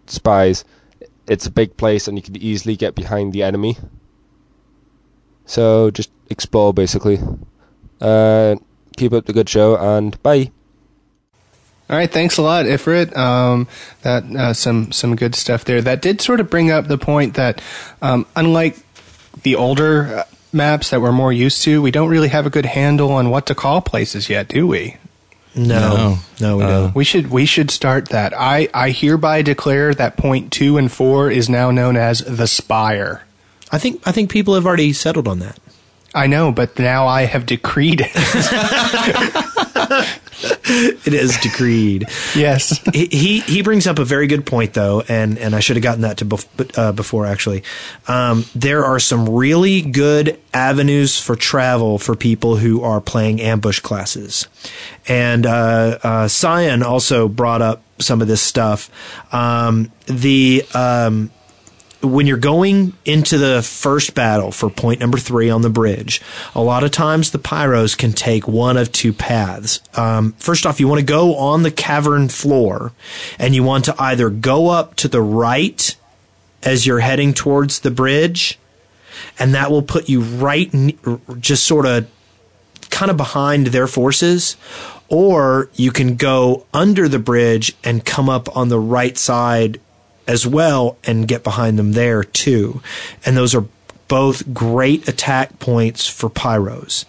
spies. 0.08 0.66
It's 1.32 1.46
a 1.46 1.52
big 1.52 1.78
place, 1.78 2.10
and 2.10 2.18
you 2.18 2.22
can 2.22 2.36
easily 2.36 2.76
get 2.76 2.94
behind 2.94 3.32
the 3.32 3.42
enemy. 3.42 3.78
So 5.46 5.90
just 5.90 6.12
explore, 6.30 6.74
basically. 6.74 7.20
Uh, 8.02 8.56
keep 8.98 9.14
up 9.14 9.28
the 9.28 9.32
good 9.32 9.48
show, 9.48 9.78
and 9.78 10.22
bye. 10.24 10.52
All 11.90 11.96
right, 11.96 12.12
thanks 12.12 12.38
a 12.38 12.42
lot, 12.42 12.66
Ifrit. 12.66 13.16
Um, 13.16 13.70
that 14.02 14.24
uh, 14.26 14.54
some 14.54 14.92
some 14.92 15.16
good 15.16 15.34
stuff 15.34 15.64
there. 15.64 15.82
That 15.82 16.02
did 16.02 16.20
sort 16.20 16.42
of 16.42 16.50
bring 16.50 16.70
up 16.70 16.88
the 16.88 16.98
point 16.98 17.36
that, 17.36 17.62
um, 18.02 18.26
unlike 18.36 18.76
the 19.44 19.56
older 19.56 20.18
uh, 20.18 20.24
maps 20.52 20.90
that 20.90 21.00
we're 21.00 21.14
more 21.14 21.32
used 21.32 21.64
to, 21.64 21.82
we 21.82 21.92
don't 21.92 22.10
really 22.10 22.28
have 22.28 22.46
a 22.46 22.50
good 22.50 22.66
handle 22.66 23.12
on 23.12 23.30
what 23.30 23.46
to 23.46 23.56
call 23.56 23.80
places 23.80 24.30
yet, 24.30 24.50
do 24.50 24.68
we? 24.68 24.98
No, 25.54 26.18
no, 26.40 26.58
we 26.58 26.64
Uh, 26.64 26.68
don't. 26.70 26.96
We 26.96 27.04
should 27.04 27.30
we 27.30 27.46
should 27.46 27.72
start 27.72 28.10
that. 28.10 28.34
I 28.38 28.70
I 28.74 28.92
hereby 28.92 29.42
declare 29.42 29.94
that 29.94 30.16
point 30.18 30.52
two 30.52 30.78
and 30.78 30.90
four 30.92 31.30
is 31.30 31.50
now 31.50 31.72
known 31.72 31.98
as 31.98 32.20
the 32.20 32.48
Spire. 32.48 33.24
I 33.72 33.78
think 33.78 34.02
I 34.08 34.12
think 34.12 34.30
people 34.30 34.56
have 34.56 34.66
already 34.66 34.94
settled 34.94 35.28
on 35.28 35.40
that. 35.40 35.60
I 36.14 36.28
know, 36.28 36.52
but 36.52 36.78
now 36.80 37.08
I 37.08 37.24
have 37.24 37.46
decreed 37.46 38.02
it. 38.04 38.12
it 40.64 41.14
is 41.14 41.38
decreed. 41.38 42.08
Yes. 42.36 42.80
he, 42.94 43.06
he 43.08 43.40
he 43.42 43.62
brings 43.62 43.88
up 43.88 44.00
a 44.00 44.06
very 44.06 44.28
good 44.28 44.46
point 44.46 44.74
though, 44.74 45.02
and 45.08 45.38
and 45.38 45.56
I 45.56 45.60
should 45.60 45.76
have 45.76 45.84
gotten 45.84 46.02
that 46.02 46.18
to 46.18 46.26
bef- 46.26 46.78
uh, 46.78 46.92
before 46.92 47.26
actually. 47.26 47.64
Um, 48.08 48.46
there 48.56 48.86
are 48.86 49.00
some 49.00 49.30
really 49.30 49.82
good 49.82 50.40
avenues 50.54 51.20
for 51.20 51.36
travel 51.36 51.98
for 51.98 52.16
people 52.16 52.58
who 52.58 52.84
are 52.84 53.02
playing 53.02 53.42
ambush 53.42 53.80
classes, 53.80 54.48
and 55.08 55.46
uh, 55.46 56.00
uh, 56.04 56.28
Cyan 56.28 56.84
also 56.84 57.28
brought 57.28 57.62
up 57.62 57.84
some 58.00 58.22
of 58.22 58.28
this 58.28 58.42
stuff. 58.42 58.90
Um, 59.34 59.92
the 60.08 60.66
um, 60.74 61.32
when 62.02 62.28
you're 62.28 62.38
going 62.38 62.94
into 63.06 63.38
the 63.38 63.62
first 63.62 64.16
battle 64.16 64.52
for 64.52 64.70
point 64.70 65.00
number 65.00 65.18
three 65.18 65.50
on 65.50 65.62
the 65.62 65.70
bridge, 65.70 66.22
a 66.56 66.62
lot 66.62 66.84
of 66.84 66.92
times 66.92 67.32
the 67.32 67.40
pyros 67.40 67.98
can 67.98 68.12
take 68.14 68.48
one 68.48 68.78
of 68.78 68.92
two 68.92 69.14
paths. 69.14 69.82
Um, 69.96 70.34
first 70.34 70.66
off, 70.66 70.80
you 70.80 70.88
want 70.88 71.00
to 71.00 71.06
go 71.06 71.36
on 71.36 71.64
the 71.64 71.72
cavern 71.72 72.28
floor 72.30 72.92
and 73.38 73.54
you 73.54 73.64
want 73.64 73.86
to 73.86 73.96
either 74.02 74.30
go 74.30 74.70
up 74.70 74.96
to 74.98 75.08
the 75.08 75.22
right 75.22 75.96
as 76.64 76.86
you're 76.86 77.00
heading 77.00 77.34
towards 77.34 77.80
the 77.80 77.92
bridge, 77.92 78.60
and 79.40 79.54
that 79.56 79.72
will 79.72 79.82
put 79.82 80.10
you 80.10 80.22
right, 80.22 80.72
just 81.40 81.66
sort 81.66 81.86
of 81.86 82.08
kind 82.90 83.10
of 83.10 83.18
behind 83.18 83.68
their 83.68 83.88
forces, 83.88 84.58
or 85.10 85.70
you 85.74 85.92
can 85.92 86.16
go 86.16 86.66
under 86.74 87.08
the 87.08 87.20
bridge 87.20 87.76
and 87.84 88.06
come 88.06 88.30
up 88.30 88.56
on 88.56 88.70
the 88.70 88.80
right 88.80 89.18
side 89.18 89.80
as 90.32 90.48
well 90.48 90.98
and 91.04 91.28
get 91.28 91.44
behind 91.44 91.78
them 91.78 91.92
there 91.92 92.24
too. 92.24 92.82
And 93.26 93.36
those 93.36 93.54
are 93.54 93.66
both 94.08 94.54
great 94.54 95.08
attack 95.08 95.60
points 95.60 96.08
for 96.08 96.30
pyros. 96.30 97.06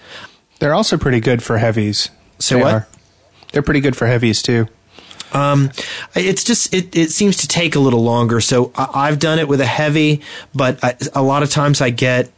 They're 0.59 0.75
also 0.75 0.99
pretty 0.99 1.20
good 1.20 1.43
for 1.43 1.59
heavies. 1.59 2.11
Say 2.39 2.57
They 2.57 2.62
what? 2.62 2.75
are. 2.75 2.89
They're 3.53 3.62
pretty 3.62 3.81
good 3.81 3.97
for 3.97 4.07
heavies 4.07 4.43
too. 4.43 4.66
It's 6.14 6.45
just 6.45 6.75
it, 6.75 6.95
it 6.95 7.11
seems 7.11 7.37
to 7.39 7.49
take 7.49 7.75
a 7.75 7.81
little 7.81 8.03
longer. 8.03 8.41
So 8.41 8.70
I, 8.75 9.09
I've 9.09 9.18
done 9.18 9.39
it 9.39 9.49
with 9.49 9.61
a 9.61 9.66
heavy, 9.66 10.20
but 10.55 10.83
I, 10.85 10.97
a 11.14 11.23
lot 11.23 11.43
of 11.43 11.51
times 11.51 11.81
I 11.81 11.91
get 11.91 12.31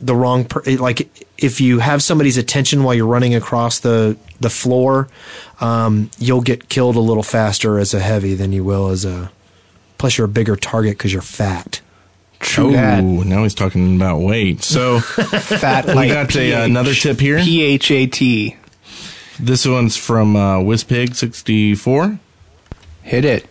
the 0.00 0.14
wrong 0.14 0.44
per, 0.46 0.62
like 0.78 1.08
if 1.38 1.60
you 1.60 1.78
have 1.78 2.02
somebody's 2.02 2.38
attention 2.38 2.82
while 2.82 2.94
you're 2.94 3.06
running 3.06 3.34
across 3.34 3.78
the 3.80 4.16
the 4.40 4.50
floor, 4.50 5.08
um, 5.60 6.10
you'll 6.18 6.40
get 6.40 6.68
killed 6.68 6.96
a 6.96 7.00
little 7.00 7.22
faster 7.22 7.78
as 7.78 7.94
a 7.94 8.00
heavy 8.00 8.34
than 8.34 8.52
you 8.52 8.64
will 8.64 8.88
as 8.88 9.04
a. 9.04 9.30
Plus, 10.00 10.16
you're 10.16 10.24
a 10.24 10.28
bigger 10.28 10.56
target 10.56 10.96
because 10.96 11.12
you're 11.12 11.20
fat. 11.20 11.82
True 12.38 12.72
that. 12.72 13.04
Now 13.04 13.42
he's 13.42 13.54
talking 13.54 13.96
about 13.96 14.20
weight. 14.20 14.62
So 14.62 15.00
Fat 15.00 15.84
we 15.84 15.92
like 15.92 16.08
got 16.08 16.24
a, 16.24 16.32
PH. 16.32 16.54
uh, 16.54 16.62
another 16.62 16.94
tip 16.94 17.20
here. 17.20 17.38
P 17.38 17.60
H 17.60 17.90
A 17.90 18.06
T. 18.06 18.56
This 19.38 19.66
one's 19.66 19.98
from 19.98 20.36
uh, 20.36 20.56
WizPig64. 20.60 22.18
Hit 23.02 23.26
it. 23.26 23.46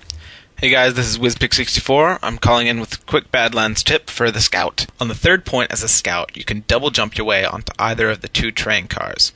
Hey 0.58 0.72
guys, 0.72 0.96
this 0.96 1.06
is 1.06 1.20
WizPig64. 1.20 2.18
I'm 2.24 2.40
calling 2.40 2.66
in 2.66 2.80
with 2.80 2.96
a 2.96 3.06
quick 3.06 3.32
Badlands 3.32 3.84
tip 3.84 4.10
for 4.10 4.32
the 4.32 4.42
scout. 4.42 4.88
On 5.00 5.08
the 5.08 5.14
third 5.14 5.46
point 5.46 5.72
as 5.72 5.84
a 5.84 5.88
scout, 5.88 6.36
you 6.36 6.44
can 6.44 6.64
double 6.68 6.90
jump 6.90 7.16
your 7.16 7.28
way 7.28 7.46
onto 7.46 7.74
either 7.78 8.10
of 8.10 8.22
the 8.22 8.28
two 8.28 8.50
train 8.52 8.88
cars. 8.88 9.32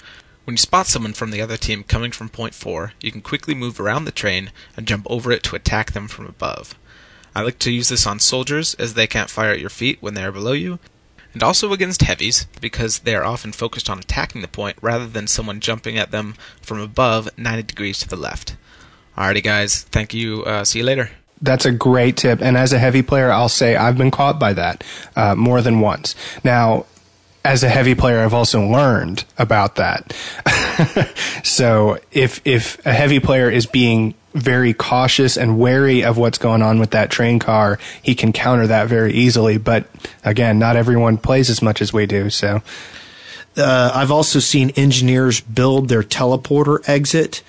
When 0.46 0.56
you 0.56 0.58
spot 0.58 0.88
someone 0.88 1.14
from 1.14 1.30
the 1.30 1.42
other 1.42 1.58
team 1.58 1.84
coming 1.84 2.12
from 2.12 2.30
point 2.30 2.56
4, 2.56 2.94
you 3.02 3.12
can 3.12 3.22
quickly 3.22 3.54
move 3.54 3.80
around 3.80 4.06
the 4.06 4.12
train 4.12 4.52
and 4.76 4.88
jump 4.88 5.06
over 5.12 5.32
it 5.32 5.44
to 5.44 5.56
attack 5.56 5.92
them 5.92 6.08
from 6.08 6.26
above. 6.26 6.74
I 7.36 7.42
like 7.42 7.60
to 7.60 7.72
use 7.72 7.90
this 7.90 8.06
on 8.06 8.20
soldiers 8.20 8.74
as 8.76 8.94
they 8.94 9.08
can't 9.08 9.30
fire 9.30 9.52
at 9.52 9.60
your 9.60 9.70
feet 9.70 9.98
when 10.02 10.14
they 10.14 10.24
are 10.24 10.32
below 10.32 10.52
you, 10.52 10.80
and 11.34 11.42
also 11.42 11.74
against 11.74 12.04
heavies 12.04 12.46
because 12.62 13.00
they 13.00 13.16
are 13.16 13.24
often 13.24 13.52
focused 13.52 13.90
on 13.90 14.00
attacking 14.00 14.42
the 14.42 14.48
point 14.48 14.78
rather 14.82 15.08
than 15.08 15.28
someone 15.28 15.60
jumping 15.60 15.98
at 15.98 16.12
them 16.12 16.36
from 16.62 16.80
above 16.80 17.30
90 17.38 17.64
degrees 17.64 18.00
to 18.00 18.08
the 18.08 18.16
left. 18.16 18.56
Alrighty 19.18 19.44
guys, 19.44 19.84
thank 19.84 20.14
you, 20.14 20.44
uh, 20.44 20.64
see 20.64 20.80
you 20.80 20.86
later. 20.86 21.12
That's 21.42 21.66
a 21.66 21.72
great 21.72 22.18
tip. 22.18 22.42
And 22.42 22.56
as 22.56 22.72
a 22.72 22.80
heavy 22.80 23.02
player, 23.02 23.32
I'll 23.32 23.50
say 23.50 23.76
I've 23.76 23.98
been 23.98 24.12
caught 24.12 24.40
by 24.40 24.54
that 24.54 24.84
uh, 25.16 25.36
more 25.36 25.62
than 25.62 25.82
once. 25.82 26.16
Now, 26.44 26.86
as 27.46 27.64
a 27.64 27.70
heavy 27.70 27.96
player, 27.96 28.20
I've 28.20 28.34
also 28.34 28.66
learned 28.66 29.26
about 29.38 29.76
that. 29.76 30.14
so 31.44 31.98
if 32.12 32.42
if 32.46 32.84
a 32.86 32.94
heavy 32.94 33.20
player 33.20 33.50
is 33.50 33.66
being 33.66 34.14
very 34.34 34.74
cautious 34.74 35.38
and 35.38 35.60
wary 35.60 36.04
of 36.04 36.18
what's 36.18 36.38
going 36.40 36.62
on 36.62 36.80
with 36.80 36.92
that 36.92 37.12
train 37.12 37.38
car, 37.40 37.78
he 38.02 38.16
can 38.16 38.34
counter 38.34 38.66
that 38.68 38.88
very 38.88 39.14
easily. 39.14 39.58
But 39.58 39.86
again, 40.24 40.58
not 40.58 40.76
everyone 40.76 41.18
plays 41.18 41.50
as 41.50 41.62
much 41.62 41.82
as 41.82 41.94
we 41.94 42.06
do. 42.06 42.30
So 42.30 42.62
Uh, 43.56 43.92
I've 43.94 44.10
also 44.10 44.40
seen 44.40 44.72
engineers 44.72 45.40
build 45.42 45.88
their 45.88 46.02
teleporter 46.02 46.80
exit 46.90 47.44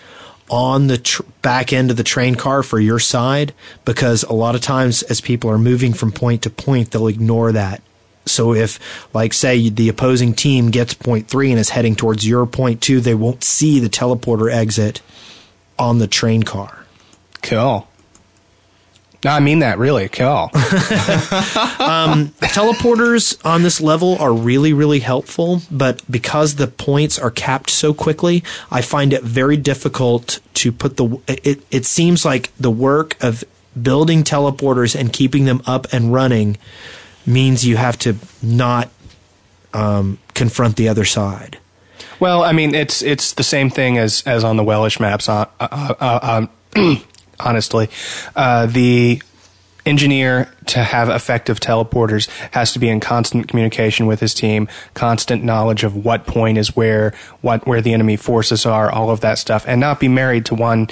on 0.51 0.89
the 0.89 0.99
tr- 0.99 1.23
back 1.41 1.73
end 1.73 1.91
of 1.91 1.97
the 1.97 2.03
train 2.05 2.35
car 2.35 2.63
for 2.63 2.79
your 2.79 2.99
side 2.99 3.55
because 3.87 4.23
a 4.25 4.35
lot 4.35 4.55
of 4.55 4.61
times 4.61 5.03
as 5.05 5.23
people 5.23 5.49
are 5.49 5.57
moving 5.57 5.95
from 5.95 6.13
point 6.13 6.43
to 6.43 6.51
point, 6.51 6.91
they'll 6.91 7.07
ignore 7.07 7.53
that. 7.53 7.81
So 8.27 8.55
if, 8.55 8.79
like, 9.15 9.33
say 9.33 9.69
the 9.69 9.89
opposing 9.89 10.35
team 10.35 10.71
gets 10.71 10.95
point 10.95 11.29
three 11.29 11.51
and 11.51 11.61
is 11.61 11.71
heading 11.71 11.95
towards 11.97 12.27
your 12.27 12.47
point 12.47 12.81
two, 12.81 13.01
they 13.01 13.15
won't 13.15 13.45
see 13.45 13.81
the 13.81 13.89
teleporter 13.89 14.51
exit 14.53 15.01
on 15.79 15.99
the 15.99 16.07
train 16.07 16.43
car. 16.43 16.85
cool. 17.43 17.89
No, 19.25 19.31
I 19.31 19.41
mean 19.41 19.61
that 19.61 19.79
really 19.79 20.09
cool. 20.09 20.51
Um, 21.85 22.29
teleporters 22.41 23.39
on 23.45 23.63
this 23.63 23.81
level 23.81 24.17
are 24.19 24.33
really 24.33 24.73
really 24.73 25.01
helpful 25.01 25.61
but 25.71 26.03
because 26.11 26.55
the 26.55 26.67
points 26.67 27.19
are 27.19 27.31
capped 27.31 27.69
so 27.69 27.93
quickly 27.93 28.43
i 28.71 28.81
find 28.81 29.13
it 29.13 29.23
very 29.23 29.57
difficult 29.57 30.41
to 30.55 30.73
put 30.73 30.97
the 30.97 31.21
it, 31.29 31.63
it 31.71 31.85
seems 31.85 32.25
like 32.25 32.53
the 32.59 32.71
work 32.71 33.23
of 33.23 33.45
building 33.81 34.23
teleporters 34.23 34.99
and 34.99 35.13
keeping 35.13 35.45
them 35.45 35.63
up 35.67 35.87
and 35.93 36.13
running 36.13 36.57
means 37.27 37.67
you 37.67 37.77
have 37.77 37.99
to 37.99 38.17
not 38.43 38.91
um, 39.73 40.19
confront 40.35 40.77
the 40.77 40.89
other 40.89 41.05
side 41.05 41.59
Well, 42.21 42.43
I 42.43 42.53
mean, 42.53 42.75
it's 42.75 43.03
it's 43.03 43.33
the 43.33 43.43
same 43.43 43.71
thing 43.71 43.99
as 43.99 44.23
as 44.27 44.45
on 44.45 44.57
the 44.57 44.65
Welsh 44.65 45.01
maps. 45.01 45.29
Uh, 45.29 45.47
uh, 45.61 45.95
uh, 46.01 46.47
um, 46.77 47.03
honestly, 47.41 47.89
uh, 48.37 48.67
the 48.67 49.21
engineer 49.87 50.51
to 50.67 50.83
have 50.83 51.11
effective 51.11 51.61
teleporters 51.61 52.29
has 52.53 52.73
to 52.73 52.79
be 52.79 52.89
in 52.89 53.01
constant 53.01 53.49
communication 53.49 54.07
with 54.07 54.21
his 54.21 54.33
team, 54.33 54.67
constant 54.95 55.45
knowledge 55.45 55.85
of 55.85 55.95
what 56.05 56.27
point 56.27 56.57
is 56.57 56.75
where, 56.75 57.13
what 57.43 57.67
where 57.67 57.83
the 57.83 57.93
enemy 57.93 58.17
forces 58.17 58.65
are, 58.65 58.91
all 58.91 59.11
of 59.11 59.21
that 59.21 59.39
stuff, 59.39 59.65
and 59.67 59.81
not 59.81 60.01
be 60.01 60.09
married 60.09 60.47
to 60.47 60.55
one. 60.55 60.89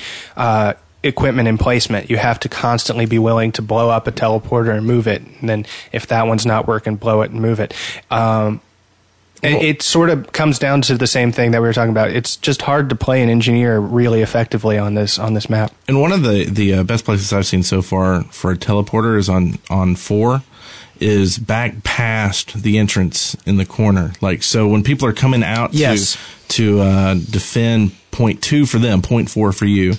Equipment 1.04 1.48
and 1.48 1.58
placement 1.58 2.08
you 2.10 2.16
have 2.16 2.38
to 2.40 2.48
constantly 2.48 3.06
be 3.06 3.18
willing 3.18 3.50
to 3.52 3.62
blow 3.62 3.90
up 3.90 4.06
a 4.06 4.12
teleporter 4.12 4.76
and 4.76 4.86
move 4.86 5.08
it 5.08 5.20
and 5.40 5.48
then 5.48 5.66
if 5.90 6.06
that 6.06 6.26
one's 6.28 6.46
not 6.46 6.68
working 6.68 6.94
blow 6.96 7.22
it 7.22 7.30
and 7.32 7.40
move 7.40 7.58
it 7.58 7.74
um, 8.10 8.60
it, 9.42 9.62
it 9.62 9.82
sort 9.82 10.08
of 10.10 10.30
comes 10.32 10.58
down 10.58 10.82
to 10.82 10.96
the 10.96 11.06
same 11.08 11.32
thing 11.32 11.50
that 11.50 11.60
we 11.60 11.66
were 11.66 11.72
talking 11.72 11.90
about. 11.90 12.10
It's 12.10 12.36
just 12.36 12.62
hard 12.62 12.88
to 12.90 12.94
play 12.94 13.22
an 13.22 13.28
engineer 13.28 13.80
really 13.80 14.22
effectively 14.22 14.78
on 14.78 14.94
this 14.94 15.18
on 15.18 15.34
this 15.34 15.50
map. 15.50 15.72
And 15.88 16.00
one 16.00 16.12
of 16.12 16.22
the 16.22 16.44
the 16.44 16.74
uh, 16.74 16.82
best 16.84 17.04
places 17.04 17.32
I've 17.32 17.46
seen 17.46 17.64
so 17.64 17.82
far 17.82 18.22
for 18.24 18.52
a 18.52 18.56
teleporter 18.56 19.18
is 19.18 19.28
on 19.28 19.58
on 19.68 19.96
four, 19.96 20.42
is 21.00 21.38
back 21.38 21.82
past 21.82 22.62
the 22.62 22.78
entrance 22.78 23.36
in 23.44 23.56
the 23.56 23.66
corner. 23.66 24.12
Like 24.20 24.44
so, 24.44 24.68
when 24.68 24.84
people 24.84 25.08
are 25.08 25.12
coming 25.12 25.42
out 25.42 25.74
Yes. 25.74 26.16
to 26.48 26.52
to 26.62 26.80
uh, 26.80 27.14
defend 27.14 27.96
point 28.12 28.42
two 28.42 28.66
for 28.66 28.78
them, 28.78 29.02
point 29.02 29.28
four 29.30 29.52
for 29.52 29.64
you, 29.64 29.94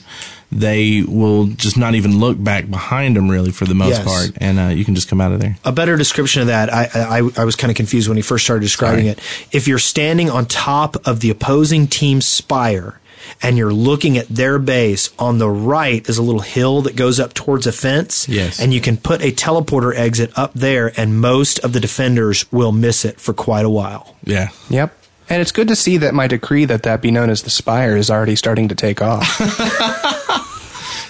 they 0.52 1.02
will 1.02 1.48
just 1.48 1.78
not 1.78 1.96
even 1.96 2.20
look 2.20 2.42
back 2.42 2.70
behind 2.70 3.16
them 3.16 3.30
really 3.30 3.52
for 3.52 3.66
the 3.66 3.74
most 3.74 3.90
Yes. 3.98 4.04
part, 4.06 4.32
and 4.38 4.60
uh, 4.60 4.68
you 4.68 4.86
can 4.86 4.94
just 4.96 5.08
come 5.10 5.20
out 5.20 5.32
of 5.32 5.40
there. 5.42 5.58
a 5.66 5.72
better 5.72 5.98
description 5.98 6.42
of 6.44 6.48
that, 6.48 6.72
I, 6.72 6.90
I, 6.94 7.30
I 7.38 7.44
was 7.44 7.56
kind 7.56 7.72
of 7.72 7.76
confused 7.76 8.08
when 8.08 8.18
he 8.18 8.22
first 8.24 8.46
started 8.46 8.62
describing 8.62 9.06
Sorry. 9.06 9.10
it. 9.18 9.20
If 9.52 9.68
you're 9.68 9.80
standing 9.80 10.30
on 10.30 10.46
top 10.46 10.96
of 11.08 11.20
the 11.22 11.30
opposing 11.32 11.88
team's 11.88 12.28
spire 12.28 13.00
and 13.42 13.58
you're 13.58 13.74
looking 13.74 14.18
at 14.18 14.28
their 14.28 14.60
base, 14.60 15.10
on 15.18 15.40
the 15.40 15.50
right 15.50 16.08
is 16.08 16.18
a 16.20 16.22
little 16.22 16.42
hill 16.42 16.82
that 16.84 16.96
goes 16.96 17.20
up 17.20 17.34
towards 17.34 17.66
a 17.66 17.72
fence. 17.72 18.28
Yes. 18.30 18.60
And 18.60 18.74
you 18.74 18.82
can 18.82 18.98
put 18.98 19.22
a 19.24 19.32
teleporter 19.32 19.96
exit 19.96 20.32
up 20.38 20.54
there, 20.54 20.92
and 21.00 21.20
most 21.20 21.58
of 21.60 21.74
the 21.74 21.80
defenders 21.80 22.46
will 22.52 22.72
miss 22.74 23.06
it 23.06 23.20
for 23.20 23.34
quite 23.34 23.66
a 23.66 23.70
while. 23.70 24.16
Yeah. 24.24 24.50
Yep. 24.70 24.96
And 25.34 25.42
it's 25.42 25.52
good 25.52 25.68
to 25.70 25.76
see 25.76 25.98
that 25.98 26.14
my 26.14 26.28
decree 26.28 26.66
that 26.66 26.84
that 26.84 27.02
be 27.02 27.10
known 27.10 27.32
as 27.32 27.42
the 27.42 27.50
Spire 27.50 27.98
is 27.98 28.12
already 28.12 28.36
starting 28.36 28.68
to 28.68 28.76
take 28.76 29.02
off. 29.02 29.40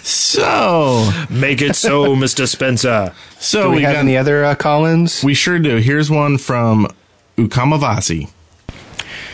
So 0.05 1.09
Make 1.29 1.61
it 1.61 1.75
so, 1.75 2.05
Mr. 2.15 2.47
Spencer. 2.47 3.13
so 3.39 3.63
Do 3.63 3.75
we, 3.75 3.83
have 3.83 3.93
got 3.93 3.99
any 3.99 4.17
other 4.17 4.43
uh, 4.43 4.55
call-ins? 4.55 5.23
we 5.23 5.33
sure 5.33 5.59
do. 5.59 5.77
Here's 5.77 6.09
one 6.09 6.37
from 6.37 6.87
Ukamavasi. 7.37 8.29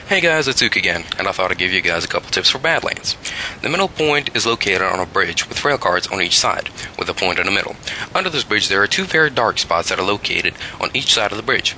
Hey 0.08 0.22
guys, 0.22 0.48
it's 0.48 0.62
Uke 0.62 0.76
again, 0.76 1.06
and 1.20 1.28
I 1.28 1.32
thought 1.32 1.52
I'd 1.52 1.60
give 1.60 1.72
you 1.72 1.82
guys 1.82 2.04
a 2.04 2.08
couple 2.08 2.32
tips 2.32 2.50
for 2.50 2.58
Badlands. 2.58 3.16
The 3.62 3.70
middle 3.70 3.88
point 3.88 4.36
is 4.36 4.48
located 4.48 4.82
on 4.82 5.00
a 5.00 5.06
bridge 5.06 5.48
with 5.48 5.64
rail 5.64 5.78
cars 5.78 6.08
on 6.08 6.20
each 6.22 6.38
side, 6.38 6.70
with 6.98 7.10
a 7.10 7.14
point 7.14 7.38
in 7.38 7.46
the 7.46 7.52
middle. 7.52 7.76
Under 8.16 8.30
this 8.32 8.44
bridge, 8.44 8.70
there 8.70 8.82
are 8.82 8.88
two 8.88 9.06
very 9.06 9.30
dark 9.30 9.60
spots 9.60 9.90
that 9.90 10.00
are 10.00 10.06
located 10.06 10.56
on 10.82 10.90
each 10.96 11.14
side 11.14 11.32
of 11.32 11.38
the 11.38 11.44
bridge. 11.44 11.76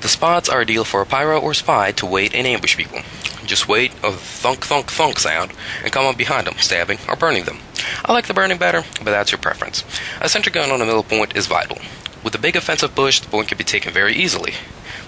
The 0.00 0.08
spots 0.08 0.48
are 0.48 0.62
ideal 0.62 0.84
for 0.84 1.02
a 1.02 1.06
pyro 1.06 1.38
or 1.38 1.52
spy 1.52 1.92
to 1.92 2.06
wait 2.06 2.34
and 2.34 2.46
ambush 2.46 2.76
people. 2.76 3.00
Just 3.44 3.68
wait 3.68 3.92
a 4.02 4.12
thunk 4.12 4.64
thunk 4.64 4.90
thunk 4.90 5.18
sound 5.18 5.52
and 5.82 5.92
come 5.92 6.06
up 6.06 6.16
behind 6.16 6.46
them, 6.46 6.56
stabbing 6.58 6.98
or 7.06 7.16
burning 7.16 7.44
them. 7.44 7.58
I 8.04 8.12
like 8.12 8.26
the 8.26 8.32
burning 8.32 8.56
better, 8.56 8.82
but 8.98 9.10
that's 9.10 9.30
your 9.30 9.38
preference. 9.38 9.84
A 10.20 10.28
sentry 10.28 10.52
gun 10.52 10.70
on 10.70 10.80
a 10.80 10.86
middle 10.86 11.02
point 11.02 11.36
is 11.36 11.46
vital. 11.46 11.78
With 12.24 12.34
a 12.34 12.38
big 12.38 12.56
offensive 12.56 12.94
push, 12.94 13.20
the 13.20 13.28
point 13.28 13.48
can 13.48 13.58
be 13.58 13.64
taken 13.64 13.92
very 13.92 14.14
easily. 14.14 14.54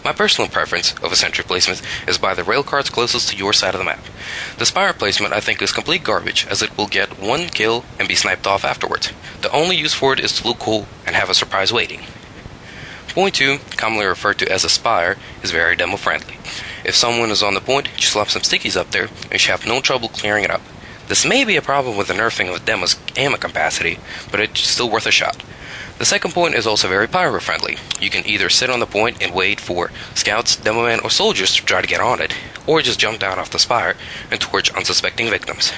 My 0.04 0.12
personal 0.12 0.50
preference 0.50 0.94
of 1.02 1.12
a 1.12 1.16
sentry 1.16 1.44
placement 1.44 1.80
is 2.06 2.18
by 2.18 2.34
the 2.34 2.44
rail 2.44 2.62
cards 2.62 2.90
closest 2.90 3.28
to 3.28 3.36
your 3.36 3.52
side 3.52 3.74
of 3.74 3.78
the 3.78 3.84
map. 3.84 4.04
The 4.58 4.66
spire 4.66 4.92
placement 4.92 5.32
I 5.32 5.40
think 5.40 5.62
is 5.62 5.72
complete 5.72 6.04
garbage 6.04 6.46
as 6.48 6.60
it 6.60 6.76
will 6.76 6.88
get 6.88 7.20
one 7.20 7.48
kill 7.48 7.84
and 7.98 8.08
be 8.08 8.14
sniped 8.14 8.46
off 8.46 8.64
afterwards. 8.64 9.12
The 9.40 9.52
only 9.52 9.76
use 9.76 9.94
for 9.94 10.12
it 10.12 10.20
is 10.20 10.32
to 10.40 10.48
look 10.48 10.58
cool 10.58 10.86
and 11.06 11.16
have 11.16 11.30
a 11.30 11.34
surprise 11.34 11.72
waiting. 11.72 12.02
Point 13.12 13.34
2, 13.34 13.58
commonly 13.76 14.06
referred 14.06 14.38
to 14.38 14.50
as 14.50 14.64
a 14.64 14.70
spire, 14.70 15.18
is 15.42 15.50
very 15.50 15.76
demo 15.76 15.98
friendly. 15.98 16.38
If 16.82 16.94
someone 16.94 17.30
is 17.30 17.42
on 17.42 17.52
the 17.52 17.60
point, 17.60 17.88
you 17.96 18.04
slap 18.04 18.30
some 18.30 18.40
stickies 18.40 18.74
up 18.74 18.90
there 18.90 19.08
and 19.30 19.44
you 19.44 19.50
have 19.50 19.66
no 19.66 19.82
trouble 19.82 20.08
clearing 20.08 20.44
it 20.44 20.50
up. 20.50 20.62
This 21.08 21.26
may 21.26 21.44
be 21.44 21.56
a 21.56 21.62
problem 21.62 21.98
with 21.98 22.08
the 22.08 22.14
nerfing 22.14 22.50
of 22.50 22.64
demo's 22.64 22.96
ammo 23.14 23.36
capacity, 23.36 23.98
but 24.30 24.40
it's 24.40 24.60
still 24.60 24.88
worth 24.88 25.06
a 25.06 25.10
shot. 25.10 25.42
The 25.98 26.06
second 26.06 26.32
point 26.32 26.54
is 26.54 26.66
also 26.66 26.88
very 26.88 27.06
pyro 27.06 27.38
friendly. 27.38 27.76
You 28.00 28.08
can 28.08 28.26
either 28.26 28.48
sit 28.48 28.70
on 28.70 28.80
the 28.80 28.86
point 28.86 29.22
and 29.22 29.34
wait 29.34 29.60
for 29.60 29.90
scouts, 30.14 30.56
demo 30.56 30.84
men, 30.86 31.00
or 31.00 31.10
soldiers 31.10 31.54
to 31.56 31.64
try 31.66 31.82
to 31.82 31.86
get 31.86 32.00
on 32.00 32.22
it, 32.22 32.34
or 32.66 32.80
just 32.80 32.98
jump 32.98 33.18
down 33.18 33.38
off 33.38 33.50
the 33.50 33.58
spire 33.58 33.94
and 34.30 34.40
torch 34.40 34.72
unsuspecting 34.72 35.28
victims. 35.28 35.70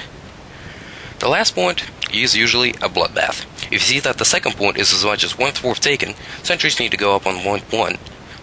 The 1.19 1.27
last 1.27 1.53
point 1.53 1.83
is 2.23 2.35
usually 2.35 2.71
a 2.71 2.89
bloodbath. 2.89 3.45
If 3.65 3.71
you 3.71 3.79
see 3.79 3.99
that 3.99 4.17
the 4.17 4.25
second 4.25 4.55
point 4.55 4.77
is 4.77 4.93
as 4.93 5.03
much 5.03 5.23
as 5.23 5.37
one 5.37 5.53
fourth 5.53 5.79
taken, 5.81 6.13
sentries 6.43 6.79
need 6.79 6.91
to 6.91 6.97
go 6.97 7.15
up 7.15 7.25
on 7.25 7.43
one 7.43 7.61
one, 7.71 7.97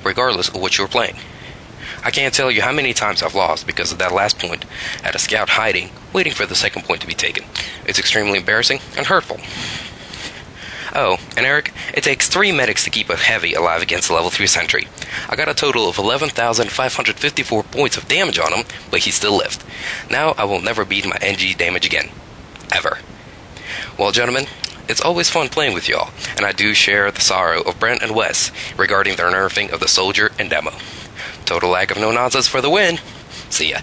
regardless 0.04 0.48
of 0.48 0.56
what 0.56 0.78
you're 0.78 0.88
playing. 0.88 1.16
I 2.04 2.10
can't 2.10 2.34
tell 2.34 2.50
you 2.50 2.62
how 2.62 2.72
many 2.72 2.92
times 2.92 3.22
I've 3.22 3.34
lost 3.34 3.66
because 3.66 3.92
of 3.92 3.98
that 3.98 4.12
last 4.12 4.38
point 4.38 4.64
at 5.04 5.14
a 5.14 5.20
scout 5.20 5.50
hiding, 5.50 5.90
waiting 6.12 6.32
for 6.32 6.46
the 6.46 6.56
second 6.56 6.82
point 6.82 7.00
to 7.02 7.06
be 7.06 7.14
taken. 7.14 7.44
It's 7.86 7.98
extremely 7.98 8.38
embarrassing 8.38 8.80
and 8.96 9.06
hurtful. 9.06 9.38
Oh, 10.94 11.18
and 11.36 11.46
Eric, 11.46 11.72
it 11.94 12.04
takes 12.04 12.28
three 12.28 12.52
medics 12.52 12.84
to 12.84 12.90
keep 12.90 13.08
a 13.08 13.16
heavy 13.16 13.54
alive 13.54 13.80
against 13.80 14.10
a 14.10 14.14
level 14.14 14.28
3 14.28 14.46
sentry. 14.46 14.88
I 15.26 15.36
got 15.36 15.48
a 15.48 15.54
total 15.54 15.88
of 15.88 15.96
11,554 15.96 17.62
points 17.62 17.96
of 17.96 18.08
damage 18.08 18.38
on 18.38 18.52
him, 18.52 18.66
but 18.90 19.00
he 19.00 19.10
still 19.10 19.36
lived. 19.36 19.64
Now 20.10 20.34
I 20.36 20.44
will 20.44 20.60
never 20.60 20.84
beat 20.84 21.06
my 21.06 21.16
NG 21.22 21.56
damage 21.56 21.86
again. 21.86 22.10
Ever. 22.72 22.98
Well, 23.98 24.12
gentlemen, 24.12 24.46
it's 24.88 25.00
always 25.00 25.30
fun 25.30 25.48
playing 25.48 25.74
with 25.74 25.88
y'all, 25.88 26.10
and 26.36 26.44
I 26.44 26.52
do 26.52 26.74
share 26.74 27.10
the 27.10 27.20
sorrow 27.20 27.62
of 27.62 27.78
Brent 27.78 28.02
and 28.02 28.14
Wes 28.14 28.50
regarding 28.76 29.16
their 29.16 29.30
nerfing 29.30 29.72
of 29.72 29.80
the 29.80 29.88
soldier 29.88 30.30
and 30.38 30.50
demo. 30.50 30.72
Total 31.44 31.70
lack 31.70 31.90
of 31.90 31.98
no 31.98 32.10
nonsense 32.10 32.48
for 32.48 32.60
the 32.60 32.70
win. 32.70 32.98
See 33.50 33.70
ya. 33.70 33.80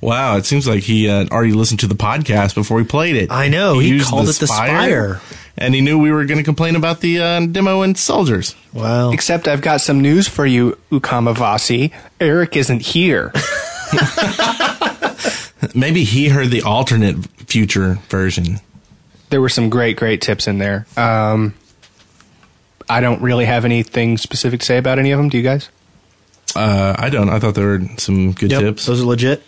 Wow, 0.00 0.36
it 0.36 0.44
seems 0.44 0.68
like 0.68 0.82
he 0.82 1.08
uh, 1.08 1.26
already 1.32 1.52
listened 1.52 1.80
to 1.80 1.86
the 1.86 1.94
podcast 1.94 2.54
before 2.54 2.78
he 2.78 2.84
played 2.84 3.16
it. 3.16 3.30
I 3.30 3.48
know, 3.48 3.78
he 3.78 3.88
used 3.88 4.08
called 4.10 4.28
it 4.28 4.36
the 4.36 4.46
Spire. 4.46 5.20
and 5.56 5.74
he 5.74 5.80
knew 5.80 5.98
we 5.98 6.12
were 6.12 6.26
going 6.26 6.38
to 6.38 6.44
complain 6.44 6.76
about 6.76 7.00
the 7.00 7.18
uh, 7.18 7.46
demo 7.46 7.82
and 7.82 7.96
soldiers. 7.96 8.54
Wow. 8.72 9.10
Except 9.10 9.48
I've 9.48 9.62
got 9.62 9.80
some 9.80 10.00
news 10.00 10.28
for 10.28 10.46
you, 10.46 10.78
Ukamavasi. 10.92 11.92
Eric 12.20 12.56
isn't 12.56 12.82
here. 12.82 13.32
Maybe 15.74 16.04
he 16.04 16.28
heard 16.28 16.50
the 16.50 16.62
alternate 16.62 17.16
future 17.48 17.98
version. 18.08 18.60
there 19.30 19.40
were 19.40 19.48
some 19.48 19.68
great, 19.70 19.96
great 19.96 20.20
tips 20.20 20.46
in 20.46 20.58
there. 20.58 20.86
Um, 20.96 21.54
I 22.88 23.00
don't 23.00 23.20
really 23.22 23.44
have 23.46 23.64
anything 23.64 24.16
specific 24.18 24.60
to 24.60 24.66
say 24.66 24.78
about 24.78 24.98
any 24.98 25.10
of 25.12 25.18
them. 25.18 25.28
Do 25.28 25.36
you 25.36 25.42
guys? 25.42 25.68
Uh, 26.54 26.94
I 26.98 27.10
don't. 27.10 27.28
I 27.28 27.38
thought 27.40 27.54
there 27.54 27.66
were 27.66 27.82
some 27.98 28.32
good 28.32 28.50
Yep, 28.52 28.60
tips. 28.60 28.86
those 28.86 29.02
are 29.02 29.04
legit. 29.04 29.42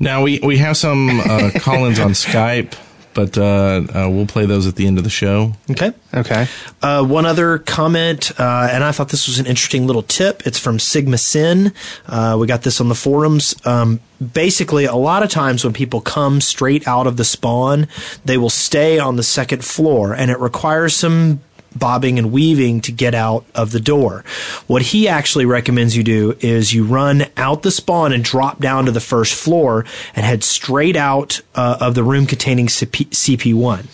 Now 0.00 0.22
we 0.22 0.40
we 0.42 0.56
have 0.58 0.76
some 0.76 1.20
uh, 1.20 1.50
call-ins 1.56 1.98
on 2.00 2.10
Skype, 2.12 2.74
but 3.14 3.36
uh, 3.38 3.82
uh, 3.94 4.08
we'll 4.10 4.26
play 4.26 4.46
those 4.46 4.66
at 4.66 4.76
the 4.76 4.86
end 4.86 4.98
of 4.98 5.04
the 5.04 5.10
show. 5.10 5.52
Okay. 5.70 5.92
Okay. 6.14 6.46
Uh, 6.82 7.04
one 7.04 7.26
other 7.26 7.58
comment, 7.58 8.32
uh, 8.38 8.68
and 8.70 8.84
I 8.84 8.92
thought 8.92 9.08
this 9.08 9.26
was 9.26 9.38
an 9.38 9.46
interesting 9.46 9.86
little 9.86 10.02
tip. 10.02 10.46
It's 10.46 10.58
from 10.58 10.78
Sigma 10.78 11.18
Sin. 11.18 11.72
Uh, 12.06 12.36
we 12.38 12.46
got 12.46 12.62
this 12.62 12.80
on 12.80 12.88
the 12.88 12.94
forums. 12.94 13.54
Um, 13.66 14.00
basically, 14.32 14.84
a 14.84 14.96
lot 14.96 15.22
of 15.22 15.30
times 15.30 15.64
when 15.64 15.72
people 15.72 16.00
come 16.00 16.40
straight 16.40 16.86
out 16.86 17.06
of 17.06 17.16
the 17.16 17.24
spawn, 17.24 17.88
they 18.24 18.36
will 18.36 18.50
stay 18.50 18.98
on 18.98 19.16
the 19.16 19.22
second 19.22 19.64
floor, 19.64 20.12
and 20.14 20.30
it 20.30 20.38
requires 20.38 20.94
some 20.94 21.40
bobbing 21.76 22.18
and 22.18 22.32
weaving 22.32 22.80
to 22.82 22.92
get 22.92 23.14
out 23.14 23.44
of 23.54 23.72
the 23.72 23.80
door. 23.80 24.24
What 24.66 24.82
he 24.82 25.08
actually 25.08 25.46
recommends 25.46 25.96
you 25.96 26.02
do 26.02 26.36
is 26.40 26.72
you 26.72 26.84
run 26.84 27.26
out 27.36 27.62
the 27.62 27.70
spawn 27.70 28.12
and 28.12 28.24
drop 28.24 28.60
down 28.60 28.86
to 28.86 28.90
the 28.92 29.00
first 29.00 29.34
floor 29.34 29.84
and 30.14 30.24
head 30.24 30.44
straight 30.44 30.96
out 30.96 31.40
uh, 31.54 31.78
of 31.80 31.94
the 31.94 32.04
room 32.04 32.26
containing 32.26 32.66
CP- 32.66 33.10
CP1. 33.10 33.86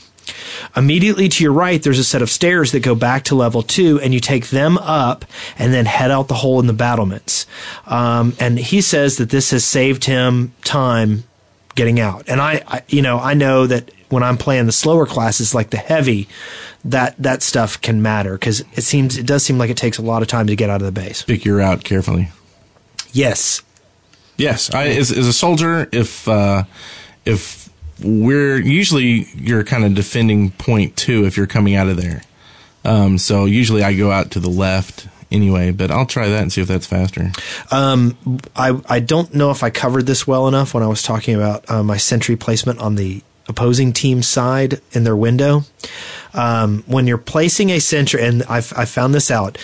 Immediately 0.76 1.28
to 1.30 1.44
your 1.44 1.52
right, 1.52 1.82
there's 1.82 1.98
a 1.98 2.04
set 2.04 2.22
of 2.22 2.30
stairs 2.30 2.72
that 2.72 2.80
go 2.80 2.94
back 2.94 3.24
to 3.24 3.34
level 3.34 3.62
two, 3.62 4.00
and 4.00 4.12
you 4.12 4.20
take 4.20 4.48
them 4.48 4.76
up 4.78 5.24
and 5.58 5.72
then 5.72 5.86
head 5.86 6.10
out 6.10 6.28
the 6.28 6.34
hole 6.34 6.60
in 6.60 6.66
the 6.66 6.72
battlements. 6.72 7.46
Um, 7.86 8.34
and 8.38 8.58
he 8.58 8.80
says 8.80 9.16
that 9.16 9.30
this 9.30 9.50
has 9.50 9.64
saved 9.64 10.04
him 10.04 10.52
time 10.64 11.24
getting 11.74 12.00
out. 12.00 12.24
And 12.28 12.40
I, 12.40 12.62
I, 12.66 12.82
you 12.88 13.02
know, 13.02 13.18
I 13.18 13.34
know 13.34 13.66
that 13.66 13.90
when 14.08 14.22
I'm 14.22 14.36
playing 14.36 14.66
the 14.66 14.72
slower 14.72 15.06
classes 15.06 15.54
like 15.54 15.70
the 15.70 15.76
heavy, 15.76 16.28
that 16.84 17.14
that 17.18 17.42
stuff 17.42 17.80
can 17.80 18.02
matter 18.02 18.32
because 18.32 18.60
it 18.72 18.82
seems 18.82 19.16
it 19.16 19.26
does 19.26 19.42
seem 19.42 19.58
like 19.58 19.70
it 19.70 19.76
takes 19.76 19.98
a 19.98 20.02
lot 20.02 20.22
of 20.22 20.28
time 20.28 20.46
to 20.46 20.56
get 20.56 20.70
out 20.70 20.80
of 20.80 20.86
the 20.86 21.00
base. 21.00 21.22
Pick 21.22 21.44
your 21.44 21.56
route 21.58 21.84
carefully. 21.84 22.30
Yes, 23.12 23.62
Yes, 24.38 24.72
I, 24.72 24.86
as, 24.86 25.10
as 25.10 25.26
a 25.26 25.32
soldier, 25.32 25.88
if 25.90 26.26
uh, 26.28 26.62
if 27.24 27.68
we're 28.00 28.56
usually 28.58 29.26
you're 29.34 29.64
kind 29.64 29.84
of 29.84 29.94
defending 29.94 30.52
point 30.52 30.96
two 30.96 31.26
if 31.26 31.36
you're 31.36 31.48
coming 31.48 31.74
out 31.74 31.88
of 31.88 31.96
there. 31.96 32.22
Um, 32.84 33.18
so 33.18 33.44
usually 33.44 33.82
I 33.82 33.94
go 33.94 34.12
out 34.12 34.30
to 34.30 34.40
the 34.40 34.48
left 34.48 35.08
anyway, 35.32 35.72
but 35.72 35.90
I'll 35.90 36.06
try 36.06 36.28
that 36.28 36.40
and 36.40 36.52
see 36.52 36.60
if 36.60 36.68
that's 36.68 36.86
faster. 36.86 37.32
Um, 37.72 38.16
I 38.54 38.80
I 38.88 39.00
don't 39.00 39.34
know 39.34 39.50
if 39.50 39.64
I 39.64 39.70
covered 39.70 40.06
this 40.06 40.24
well 40.24 40.46
enough 40.46 40.72
when 40.72 40.84
I 40.84 40.86
was 40.86 41.02
talking 41.02 41.34
about 41.34 41.68
uh, 41.68 41.82
my 41.82 41.96
sentry 41.96 42.36
placement 42.36 42.78
on 42.78 42.94
the 42.94 43.22
opposing 43.48 43.92
team 43.92 44.22
side 44.22 44.80
in 44.92 45.04
their 45.04 45.16
window. 45.16 45.64
Um, 46.34 46.84
when 46.86 47.06
you're 47.06 47.18
placing 47.18 47.70
a 47.70 47.80
sentry, 47.80 48.22
and 48.22 48.42
I've 48.44 48.72
I 48.76 48.84
found 48.84 49.14
this 49.14 49.30
out 49.30 49.58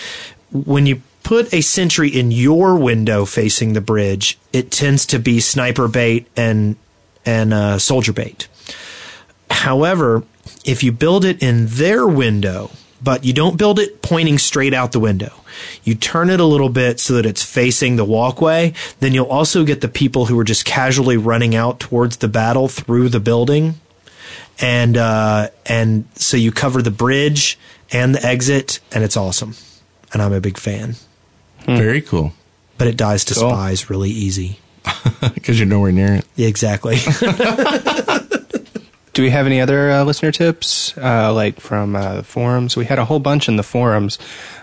when 0.51 0.85
you 0.85 1.01
put 1.23 1.53
a 1.53 1.61
sentry 1.61 2.09
in 2.09 2.31
your 2.31 2.75
window 2.75 3.25
facing 3.25 3.73
the 3.73 3.81
bridge, 3.81 4.37
it 4.53 4.71
tends 4.71 5.05
to 5.07 5.19
be 5.19 5.39
sniper 5.39 5.87
bait 5.87 6.27
and 6.37 6.75
and 7.25 7.53
uh, 7.53 7.79
soldier 7.79 8.13
bait. 8.13 8.47
However, 9.49 10.23
if 10.63 10.83
you 10.83 10.91
build 10.91 11.25
it 11.25 11.41
in 11.41 11.65
their 11.67 12.07
window, 12.07 12.71
but 13.01 13.25
you 13.25 13.33
don't 13.33 13.57
build 13.57 13.79
it 13.79 14.01
pointing 14.01 14.37
straight 14.37 14.73
out 14.73 14.91
the 14.91 14.99
window, 14.99 15.33
you 15.83 15.95
turn 15.95 16.29
it 16.29 16.39
a 16.39 16.45
little 16.45 16.69
bit 16.69 16.99
so 16.99 17.13
that 17.15 17.25
it's 17.25 17.43
facing 17.43 17.95
the 17.95 18.05
walkway, 18.05 18.73
then 18.99 19.13
you'll 19.13 19.25
also 19.27 19.63
get 19.63 19.81
the 19.81 19.87
people 19.87 20.25
who 20.27 20.37
are 20.39 20.43
just 20.43 20.65
casually 20.65 21.17
running 21.17 21.55
out 21.55 21.79
towards 21.79 22.17
the 22.17 22.27
battle 22.27 22.67
through 22.67 23.09
the 23.09 23.19
building. 23.19 23.75
And 24.59 24.95
uh, 24.97 25.49
and 25.65 26.07
so 26.15 26.37
you 26.37 26.51
cover 26.51 26.81
the 26.81 26.91
bridge 26.91 27.57
and 27.91 28.15
the 28.15 28.25
exit, 28.25 28.79
and 28.93 29.03
it's 29.03 29.17
awesome. 29.17 29.55
And 30.13 30.21
I'm 30.21 30.31
a 30.33 30.39
big 30.39 30.57
fan. 30.57 30.95
Very 31.65 32.01
cool. 32.01 32.33
But 32.77 32.87
it 32.87 32.95
dies 32.97 33.25
to 33.25 33.33
Cool. 33.33 33.49
spies 33.49 33.89
really 33.89 34.11
easy. 34.11 34.59
Because 35.33 35.59
you're 35.59 35.67
nowhere 35.67 35.91
near 35.91 36.13
it. 36.15 36.25
Yeah, 36.35 36.47
exactly. 36.47 36.97
Do 39.13 39.21
we 39.23 39.29
have 39.29 39.45
any 39.45 39.61
other 39.61 39.91
uh, 39.91 40.03
listener 40.03 40.31
tips, 40.33 40.95
uh, 40.97 41.33
like 41.33 41.59
from 41.61 41.95
uh, 41.95 42.15
the 42.15 42.23
forums? 42.23 42.75
We 42.75 42.83
had 42.85 42.99
a 42.99 43.05
whole 43.05 43.19
bunch 43.19 43.47
in 43.47 43.55
the 43.55 43.63
forums. 43.63 44.19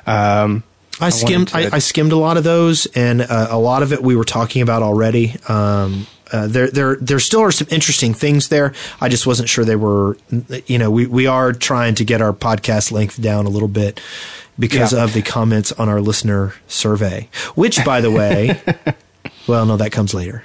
Um, 0.06 0.62
I 1.00 1.10
skimmed. 1.10 1.52
wanted 1.52 1.70
to- 1.70 1.74
I, 1.74 1.76
I 1.76 1.78
skimmed 1.80 2.12
a 2.12 2.16
lot 2.16 2.36
of 2.36 2.44
those, 2.44 2.86
and 2.94 3.22
uh, 3.22 3.48
a 3.50 3.58
lot 3.58 3.82
of 3.82 3.92
it 3.92 4.02
we 4.02 4.14
were 4.16 4.24
talking 4.24 4.62
about 4.62 4.82
already. 4.82 5.34
Um, 5.48 6.06
uh, 6.32 6.46
there, 6.46 6.68
there, 6.70 6.96
there 6.96 7.18
still 7.18 7.40
are 7.42 7.52
some 7.52 7.66
interesting 7.70 8.14
things 8.14 8.48
there. 8.48 8.72
I 9.02 9.08
just 9.10 9.26
wasn't 9.26 9.48
sure 9.50 9.64
they 9.64 9.76
were. 9.76 10.16
You 10.66 10.78
know, 10.78 10.90
we 10.90 11.06
we 11.06 11.26
are 11.26 11.52
trying 11.52 11.94
to 11.96 12.04
get 12.04 12.22
our 12.22 12.32
podcast 12.32 12.90
length 12.92 13.20
down 13.20 13.44
a 13.46 13.50
little 13.50 13.68
bit 13.68 14.00
because 14.58 14.92
Yeah. 14.92 15.04
of 15.04 15.12
the 15.12 15.22
comments 15.22 15.72
on 15.72 15.88
our 15.88 16.00
listener 16.00 16.54
survey. 16.68 17.28
Which, 17.54 17.84
by 17.84 18.00
the 18.00 18.10
way, 18.10 18.60
well, 19.46 19.66
no, 19.66 19.76
that 19.76 19.92
comes 19.92 20.14
later. 20.14 20.42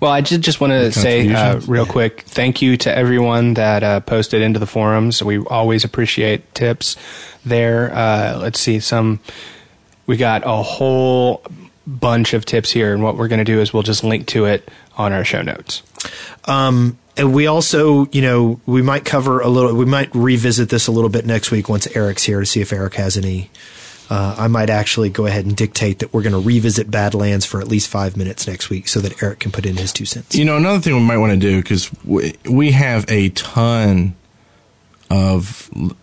Well, 0.00 0.10
I 0.10 0.20
just 0.20 0.40
just 0.42 0.60
want 0.60 0.72
to 0.72 0.92
say 0.92 1.28
uh, 1.28 1.34
contributions? 1.34 1.68
real 1.68 1.86
quick, 1.86 2.20
thank 2.22 2.60
you 2.62 2.76
to 2.78 2.94
everyone 2.94 3.54
that 3.54 3.82
uh, 3.82 4.00
posted 4.00 4.40
into 4.42 4.58
the 4.58 4.66
forums. 4.66 5.22
We 5.22 5.38
always 5.38 5.84
appreciate 5.84 6.54
tips 6.54 6.96
there. 7.44 7.90
Uh, 7.94 8.38
let's 8.38 8.60
see, 8.60 8.78
some 8.80 9.20
we 10.10 10.16
got 10.16 10.42
a 10.44 10.62
whole 10.62 11.42
bunch 11.86 12.34
of 12.34 12.44
tips 12.44 12.72
here, 12.72 12.92
and 12.92 13.00
what 13.02 13.16
we're 13.16 13.28
going 13.28 13.38
to 13.38 13.44
do 13.44 13.60
is 13.60 13.72
we'll 13.72 13.84
just 13.84 14.02
link 14.02 14.26
to 14.28 14.46
it 14.46 14.68
on 14.96 15.12
our 15.12 15.24
show 15.24 15.40
notes. 15.40 15.84
Um, 16.46 16.98
and 17.16 17.32
we 17.32 17.46
also, 17.46 18.06
you 18.06 18.20
know, 18.20 18.60
we 18.66 18.82
might 18.82 19.04
cover 19.04 19.40
a 19.40 19.48
little. 19.48 19.74
We 19.74 19.84
might 19.84 20.12
revisit 20.12 20.68
this 20.68 20.88
a 20.88 20.92
little 20.92 21.10
bit 21.10 21.26
next 21.26 21.52
week 21.52 21.68
once 21.68 21.86
Eric's 21.94 22.24
here 22.24 22.40
to 22.40 22.46
see 22.46 22.60
if 22.60 22.72
Eric 22.72 22.94
has 22.94 23.16
any 23.16 23.50
uh, 24.10 24.34
I 24.36 24.48
might 24.48 24.68
actually 24.68 25.08
go 25.08 25.26
ahead 25.26 25.46
and 25.46 25.56
dictate 25.56 26.00
that 26.00 26.12
we're 26.12 26.22
going 26.22 26.32
to 26.32 26.40
revisit 26.40 26.90
Badlands 26.90 27.46
for 27.46 27.60
at 27.60 27.68
least 27.68 27.88
five 27.88 28.16
minutes 28.16 28.48
next 28.48 28.68
week 28.68 28.88
so 28.88 28.98
that 29.00 29.22
Eric 29.22 29.38
can 29.38 29.52
put 29.52 29.64
in 29.64 29.76
his 29.76 29.92
two 29.92 30.04
cents. 30.04 30.34
You 30.34 30.44
know, 30.44 30.56
another 30.56 30.80
thing 30.80 30.94
we 30.94 31.00
might 31.00 31.18
want 31.18 31.32
to 31.32 31.38
do 31.38 31.62
because 31.62 31.88
we, 32.04 32.34
we 32.50 32.72
have 32.72 33.08
a 33.08 33.28
ton 33.30 34.16
of 35.08 35.70
l- 35.76 35.96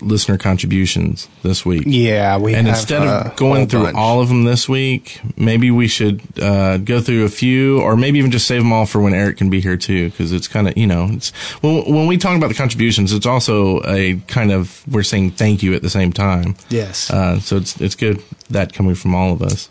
listener 0.00 0.36
contributions 0.38 1.28
this 1.42 1.64
week. 1.64 1.84
Yeah, 1.86 2.38
we 2.38 2.54
and 2.54 2.66
have 2.66 2.76
instead 2.76 3.02
a 3.02 3.30
of 3.30 3.36
going 3.36 3.68
through 3.68 3.84
bunch. 3.84 3.96
all 3.96 4.20
of 4.20 4.28
them 4.28 4.44
this 4.44 4.68
week, 4.68 5.20
maybe 5.36 5.70
we 5.70 5.86
should 5.88 6.20
uh, 6.40 6.78
go 6.78 7.00
through 7.00 7.24
a 7.24 7.28
few, 7.28 7.80
or 7.80 7.96
maybe 7.96 8.18
even 8.18 8.30
just 8.30 8.46
save 8.46 8.62
them 8.62 8.72
all 8.72 8.86
for 8.86 9.00
when 9.00 9.14
Eric 9.14 9.36
can 9.36 9.48
be 9.50 9.60
here 9.60 9.76
too, 9.76 10.10
because 10.10 10.32
it's 10.32 10.48
kind 10.48 10.68
of 10.68 10.76
you 10.76 10.86
know, 10.86 11.08
it's 11.10 11.32
well 11.62 11.84
when 11.84 12.06
we 12.06 12.16
talk 12.18 12.36
about 12.36 12.48
the 12.48 12.54
contributions, 12.54 13.12
it's 13.12 13.26
also 13.26 13.80
a 13.84 14.16
kind 14.28 14.50
of 14.52 14.82
we're 14.90 15.02
saying 15.02 15.30
thank 15.32 15.62
you 15.62 15.74
at 15.74 15.82
the 15.82 15.90
same 15.90 16.12
time. 16.12 16.56
Yes. 16.68 17.10
Uh, 17.10 17.38
so 17.40 17.56
it's 17.56 17.80
it's 17.80 17.94
good 17.94 18.22
that 18.50 18.72
coming 18.72 18.94
from 18.94 19.14
all 19.14 19.32
of 19.32 19.42
us. 19.42 19.68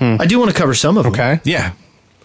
I 0.00 0.26
do 0.26 0.38
want 0.40 0.50
to 0.50 0.56
cover 0.56 0.74
some 0.74 0.96
of 0.98 1.04
them. 1.04 1.12
Okay. 1.12 1.40
Yeah. 1.44 1.72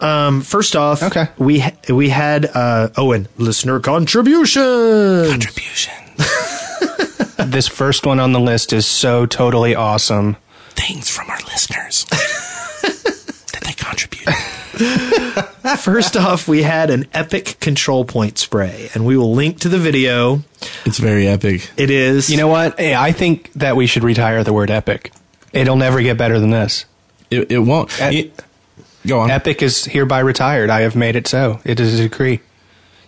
Um, 0.00 0.42
first 0.42 0.74
off, 0.76 1.02
Okay. 1.02 1.26
we 1.38 1.58
ha- 1.60 1.72
we 1.88 2.08
had 2.08 2.46
uh, 2.46 2.88
Owen 2.96 3.28
listener 3.36 3.78
contribution. 3.80 4.62
Contribution. 5.28 5.92
This 7.38 7.66
first 7.68 8.04
one 8.04 8.20
on 8.20 8.32
the 8.32 8.40
list 8.40 8.72
is 8.74 8.86
so 8.86 9.24
totally 9.24 9.74
awesome. 9.74 10.36
Things 10.70 11.08
from 11.08 11.30
our 11.30 11.38
listeners 11.46 12.04
that 13.52 13.62
they 13.64 13.72
contribute. 13.72 14.28
First 15.78 16.16
off, 16.16 16.46
we 16.46 16.62
had 16.62 16.90
an 16.90 17.06
epic 17.14 17.56
control 17.60 18.04
point 18.04 18.38
spray, 18.38 18.90
and 18.92 19.06
we 19.06 19.16
will 19.16 19.32
link 19.32 19.60
to 19.60 19.68
the 19.68 19.78
video. 19.78 20.42
It's 20.84 20.98
very 20.98 21.26
epic. 21.26 21.70
It 21.76 21.90
is. 21.90 22.28
You 22.28 22.36
know 22.36 22.48
what? 22.48 22.78
Hey, 22.78 22.94
I 22.94 23.12
think 23.12 23.52
that 23.54 23.76
we 23.76 23.86
should 23.86 24.04
retire 24.04 24.44
the 24.44 24.52
word 24.52 24.70
epic. 24.70 25.12
It'll 25.52 25.76
never 25.76 26.02
get 26.02 26.18
better 26.18 26.38
than 26.38 26.50
this. 26.50 26.84
It, 27.30 27.50
it 27.50 27.58
won't. 27.60 27.98
Ep- 28.00 28.12
it- 28.12 28.44
go 29.06 29.20
on. 29.20 29.30
Epic 29.30 29.62
is 29.62 29.84
hereby 29.86 30.18
retired. 30.20 30.70
I 30.70 30.82
have 30.82 30.96
made 30.96 31.16
it 31.16 31.26
so. 31.26 31.60
It 31.64 31.80
is 31.80 31.98
a 31.98 32.02
decree. 32.02 32.40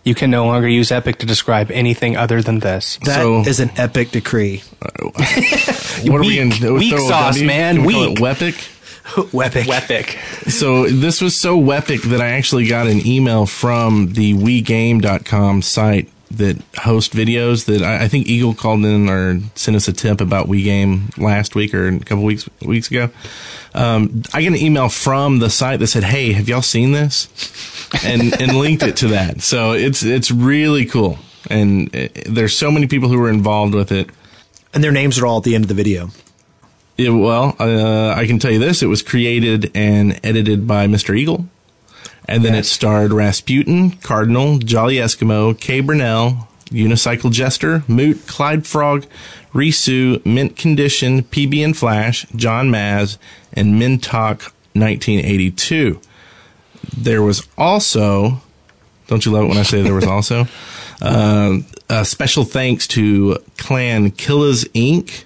You 0.04 0.14
can 0.14 0.30
no 0.30 0.46
longer 0.46 0.68
use 0.68 0.90
epic 0.90 1.18
to 1.18 1.26
describe 1.26 1.70
anything 1.70 2.16
other 2.16 2.40
than 2.40 2.60
this. 2.60 2.98
That 3.04 3.24
is 3.46 3.58
So- 3.58 3.64
an 3.64 3.70
epic 3.76 4.10
decree. 4.10 4.62
what 5.02 6.20
are 6.20 6.20
we 6.20 6.36
going 6.36 6.50
to 6.52 6.74
weak 6.74 6.96
sauce, 6.98 7.40
man, 7.40 7.84
weak. 7.84 8.18
Wepic. 8.18 8.76
Wepic. 9.32 9.68
Epic. 9.68 10.18
So 10.50 10.86
this 10.88 11.20
was 11.20 11.40
so 11.40 11.58
wepic 11.60 12.02
that 12.10 12.20
I 12.20 12.28
actually 12.30 12.66
got 12.68 12.86
an 12.86 13.04
email 13.06 13.44
from 13.44 14.12
the 14.12 14.34
WeGame.com 14.34 15.62
site 15.62 16.08
that 16.30 16.62
host 16.78 17.12
videos 17.12 17.64
that 17.64 17.82
I, 17.82 18.04
I 18.04 18.08
think 18.08 18.28
Eagle 18.28 18.54
called 18.54 18.84
in 18.84 19.08
or 19.08 19.40
sent 19.56 19.76
us 19.76 19.88
a 19.88 19.92
tip 19.92 20.20
about 20.20 20.46
WeGame 20.46 21.18
last 21.18 21.54
week 21.56 21.74
or 21.74 21.88
a 21.88 21.98
couple 22.00 22.22
weeks 22.24 22.48
weeks 22.62 22.88
ago. 22.88 23.10
Um, 23.74 24.22
I 24.32 24.42
get 24.42 24.48
an 24.52 24.56
email 24.58 24.88
from 24.88 25.40
the 25.40 25.50
site 25.50 25.80
that 25.80 25.88
said, 25.88 26.04
"Hey, 26.04 26.32
have 26.32 26.48
y'all 26.48 26.62
seen 26.62 26.92
this?" 26.92 27.26
And 28.04 28.40
and 28.40 28.56
linked 28.58 28.82
it 28.82 28.96
to 28.98 29.08
that. 29.08 29.42
So 29.42 29.72
it's 29.72 30.02
it's 30.02 30.30
really 30.30 30.84
cool, 30.84 31.18
and 31.48 31.94
uh 31.94 32.08
there's 32.26 32.56
so 32.56 32.70
many 32.70 32.86
people 32.86 33.08
who 33.08 33.18
were 33.18 33.30
involved 33.30 33.74
with 33.74 33.92
it. 33.92 34.10
And 34.72 34.84
their 34.84 34.92
names 34.92 35.18
are 35.18 35.26
all 35.26 35.38
at 35.38 35.44
the 35.44 35.54
end 35.54 35.64
of 35.64 35.68
the 35.68 35.74
video. 35.74 36.10
It, 36.96 37.10
well, 37.10 37.56
uh, 37.58 38.14
I 38.14 38.26
can 38.26 38.38
tell 38.38 38.50
you 38.52 38.58
this: 38.58 38.82
it 38.82 38.86
was 38.86 39.02
created 39.02 39.70
and 39.74 40.20
edited 40.22 40.66
by 40.66 40.86
Mr. 40.86 41.16
Eagle, 41.16 41.46
and 42.28 42.44
then 42.44 42.54
it 42.54 42.66
starred 42.66 43.12
Rasputin, 43.12 43.92
Cardinal, 43.92 44.58
Jolly 44.58 44.96
Eskimo, 44.96 45.58
Kay 45.58 45.82
Brunell, 45.82 46.46
Unicycle 46.70 47.32
Jester, 47.32 47.82
Moot, 47.88 48.26
Clyde 48.26 48.66
Frog, 48.66 49.06
Risu, 49.52 50.24
Mint 50.24 50.56
Condition, 50.56 51.22
PB 51.24 51.64
and 51.64 51.76
Flash, 51.76 52.26
John 52.36 52.70
Maz, 52.70 53.18
and 53.52 53.74
Mintalk 53.74 54.52
1982. 54.74 56.00
There 56.96 57.22
was 57.22 57.46
also, 57.56 58.40
don't 59.06 59.24
you 59.24 59.32
love 59.32 59.44
it 59.44 59.48
when 59.48 59.58
I 59.58 59.62
say 59.62 59.82
there 59.82 59.94
was 59.94 60.06
also, 60.06 60.46
uh, 61.00 61.58
a 61.88 62.04
special 62.04 62.44
thanks 62.44 62.86
to 62.88 63.38
Clan 63.56 64.10
Killers 64.12 64.64
Inc. 64.66 65.24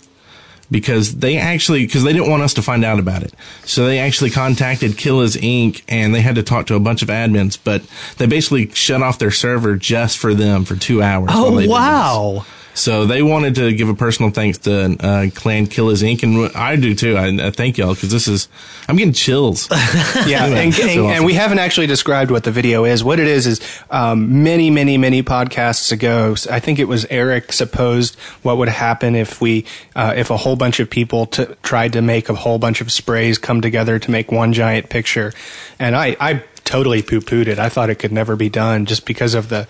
because 0.70 1.16
they 1.16 1.36
actually 1.36 1.84
because 1.86 2.04
they 2.04 2.12
didn't 2.12 2.30
want 2.30 2.42
us 2.42 2.54
to 2.54 2.62
find 2.62 2.84
out 2.84 2.98
about 2.98 3.22
it. 3.22 3.34
So 3.64 3.86
they 3.86 3.98
actually 3.98 4.30
contacted 4.30 4.96
killers 4.96 5.36
inc. 5.36 5.82
and 5.88 6.14
they 6.14 6.20
had 6.20 6.36
to 6.36 6.42
talk 6.42 6.66
to 6.66 6.74
a 6.74 6.80
bunch 6.80 7.02
of 7.02 7.08
admins 7.08 7.58
but 7.62 7.82
they 8.16 8.26
basically 8.26 8.70
shut 8.70 9.02
off 9.02 9.18
their 9.18 9.30
server 9.30 9.76
just 9.76 10.16
for 10.18 10.32
them 10.32 10.64
for 10.64 10.76
two 10.76 11.02
hours 11.02 11.30
Oh 11.32 11.68
wow! 11.68 12.46
So 12.74 13.06
they 13.06 13.22
wanted 13.22 13.54
to 13.54 13.72
give 13.72 13.88
a 13.88 13.94
personal 13.94 14.30
thanks 14.30 14.58
to 14.58 14.96
uh, 15.00 15.30
clan 15.34 15.66
killers 15.66 16.02
inc 16.02 16.22
and 16.22 16.54
i 16.56 16.76
do 16.76 16.94
too 16.94 17.16
i, 17.16 17.26
I 17.46 17.50
thank 17.50 17.78
y'all 17.78 17.94
because 17.94 18.10
this 18.10 18.26
is 18.28 18.48
i'm 18.88 18.96
getting 18.96 19.12
chills 19.12 19.68
Yeah, 20.26 20.46
and, 20.46 20.54
and, 20.54 20.74
So 20.74 20.82
awesome. 20.82 21.06
and 21.06 21.24
we 21.24 21.34
haven't 21.34 21.58
actually 21.58 21.86
described 21.86 22.30
what 22.30 22.44
the 22.44 22.50
video 22.50 22.84
is. 22.84 23.02
What 23.04 23.18
it 23.20 23.26
is 23.26 23.46
is 23.46 23.60
um, 23.90 24.42
many, 24.42 24.70
many, 24.70 24.96
many 24.96 25.22
podcasts 25.22 25.92
ago. 25.92 26.34
I 26.50 26.60
think 26.60 26.78
it 26.78 26.84
was 26.88 27.04
Eric 27.10 27.52
supposed 27.52 28.18
what 28.42 28.56
would 28.58 28.68
happen 28.68 29.14
if 29.14 29.40
we, 29.40 29.66
uh, 29.94 30.14
if 30.16 30.30
a 30.30 30.36
whole 30.36 30.56
bunch 30.56 30.80
of 30.80 30.88
people 30.88 31.26
t- 31.26 31.46
tried 31.62 31.92
to 31.94 32.02
make 32.02 32.28
a 32.28 32.34
whole 32.34 32.58
bunch 32.58 32.80
of 32.80 32.90
sprays 32.90 33.38
come 33.38 33.60
together 33.60 33.98
to 33.98 34.10
make 34.10 34.32
one 34.32 34.52
giant 34.52 34.88
picture, 34.88 35.32
and 35.78 35.94
I, 35.96 36.16
I 36.20 36.42
totally 36.64 37.02
poo 37.02 37.20
pooed 37.20 37.46
it. 37.48 37.58
I 37.58 37.68
thought 37.68 37.90
it 37.90 37.96
could 37.96 38.12
never 38.12 38.36
be 38.36 38.48
done 38.48 38.86
just 38.86 39.04
because 39.04 39.34
of 39.34 39.48
the, 39.48 39.66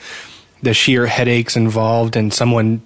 the 0.62 0.74
sheer 0.74 1.06
headaches 1.06 1.56
involved 1.56 2.16
and 2.16 2.32
someone 2.32 2.82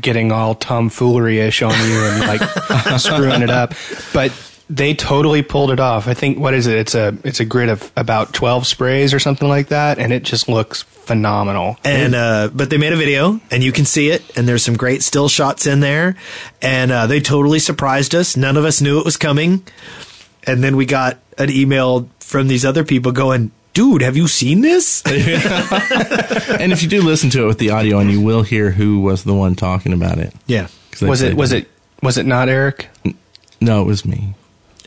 getting 0.00 0.32
all 0.32 0.54
tomfoolery 0.54 1.38
ish 1.40 1.62
on 1.62 1.72
you 1.72 2.00
and 2.04 2.20
like 2.20 2.40
screwing 3.00 3.42
it 3.42 3.50
up. 3.50 3.74
But 4.12 4.32
they 4.70 4.94
totally 4.94 5.42
pulled 5.42 5.72
it 5.72 5.80
off. 5.80 6.06
I 6.06 6.14
think 6.14 6.38
what 6.38 6.54
is 6.54 6.68
it? 6.68 6.78
It's 6.78 6.94
a 6.94 7.16
it's 7.24 7.40
a 7.40 7.44
grid 7.44 7.68
of 7.68 7.90
about 7.96 8.32
twelve 8.32 8.66
sprays 8.66 9.12
or 9.12 9.18
something 9.18 9.48
like 9.48 9.68
that, 9.68 9.98
and 9.98 10.12
it 10.12 10.22
just 10.22 10.48
looks 10.48 10.82
phenomenal. 10.82 11.76
And 11.84 12.14
uh, 12.14 12.50
but 12.54 12.70
they 12.70 12.78
made 12.78 12.92
a 12.92 12.96
video, 12.96 13.40
and 13.50 13.64
you 13.64 13.72
can 13.72 13.84
see 13.84 14.10
it, 14.10 14.22
and 14.38 14.46
there's 14.46 14.62
some 14.62 14.76
great 14.76 15.02
still 15.02 15.28
shots 15.28 15.66
in 15.66 15.80
there, 15.80 16.14
and 16.62 16.92
uh, 16.92 17.06
they 17.08 17.20
totally 17.20 17.58
surprised 17.58 18.14
us. 18.14 18.36
None 18.36 18.56
of 18.56 18.64
us 18.64 18.80
knew 18.80 19.00
it 19.00 19.04
was 19.04 19.16
coming, 19.16 19.66
and 20.44 20.62
then 20.62 20.76
we 20.76 20.86
got 20.86 21.18
an 21.36 21.50
email 21.50 22.08
from 22.20 22.46
these 22.46 22.64
other 22.64 22.84
people 22.84 23.10
going, 23.10 23.50
"Dude, 23.74 24.02
have 24.02 24.16
you 24.16 24.28
seen 24.28 24.60
this?" 24.60 25.02
and 25.06 26.72
if 26.72 26.82
you 26.82 26.88
do 26.88 27.02
listen 27.02 27.30
to 27.30 27.44
it 27.44 27.46
with 27.46 27.58
the 27.58 27.70
audio 27.70 27.98
and 27.98 28.10
you 28.10 28.20
will 28.20 28.42
hear 28.42 28.70
who 28.70 29.00
was 29.00 29.24
the 29.24 29.34
one 29.34 29.54
talking 29.54 29.92
about 29.92 30.18
it 30.18 30.32
Yeah. 30.46 30.68
was 31.02 31.22
it 31.22 31.26
played 31.28 31.36
was 31.38 31.52
it 31.52 31.68
was 32.02 32.18
it 32.18 32.26
not 32.26 32.48
Eric? 32.48 32.88
no 33.60 33.82
it 33.82 33.84
was 33.86 34.04
me 34.04 34.34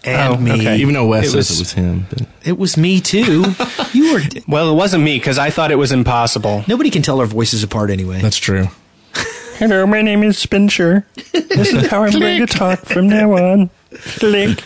and 0.04 0.34
Oh, 0.34 0.38
me. 0.38 0.52
okay. 0.54 0.78
even 0.78 0.94
though 0.96 1.06
wes 1.08 1.28
It 1.28 1.32
says 1.32 1.36
was- 1.36 1.52
it 1.52 1.60
was 1.62 1.74
him 1.74 2.06
but 2.10 2.22
It 2.44 2.58
was 2.58 2.76
me 2.78 3.00
too. 3.00 3.46
you 3.94 4.14
were. 4.14 4.22
Well, 4.48 4.70
it 4.72 4.76
wasn't 4.76 5.04
me 5.04 5.18
because 5.18 5.38
I 5.40 5.50
thought 5.50 5.72
it 5.72 5.78
was 5.78 5.92
impossible. 5.94 6.66
Nobody 6.68 6.90
can 6.90 7.02
tell 7.02 7.20
our 7.22 7.26
voices 7.26 7.64
apart 7.64 7.90
anyway. 7.90 8.20
that's 8.22 8.38
true 8.38 8.68
Hello, 9.60 9.86
my 9.86 10.02
name 10.02 10.24
is 10.24 10.38
Spencer. 10.38 11.06
This 11.32 11.72
is 11.74 11.88
how 11.88 12.04
I'm 12.04 12.12
going 12.20 12.46
to 12.46 12.52
talk 12.54 12.80
from 12.80 13.08
now 13.08 13.32
on. 13.34 13.70
Click. 14.18 14.60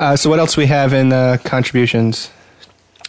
Uh, 0.00 0.16
so, 0.16 0.30
what 0.30 0.38
else 0.38 0.56
we 0.56 0.64
have 0.66 0.94
in 0.94 1.12
uh, 1.12 1.36
contributions? 1.44 2.30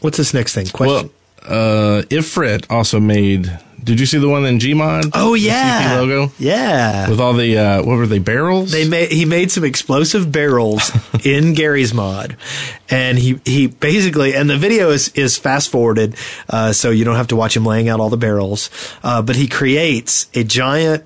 What's 0.01 0.17
this 0.17 0.33
next 0.33 0.53
thing? 0.53 0.67
Question. 0.67 1.09
well 1.09 1.11
uh 1.43 2.03
ifrit 2.11 2.65
also 2.69 2.99
made 2.99 3.51
did 3.83 3.99
you 3.99 4.05
see 4.05 4.19
the 4.19 4.29
one 4.29 4.45
in 4.45 4.59
gmod 4.59 5.09
oh 5.15 5.33
The 5.33 5.39
yeah, 5.39 5.97
logo 5.99 6.31
Yeah. 6.37 7.09
with 7.09 7.19
all 7.19 7.33
the 7.33 7.57
uh 7.57 7.77
what 7.83 7.97
were 7.97 8.05
they 8.05 8.19
barrels 8.19 8.71
they 8.71 8.87
made 8.87 9.11
he 9.11 9.25
made 9.25 9.49
some 9.51 9.63
explosive 9.63 10.31
barrels 10.31 10.91
in 11.25 11.53
Garry's 11.55 11.95
mod, 11.95 12.37
and 12.91 13.17
he 13.17 13.39
he 13.43 13.65
basically 13.65 14.35
and 14.35 14.47
the 14.51 14.57
video 14.57 14.91
is 14.91 15.09
is 15.15 15.35
fast 15.37 15.71
forwarded, 15.71 16.15
uh, 16.49 16.73
so 16.73 16.91
you 16.91 17.03
don't 17.05 17.15
have 17.15 17.29
to 17.29 17.35
watch 17.35 17.57
him 17.57 17.65
laying 17.65 17.89
out 17.89 17.99
all 17.99 18.09
the 18.11 18.17
barrels, 18.17 18.69
uh, 19.03 19.23
but 19.23 19.35
he 19.35 19.47
creates 19.47 20.27
a 20.35 20.43
giant. 20.43 21.03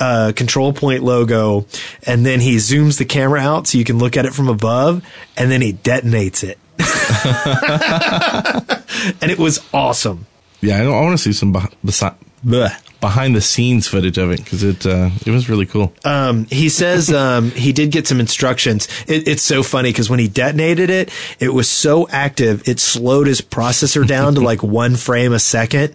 Uh, 0.00 0.30
control 0.30 0.72
point 0.72 1.02
logo, 1.02 1.66
and 2.06 2.24
then 2.24 2.38
he 2.38 2.54
zooms 2.54 2.98
the 2.98 3.04
camera 3.04 3.40
out 3.40 3.66
so 3.66 3.76
you 3.76 3.82
can 3.82 3.98
look 3.98 4.16
at 4.16 4.24
it 4.24 4.32
from 4.32 4.46
above, 4.48 5.02
and 5.36 5.50
then 5.50 5.60
he 5.60 5.72
detonates 5.72 6.44
it. 6.44 6.56
and 9.20 9.30
it 9.30 9.38
was 9.38 9.60
awesome. 9.72 10.26
yeah 10.60 10.78
i, 10.78 10.84
I 10.84 10.88
want 10.88 11.16
to 11.16 11.22
see 11.22 11.32
some 11.32 11.52
beh- 11.52 11.72
besi- 11.84 12.14
bleh, 12.44 12.74
behind 13.00 13.36
the 13.36 13.40
scenes 13.40 13.86
footage 13.86 14.18
of 14.18 14.30
it 14.30 14.38
because 14.42 14.62
it 14.64 14.84
uh 14.86 15.10
it 15.26 15.30
was 15.30 15.48
really 15.48 15.66
cool 15.66 15.92
Um, 16.04 16.46
he 16.50 16.68
says 16.68 17.12
um, 17.22 17.50
he 17.52 17.72
did 17.72 17.90
get 17.92 18.06
some 18.08 18.18
instructions. 18.20 18.88
It, 19.06 19.28
it's 19.28 19.42
so 19.44 19.62
funny 19.62 19.90
because 19.90 20.10
when 20.10 20.18
he 20.18 20.26
detonated 20.28 20.90
it, 20.90 21.10
it 21.38 21.50
was 21.54 21.68
so 21.68 22.08
active 22.08 22.66
it 22.68 22.80
slowed 22.80 23.26
his 23.28 23.40
processor 23.40 24.06
down 24.06 24.34
to 24.34 24.40
like 24.50 24.62
one 24.62 24.96
frame 24.96 25.32
a 25.32 25.38
second. 25.38 25.94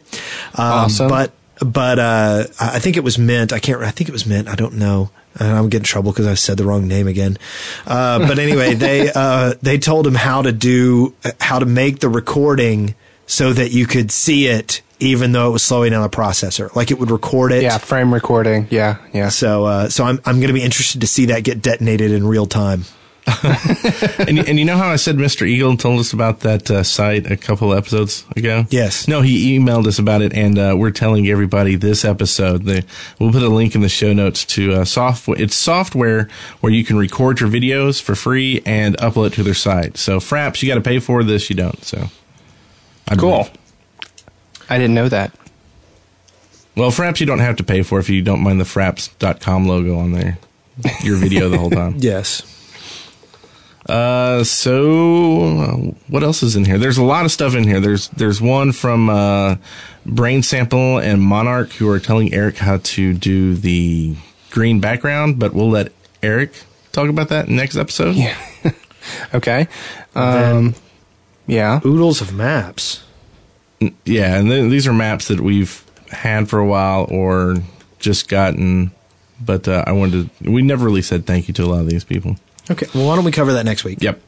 Um, 0.55 0.87
Awesome. 0.87 1.09
But 1.09 1.31
but 1.59 1.99
uh, 1.99 2.45
I 2.59 2.75
I 2.75 2.79
think 2.79 2.95
it 2.97 3.03
was 3.03 3.17
Mint. 3.17 3.51
I 3.53 3.59
can't. 3.59 3.81
I 3.83 3.91
think 3.91 4.09
it 4.09 4.13
was 4.13 4.25
Mint. 4.25 4.47
I 4.47 4.55
don't 4.55 4.75
know. 4.75 5.09
And 5.39 5.49
I'm 5.49 5.69
getting 5.69 5.81
in 5.81 5.85
trouble 5.85 6.11
because 6.11 6.27
I 6.27 6.35
said 6.35 6.57
the 6.57 6.65
wrong 6.65 6.87
name 6.87 7.07
again. 7.07 7.37
Uh, 7.87 8.19
but 8.19 8.39
anyway, 8.39 8.73
they 8.75 9.11
uh, 9.13 9.53
they 9.61 9.77
told 9.77 10.05
him 10.05 10.15
how 10.15 10.41
to 10.41 10.51
do 10.51 11.13
how 11.39 11.59
to 11.59 11.65
make 11.65 11.99
the 11.99 12.09
recording 12.09 12.95
so 13.25 13.53
that 13.53 13.71
you 13.71 13.87
could 13.87 14.11
see 14.11 14.47
it 14.47 14.81
even 14.99 15.33
though 15.33 15.49
it 15.49 15.51
was 15.51 15.63
slowing 15.63 15.91
down 15.91 16.01
the 16.01 16.09
processor. 16.09 16.73
Like 16.75 16.91
it 16.91 16.99
would 16.99 17.11
record 17.11 17.51
it. 17.51 17.63
Yeah, 17.63 17.77
frame 17.77 18.13
recording. 18.13 18.67
Yeah, 18.69 18.97
yeah. 19.13 19.29
So, 19.29 19.65
uh, 19.65 19.89
so 19.89 20.05
I'm 20.05 20.19
I'm 20.25 20.37
going 20.37 20.47
to 20.47 20.53
be 20.53 20.63
interested 20.63 21.01
to 21.01 21.07
see 21.07 21.25
that 21.27 21.43
get 21.43 21.61
detonated 21.61 22.11
in 22.11 22.25
real 22.25 22.45
time. 22.45 22.85
and, 24.27 24.39
and 24.39 24.59
you 24.59 24.65
know 24.65 24.75
how 24.77 24.89
I 24.89 24.97
said 24.97 25.15
Mr. 25.15 25.47
Eagle 25.47 25.77
told 25.77 25.99
us 26.01 26.11
about 26.13 26.41
that 26.41 26.69
uh, 26.69 26.83
site 26.83 27.29
a 27.31 27.37
couple 27.37 27.73
episodes 27.73 28.25
ago? 28.35 28.65
Yes. 28.69 29.07
No, 29.07 29.21
he 29.21 29.57
emailed 29.57 29.87
us 29.87 29.97
about 29.97 30.21
it, 30.21 30.33
and 30.33 30.57
uh, 30.59 30.75
we're 30.77 30.91
telling 30.91 31.27
everybody 31.27 31.75
this 31.75 32.03
episode. 32.03 32.63
They, 32.63 32.83
we'll 33.19 33.31
put 33.31 33.41
a 33.43 33.47
link 33.49 33.75
in 33.75 33.81
the 33.81 33.89
show 33.89 34.11
notes 34.13 34.43
to 34.45 34.73
uh, 34.73 34.85
software. 34.85 35.41
It's 35.41 35.55
software 35.55 36.27
where 36.59 36.71
you 36.73 36.83
can 36.83 36.97
record 36.97 37.39
your 37.39 37.49
videos 37.49 38.01
for 38.01 38.13
free 38.15 38.61
and 38.65 38.97
upload 38.97 39.33
to 39.35 39.43
their 39.43 39.53
site. 39.53 39.97
So 39.97 40.19
Fraps, 40.19 40.61
you 40.61 40.67
got 40.67 40.75
to 40.75 40.81
pay 40.81 40.99
for 40.99 41.23
this. 41.23 41.49
You 41.49 41.55
don't. 41.55 41.81
So 41.83 42.09
I 43.07 43.15
Cool. 43.15 43.31
believe. 43.43 43.51
I 44.69 44.77
didn't 44.77 44.95
know 44.95 45.07
that. 45.09 45.33
Well, 46.75 46.89
Fraps, 46.91 47.19
you 47.19 47.25
don't 47.25 47.39
have 47.39 47.55
to 47.57 47.63
pay 47.63 47.83
for 47.83 47.99
if 47.99 48.09
you 48.09 48.21
don't 48.21 48.41
mind 48.41 48.59
the 48.59 48.63
Fraps.com 48.65 49.67
logo 49.67 49.97
on 49.97 50.11
there. 50.11 50.39
Your 51.03 51.17
video 51.17 51.49
the 51.49 51.57
whole 51.57 51.69
time. 51.69 51.95
Yes. 51.99 52.49
Uh, 53.87 54.43
so 54.43 55.57
uh, 55.57 55.75
what 56.07 56.23
else 56.23 56.41
is 56.41 56.55
in 56.55 56.65
here? 56.65 56.77
There's 56.77 56.97
a 56.97 57.03
lot 57.03 57.25
of 57.25 57.31
stuff 57.31 57.55
in 57.55 57.65
here. 57.65 57.79
There's 57.79 58.07
there's 58.09 58.41
one 58.41 58.71
from 58.71 59.09
uh, 59.09 59.57
Brain 60.05 60.41
Sample 60.41 60.99
and 60.99 61.21
Monarch 61.21 61.73
who 61.73 61.89
are 61.89 61.99
telling 61.99 62.33
Eric 62.33 62.57
how 62.57 62.77
to 62.77 63.13
do 63.13 63.55
the 63.55 64.15
green 64.51 64.79
background, 64.79 65.39
but 65.39 65.53
we'll 65.53 65.69
let 65.69 65.91
Eric 66.21 66.53
talk 66.91 67.09
about 67.09 67.29
that 67.29 67.49
next 67.49 67.75
episode. 67.75 68.15
Yeah. 68.15 68.37
okay. 69.33 69.67
Um, 70.15 70.75
yeah. 71.45 71.81
Oodles 71.85 72.21
of 72.21 72.33
maps. 72.33 73.03
Yeah, 74.05 74.37
and 74.37 74.47
th- 74.47 74.71
these 74.71 74.87
are 74.87 74.93
maps 74.93 75.27
that 75.27 75.41
we've 75.41 75.83
had 76.09 76.49
for 76.49 76.59
a 76.59 76.65
while 76.65 77.05
or 77.09 77.57
just 77.99 78.29
gotten, 78.29 78.91
but 79.41 79.67
uh, 79.67 79.83
I 79.85 79.91
wanted 79.91 80.29
to. 80.39 80.51
We 80.51 80.61
never 80.61 80.85
really 80.85 81.01
said 81.01 81.25
thank 81.25 81.49
you 81.49 81.53
to 81.55 81.63
a 81.63 81.65
lot 81.65 81.81
of 81.81 81.89
these 81.89 82.05
people. 82.05 82.37
Okay. 82.71 82.87
Well, 82.93 83.07
why 83.07 83.15
don't 83.15 83.25
we 83.25 83.31
cover 83.31 83.53
that 83.53 83.65
next 83.65 83.83
week? 83.83 84.01
Yep. 84.01 84.21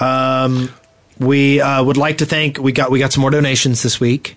Um, 0.00 0.70
we 1.18 1.60
uh, 1.60 1.82
would 1.82 1.96
like 1.96 2.18
to 2.18 2.26
thank. 2.26 2.58
We 2.58 2.72
got 2.72 2.90
we 2.90 2.98
got 2.98 3.12
some 3.12 3.20
more 3.22 3.30
donations 3.30 3.82
this 3.82 4.00
week. 4.00 4.36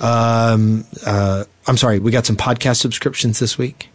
Um, 0.00 0.86
uh, 1.04 1.44
I'm 1.66 1.76
sorry, 1.76 1.98
we 1.98 2.10
got 2.10 2.26
some 2.26 2.36
podcast 2.36 2.76
subscriptions 2.76 3.38
this 3.38 3.58
week. 3.58 3.88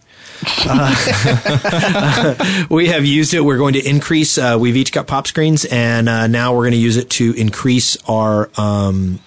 Uh, 0.68 2.36
we 2.70 2.88
have 2.88 3.06
used 3.06 3.34
it. 3.34 3.42
We're 3.42 3.58
going 3.58 3.74
to 3.74 3.88
increase. 3.88 4.38
Uh, 4.38 4.58
we've 4.60 4.76
each 4.76 4.92
got 4.92 5.08
pop 5.08 5.28
screens, 5.28 5.66
and 5.66 6.10
uh, 6.10 6.28
now 6.28 6.54
we're 6.54 6.64
going 6.64 6.72
to 6.72 6.78
use 6.78 6.98
it 6.98 7.10
to 7.12 7.34
increase 7.34 7.98
our 8.08 8.50
um, 8.58 9.20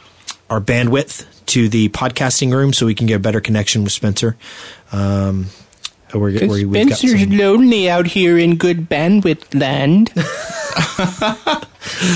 our 0.50 0.60
bandwidth 0.60 1.26
to 1.46 1.68
the 1.68 1.88
podcasting 1.90 2.52
room, 2.52 2.72
so 2.72 2.86
we 2.86 2.94
can 2.94 3.06
get 3.06 3.16
a 3.16 3.20
better 3.20 3.40
connection 3.40 3.84
with 3.84 3.92
Spencer. 3.92 4.36
Um, 4.92 5.46
we're, 6.14 6.46
we're, 6.46 6.66
we've 6.66 6.88
got 6.88 6.98
some- 6.98 7.30
lonely 7.30 7.90
out 7.90 8.06
here 8.06 8.38
in 8.38 8.56
good 8.56 8.88
bandwidth 8.88 9.58
land. 9.58 10.12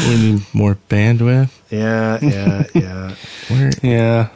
We 0.07 0.17
need 0.17 0.43
more 0.53 0.77
bandwidth. 0.89 1.51
yeah, 1.71 2.19
yeah, 2.21 2.65
yeah. 2.75 3.15
Where 3.49 3.71
yeah. 3.83 4.29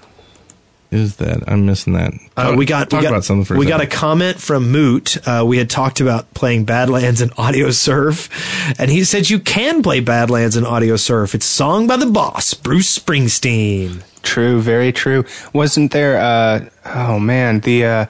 is 0.90 1.16
that? 1.16 1.44
I'm 1.46 1.66
missing 1.66 1.92
that. 1.92 2.14
Uh, 2.36 2.54
we 2.56 2.64
got 2.64 2.90
talk 2.90 3.00
we 3.00 3.04
got, 3.04 3.10
about 3.10 3.24
something 3.24 3.44
for 3.44 3.54
a 3.54 3.58
we 3.58 3.66
got 3.66 3.80
a 3.80 3.86
comment 3.86 4.40
from 4.40 4.70
Moot. 4.70 5.16
Uh, 5.26 5.44
we 5.46 5.58
had 5.58 5.68
talked 5.68 6.00
about 6.00 6.32
playing 6.34 6.64
Badlands 6.64 7.20
and 7.20 7.30
Audiosurf, 7.32 8.30
and 8.78 8.90
he 8.90 9.04
said 9.04 9.28
you 9.28 9.38
can 9.38 9.82
play 9.82 10.00
Badlands 10.00 10.56
and 10.56 10.66
Audiosurf. 10.66 11.34
It's 11.34 11.46
song 11.46 11.86
by 11.86 11.96
the 11.96 12.06
boss, 12.06 12.54
Bruce 12.54 12.98
Springsteen. 12.98 14.02
True, 14.22 14.60
very 14.60 14.92
true. 14.92 15.24
Wasn't 15.52 15.92
there? 15.92 16.18
Uh, 16.18 16.68
oh 16.86 17.18
man, 17.18 17.60
the 17.60 17.84
uh, 17.84 18.06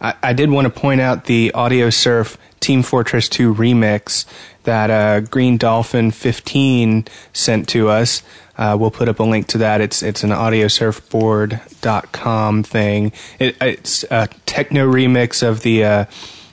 I, 0.00 0.14
I 0.22 0.32
did 0.32 0.50
want 0.50 0.64
to 0.66 0.70
point 0.70 1.00
out 1.00 1.26
the 1.26 1.52
Audiosurf 1.54 2.36
Team 2.60 2.82
Fortress 2.82 3.28
2 3.28 3.54
remix 3.54 4.24
that 4.64 4.90
uh, 4.90 5.20
Green 5.20 5.56
Dolphin 5.56 6.10
15 6.10 7.06
sent 7.32 7.68
to 7.70 7.88
us. 7.88 8.22
Uh, 8.58 8.76
we'll 8.78 8.90
put 8.90 9.08
up 9.08 9.20
a 9.20 9.22
link 9.22 9.46
to 9.48 9.56
that. 9.58 9.80
It's 9.80 10.02
it's 10.02 10.22
an 10.22 10.28
audiosurfboard.com 10.30 12.62
thing. 12.62 13.12
It, 13.38 13.56
it's 13.60 14.04
a 14.10 14.28
techno 14.44 14.86
remix 14.90 15.46
of 15.46 15.62
the 15.62 15.84
uh, 15.84 16.04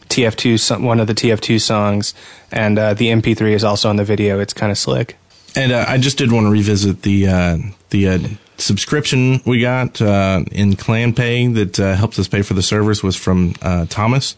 TF2 0.07 0.81
one 0.81 0.99
of 1.01 1.07
the 1.07 1.13
TF2 1.13 1.59
songs, 1.59 2.13
and 2.49 2.79
uh, 2.79 2.93
the 2.93 3.07
MP3 3.07 3.51
is 3.51 3.65
also 3.65 3.89
on 3.89 3.97
the 3.97 4.05
video. 4.05 4.39
It's 4.39 4.53
kind 4.53 4.71
of 4.71 4.77
slick. 4.77 5.17
And 5.55 5.73
uh, 5.73 5.85
I 5.87 5.97
just 5.97 6.17
did 6.17 6.31
want 6.31 6.45
to 6.45 6.51
revisit 6.51 7.01
the 7.01 7.27
uh, 7.27 7.57
the 7.89 8.07
uh, 8.07 8.19
subscription 8.57 9.41
we 9.45 9.61
got 9.61 10.01
uh, 10.01 10.43
in 10.51 10.73
ClanPay 10.73 11.53
that 11.55 11.79
uh, 11.79 11.95
helps 11.95 12.19
us 12.19 12.27
pay 12.27 12.41
for 12.41 12.53
the 12.53 12.61
servers 12.61 13.03
was 13.03 13.15
from 13.15 13.53
uh, 13.61 13.85
Thomas, 13.89 14.35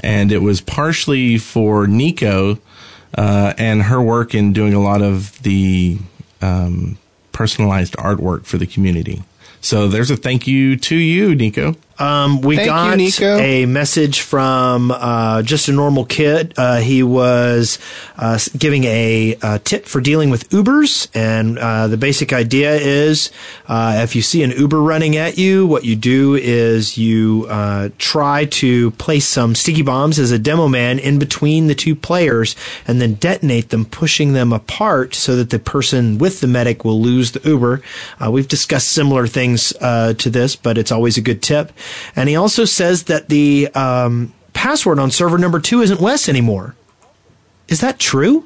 and 0.00 0.32
it 0.32 0.38
was 0.38 0.60
partially 0.60 1.38
for 1.38 1.86
Nico 1.86 2.58
uh, 3.16 3.54
and 3.58 3.82
her 3.84 4.02
work 4.02 4.34
in 4.34 4.52
doing 4.52 4.74
a 4.74 4.80
lot 4.80 5.02
of 5.02 5.42
the 5.42 5.98
um, 6.40 6.98
personalized 7.32 7.94
artwork 7.94 8.46
for 8.46 8.58
the 8.58 8.66
community. 8.66 9.22
So 9.60 9.88
there's 9.88 10.10
a 10.10 10.16
thank 10.16 10.46
you 10.46 10.76
to 10.76 10.96
you, 10.96 11.34
Nico. 11.34 11.74
Um, 11.98 12.40
we 12.40 12.56
Thank 12.56 12.66
you, 12.66 12.72
got 12.72 12.96
Nico. 12.96 13.36
a 13.38 13.66
message 13.66 14.20
from 14.20 14.90
uh, 14.92 15.42
just 15.42 15.68
a 15.68 15.72
normal 15.72 16.04
kid. 16.04 16.54
Uh, 16.56 16.78
he 16.78 17.02
was 17.02 17.78
uh, 18.16 18.38
giving 18.56 18.84
a 18.84 19.36
uh, 19.42 19.58
tip 19.64 19.84
for 19.84 20.00
dealing 20.00 20.30
with 20.30 20.48
Ubers, 20.50 21.08
and 21.14 21.58
uh, 21.58 21.88
the 21.88 21.96
basic 21.96 22.32
idea 22.32 22.76
is 22.76 23.30
uh, 23.66 24.00
if 24.02 24.14
you 24.14 24.22
see 24.22 24.42
an 24.42 24.50
Uber 24.52 24.80
running 24.80 25.16
at 25.16 25.38
you, 25.38 25.66
what 25.66 25.84
you 25.84 25.96
do 25.96 26.34
is 26.36 26.96
you 26.96 27.46
uh, 27.48 27.88
try 27.98 28.44
to 28.44 28.92
place 28.92 29.26
some 29.26 29.54
sticky 29.54 29.82
bombs 29.82 30.18
as 30.18 30.30
a 30.30 30.38
demo 30.38 30.68
man 30.68 30.98
in 30.98 31.18
between 31.18 31.66
the 31.66 31.74
two 31.74 31.96
players, 31.96 32.54
and 32.86 33.00
then 33.00 33.14
detonate 33.14 33.70
them, 33.70 33.84
pushing 33.84 34.34
them 34.34 34.52
apart 34.52 35.14
so 35.14 35.34
that 35.36 35.50
the 35.50 35.58
person 35.58 36.18
with 36.18 36.40
the 36.40 36.46
medic 36.46 36.84
will 36.84 37.00
lose 37.00 37.32
the 37.32 37.40
Uber. 37.48 37.82
Uh, 38.24 38.30
we've 38.30 38.48
discussed 38.48 38.88
similar 38.88 39.26
things 39.26 39.72
uh, 39.80 40.14
to 40.14 40.30
this, 40.30 40.54
but 40.54 40.78
it's 40.78 40.92
always 40.92 41.16
a 41.16 41.20
good 41.20 41.42
tip. 41.42 41.72
And 42.16 42.28
he 42.28 42.36
also 42.36 42.64
says 42.64 43.04
that 43.04 43.28
the 43.28 43.68
um, 43.74 44.32
password 44.52 44.98
on 44.98 45.10
server 45.10 45.38
number 45.38 45.60
two 45.60 45.80
isn't 45.82 46.00
Wes 46.00 46.28
anymore. 46.28 46.74
Is 47.68 47.80
that 47.80 47.98
true? 47.98 48.44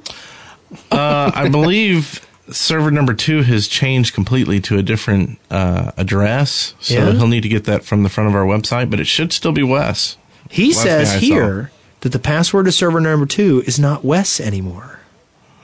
Uh, 0.91 1.31
I 1.35 1.49
believe 1.49 2.27
server 2.51 2.91
number 2.91 3.15
two 3.15 3.43
has 3.43 3.69
changed 3.69 4.15
completely 4.15 4.61
to 4.61 4.77
a 4.79 4.83
different 4.83 5.39
uh, 5.51 5.93
address, 5.97 6.75
so 6.81 6.95
Yeah? 6.95 7.13
he'll 7.13 7.29
need 7.29 7.43
to 7.43 7.49
get 7.49 7.65
that 7.65 7.85
from 7.85 8.03
the 8.03 8.09
front 8.09 8.29
of 8.29 8.35
our 8.35 8.45
website. 8.45 8.91
But 8.91 9.01
it 9.01 9.07
should 9.07 9.33
still 9.33 9.53
be 9.53 9.63
Wes. 9.63 10.17
He 10.51 10.69
Last 10.75 10.83
says 10.83 11.13
saw. 11.13 11.19
here 11.19 11.71
that 12.01 12.11
the 12.13 12.19
password 12.19 12.67
to 12.67 12.73
server 12.73 13.01
number 13.01 13.27
two 13.27 13.63
is 13.67 13.79
not 13.79 14.05
Wes 14.05 14.41
anymore. 14.41 14.99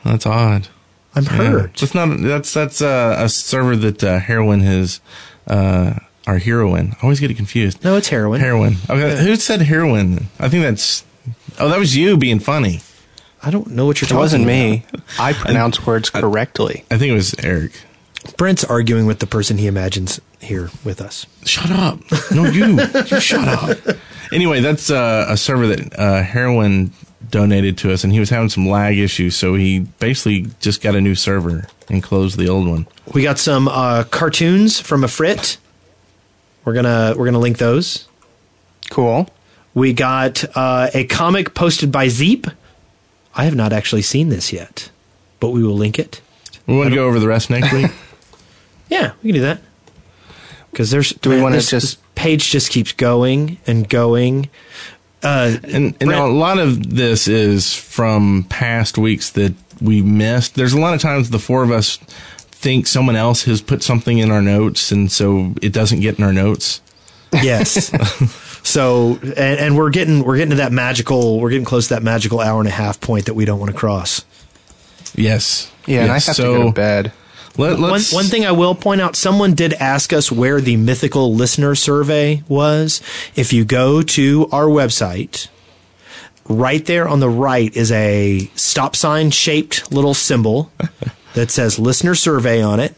That's 0.04 0.24
odd. 0.24 0.68
I'm 1.14 1.24
Yeah. 1.24 1.30
hurt. 1.30 1.74
That's 1.76 1.94
not. 1.94 2.20
That's 2.20 2.54
that's 2.54 2.80
uh, 2.80 3.16
a 3.18 3.28
server 3.28 3.74
that 3.76 4.04
uh, 4.04 4.18
heroin 4.20 4.60
has. 4.60 5.00
Uh, 5.46 5.94
our 6.28 6.38
heroine. 6.38 6.92
I 6.92 7.02
always 7.02 7.18
get 7.20 7.30
it 7.30 7.34
confused. 7.36 7.82
No, 7.82 7.96
it's 7.96 8.08
heroin. 8.08 8.40
Heroin. 8.40 8.76
Okay, 8.88 9.24
who 9.24 9.34
said 9.36 9.62
heroin? 9.62 10.26
I 10.38 10.48
think 10.48 10.62
that's. 10.62 11.04
Oh, 11.58 11.68
that 11.68 11.78
was 11.78 11.96
you 11.96 12.16
being 12.16 12.38
funny. 12.38 12.80
I 13.42 13.50
don't 13.50 13.68
know 13.68 13.86
what 13.86 14.00
you're 14.00 14.06
It 14.06 14.10
talking 14.10 14.18
It 14.18 14.20
wasn't 14.20 14.44
about. 14.44 14.52
me. 14.52 14.84
I 15.18 15.32
pronounce 15.32 15.84
words 15.86 16.10
correctly. 16.10 16.84
I 16.90 16.98
think 16.98 17.10
it 17.10 17.14
was 17.14 17.34
Eric. 17.42 17.72
Brent's 18.36 18.64
arguing 18.64 19.06
with 19.06 19.20
the 19.20 19.26
person 19.26 19.58
he 19.58 19.66
imagines 19.66 20.20
here 20.40 20.70
with 20.84 21.00
us. 21.00 21.26
Shut 21.44 21.70
up. 21.70 22.00
No, 22.32 22.44
you. 22.46 22.78
you 23.06 23.20
shut 23.20 23.48
up. 23.48 23.96
Anyway, 24.32 24.60
that's 24.60 24.90
uh, 24.90 25.26
a 25.28 25.36
server 25.36 25.66
that 25.68 25.98
uh, 25.98 26.22
Heroin 26.22 26.92
donated 27.30 27.78
to 27.78 27.92
us, 27.92 28.04
and 28.04 28.12
he 28.12 28.20
was 28.20 28.28
having 28.30 28.48
some 28.48 28.68
lag 28.68 28.98
issues, 28.98 29.36
so 29.36 29.54
he 29.54 29.80
basically 29.80 30.46
just 30.60 30.82
got 30.82 30.94
a 30.94 31.00
new 31.00 31.14
server 31.14 31.66
and 31.88 32.02
closed 32.02 32.38
the 32.38 32.48
old 32.48 32.68
one. 32.68 32.86
We 33.14 33.22
got 33.22 33.38
some 33.38 33.68
uh, 33.68 34.04
cartoons 34.04 34.80
from 34.80 35.02
Ifrit. 35.02 35.56
We're 36.68 36.74
gonna 36.74 37.14
we're 37.16 37.24
gonna 37.24 37.38
link 37.38 37.56
those. 37.56 38.06
Cool. 38.90 39.26
We 39.72 39.94
got 39.94 40.44
uh, 40.54 40.90
a 40.92 41.04
comic 41.04 41.54
posted 41.54 41.90
by 41.90 42.08
Zeep. 42.08 42.46
I 43.34 43.44
have 43.44 43.54
not 43.54 43.72
actually 43.72 44.02
seen 44.02 44.28
this 44.28 44.52
yet, 44.52 44.90
but 45.40 45.48
we 45.48 45.62
will 45.62 45.76
link 45.78 45.98
it. 45.98 46.20
We 46.66 46.76
want 46.76 46.90
to 46.90 46.94
go 46.94 47.06
over 47.06 47.18
the 47.18 47.26
rest 47.26 47.48
next 47.48 47.72
week. 47.72 47.90
Yeah, 48.90 49.12
we 49.22 49.30
can 49.30 49.34
do 49.36 49.40
that. 49.46 49.60
Because 50.70 50.90
there's 50.90 51.10
Do 51.14 51.30
we 51.30 51.40
wanna 51.40 51.56
this- 51.56 51.70
just- 51.70 52.14
page 52.14 52.50
just 52.50 52.70
keeps 52.70 52.92
going 52.92 53.56
and 53.66 53.88
going. 53.88 54.50
Uh, 55.22 55.56
And, 55.64 55.94
and 56.00 56.10
now 56.10 56.26
a 56.26 56.28
lot 56.28 56.58
of 56.58 56.94
this 56.96 57.28
is 57.28 57.74
from 57.74 58.44
past 58.50 58.98
weeks 58.98 59.30
that 59.30 59.54
we 59.80 60.02
missed. 60.02 60.54
There's 60.54 60.74
a 60.74 60.80
lot 60.80 60.92
of 60.94 61.00
times 61.00 61.30
the 61.30 61.38
four 61.38 61.62
of 61.62 61.70
us 61.70 61.98
think 62.58 62.88
someone 62.88 63.14
else 63.14 63.44
has 63.44 63.62
put 63.62 63.82
something 63.82 64.18
in 64.18 64.30
our 64.30 64.42
notes, 64.42 64.90
and 64.90 65.10
so 65.10 65.54
it 65.62 65.72
doesn't 65.72 66.00
get 66.00 66.18
in 66.18 66.24
our 66.24 66.32
notes. 66.32 66.80
yes. 67.32 67.92
so 68.64 69.18
and, 69.22 69.38
and 69.60 69.76
we're 69.76 69.90
getting 69.90 70.24
we're 70.24 70.36
getting 70.36 70.50
to 70.50 70.56
that 70.56 70.72
magical 70.72 71.40
we're 71.40 71.50
getting 71.50 71.64
close 71.64 71.88
to 71.88 71.94
that 71.94 72.02
magical 72.02 72.40
hour 72.40 72.58
and 72.58 72.68
a 72.68 72.72
half 72.72 73.00
point 73.00 73.26
that 73.26 73.34
we 73.34 73.44
don't 73.44 73.60
want 73.60 73.70
to 73.70 73.76
cross. 73.76 74.24
Yes. 75.14 75.70
Yeah, 75.86 76.02
and 76.02 76.10
I 76.10 76.14
have 76.14 76.22
so 76.22 76.52
to 76.52 76.58
go 76.58 76.66
to 76.66 76.72
bed. 76.72 77.12
Let, 77.56 77.78
One, 77.80 77.90
let's, 77.90 78.12
one 78.12 78.26
thing 78.26 78.46
I 78.46 78.52
will 78.52 78.74
point 78.74 79.00
out 79.00 79.16
someone 79.16 79.54
did 79.54 79.72
ask 79.74 80.12
us 80.12 80.30
where 80.30 80.60
the 80.60 80.76
mythical 80.76 81.34
listener 81.34 81.74
survey 81.74 82.44
was. 82.48 83.02
If 83.34 83.52
you 83.52 83.64
go 83.64 84.02
to 84.02 84.48
our 84.52 84.66
website, 84.66 85.48
right 86.48 86.84
there 86.86 87.08
on 87.08 87.20
the 87.20 87.28
right 87.28 87.74
is 87.76 87.90
a 87.90 88.50
stop 88.54 88.94
sign 88.94 89.30
shaped 89.30 89.90
little 89.90 90.14
symbol 90.14 90.70
that 91.38 91.52
says 91.52 91.78
listener 91.78 92.16
survey 92.16 92.60
on 92.60 92.80
it. 92.80 92.96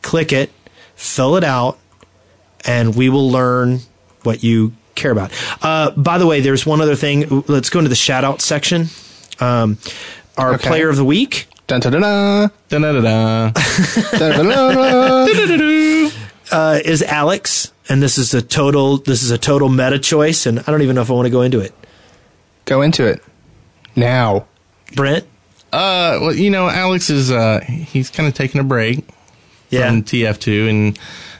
Click 0.00 0.32
it, 0.32 0.50
fill 0.96 1.36
it 1.36 1.44
out, 1.44 1.78
and 2.64 2.96
we 2.96 3.10
will 3.10 3.30
learn 3.30 3.80
what 4.22 4.42
you 4.42 4.72
care 4.94 5.10
about. 5.10 5.30
Uh, 5.62 5.90
by 5.90 6.16
the 6.16 6.26
way, 6.26 6.40
there's 6.40 6.64
one 6.64 6.80
other 6.80 6.96
thing. 6.96 7.44
Let's 7.46 7.68
go 7.68 7.80
into 7.80 7.90
the 7.90 7.94
shout 7.94 8.24
out 8.24 8.40
section. 8.40 8.86
Um, 9.38 9.76
our 10.38 10.54
Okay. 10.54 10.66
player 10.68 10.88
of 10.88 10.96
the 10.96 11.04
week 11.04 11.46
Dun, 11.66 11.80
dun, 11.80 11.92
dun, 11.92 12.02
dun. 12.02 12.50
Dun, 12.68 12.82
dun, 12.82 13.02
dun, 13.02 13.04
dun. 13.04 13.52
uh, 16.52 16.78
is 16.84 17.02
Alex, 17.02 17.72
and 17.88 18.02
this 18.02 18.18
is 18.18 18.34
a 18.34 18.42
total 18.42 18.98
this 18.98 19.22
is 19.22 19.30
a 19.30 19.38
total 19.38 19.68
meta 19.68 19.98
choice, 19.98 20.46
and 20.46 20.58
I 20.60 20.62
don't 20.64 20.82
even 20.82 20.94
know 20.96 21.02
if 21.02 21.10
I 21.10 21.14
want 21.14 21.26
to 21.26 21.30
go 21.30 21.42
into 21.42 21.60
it. 21.60 21.72
Go 22.66 22.82
into 22.82 23.06
it 23.06 23.22
now. 23.96 24.46
Brent, 24.94 25.26
Uh, 25.74 26.18
well, 26.20 26.34
you 26.34 26.50
know, 26.50 26.68
Alex 26.68 27.10
is 27.10 27.32
uh, 27.32 27.58
he's 27.66 28.08
kind 28.08 28.28
of 28.28 28.34
taking 28.34 28.60
a 28.60 28.64
break 28.64 29.04
yeah, 29.70 29.88
from 29.90 30.04
TF2, 30.04 30.70
and 30.70 30.98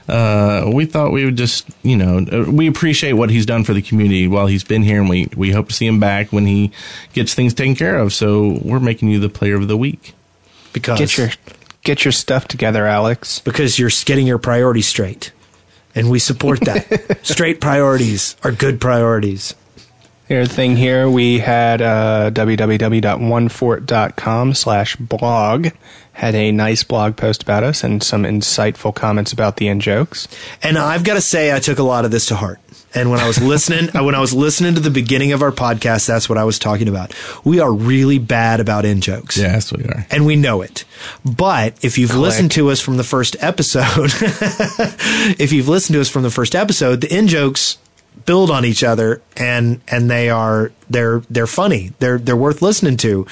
uh, 0.08 0.68
we 0.74 0.86
thought 0.86 1.12
we 1.12 1.24
would 1.24 1.36
just, 1.36 1.68
you 1.84 1.96
know, 1.96 2.18
uh, 2.18 2.50
we 2.50 2.66
appreciate 2.66 3.12
what 3.12 3.30
he's 3.30 3.46
done 3.46 3.62
for 3.62 3.74
the 3.74 3.80
community 3.80 4.26
while 4.26 4.48
he's 4.48 4.64
been 4.64 4.82
here, 4.82 5.00
and 5.00 5.08
we 5.08 5.28
we 5.36 5.52
hope 5.52 5.68
to 5.68 5.74
see 5.74 5.86
him 5.86 6.00
back 6.00 6.32
when 6.32 6.46
he 6.46 6.72
gets 7.12 7.32
things 7.32 7.54
taken 7.54 7.76
care 7.76 7.96
of. 7.96 8.12
So 8.12 8.58
we're 8.62 8.80
making 8.80 9.10
you 9.10 9.20
the 9.20 9.28
player 9.28 9.54
of 9.54 9.68
the 9.68 9.76
week. 9.76 10.14
because 10.72 10.98
Get 10.98 11.16
your 11.16 11.28
get 11.84 12.04
your 12.04 12.10
stuff 12.12 12.48
together, 12.48 12.86
Alex. 12.86 13.38
because 13.38 13.78
you're 13.78 13.90
getting 14.04 14.26
your 14.26 14.38
priorities 14.38 14.88
straight, 14.88 15.30
and 15.94 16.10
we 16.10 16.18
support 16.18 16.60
that. 16.62 17.20
straight 17.22 17.60
priorities 17.60 18.34
are 18.42 18.50
good 18.50 18.80
priorities. 18.80 19.54
Here's 20.26 20.48
the 20.48 20.54
thing 20.54 20.76
here. 20.76 21.08
We 21.08 21.40
had 21.40 21.82
uh, 21.82 22.30
www.onefort.com 22.32 24.54
slash 24.54 24.96
blog 24.96 25.68
had 26.14 26.34
a 26.36 26.52
nice 26.52 26.84
blog 26.84 27.16
post 27.16 27.42
about 27.42 27.64
us 27.64 27.82
and 27.82 28.02
some 28.02 28.22
insightful 28.22 28.94
comments 28.94 29.32
about 29.32 29.56
the 29.56 29.66
in 29.66 29.80
jokes. 29.80 30.28
And 30.62 30.78
I've 30.78 31.02
got 31.02 31.14
to 31.14 31.20
say, 31.20 31.54
I 31.54 31.58
took 31.58 31.78
a 31.78 31.82
lot 31.82 32.04
of 32.04 32.12
this 32.12 32.26
to 32.26 32.36
heart. 32.36 32.60
And 32.94 33.10
when 33.10 33.18
I 33.18 33.26
was 33.26 33.42
listening, 33.42 33.88
when 34.04 34.14
I 34.14 34.20
was 34.20 34.32
listening 34.32 34.74
to 34.74 34.80
the 34.80 34.90
beginning 34.90 35.32
of 35.32 35.42
our 35.42 35.50
podcast, 35.50 36.06
that's 36.06 36.28
what 36.28 36.38
I 36.38 36.44
was 36.44 36.60
talking 36.60 36.86
about. 36.86 37.12
We 37.44 37.58
are 37.58 37.72
really 37.72 38.20
bad 38.20 38.60
about 38.60 38.84
in 38.84 39.00
jokes. 39.00 39.36
Yes, 39.36 39.72
we 39.72 39.82
are. 39.84 40.06
and 40.12 40.24
we 40.24 40.36
know 40.36 40.62
it. 40.62 40.84
But 41.24 41.84
if 41.84 41.98
you've 41.98 42.14
listened 42.14 42.52
to 42.52 42.70
us 42.70 42.80
from 42.80 42.96
the 42.96 43.04
first 43.04 43.34
episode, 43.40 43.82
if 45.40 45.52
you've 45.52 45.68
listened 45.68 45.94
to 45.94 46.00
us 46.00 46.08
from 46.08 46.22
the 46.22 46.30
first 46.30 46.54
episode, 46.54 47.00
the 47.00 47.12
in 47.12 47.26
jokes 47.26 47.78
build 48.26 48.50
on 48.50 48.64
each 48.64 48.82
other 48.82 49.22
and 49.36 49.80
and 49.88 50.10
they 50.10 50.30
are 50.30 50.72
they're 50.88 51.20
they're 51.30 51.46
funny. 51.46 51.92
They're 51.98 52.18
they're 52.18 52.36
worth 52.36 52.62
listening 52.62 52.96
to. 52.98 53.26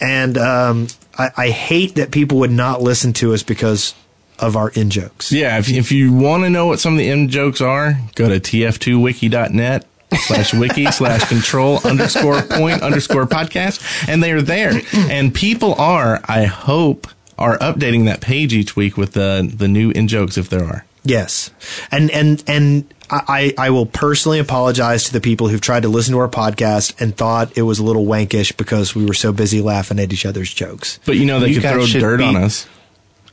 And 0.00 0.38
um, 0.38 0.88
I, 1.18 1.30
I 1.36 1.50
hate 1.50 1.96
that 1.96 2.10
people 2.10 2.38
would 2.38 2.50
not 2.50 2.80
listen 2.80 3.12
to 3.14 3.34
us 3.34 3.42
because 3.42 3.94
of 4.38 4.56
our 4.56 4.70
in 4.70 4.90
jokes. 4.90 5.30
Yeah, 5.30 5.58
if, 5.58 5.68
if 5.68 5.92
you 5.92 6.12
want 6.12 6.44
to 6.44 6.50
know 6.50 6.66
what 6.66 6.80
some 6.80 6.94
of 6.94 6.98
the 6.98 7.08
in 7.08 7.28
jokes 7.28 7.60
are, 7.60 7.98
go 8.14 8.28
to 8.28 8.40
tf2wiki.net 8.40 9.86
slash 10.26 10.54
wiki 10.54 10.86
slash 10.90 11.28
control 11.28 11.78
underscore 11.84 12.42
point 12.42 12.82
underscore 12.82 13.26
podcast, 13.26 14.08
and 14.08 14.22
they 14.22 14.32
are 14.32 14.42
there. 14.42 14.80
And 14.94 15.34
people 15.34 15.74
are, 15.74 16.20
I 16.24 16.44
hope, 16.44 17.06
are 17.38 17.58
updating 17.58 18.06
that 18.06 18.20
page 18.20 18.52
each 18.52 18.76
week 18.76 18.96
with 18.96 19.12
the 19.12 19.50
the 19.54 19.68
new 19.68 19.90
in 19.90 20.08
jokes 20.08 20.36
if 20.38 20.48
there 20.48 20.64
are. 20.64 20.84
Yes, 21.04 21.50
and 21.90 22.10
and 22.10 22.42
and 22.46 22.94
I 23.10 23.54
I 23.58 23.70
will 23.70 23.86
personally 23.86 24.38
apologize 24.38 25.04
to 25.04 25.12
the 25.12 25.20
people 25.20 25.48
who've 25.48 25.60
tried 25.60 25.82
to 25.82 25.88
listen 25.88 26.12
to 26.14 26.18
our 26.20 26.28
podcast 26.28 27.00
and 27.00 27.16
thought 27.16 27.56
it 27.56 27.62
was 27.62 27.78
a 27.78 27.84
little 27.84 28.04
wankish 28.06 28.56
because 28.56 28.94
we 28.94 29.04
were 29.04 29.14
so 29.14 29.32
busy 29.32 29.60
laughing 29.60 29.98
at 29.98 30.12
each 30.12 30.24
other's 30.26 30.52
jokes. 30.52 30.98
But 31.06 31.16
you 31.16 31.26
know 31.26 31.40
they 31.40 31.48
You 31.48 31.60
could 31.60 31.70
throw 31.70 31.86
dirt 31.86 32.18
be- 32.18 32.24
on 32.24 32.36
us. 32.36 32.66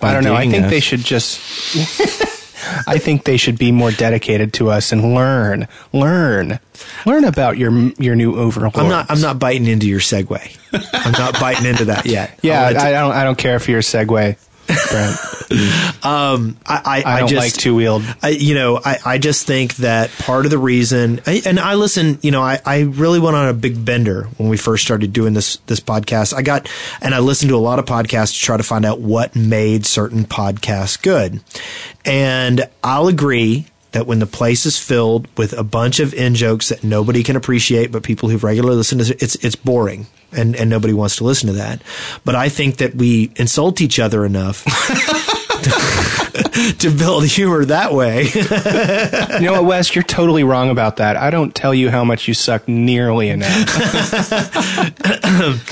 I 0.02 0.14
don't 0.14 0.24
know. 0.24 0.36
I 0.36 0.48
think 0.50 0.66
us. 0.66 0.70
they 0.72 0.80
should 0.80 1.00
just. 1.02 1.40
I 2.86 2.98
think 2.98 3.24
they 3.24 3.38
should 3.38 3.58
be 3.58 3.72
more 3.72 3.92
dedicated 3.92 4.54
to 4.54 4.70
us 4.70 4.92
and 4.92 5.14
learn, 5.16 5.68
learn, 5.94 6.60
learn 7.06 7.24
about 7.24 7.58
your 7.58 7.72
your 7.98 8.16
new 8.16 8.36
overlord. 8.36 8.76
I'm 8.76 8.90
not. 8.90 9.10
I'm 9.10 9.22
not 9.22 9.40
biting 9.40 9.68
into 9.68 9.88
your 9.88 10.00
segue. 10.00 10.58
I'm 10.94 11.12
not 11.14 11.40
biting 11.40 11.66
into 11.66 11.86
that 11.86 12.06
yet. 12.06 12.38
Yeah, 12.44 12.62
I'll 12.62 12.78
I, 12.78 12.90
I 12.90 12.92
don't. 12.92 13.12
I 13.14 13.24
don't 13.24 13.38
care 13.38 13.56
if 13.56 13.70
you're 13.70 13.80
a 13.80 13.84
Segway, 13.84 14.38
Brent. 14.68 16.06
um, 16.06 16.58
I, 16.66 17.04
I, 17.06 17.16
I 17.16 17.20
don't 17.22 17.30
just, 17.30 17.40
like 17.40 17.54
two 17.54 17.76
wheeled. 17.76 18.04
You 18.28 18.54
know, 18.56 18.82
I, 18.84 18.98
I 19.06 19.18
just 19.18 19.48
think 19.48 19.76
that 19.78 20.12
part 20.20 20.46
of 20.46 20.52
the 20.52 20.58
reason, 20.58 21.22
I- 21.26 21.42
and 21.46 21.60
I 21.60 21.76
listen, 21.76 22.20
you 22.22 22.32
know, 22.32 22.42
I, 22.42 22.60
I 22.66 22.82
really 22.82 23.20
went 23.20 23.36
on 23.36 23.48
a 23.48 23.54
big 23.54 23.84
bender 23.84 24.24
when 24.38 24.50
we 24.50 24.58
first 24.58 24.84
started 24.84 25.14
doing 25.14 25.34
this, 25.34 25.58
this 25.68 25.80
podcast. 25.80 26.34
I 26.34 26.42
got, 26.42 26.70
and 27.02 27.16
I 27.16 27.20
listened 27.20 27.50
to 27.50 27.56
a 27.56 27.58
lot 27.60 27.80
of 27.80 27.86
podcasts 27.86 28.34
to 28.38 28.40
try 28.46 28.58
to 28.58 28.64
find 28.64 28.86
out 28.86 29.00
what 29.00 29.36
made 29.36 29.86
certain 29.86 30.26
podcasts 30.26 31.02
good. 31.02 31.42
And 32.06 32.68
I'll 32.84 33.08
agree 33.08 33.68
that 33.92 34.06
when 34.06 34.20
the 34.20 34.26
place 34.26 34.66
is 34.66 34.78
filled 34.78 35.28
with 35.38 35.54
a 35.54 35.64
bunch 35.64 36.00
of 36.00 36.14
in 36.14 36.36
jokes 36.36 36.70
that 36.70 36.84
nobody 36.84 37.24
can 37.24 37.36
appreciate, 37.36 37.92
but 37.92 38.04
people 38.04 38.30
who've 38.30 38.44
regularly 38.44 38.76
listened 38.76 39.06
to 39.06 39.14
it, 39.14 39.22
it's, 39.22 39.36
it's 39.36 39.56
boring. 39.56 40.08
And, 40.34 40.58
and 40.58 40.70
nobody 40.70 40.94
wants 40.94 41.16
to 41.18 41.24
listen 41.24 41.48
to 41.48 41.54
that. 41.54 41.82
But 42.26 42.36
I 42.36 42.50
think 42.50 42.78
that 42.78 42.96
we 42.96 43.32
insult 43.38 43.80
each 43.80 43.98
other 43.98 44.26
enough 44.26 44.66
to 46.80 46.90
build 46.90 47.26
humor 47.26 47.64
that 47.66 47.94
way. 47.94 48.24
You 49.40 49.46
know 49.46 49.54
what, 49.54 49.66
Wes? 49.66 49.96
You're 49.96 50.04
totally 50.04 50.44
wrong 50.44 50.70
about 50.70 50.98
that. 50.98 51.16
I 51.16 51.30
don't 51.30 51.56
tell 51.56 51.74
you 51.74 51.90
how 51.90 52.04
much 52.04 52.28
you 52.28 52.34
suck 52.34 52.68
nearly 52.68 53.30
enough. 53.30 53.50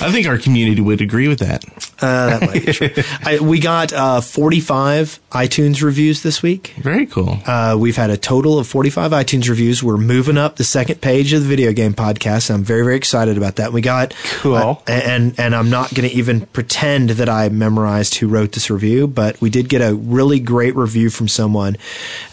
I 0.01 0.11
think 0.11 0.27
our 0.27 0.37
community 0.37 0.81
would 0.81 1.01
agree 1.01 1.27
with 1.27 1.39
that. 1.39 1.65
Uh, 2.05 2.39
that 2.39 2.41
might 2.41 2.65
be 2.65 2.71
true. 2.71 2.89
I, 3.23 3.39
we 3.39 3.59
got 3.59 3.91
uh, 3.93 4.21
45 4.21 5.19
iTunes 5.31 5.81
reviews 5.81 6.21
this 6.23 6.41
week. 6.43 6.73
Very 6.77 7.05
cool. 7.05 7.39
Uh, 7.45 7.75
we've 7.79 7.95
had 7.95 8.09
a 8.09 8.17
total 8.17 8.59
of 8.59 8.67
45 8.67 9.11
iTunes 9.11 9.49
reviews. 9.49 9.81
We're 9.83 9.97
moving 9.97 10.37
up 10.37 10.55
the 10.57 10.63
second 10.63 11.01
page 11.01 11.33
of 11.33 11.41
the 11.41 11.47
video 11.47 11.73
game 11.73 11.93
podcast. 11.93 12.53
I'm 12.53 12.63
very, 12.63 12.83
very 12.83 12.95
excited 12.97 13.37
about 13.37 13.55
that. 13.57 13.73
We 13.73 13.81
got 13.81 14.13
Cool. 14.35 14.55
uh, 14.55 14.81
and 14.87 15.33
and 15.39 15.55
I'm 15.55 15.69
not 15.69 15.93
going 15.93 16.07
to 16.09 16.15
even 16.15 16.45
pretend 16.47 17.11
that 17.11 17.29
I 17.29 17.49
memorized 17.49 18.15
who 18.15 18.27
wrote 18.27 18.51
this 18.53 18.69
review, 18.69 19.07
but 19.07 19.39
we 19.41 19.49
did 19.49 19.67
get 19.69 19.81
a 19.81 19.95
really 19.95 20.39
great 20.39 20.75
review 20.75 21.09
from 21.09 21.27
someone, 21.27 21.77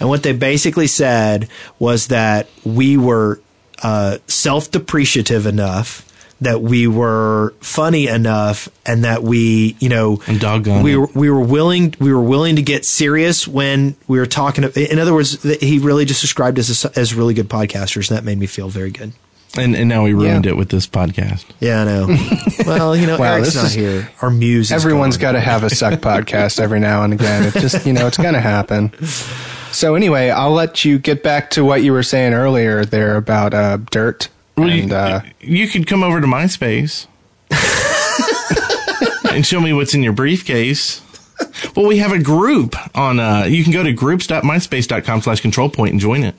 and 0.00 0.08
what 0.08 0.22
they 0.22 0.32
basically 0.32 0.86
said 0.86 1.48
was 1.78 2.08
that 2.08 2.48
we 2.64 2.96
were 2.96 3.40
uh, 3.82 4.18
self-depreciative 4.26 5.46
enough. 5.46 6.08
That 6.42 6.60
we 6.62 6.86
were 6.86 7.54
funny 7.60 8.08
enough, 8.08 8.68
and 8.84 9.04
that 9.04 9.22
we, 9.22 9.76
you 9.80 9.88
know, 9.88 10.20
And 10.26 10.42
we 10.84 10.96
were 10.96 11.08
we 11.14 11.30
were 11.30 11.40
willing 11.40 11.94
we 12.00 12.12
were 12.12 12.22
willing 12.22 12.56
to 12.56 12.62
get 12.62 12.84
serious 12.84 13.46
when 13.46 13.94
we 14.08 14.18
were 14.18 14.26
talking. 14.26 14.64
In 14.64 14.98
other 14.98 15.14
words, 15.14 15.42
he 15.60 15.78
really 15.78 16.04
just 16.04 16.20
described 16.20 16.58
us 16.58 16.68
as, 16.70 16.84
as 16.96 17.14
really 17.14 17.34
good 17.34 17.48
podcasters, 17.48 18.08
and 18.10 18.16
that 18.18 18.24
made 18.24 18.38
me 18.38 18.46
feel 18.46 18.68
very 18.68 18.90
good. 18.90 19.12
And 19.56 19.76
and 19.76 19.88
now 19.88 20.02
we 20.04 20.14
ruined 20.14 20.46
Yeah. 20.46 20.52
it 20.52 20.56
with 20.56 20.70
this 20.70 20.86
podcast. 20.86 21.44
Yeah, 21.60 21.82
I 21.82 21.84
know. 21.84 22.16
well, 22.66 22.96
you 22.96 23.06
know, 23.06 23.18
Wow, 23.18 23.34
Eric's 23.34 23.54
not 23.54 23.66
is- 23.66 23.74
here. 23.74 24.10
Our 24.22 24.30
muse. 24.30 24.72
Everyone's 24.72 25.18
got 25.18 25.32
to 25.32 25.40
have 25.40 25.62
a 25.62 25.68
suck 25.70 26.00
podcast 26.00 26.58
every 26.58 26.80
now 26.80 27.04
and 27.04 27.12
again. 27.12 27.44
It 27.44 27.52
just, 27.60 27.84
you 27.86 27.92
know, 27.92 28.06
it's 28.06 28.16
going 28.16 28.32
to 28.34 28.40
happen. 28.40 28.92
So 29.70 29.94
anyway, 29.94 30.30
I'll 30.30 30.52
let 30.52 30.84
you 30.86 30.98
get 30.98 31.22
back 31.22 31.50
to 31.50 31.64
what 31.64 31.82
you 31.82 31.92
were 31.92 32.02
saying 32.02 32.32
earlier 32.32 32.84
there 32.86 33.16
about 33.16 33.52
uh, 33.54 33.76
dirt. 33.90 34.28
Well, 34.56 34.68
and, 34.68 34.90
you, 34.90 34.94
uh, 34.94 35.22
you 35.40 35.68
could 35.68 35.86
come 35.86 36.02
over 36.02 36.20
to 36.20 36.26
MySpace 36.26 37.06
and 39.32 39.46
show 39.46 39.60
me 39.60 39.72
what's 39.72 39.94
in 39.94 40.02
your 40.02 40.12
briefcase. 40.12 41.00
Well, 41.74 41.86
we 41.86 41.98
have 41.98 42.12
a 42.12 42.18
group 42.22 42.76
on. 42.96 43.18
Uh, 43.18 43.44
you 43.44 43.64
can 43.64 43.72
go 43.72 43.82
to 43.82 43.92
groups.myspace.com 43.92 45.22
slash 45.22 45.40
control 45.40 45.68
point 45.70 45.92
and 45.92 46.00
join 46.00 46.22
it. 46.22 46.34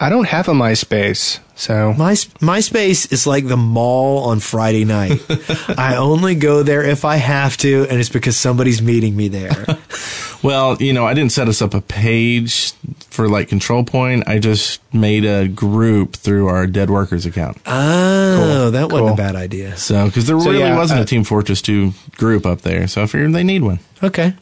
I 0.00 0.08
don't 0.08 0.26
have 0.26 0.48
a 0.48 0.52
MySpace, 0.52 1.38
so 1.54 1.92
My 1.92 2.14
MySpace 2.14 3.12
is 3.12 3.24
like 3.24 3.46
the 3.46 3.56
mall 3.56 4.24
on 4.30 4.40
Friday 4.40 4.84
night. 4.84 5.20
I 5.78 5.94
only 5.96 6.34
go 6.34 6.64
there 6.64 6.82
if 6.82 7.04
I 7.04 7.16
have 7.16 7.56
to, 7.58 7.86
and 7.88 8.00
it's 8.00 8.08
because 8.08 8.36
somebody's 8.36 8.82
meeting 8.82 9.16
me 9.16 9.28
there. 9.28 9.64
Well, 10.42 10.76
you 10.82 10.92
know, 10.92 11.06
I 11.06 11.14
didn't 11.14 11.30
set 11.30 11.46
us 11.46 11.62
up 11.62 11.72
a 11.72 11.80
page 11.80 12.72
for 13.12 13.28
like 13.28 13.48
control 13.48 13.84
point. 13.84 14.26
I 14.26 14.38
just 14.38 14.80
made 14.92 15.24
a 15.24 15.46
group 15.48 16.16
through 16.16 16.48
our 16.48 16.66
Dead 16.66 16.88
Workers 16.90 17.26
account. 17.26 17.58
Oh, 17.66 18.70
that 18.70 18.90
wasn't 18.90 19.00
Cool. 19.00 19.08
a 19.08 19.16
bad 19.16 19.36
idea. 19.36 19.76
So, 19.76 20.06
because 20.06 20.26
there 20.26 20.38
So, 20.40 20.46
really 20.50 20.60
yeah, 20.60 20.76
wasn't 20.76 21.00
uh, 21.00 21.02
a 21.02 21.06
Team 21.06 21.22
Fortress 21.24 21.60
2 21.62 21.92
group 22.16 22.46
up 22.46 22.62
there. 22.62 22.88
So 22.88 23.02
I 23.02 23.06
figured 23.06 23.32
they 23.34 23.44
need 23.44 23.62
one. 23.62 23.80
Okay, 24.02 24.34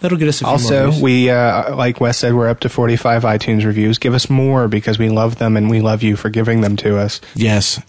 that'll 0.00 0.18
get 0.18 0.28
us. 0.28 0.36
A 0.40 0.44
few 0.44 0.48
also 0.48 0.90
views. 0.90 1.02
we, 1.02 1.30
uh, 1.30 1.74
like 1.76 2.00
Wes 2.00 2.18
said, 2.18 2.34
we're 2.34 2.48
up 2.48 2.60
to 2.60 2.68
45 2.68 3.22
iTunes 3.22 3.64
reviews. 3.64 3.98
Give 3.98 4.12
us 4.14 4.28
more 4.28 4.66
because 4.68 4.98
we 4.98 5.08
love 5.08 5.36
them 5.36 5.56
and 5.56 5.70
we 5.70 5.80
love 5.80 6.02
you 6.02 6.16
for 6.16 6.28
giving 6.28 6.60
them 6.62 6.76
to 6.78 6.98
us. 6.98 7.20
Yes, 7.34 7.80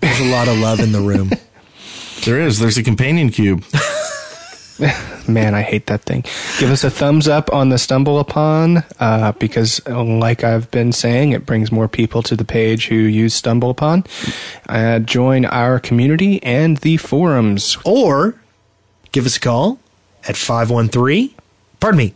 there's 0.00 0.20
a 0.20 0.30
lot 0.30 0.48
of 0.48 0.58
love 0.58 0.80
in 0.80 0.92
the 0.92 1.00
room. 1.00 1.30
there 2.26 2.40
is. 2.42 2.58
There's 2.58 2.76
a 2.78 2.82
companion 2.82 3.30
cube. 3.30 3.64
Man, 5.28 5.54
I 5.54 5.62
hate 5.62 5.86
that 5.86 6.02
thing. 6.02 6.22
Give 6.58 6.70
us 6.70 6.84
a 6.84 6.90
thumbs 6.90 7.28
up 7.28 7.52
on 7.52 7.70
the 7.70 7.76
StumbleUpon 7.76 8.84
uh, 9.00 9.32
because, 9.32 9.86
like 9.86 10.44
I've 10.44 10.70
been 10.70 10.92
saying, 10.92 11.32
it 11.32 11.46
brings 11.46 11.72
more 11.72 11.88
people 11.88 12.22
to 12.24 12.36
the 12.36 12.44
page 12.44 12.88
who 12.88 12.96
use 12.96 13.40
StumbleUpon. 13.40 14.06
Uh, 14.68 14.98
join 15.00 15.44
our 15.46 15.80
community 15.80 16.42
and 16.42 16.76
the 16.78 16.96
forums. 16.98 17.78
Or 17.84 18.40
give 19.12 19.26
us 19.26 19.36
a 19.36 19.40
call 19.40 19.78
at 20.28 20.36
513. 20.36 21.34
Pardon 21.80 21.98
me. 21.98 22.14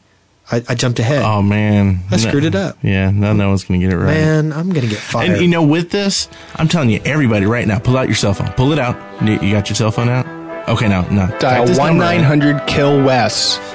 I, 0.52 0.62
I 0.68 0.74
jumped 0.74 0.98
ahead. 0.98 1.22
Oh 1.22 1.42
man, 1.42 2.00
I 2.10 2.16
screwed 2.16 2.44
it 2.44 2.56
up. 2.56 2.76
Yeah, 2.82 3.10
no, 3.10 3.32
no 3.32 3.50
one's 3.50 3.62
gonna 3.64 3.78
get 3.78 3.92
it 3.92 3.96
right. 3.96 4.06
Man, 4.06 4.52
I'm 4.52 4.70
going 4.70 4.82
to 4.84 4.90
get 4.90 4.98
fired. 4.98 5.30
And 5.30 5.40
you 5.40 5.46
know, 5.46 5.62
with 5.62 5.90
this, 5.90 6.28
I'm 6.56 6.66
telling 6.66 6.90
you, 6.90 7.00
everybody 7.04 7.46
right 7.46 7.66
now, 7.68 7.78
pull 7.78 7.96
out 7.96 8.08
your 8.08 8.16
cell 8.16 8.34
phone. 8.34 8.50
Pull 8.54 8.72
it 8.72 8.80
out. 8.80 8.96
You 9.22 9.34
you 9.34 9.52
got 9.52 9.68
your 9.68 9.76
cell 9.76 9.92
phone 9.92 10.08
out? 10.08 10.39
Okay, 10.68 10.88
no, 10.88 11.02
no. 11.10 11.26
Dial 11.38 11.66
one 11.76 11.98
nine 11.98 12.22
hundred 12.22 12.64
kill 12.66 13.02
Wes. 13.02 13.58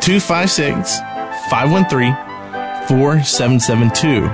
256 0.00 0.98
513 1.50 2.14
4772 2.88 4.26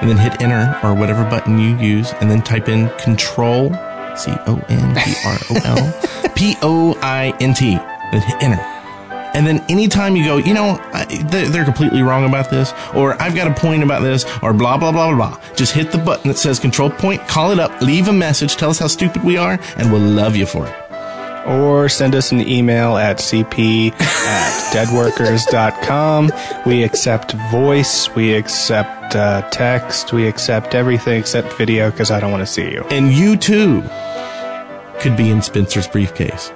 and 0.00 0.08
then 0.10 0.16
hit 0.16 0.40
enter 0.42 0.78
or 0.82 0.94
whatever 0.94 1.24
button 1.30 1.58
you 1.58 1.76
use 1.78 2.12
and 2.20 2.30
then 2.30 2.42
type 2.42 2.68
in 2.68 2.88
control 2.98 3.70
C 4.16 4.32
O 4.46 4.60
N 4.68 4.94
T 4.94 5.14
R 5.24 5.38
O 5.50 5.56
L 5.64 6.30
P 6.34 6.56
O 6.62 6.96
I 7.00 7.32
N 7.40 7.54
T 7.54 7.76
then 7.76 8.20
hit 8.22 8.42
enter. 8.42 8.71
And 9.34 9.46
then 9.46 9.64
anytime 9.68 10.16
you 10.16 10.24
go, 10.24 10.36
you 10.36 10.52
know, 10.54 10.78
I, 10.92 11.04
they're, 11.30 11.48
they're 11.48 11.64
completely 11.64 12.02
wrong 12.02 12.24
about 12.24 12.50
this, 12.50 12.72
or 12.94 13.20
I've 13.20 13.34
got 13.34 13.46
a 13.50 13.54
point 13.54 13.82
about 13.82 14.02
this, 14.02 14.24
or 14.42 14.52
blah, 14.52 14.76
blah, 14.76 14.92
blah, 14.92 15.14
blah, 15.14 15.16
blah, 15.36 15.54
just 15.54 15.72
hit 15.72 15.90
the 15.90 15.98
button 15.98 16.28
that 16.28 16.36
says 16.38 16.58
control 16.58 16.90
point, 16.90 17.26
call 17.28 17.50
it 17.50 17.58
up, 17.58 17.80
leave 17.80 18.08
a 18.08 18.12
message, 18.12 18.56
tell 18.56 18.70
us 18.70 18.78
how 18.78 18.86
stupid 18.88 19.24
we 19.24 19.36
are, 19.36 19.58
and 19.76 19.90
we'll 19.92 20.00
love 20.02 20.36
you 20.36 20.44
for 20.46 20.66
it. 20.66 20.74
or 21.46 21.88
send 21.88 22.14
us 22.14 22.30
an 22.30 22.40
email 22.46 22.96
at 22.96 23.16
cp 23.16 23.90
at 23.92 24.72
deadworkers.com. 24.74 26.30
We 26.64 26.84
accept 26.84 27.32
voice, 27.50 28.08
we 28.14 28.34
accept 28.34 29.16
uh, 29.16 29.42
text, 29.50 30.12
we 30.12 30.28
accept 30.28 30.74
everything 30.74 31.18
except 31.18 31.52
video 31.54 31.90
because 31.90 32.10
I 32.12 32.20
don't 32.20 32.30
want 32.30 32.42
to 32.46 32.52
see 32.52 32.70
you. 32.70 32.84
And 32.90 33.12
you 33.12 33.36
too 33.36 33.82
could 35.00 35.16
be 35.16 35.30
in 35.30 35.42
Spencer's 35.42 35.88
briefcase. 35.88 36.52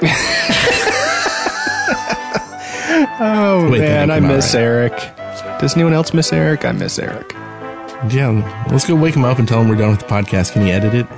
Oh 3.20 3.68
Wait, 3.70 3.80
man, 3.80 4.10
I 4.10 4.20
miss 4.20 4.54
right. 4.54 4.60
Eric. 4.62 4.92
Does 5.60 5.74
anyone 5.74 5.92
else 5.92 6.14
miss 6.14 6.32
Eric? 6.32 6.64
I 6.64 6.72
miss 6.72 6.98
Eric. 6.98 7.32
Yeah, 8.10 8.66
let's 8.70 8.86
go 8.86 8.94
wake 8.94 9.14
him 9.16 9.24
up 9.24 9.38
and 9.38 9.48
tell 9.48 9.60
him 9.62 9.68
we're 9.68 9.76
done 9.76 9.90
with 9.90 10.00
the 10.00 10.06
podcast. 10.06 10.52
Can 10.52 10.62
he 10.62 10.70
edit 10.70 10.94
it? 10.94 11.06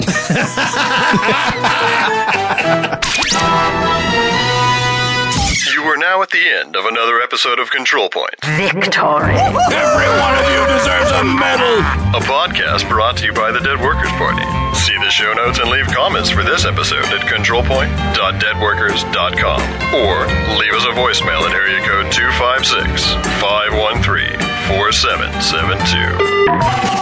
You 5.73 5.83
are 5.85 5.97
now 5.97 6.23
at 6.23 6.31
the 6.31 6.43
end 6.61 6.77
of 6.77 6.85
another 6.87 7.21
episode 7.21 7.59
of 7.59 7.71
Control 7.71 8.09
Point, 8.11 8.35
Victory. 8.45 9.37
Every 9.37 10.09
one 10.19 10.35
of 10.35 10.47
you 10.51 10.67
deserves 10.77 11.11
a 11.13 11.25
medal! 11.25 11.79
a 12.17 12.21
podcast 12.25 12.89
brought 12.89 13.17
to 13.19 13.27
you 13.27 13.33
by 13.33 13.53
the 13.53 13.61
Dead 13.61 13.81
Workers 13.81 14.11
Party. 14.13 14.43
See 14.75 14.97
the 15.09 15.13
show 15.13 15.33
notes 15.33 15.59
and 15.59 15.71
leave 15.71 15.87
comments 15.87 16.29
for 16.29 16.43
this 16.43 16.67
episode 16.67 17.07
at 17.07 17.23
controlpoint.deadworkers.com 17.23 19.61
or 19.95 20.27
leave 20.59 20.75
us 20.75 20.85
a 20.85 20.93
voicemail 20.93 21.49
at 21.49 21.55
area 21.55 21.81
code 21.81 22.13
256 22.13 23.15
513 23.41 24.39
4772. 24.69 26.13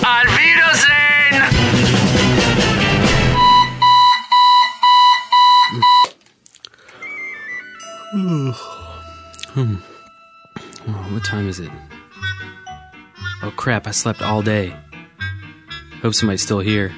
Auf 0.07 0.31
Wiedersehen! 0.39 1.51
Hmm. 9.53 9.75
Oh, 10.87 11.11
what 11.13 11.25
time 11.25 11.49
is 11.49 11.59
it? 11.59 11.73
Oh 13.43 13.51
crap, 13.57 13.89
I 13.89 13.91
slept 13.91 14.23
all 14.23 14.43
day. 14.43 14.77
Hope 16.03 16.15
somebody's 16.15 16.43
still 16.43 16.61
here. 16.61 16.93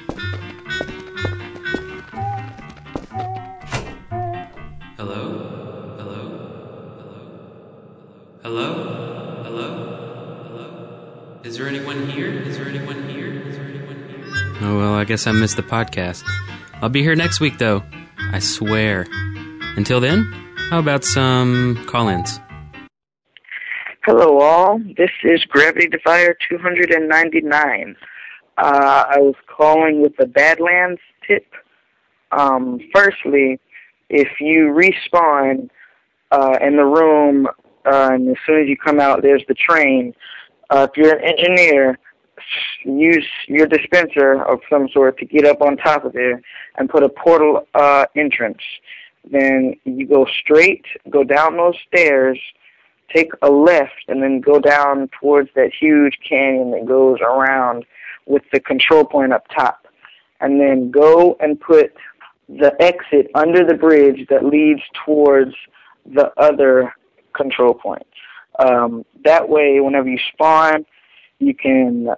Is 11.49 11.57
there 11.57 11.67
anyone 11.67 12.07
here? 12.07 12.29
Is 12.29 12.59
there 12.59 12.67
anyone 12.67 13.09
here? 13.09 13.33
Is 13.33 13.57
there 13.57 13.65
anyone 13.65 14.07
here? 14.07 14.57
Oh 14.61 14.77
well, 14.77 14.93
I 14.93 15.03
guess 15.03 15.25
I 15.25 15.31
missed 15.31 15.55
the 15.55 15.63
podcast. 15.63 16.21
I'll 16.75 16.89
be 16.89 17.01
here 17.01 17.15
next 17.15 17.39
week 17.39 17.57
though. 17.57 17.81
I 18.19 18.37
swear. 18.37 19.07
Until 19.75 19.99
then, 19.99 20.31
how 20.69 20.77
about 20.77 21.03
some 21.03 21.83
call-ins? 21.87 22.39
Hello, 24.05 24.39
all. 24.39 24.79
This 24.95 25.09
is 25.23 25.43
Gravity 25.45 25.87
Defier 25.87 26.37
299. 26.47 27.95
Uh, 28.59 29.05
I 29.09 29.17
was 29.17 29.33
calling 29.47 30.03
with 30.03 30.13
a 30.19 30.27
Badlands 30.27 31.01
tip. 31.25 31.47
Um, 32.31 32.79
firstly, 32.93 33.59
if 34.11 34.39
you 34.39 34.67
respawn 34.67 35.71
uh, 36.29 36.59
in 36.61 36.75
the 36.75 36.85
room, 36.85 37.47
uh, 37.47 38.09
and 38.11 38.29
as 38.29 38.37
soon 38.45 38.61
as 38.61 38.67
you 38.67 38.77
come 38.77 38.99
out, 38.99 39.23
there's 39.23 39.43
the 39.47 39.55
train. 39.55 40.13
Uh, 40.69 40.87
if 40.89 40.97
you're 40.97 41.15
an 41.15 41.23
engineer, 41.23 41.97
use 42.83 43.25
your 43.47 43.67
dispenser 43.67 44.43
of 44.43 44.59
some 44.69 44.87
sort 44.89 45.17
to 45.17 45.25
get 45.25 45.45
up 45.45 45.61
on 45.61 45.77
top 45.77 46.05
of 46.05 46.13
there 46.13 46.41
and 46.77 46.89
put 46.89 47.03
a 47.03 47.09
portal 47.09 47.67
uh, 47.73 48.05
entrance. 48.15 48.61
Then 49.29 49.75
you 49.83 50.07
go 50.07 50.25
straight, 50.41 50.85
go 51.09 51.23
down 51.23 51.57
those 51.57 51.75
stairs, 51.87 52.39
take 53.13 53.31
a 53.41 53.49
left, 53.49 54.05
and 54.07 54.21
then 54.21 54.39
go 54.39 54.59
down 54.59 55.09
towards 55.19 55.49
that 55.55 55.71
huge 55.77 56.17
canyon 56.27 56.71
that 56.71 56.85
goes 56.85 57.19
around 57.21 57.85
with 58.25 58.43
the 58.53 58.59
control 58.59 59.03
point 59.03 59.33
up 59.33 59.45
top. 59.55 59.87
And 60.39 60.59
then 60.59 60.91
go 60.91 61.35
and 61.41 61.59
put 61.59 61.93
the 62.47 62.73
exit 62.79 63.29
under 63.35 63.65
the 63.65 63.73
bridge 63.73 64.27
that 64.29 64.45
leads 64.45 64.81
towards 65.05 65.53
the 66.05 66.31
other 66.37 66.93
control 67.33 67.73
point. 67.73 68.05
Um, 68.59 69.05
that 69.23 69.49
way, 69.49 69.79
whenever 69.79 70.07
you 70.07 70.19
spawn, 70.33 70.85
you 71.39 71.55
can 71.55 72.09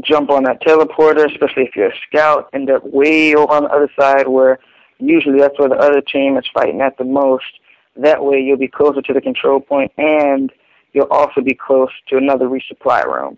jump 0.00 0.30
on 0.30 0.44
that 0.44 0.62
teleporter, 0.62 1.30
especially 1.30 1.64
if 1.64 1.76
you're 1.76 1.90
a 1.90 1.98
scout, 2.08 2.48
end 2.52 2.70
up 2.70 2.82
way 2.84 3.34
over 3.34 3.52
on 3.52 3.64
the 3.64 3.70
other 3.70 3.90
side 3.98 4.26
where 4.26 4.58
usually 4.98 5.38
that's 5.38 5.58
where 5.58 5.68
the 5.68 5.76
other 5.76 6.00
team 6.00 6.36
is 6.38 6.44
fighting 6.54 6.80
at 6.80 6.96
the 6.96 7.04
most. 7.04 7.44
That 7.96 8.24
way 8.24 8.40
you'll 8.40 8.56
be 8.56 8.68
closer 8.68 9.02
to 9.02 9.12
the 9.12 9.20
control 9.20 9.60
point 9.60 9.92
and 9.98 10.50
you'll 10.92 11.10
also 11.10 11.40
be 11.40 11.54
close 11.54 11.90
to 12.08 12.16
another 12.16 12.46
resupply 12.46 13.04
room. 13.04 13.36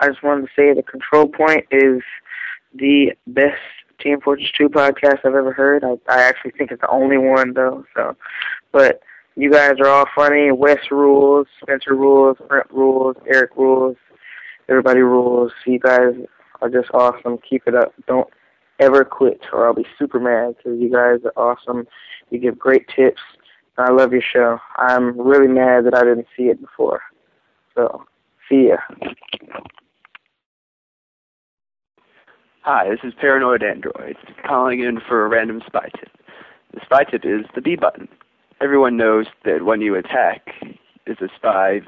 I 0.00 0.08
just 0.08 0.22
wanted 0.22 0.42
to 0.42 0.52
say 0.56 0.74
the 0.74 0.82
control 0.82 1.28
point 1.28 1.66
is 1.70 2.02
the 2.74 3.12
best 3.26 3.60
Team 4.00 4.20
Fortress 4.20 4.50
2 4.58 4.68
podcast 4.68 5.18
I've 5.24 5.34
ever 5.34 5.52
heard. 5.52 5.84
I, 5.84 5.92
I 6.08 6.22
actually 6.22 6.50
think 6.52 6.72
it's 6.72 6.80
the 6.80 6.90
only 6.90 7.18
one 7.18 7.52
though, 7.54 7.84
so 7.94 8.16
but 8.72 9.00
you 9.36 9.50
guys 9.50 9.74
are 9.80 9.88
all 9.88 10.06
funny. 10.14 10.52
Wes 10.52 10.78
rules, 10.90 11.46
Spencer 11.62 11.94
rules, 11.94 12.36
Brent 12.48 12.70
rules, 12.70 13.16
Eric 13.26 13.50
rules, 13.56 13.96
everybody 14.68 15.00
rules. 15.00 15.52
You 15.66 15.78
guys 15.78 16.14
are 16.62 16.70
just 16.70 16.90
awesome. 16.94 17.38
Keep 17.48 17.66
it 17.66 17.74
up. 17.74 17.92
Don't 18.06 18.28
ever 18.80 19.04
quit, 19.04 19.40
or 19.52 19.66
I'll 19.66 19.74
be 19.74 19.86
super 19.98 20.20
mad 20.20 20.56
because 20.56 20.80
you 20.80 20.90
guys 20.90 21.20
are 21.24 21.32
awesome. 21.36 21.86
You 22.30 22.38
give 22.38 22.58
great 22.58 22.86
tips. 22.94 23.20
I 23.76 23.90
love 23.90 24.12
your 24.12 24.22
show. 24.22 24.58
I'm 24.76 25.20
really 25.20 25.48
mad 25.48 25.84
that 25.86 25.94
I 25.94 26.04
didn't 26.04 26.28
see 26.36 26.44
it 26.44 26.60
before. 26.60 27.02
So, 27.74 28.04
see 28.48 28.68
ya. 28.68 28.76
Hi, 32.62 32.88
this 32.88 33.00
is 33.02 33.12
Paranoid 33.20 33.62
Android, 33.62 34.16
calling 34.46 34.80
in 34.80 35.00
for 35.06 35.26
a 35.26 35.28
random 35.28 35.60
spy 35.66 35.90
tip. 35.98 36.08
The 36.72 36.80
spy 36.84 37.04
tip 37.04 37.24
is 37.24 37.44
the 37.54 37.60
B 37.60 37.76
button. 37.76 38.08
Everyone 38.60 38.96
knows 38.96 39.26
that 39.44 39.64
when 39.64 39.80
you 39.80 39.94
attack 39.94 40.54
as 41.06 41.16
a 41.20 41.28
spy, 41.36 41.80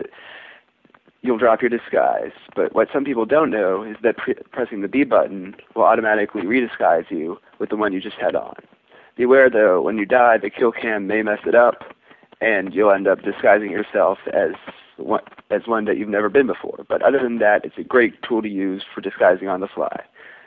you'll 1.23 1.39
drop 1.39 1.63
your 1.63 1.71
disguise. 1.71 2.33
But 2.55 2.75
what 2.75 2.89
some 2.93 3.05
people 3.05 3.25
don't 3.25 3.51
know 3.51 3.83
is 3.83 3.97
that 4.03 4.17
pre- 4.17 4.35
pressing 4.53 4.83
the 4.83 4.89
B 4.89 5.05
button 5.05 5.55
will 5.75 5.85
automatically 5.85 6.43
redisguise 6.43 7.11
you 7.11 7.39
with 7.59 7.71
the 7.71 7.77
one 7.77 7.93
you 7.93 8.01
just 8.01 8.17
had 8.17 8.35
on. 8.35 8.57
Beware 9.17 9.49
though, 9.49 9.81
when 9.81 9.97
you 9.97 10.07
die, 10.07 10.39
the 10.39 10.51
kill 10.51 10.73
cam 10.73 11.07
may 11.07 11.23
mess 11.23 11.41
it 11.47 11.55
up, 11.55 11.95
and 12.41 12.75
you'll 12.75 12.93
end 12.93 13.09
up 13.09 13.23
disguising 13.23 13.71
yourself 13.71 14.19
as 14.33 14.53
one, 14.99 15.23
as 15.51 15.67
one 15.67 15.87
that 15.87 15.97
you've 15.97 16.09
never 16.09 16.29
been 16.29 16.47
before. 16.47 16.85
But 16.89 17.03
other 17.03 17.19
than 17.19 17.39
that, 17.39 17.65
it's 17.65 17.79
a 17.79 17.83
great 17.83 18.23
tool 18.23 18.43
to 18.43 18.49
use 18.49 18.85
for 18.95 19.01
disguising 19.01 19.49
on 19.49 19.61
the 19.61 19.69
fly. 19.69 20.05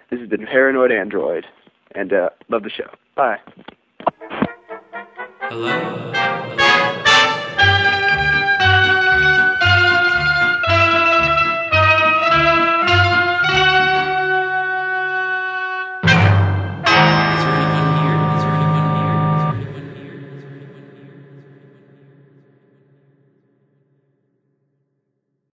This 0.09 0.19
has 0.19 0.29
been 0.29 0.45
Paranoid 0.45 0.91
Android, 0.91 1.45
and 1.95 2.13
uh, 2.13 2.29
love 2.49 2.63
the 2.63 2.69
show. 2.69 2.89
Bye. 3.15 3.39
Hello? 5.49 6.18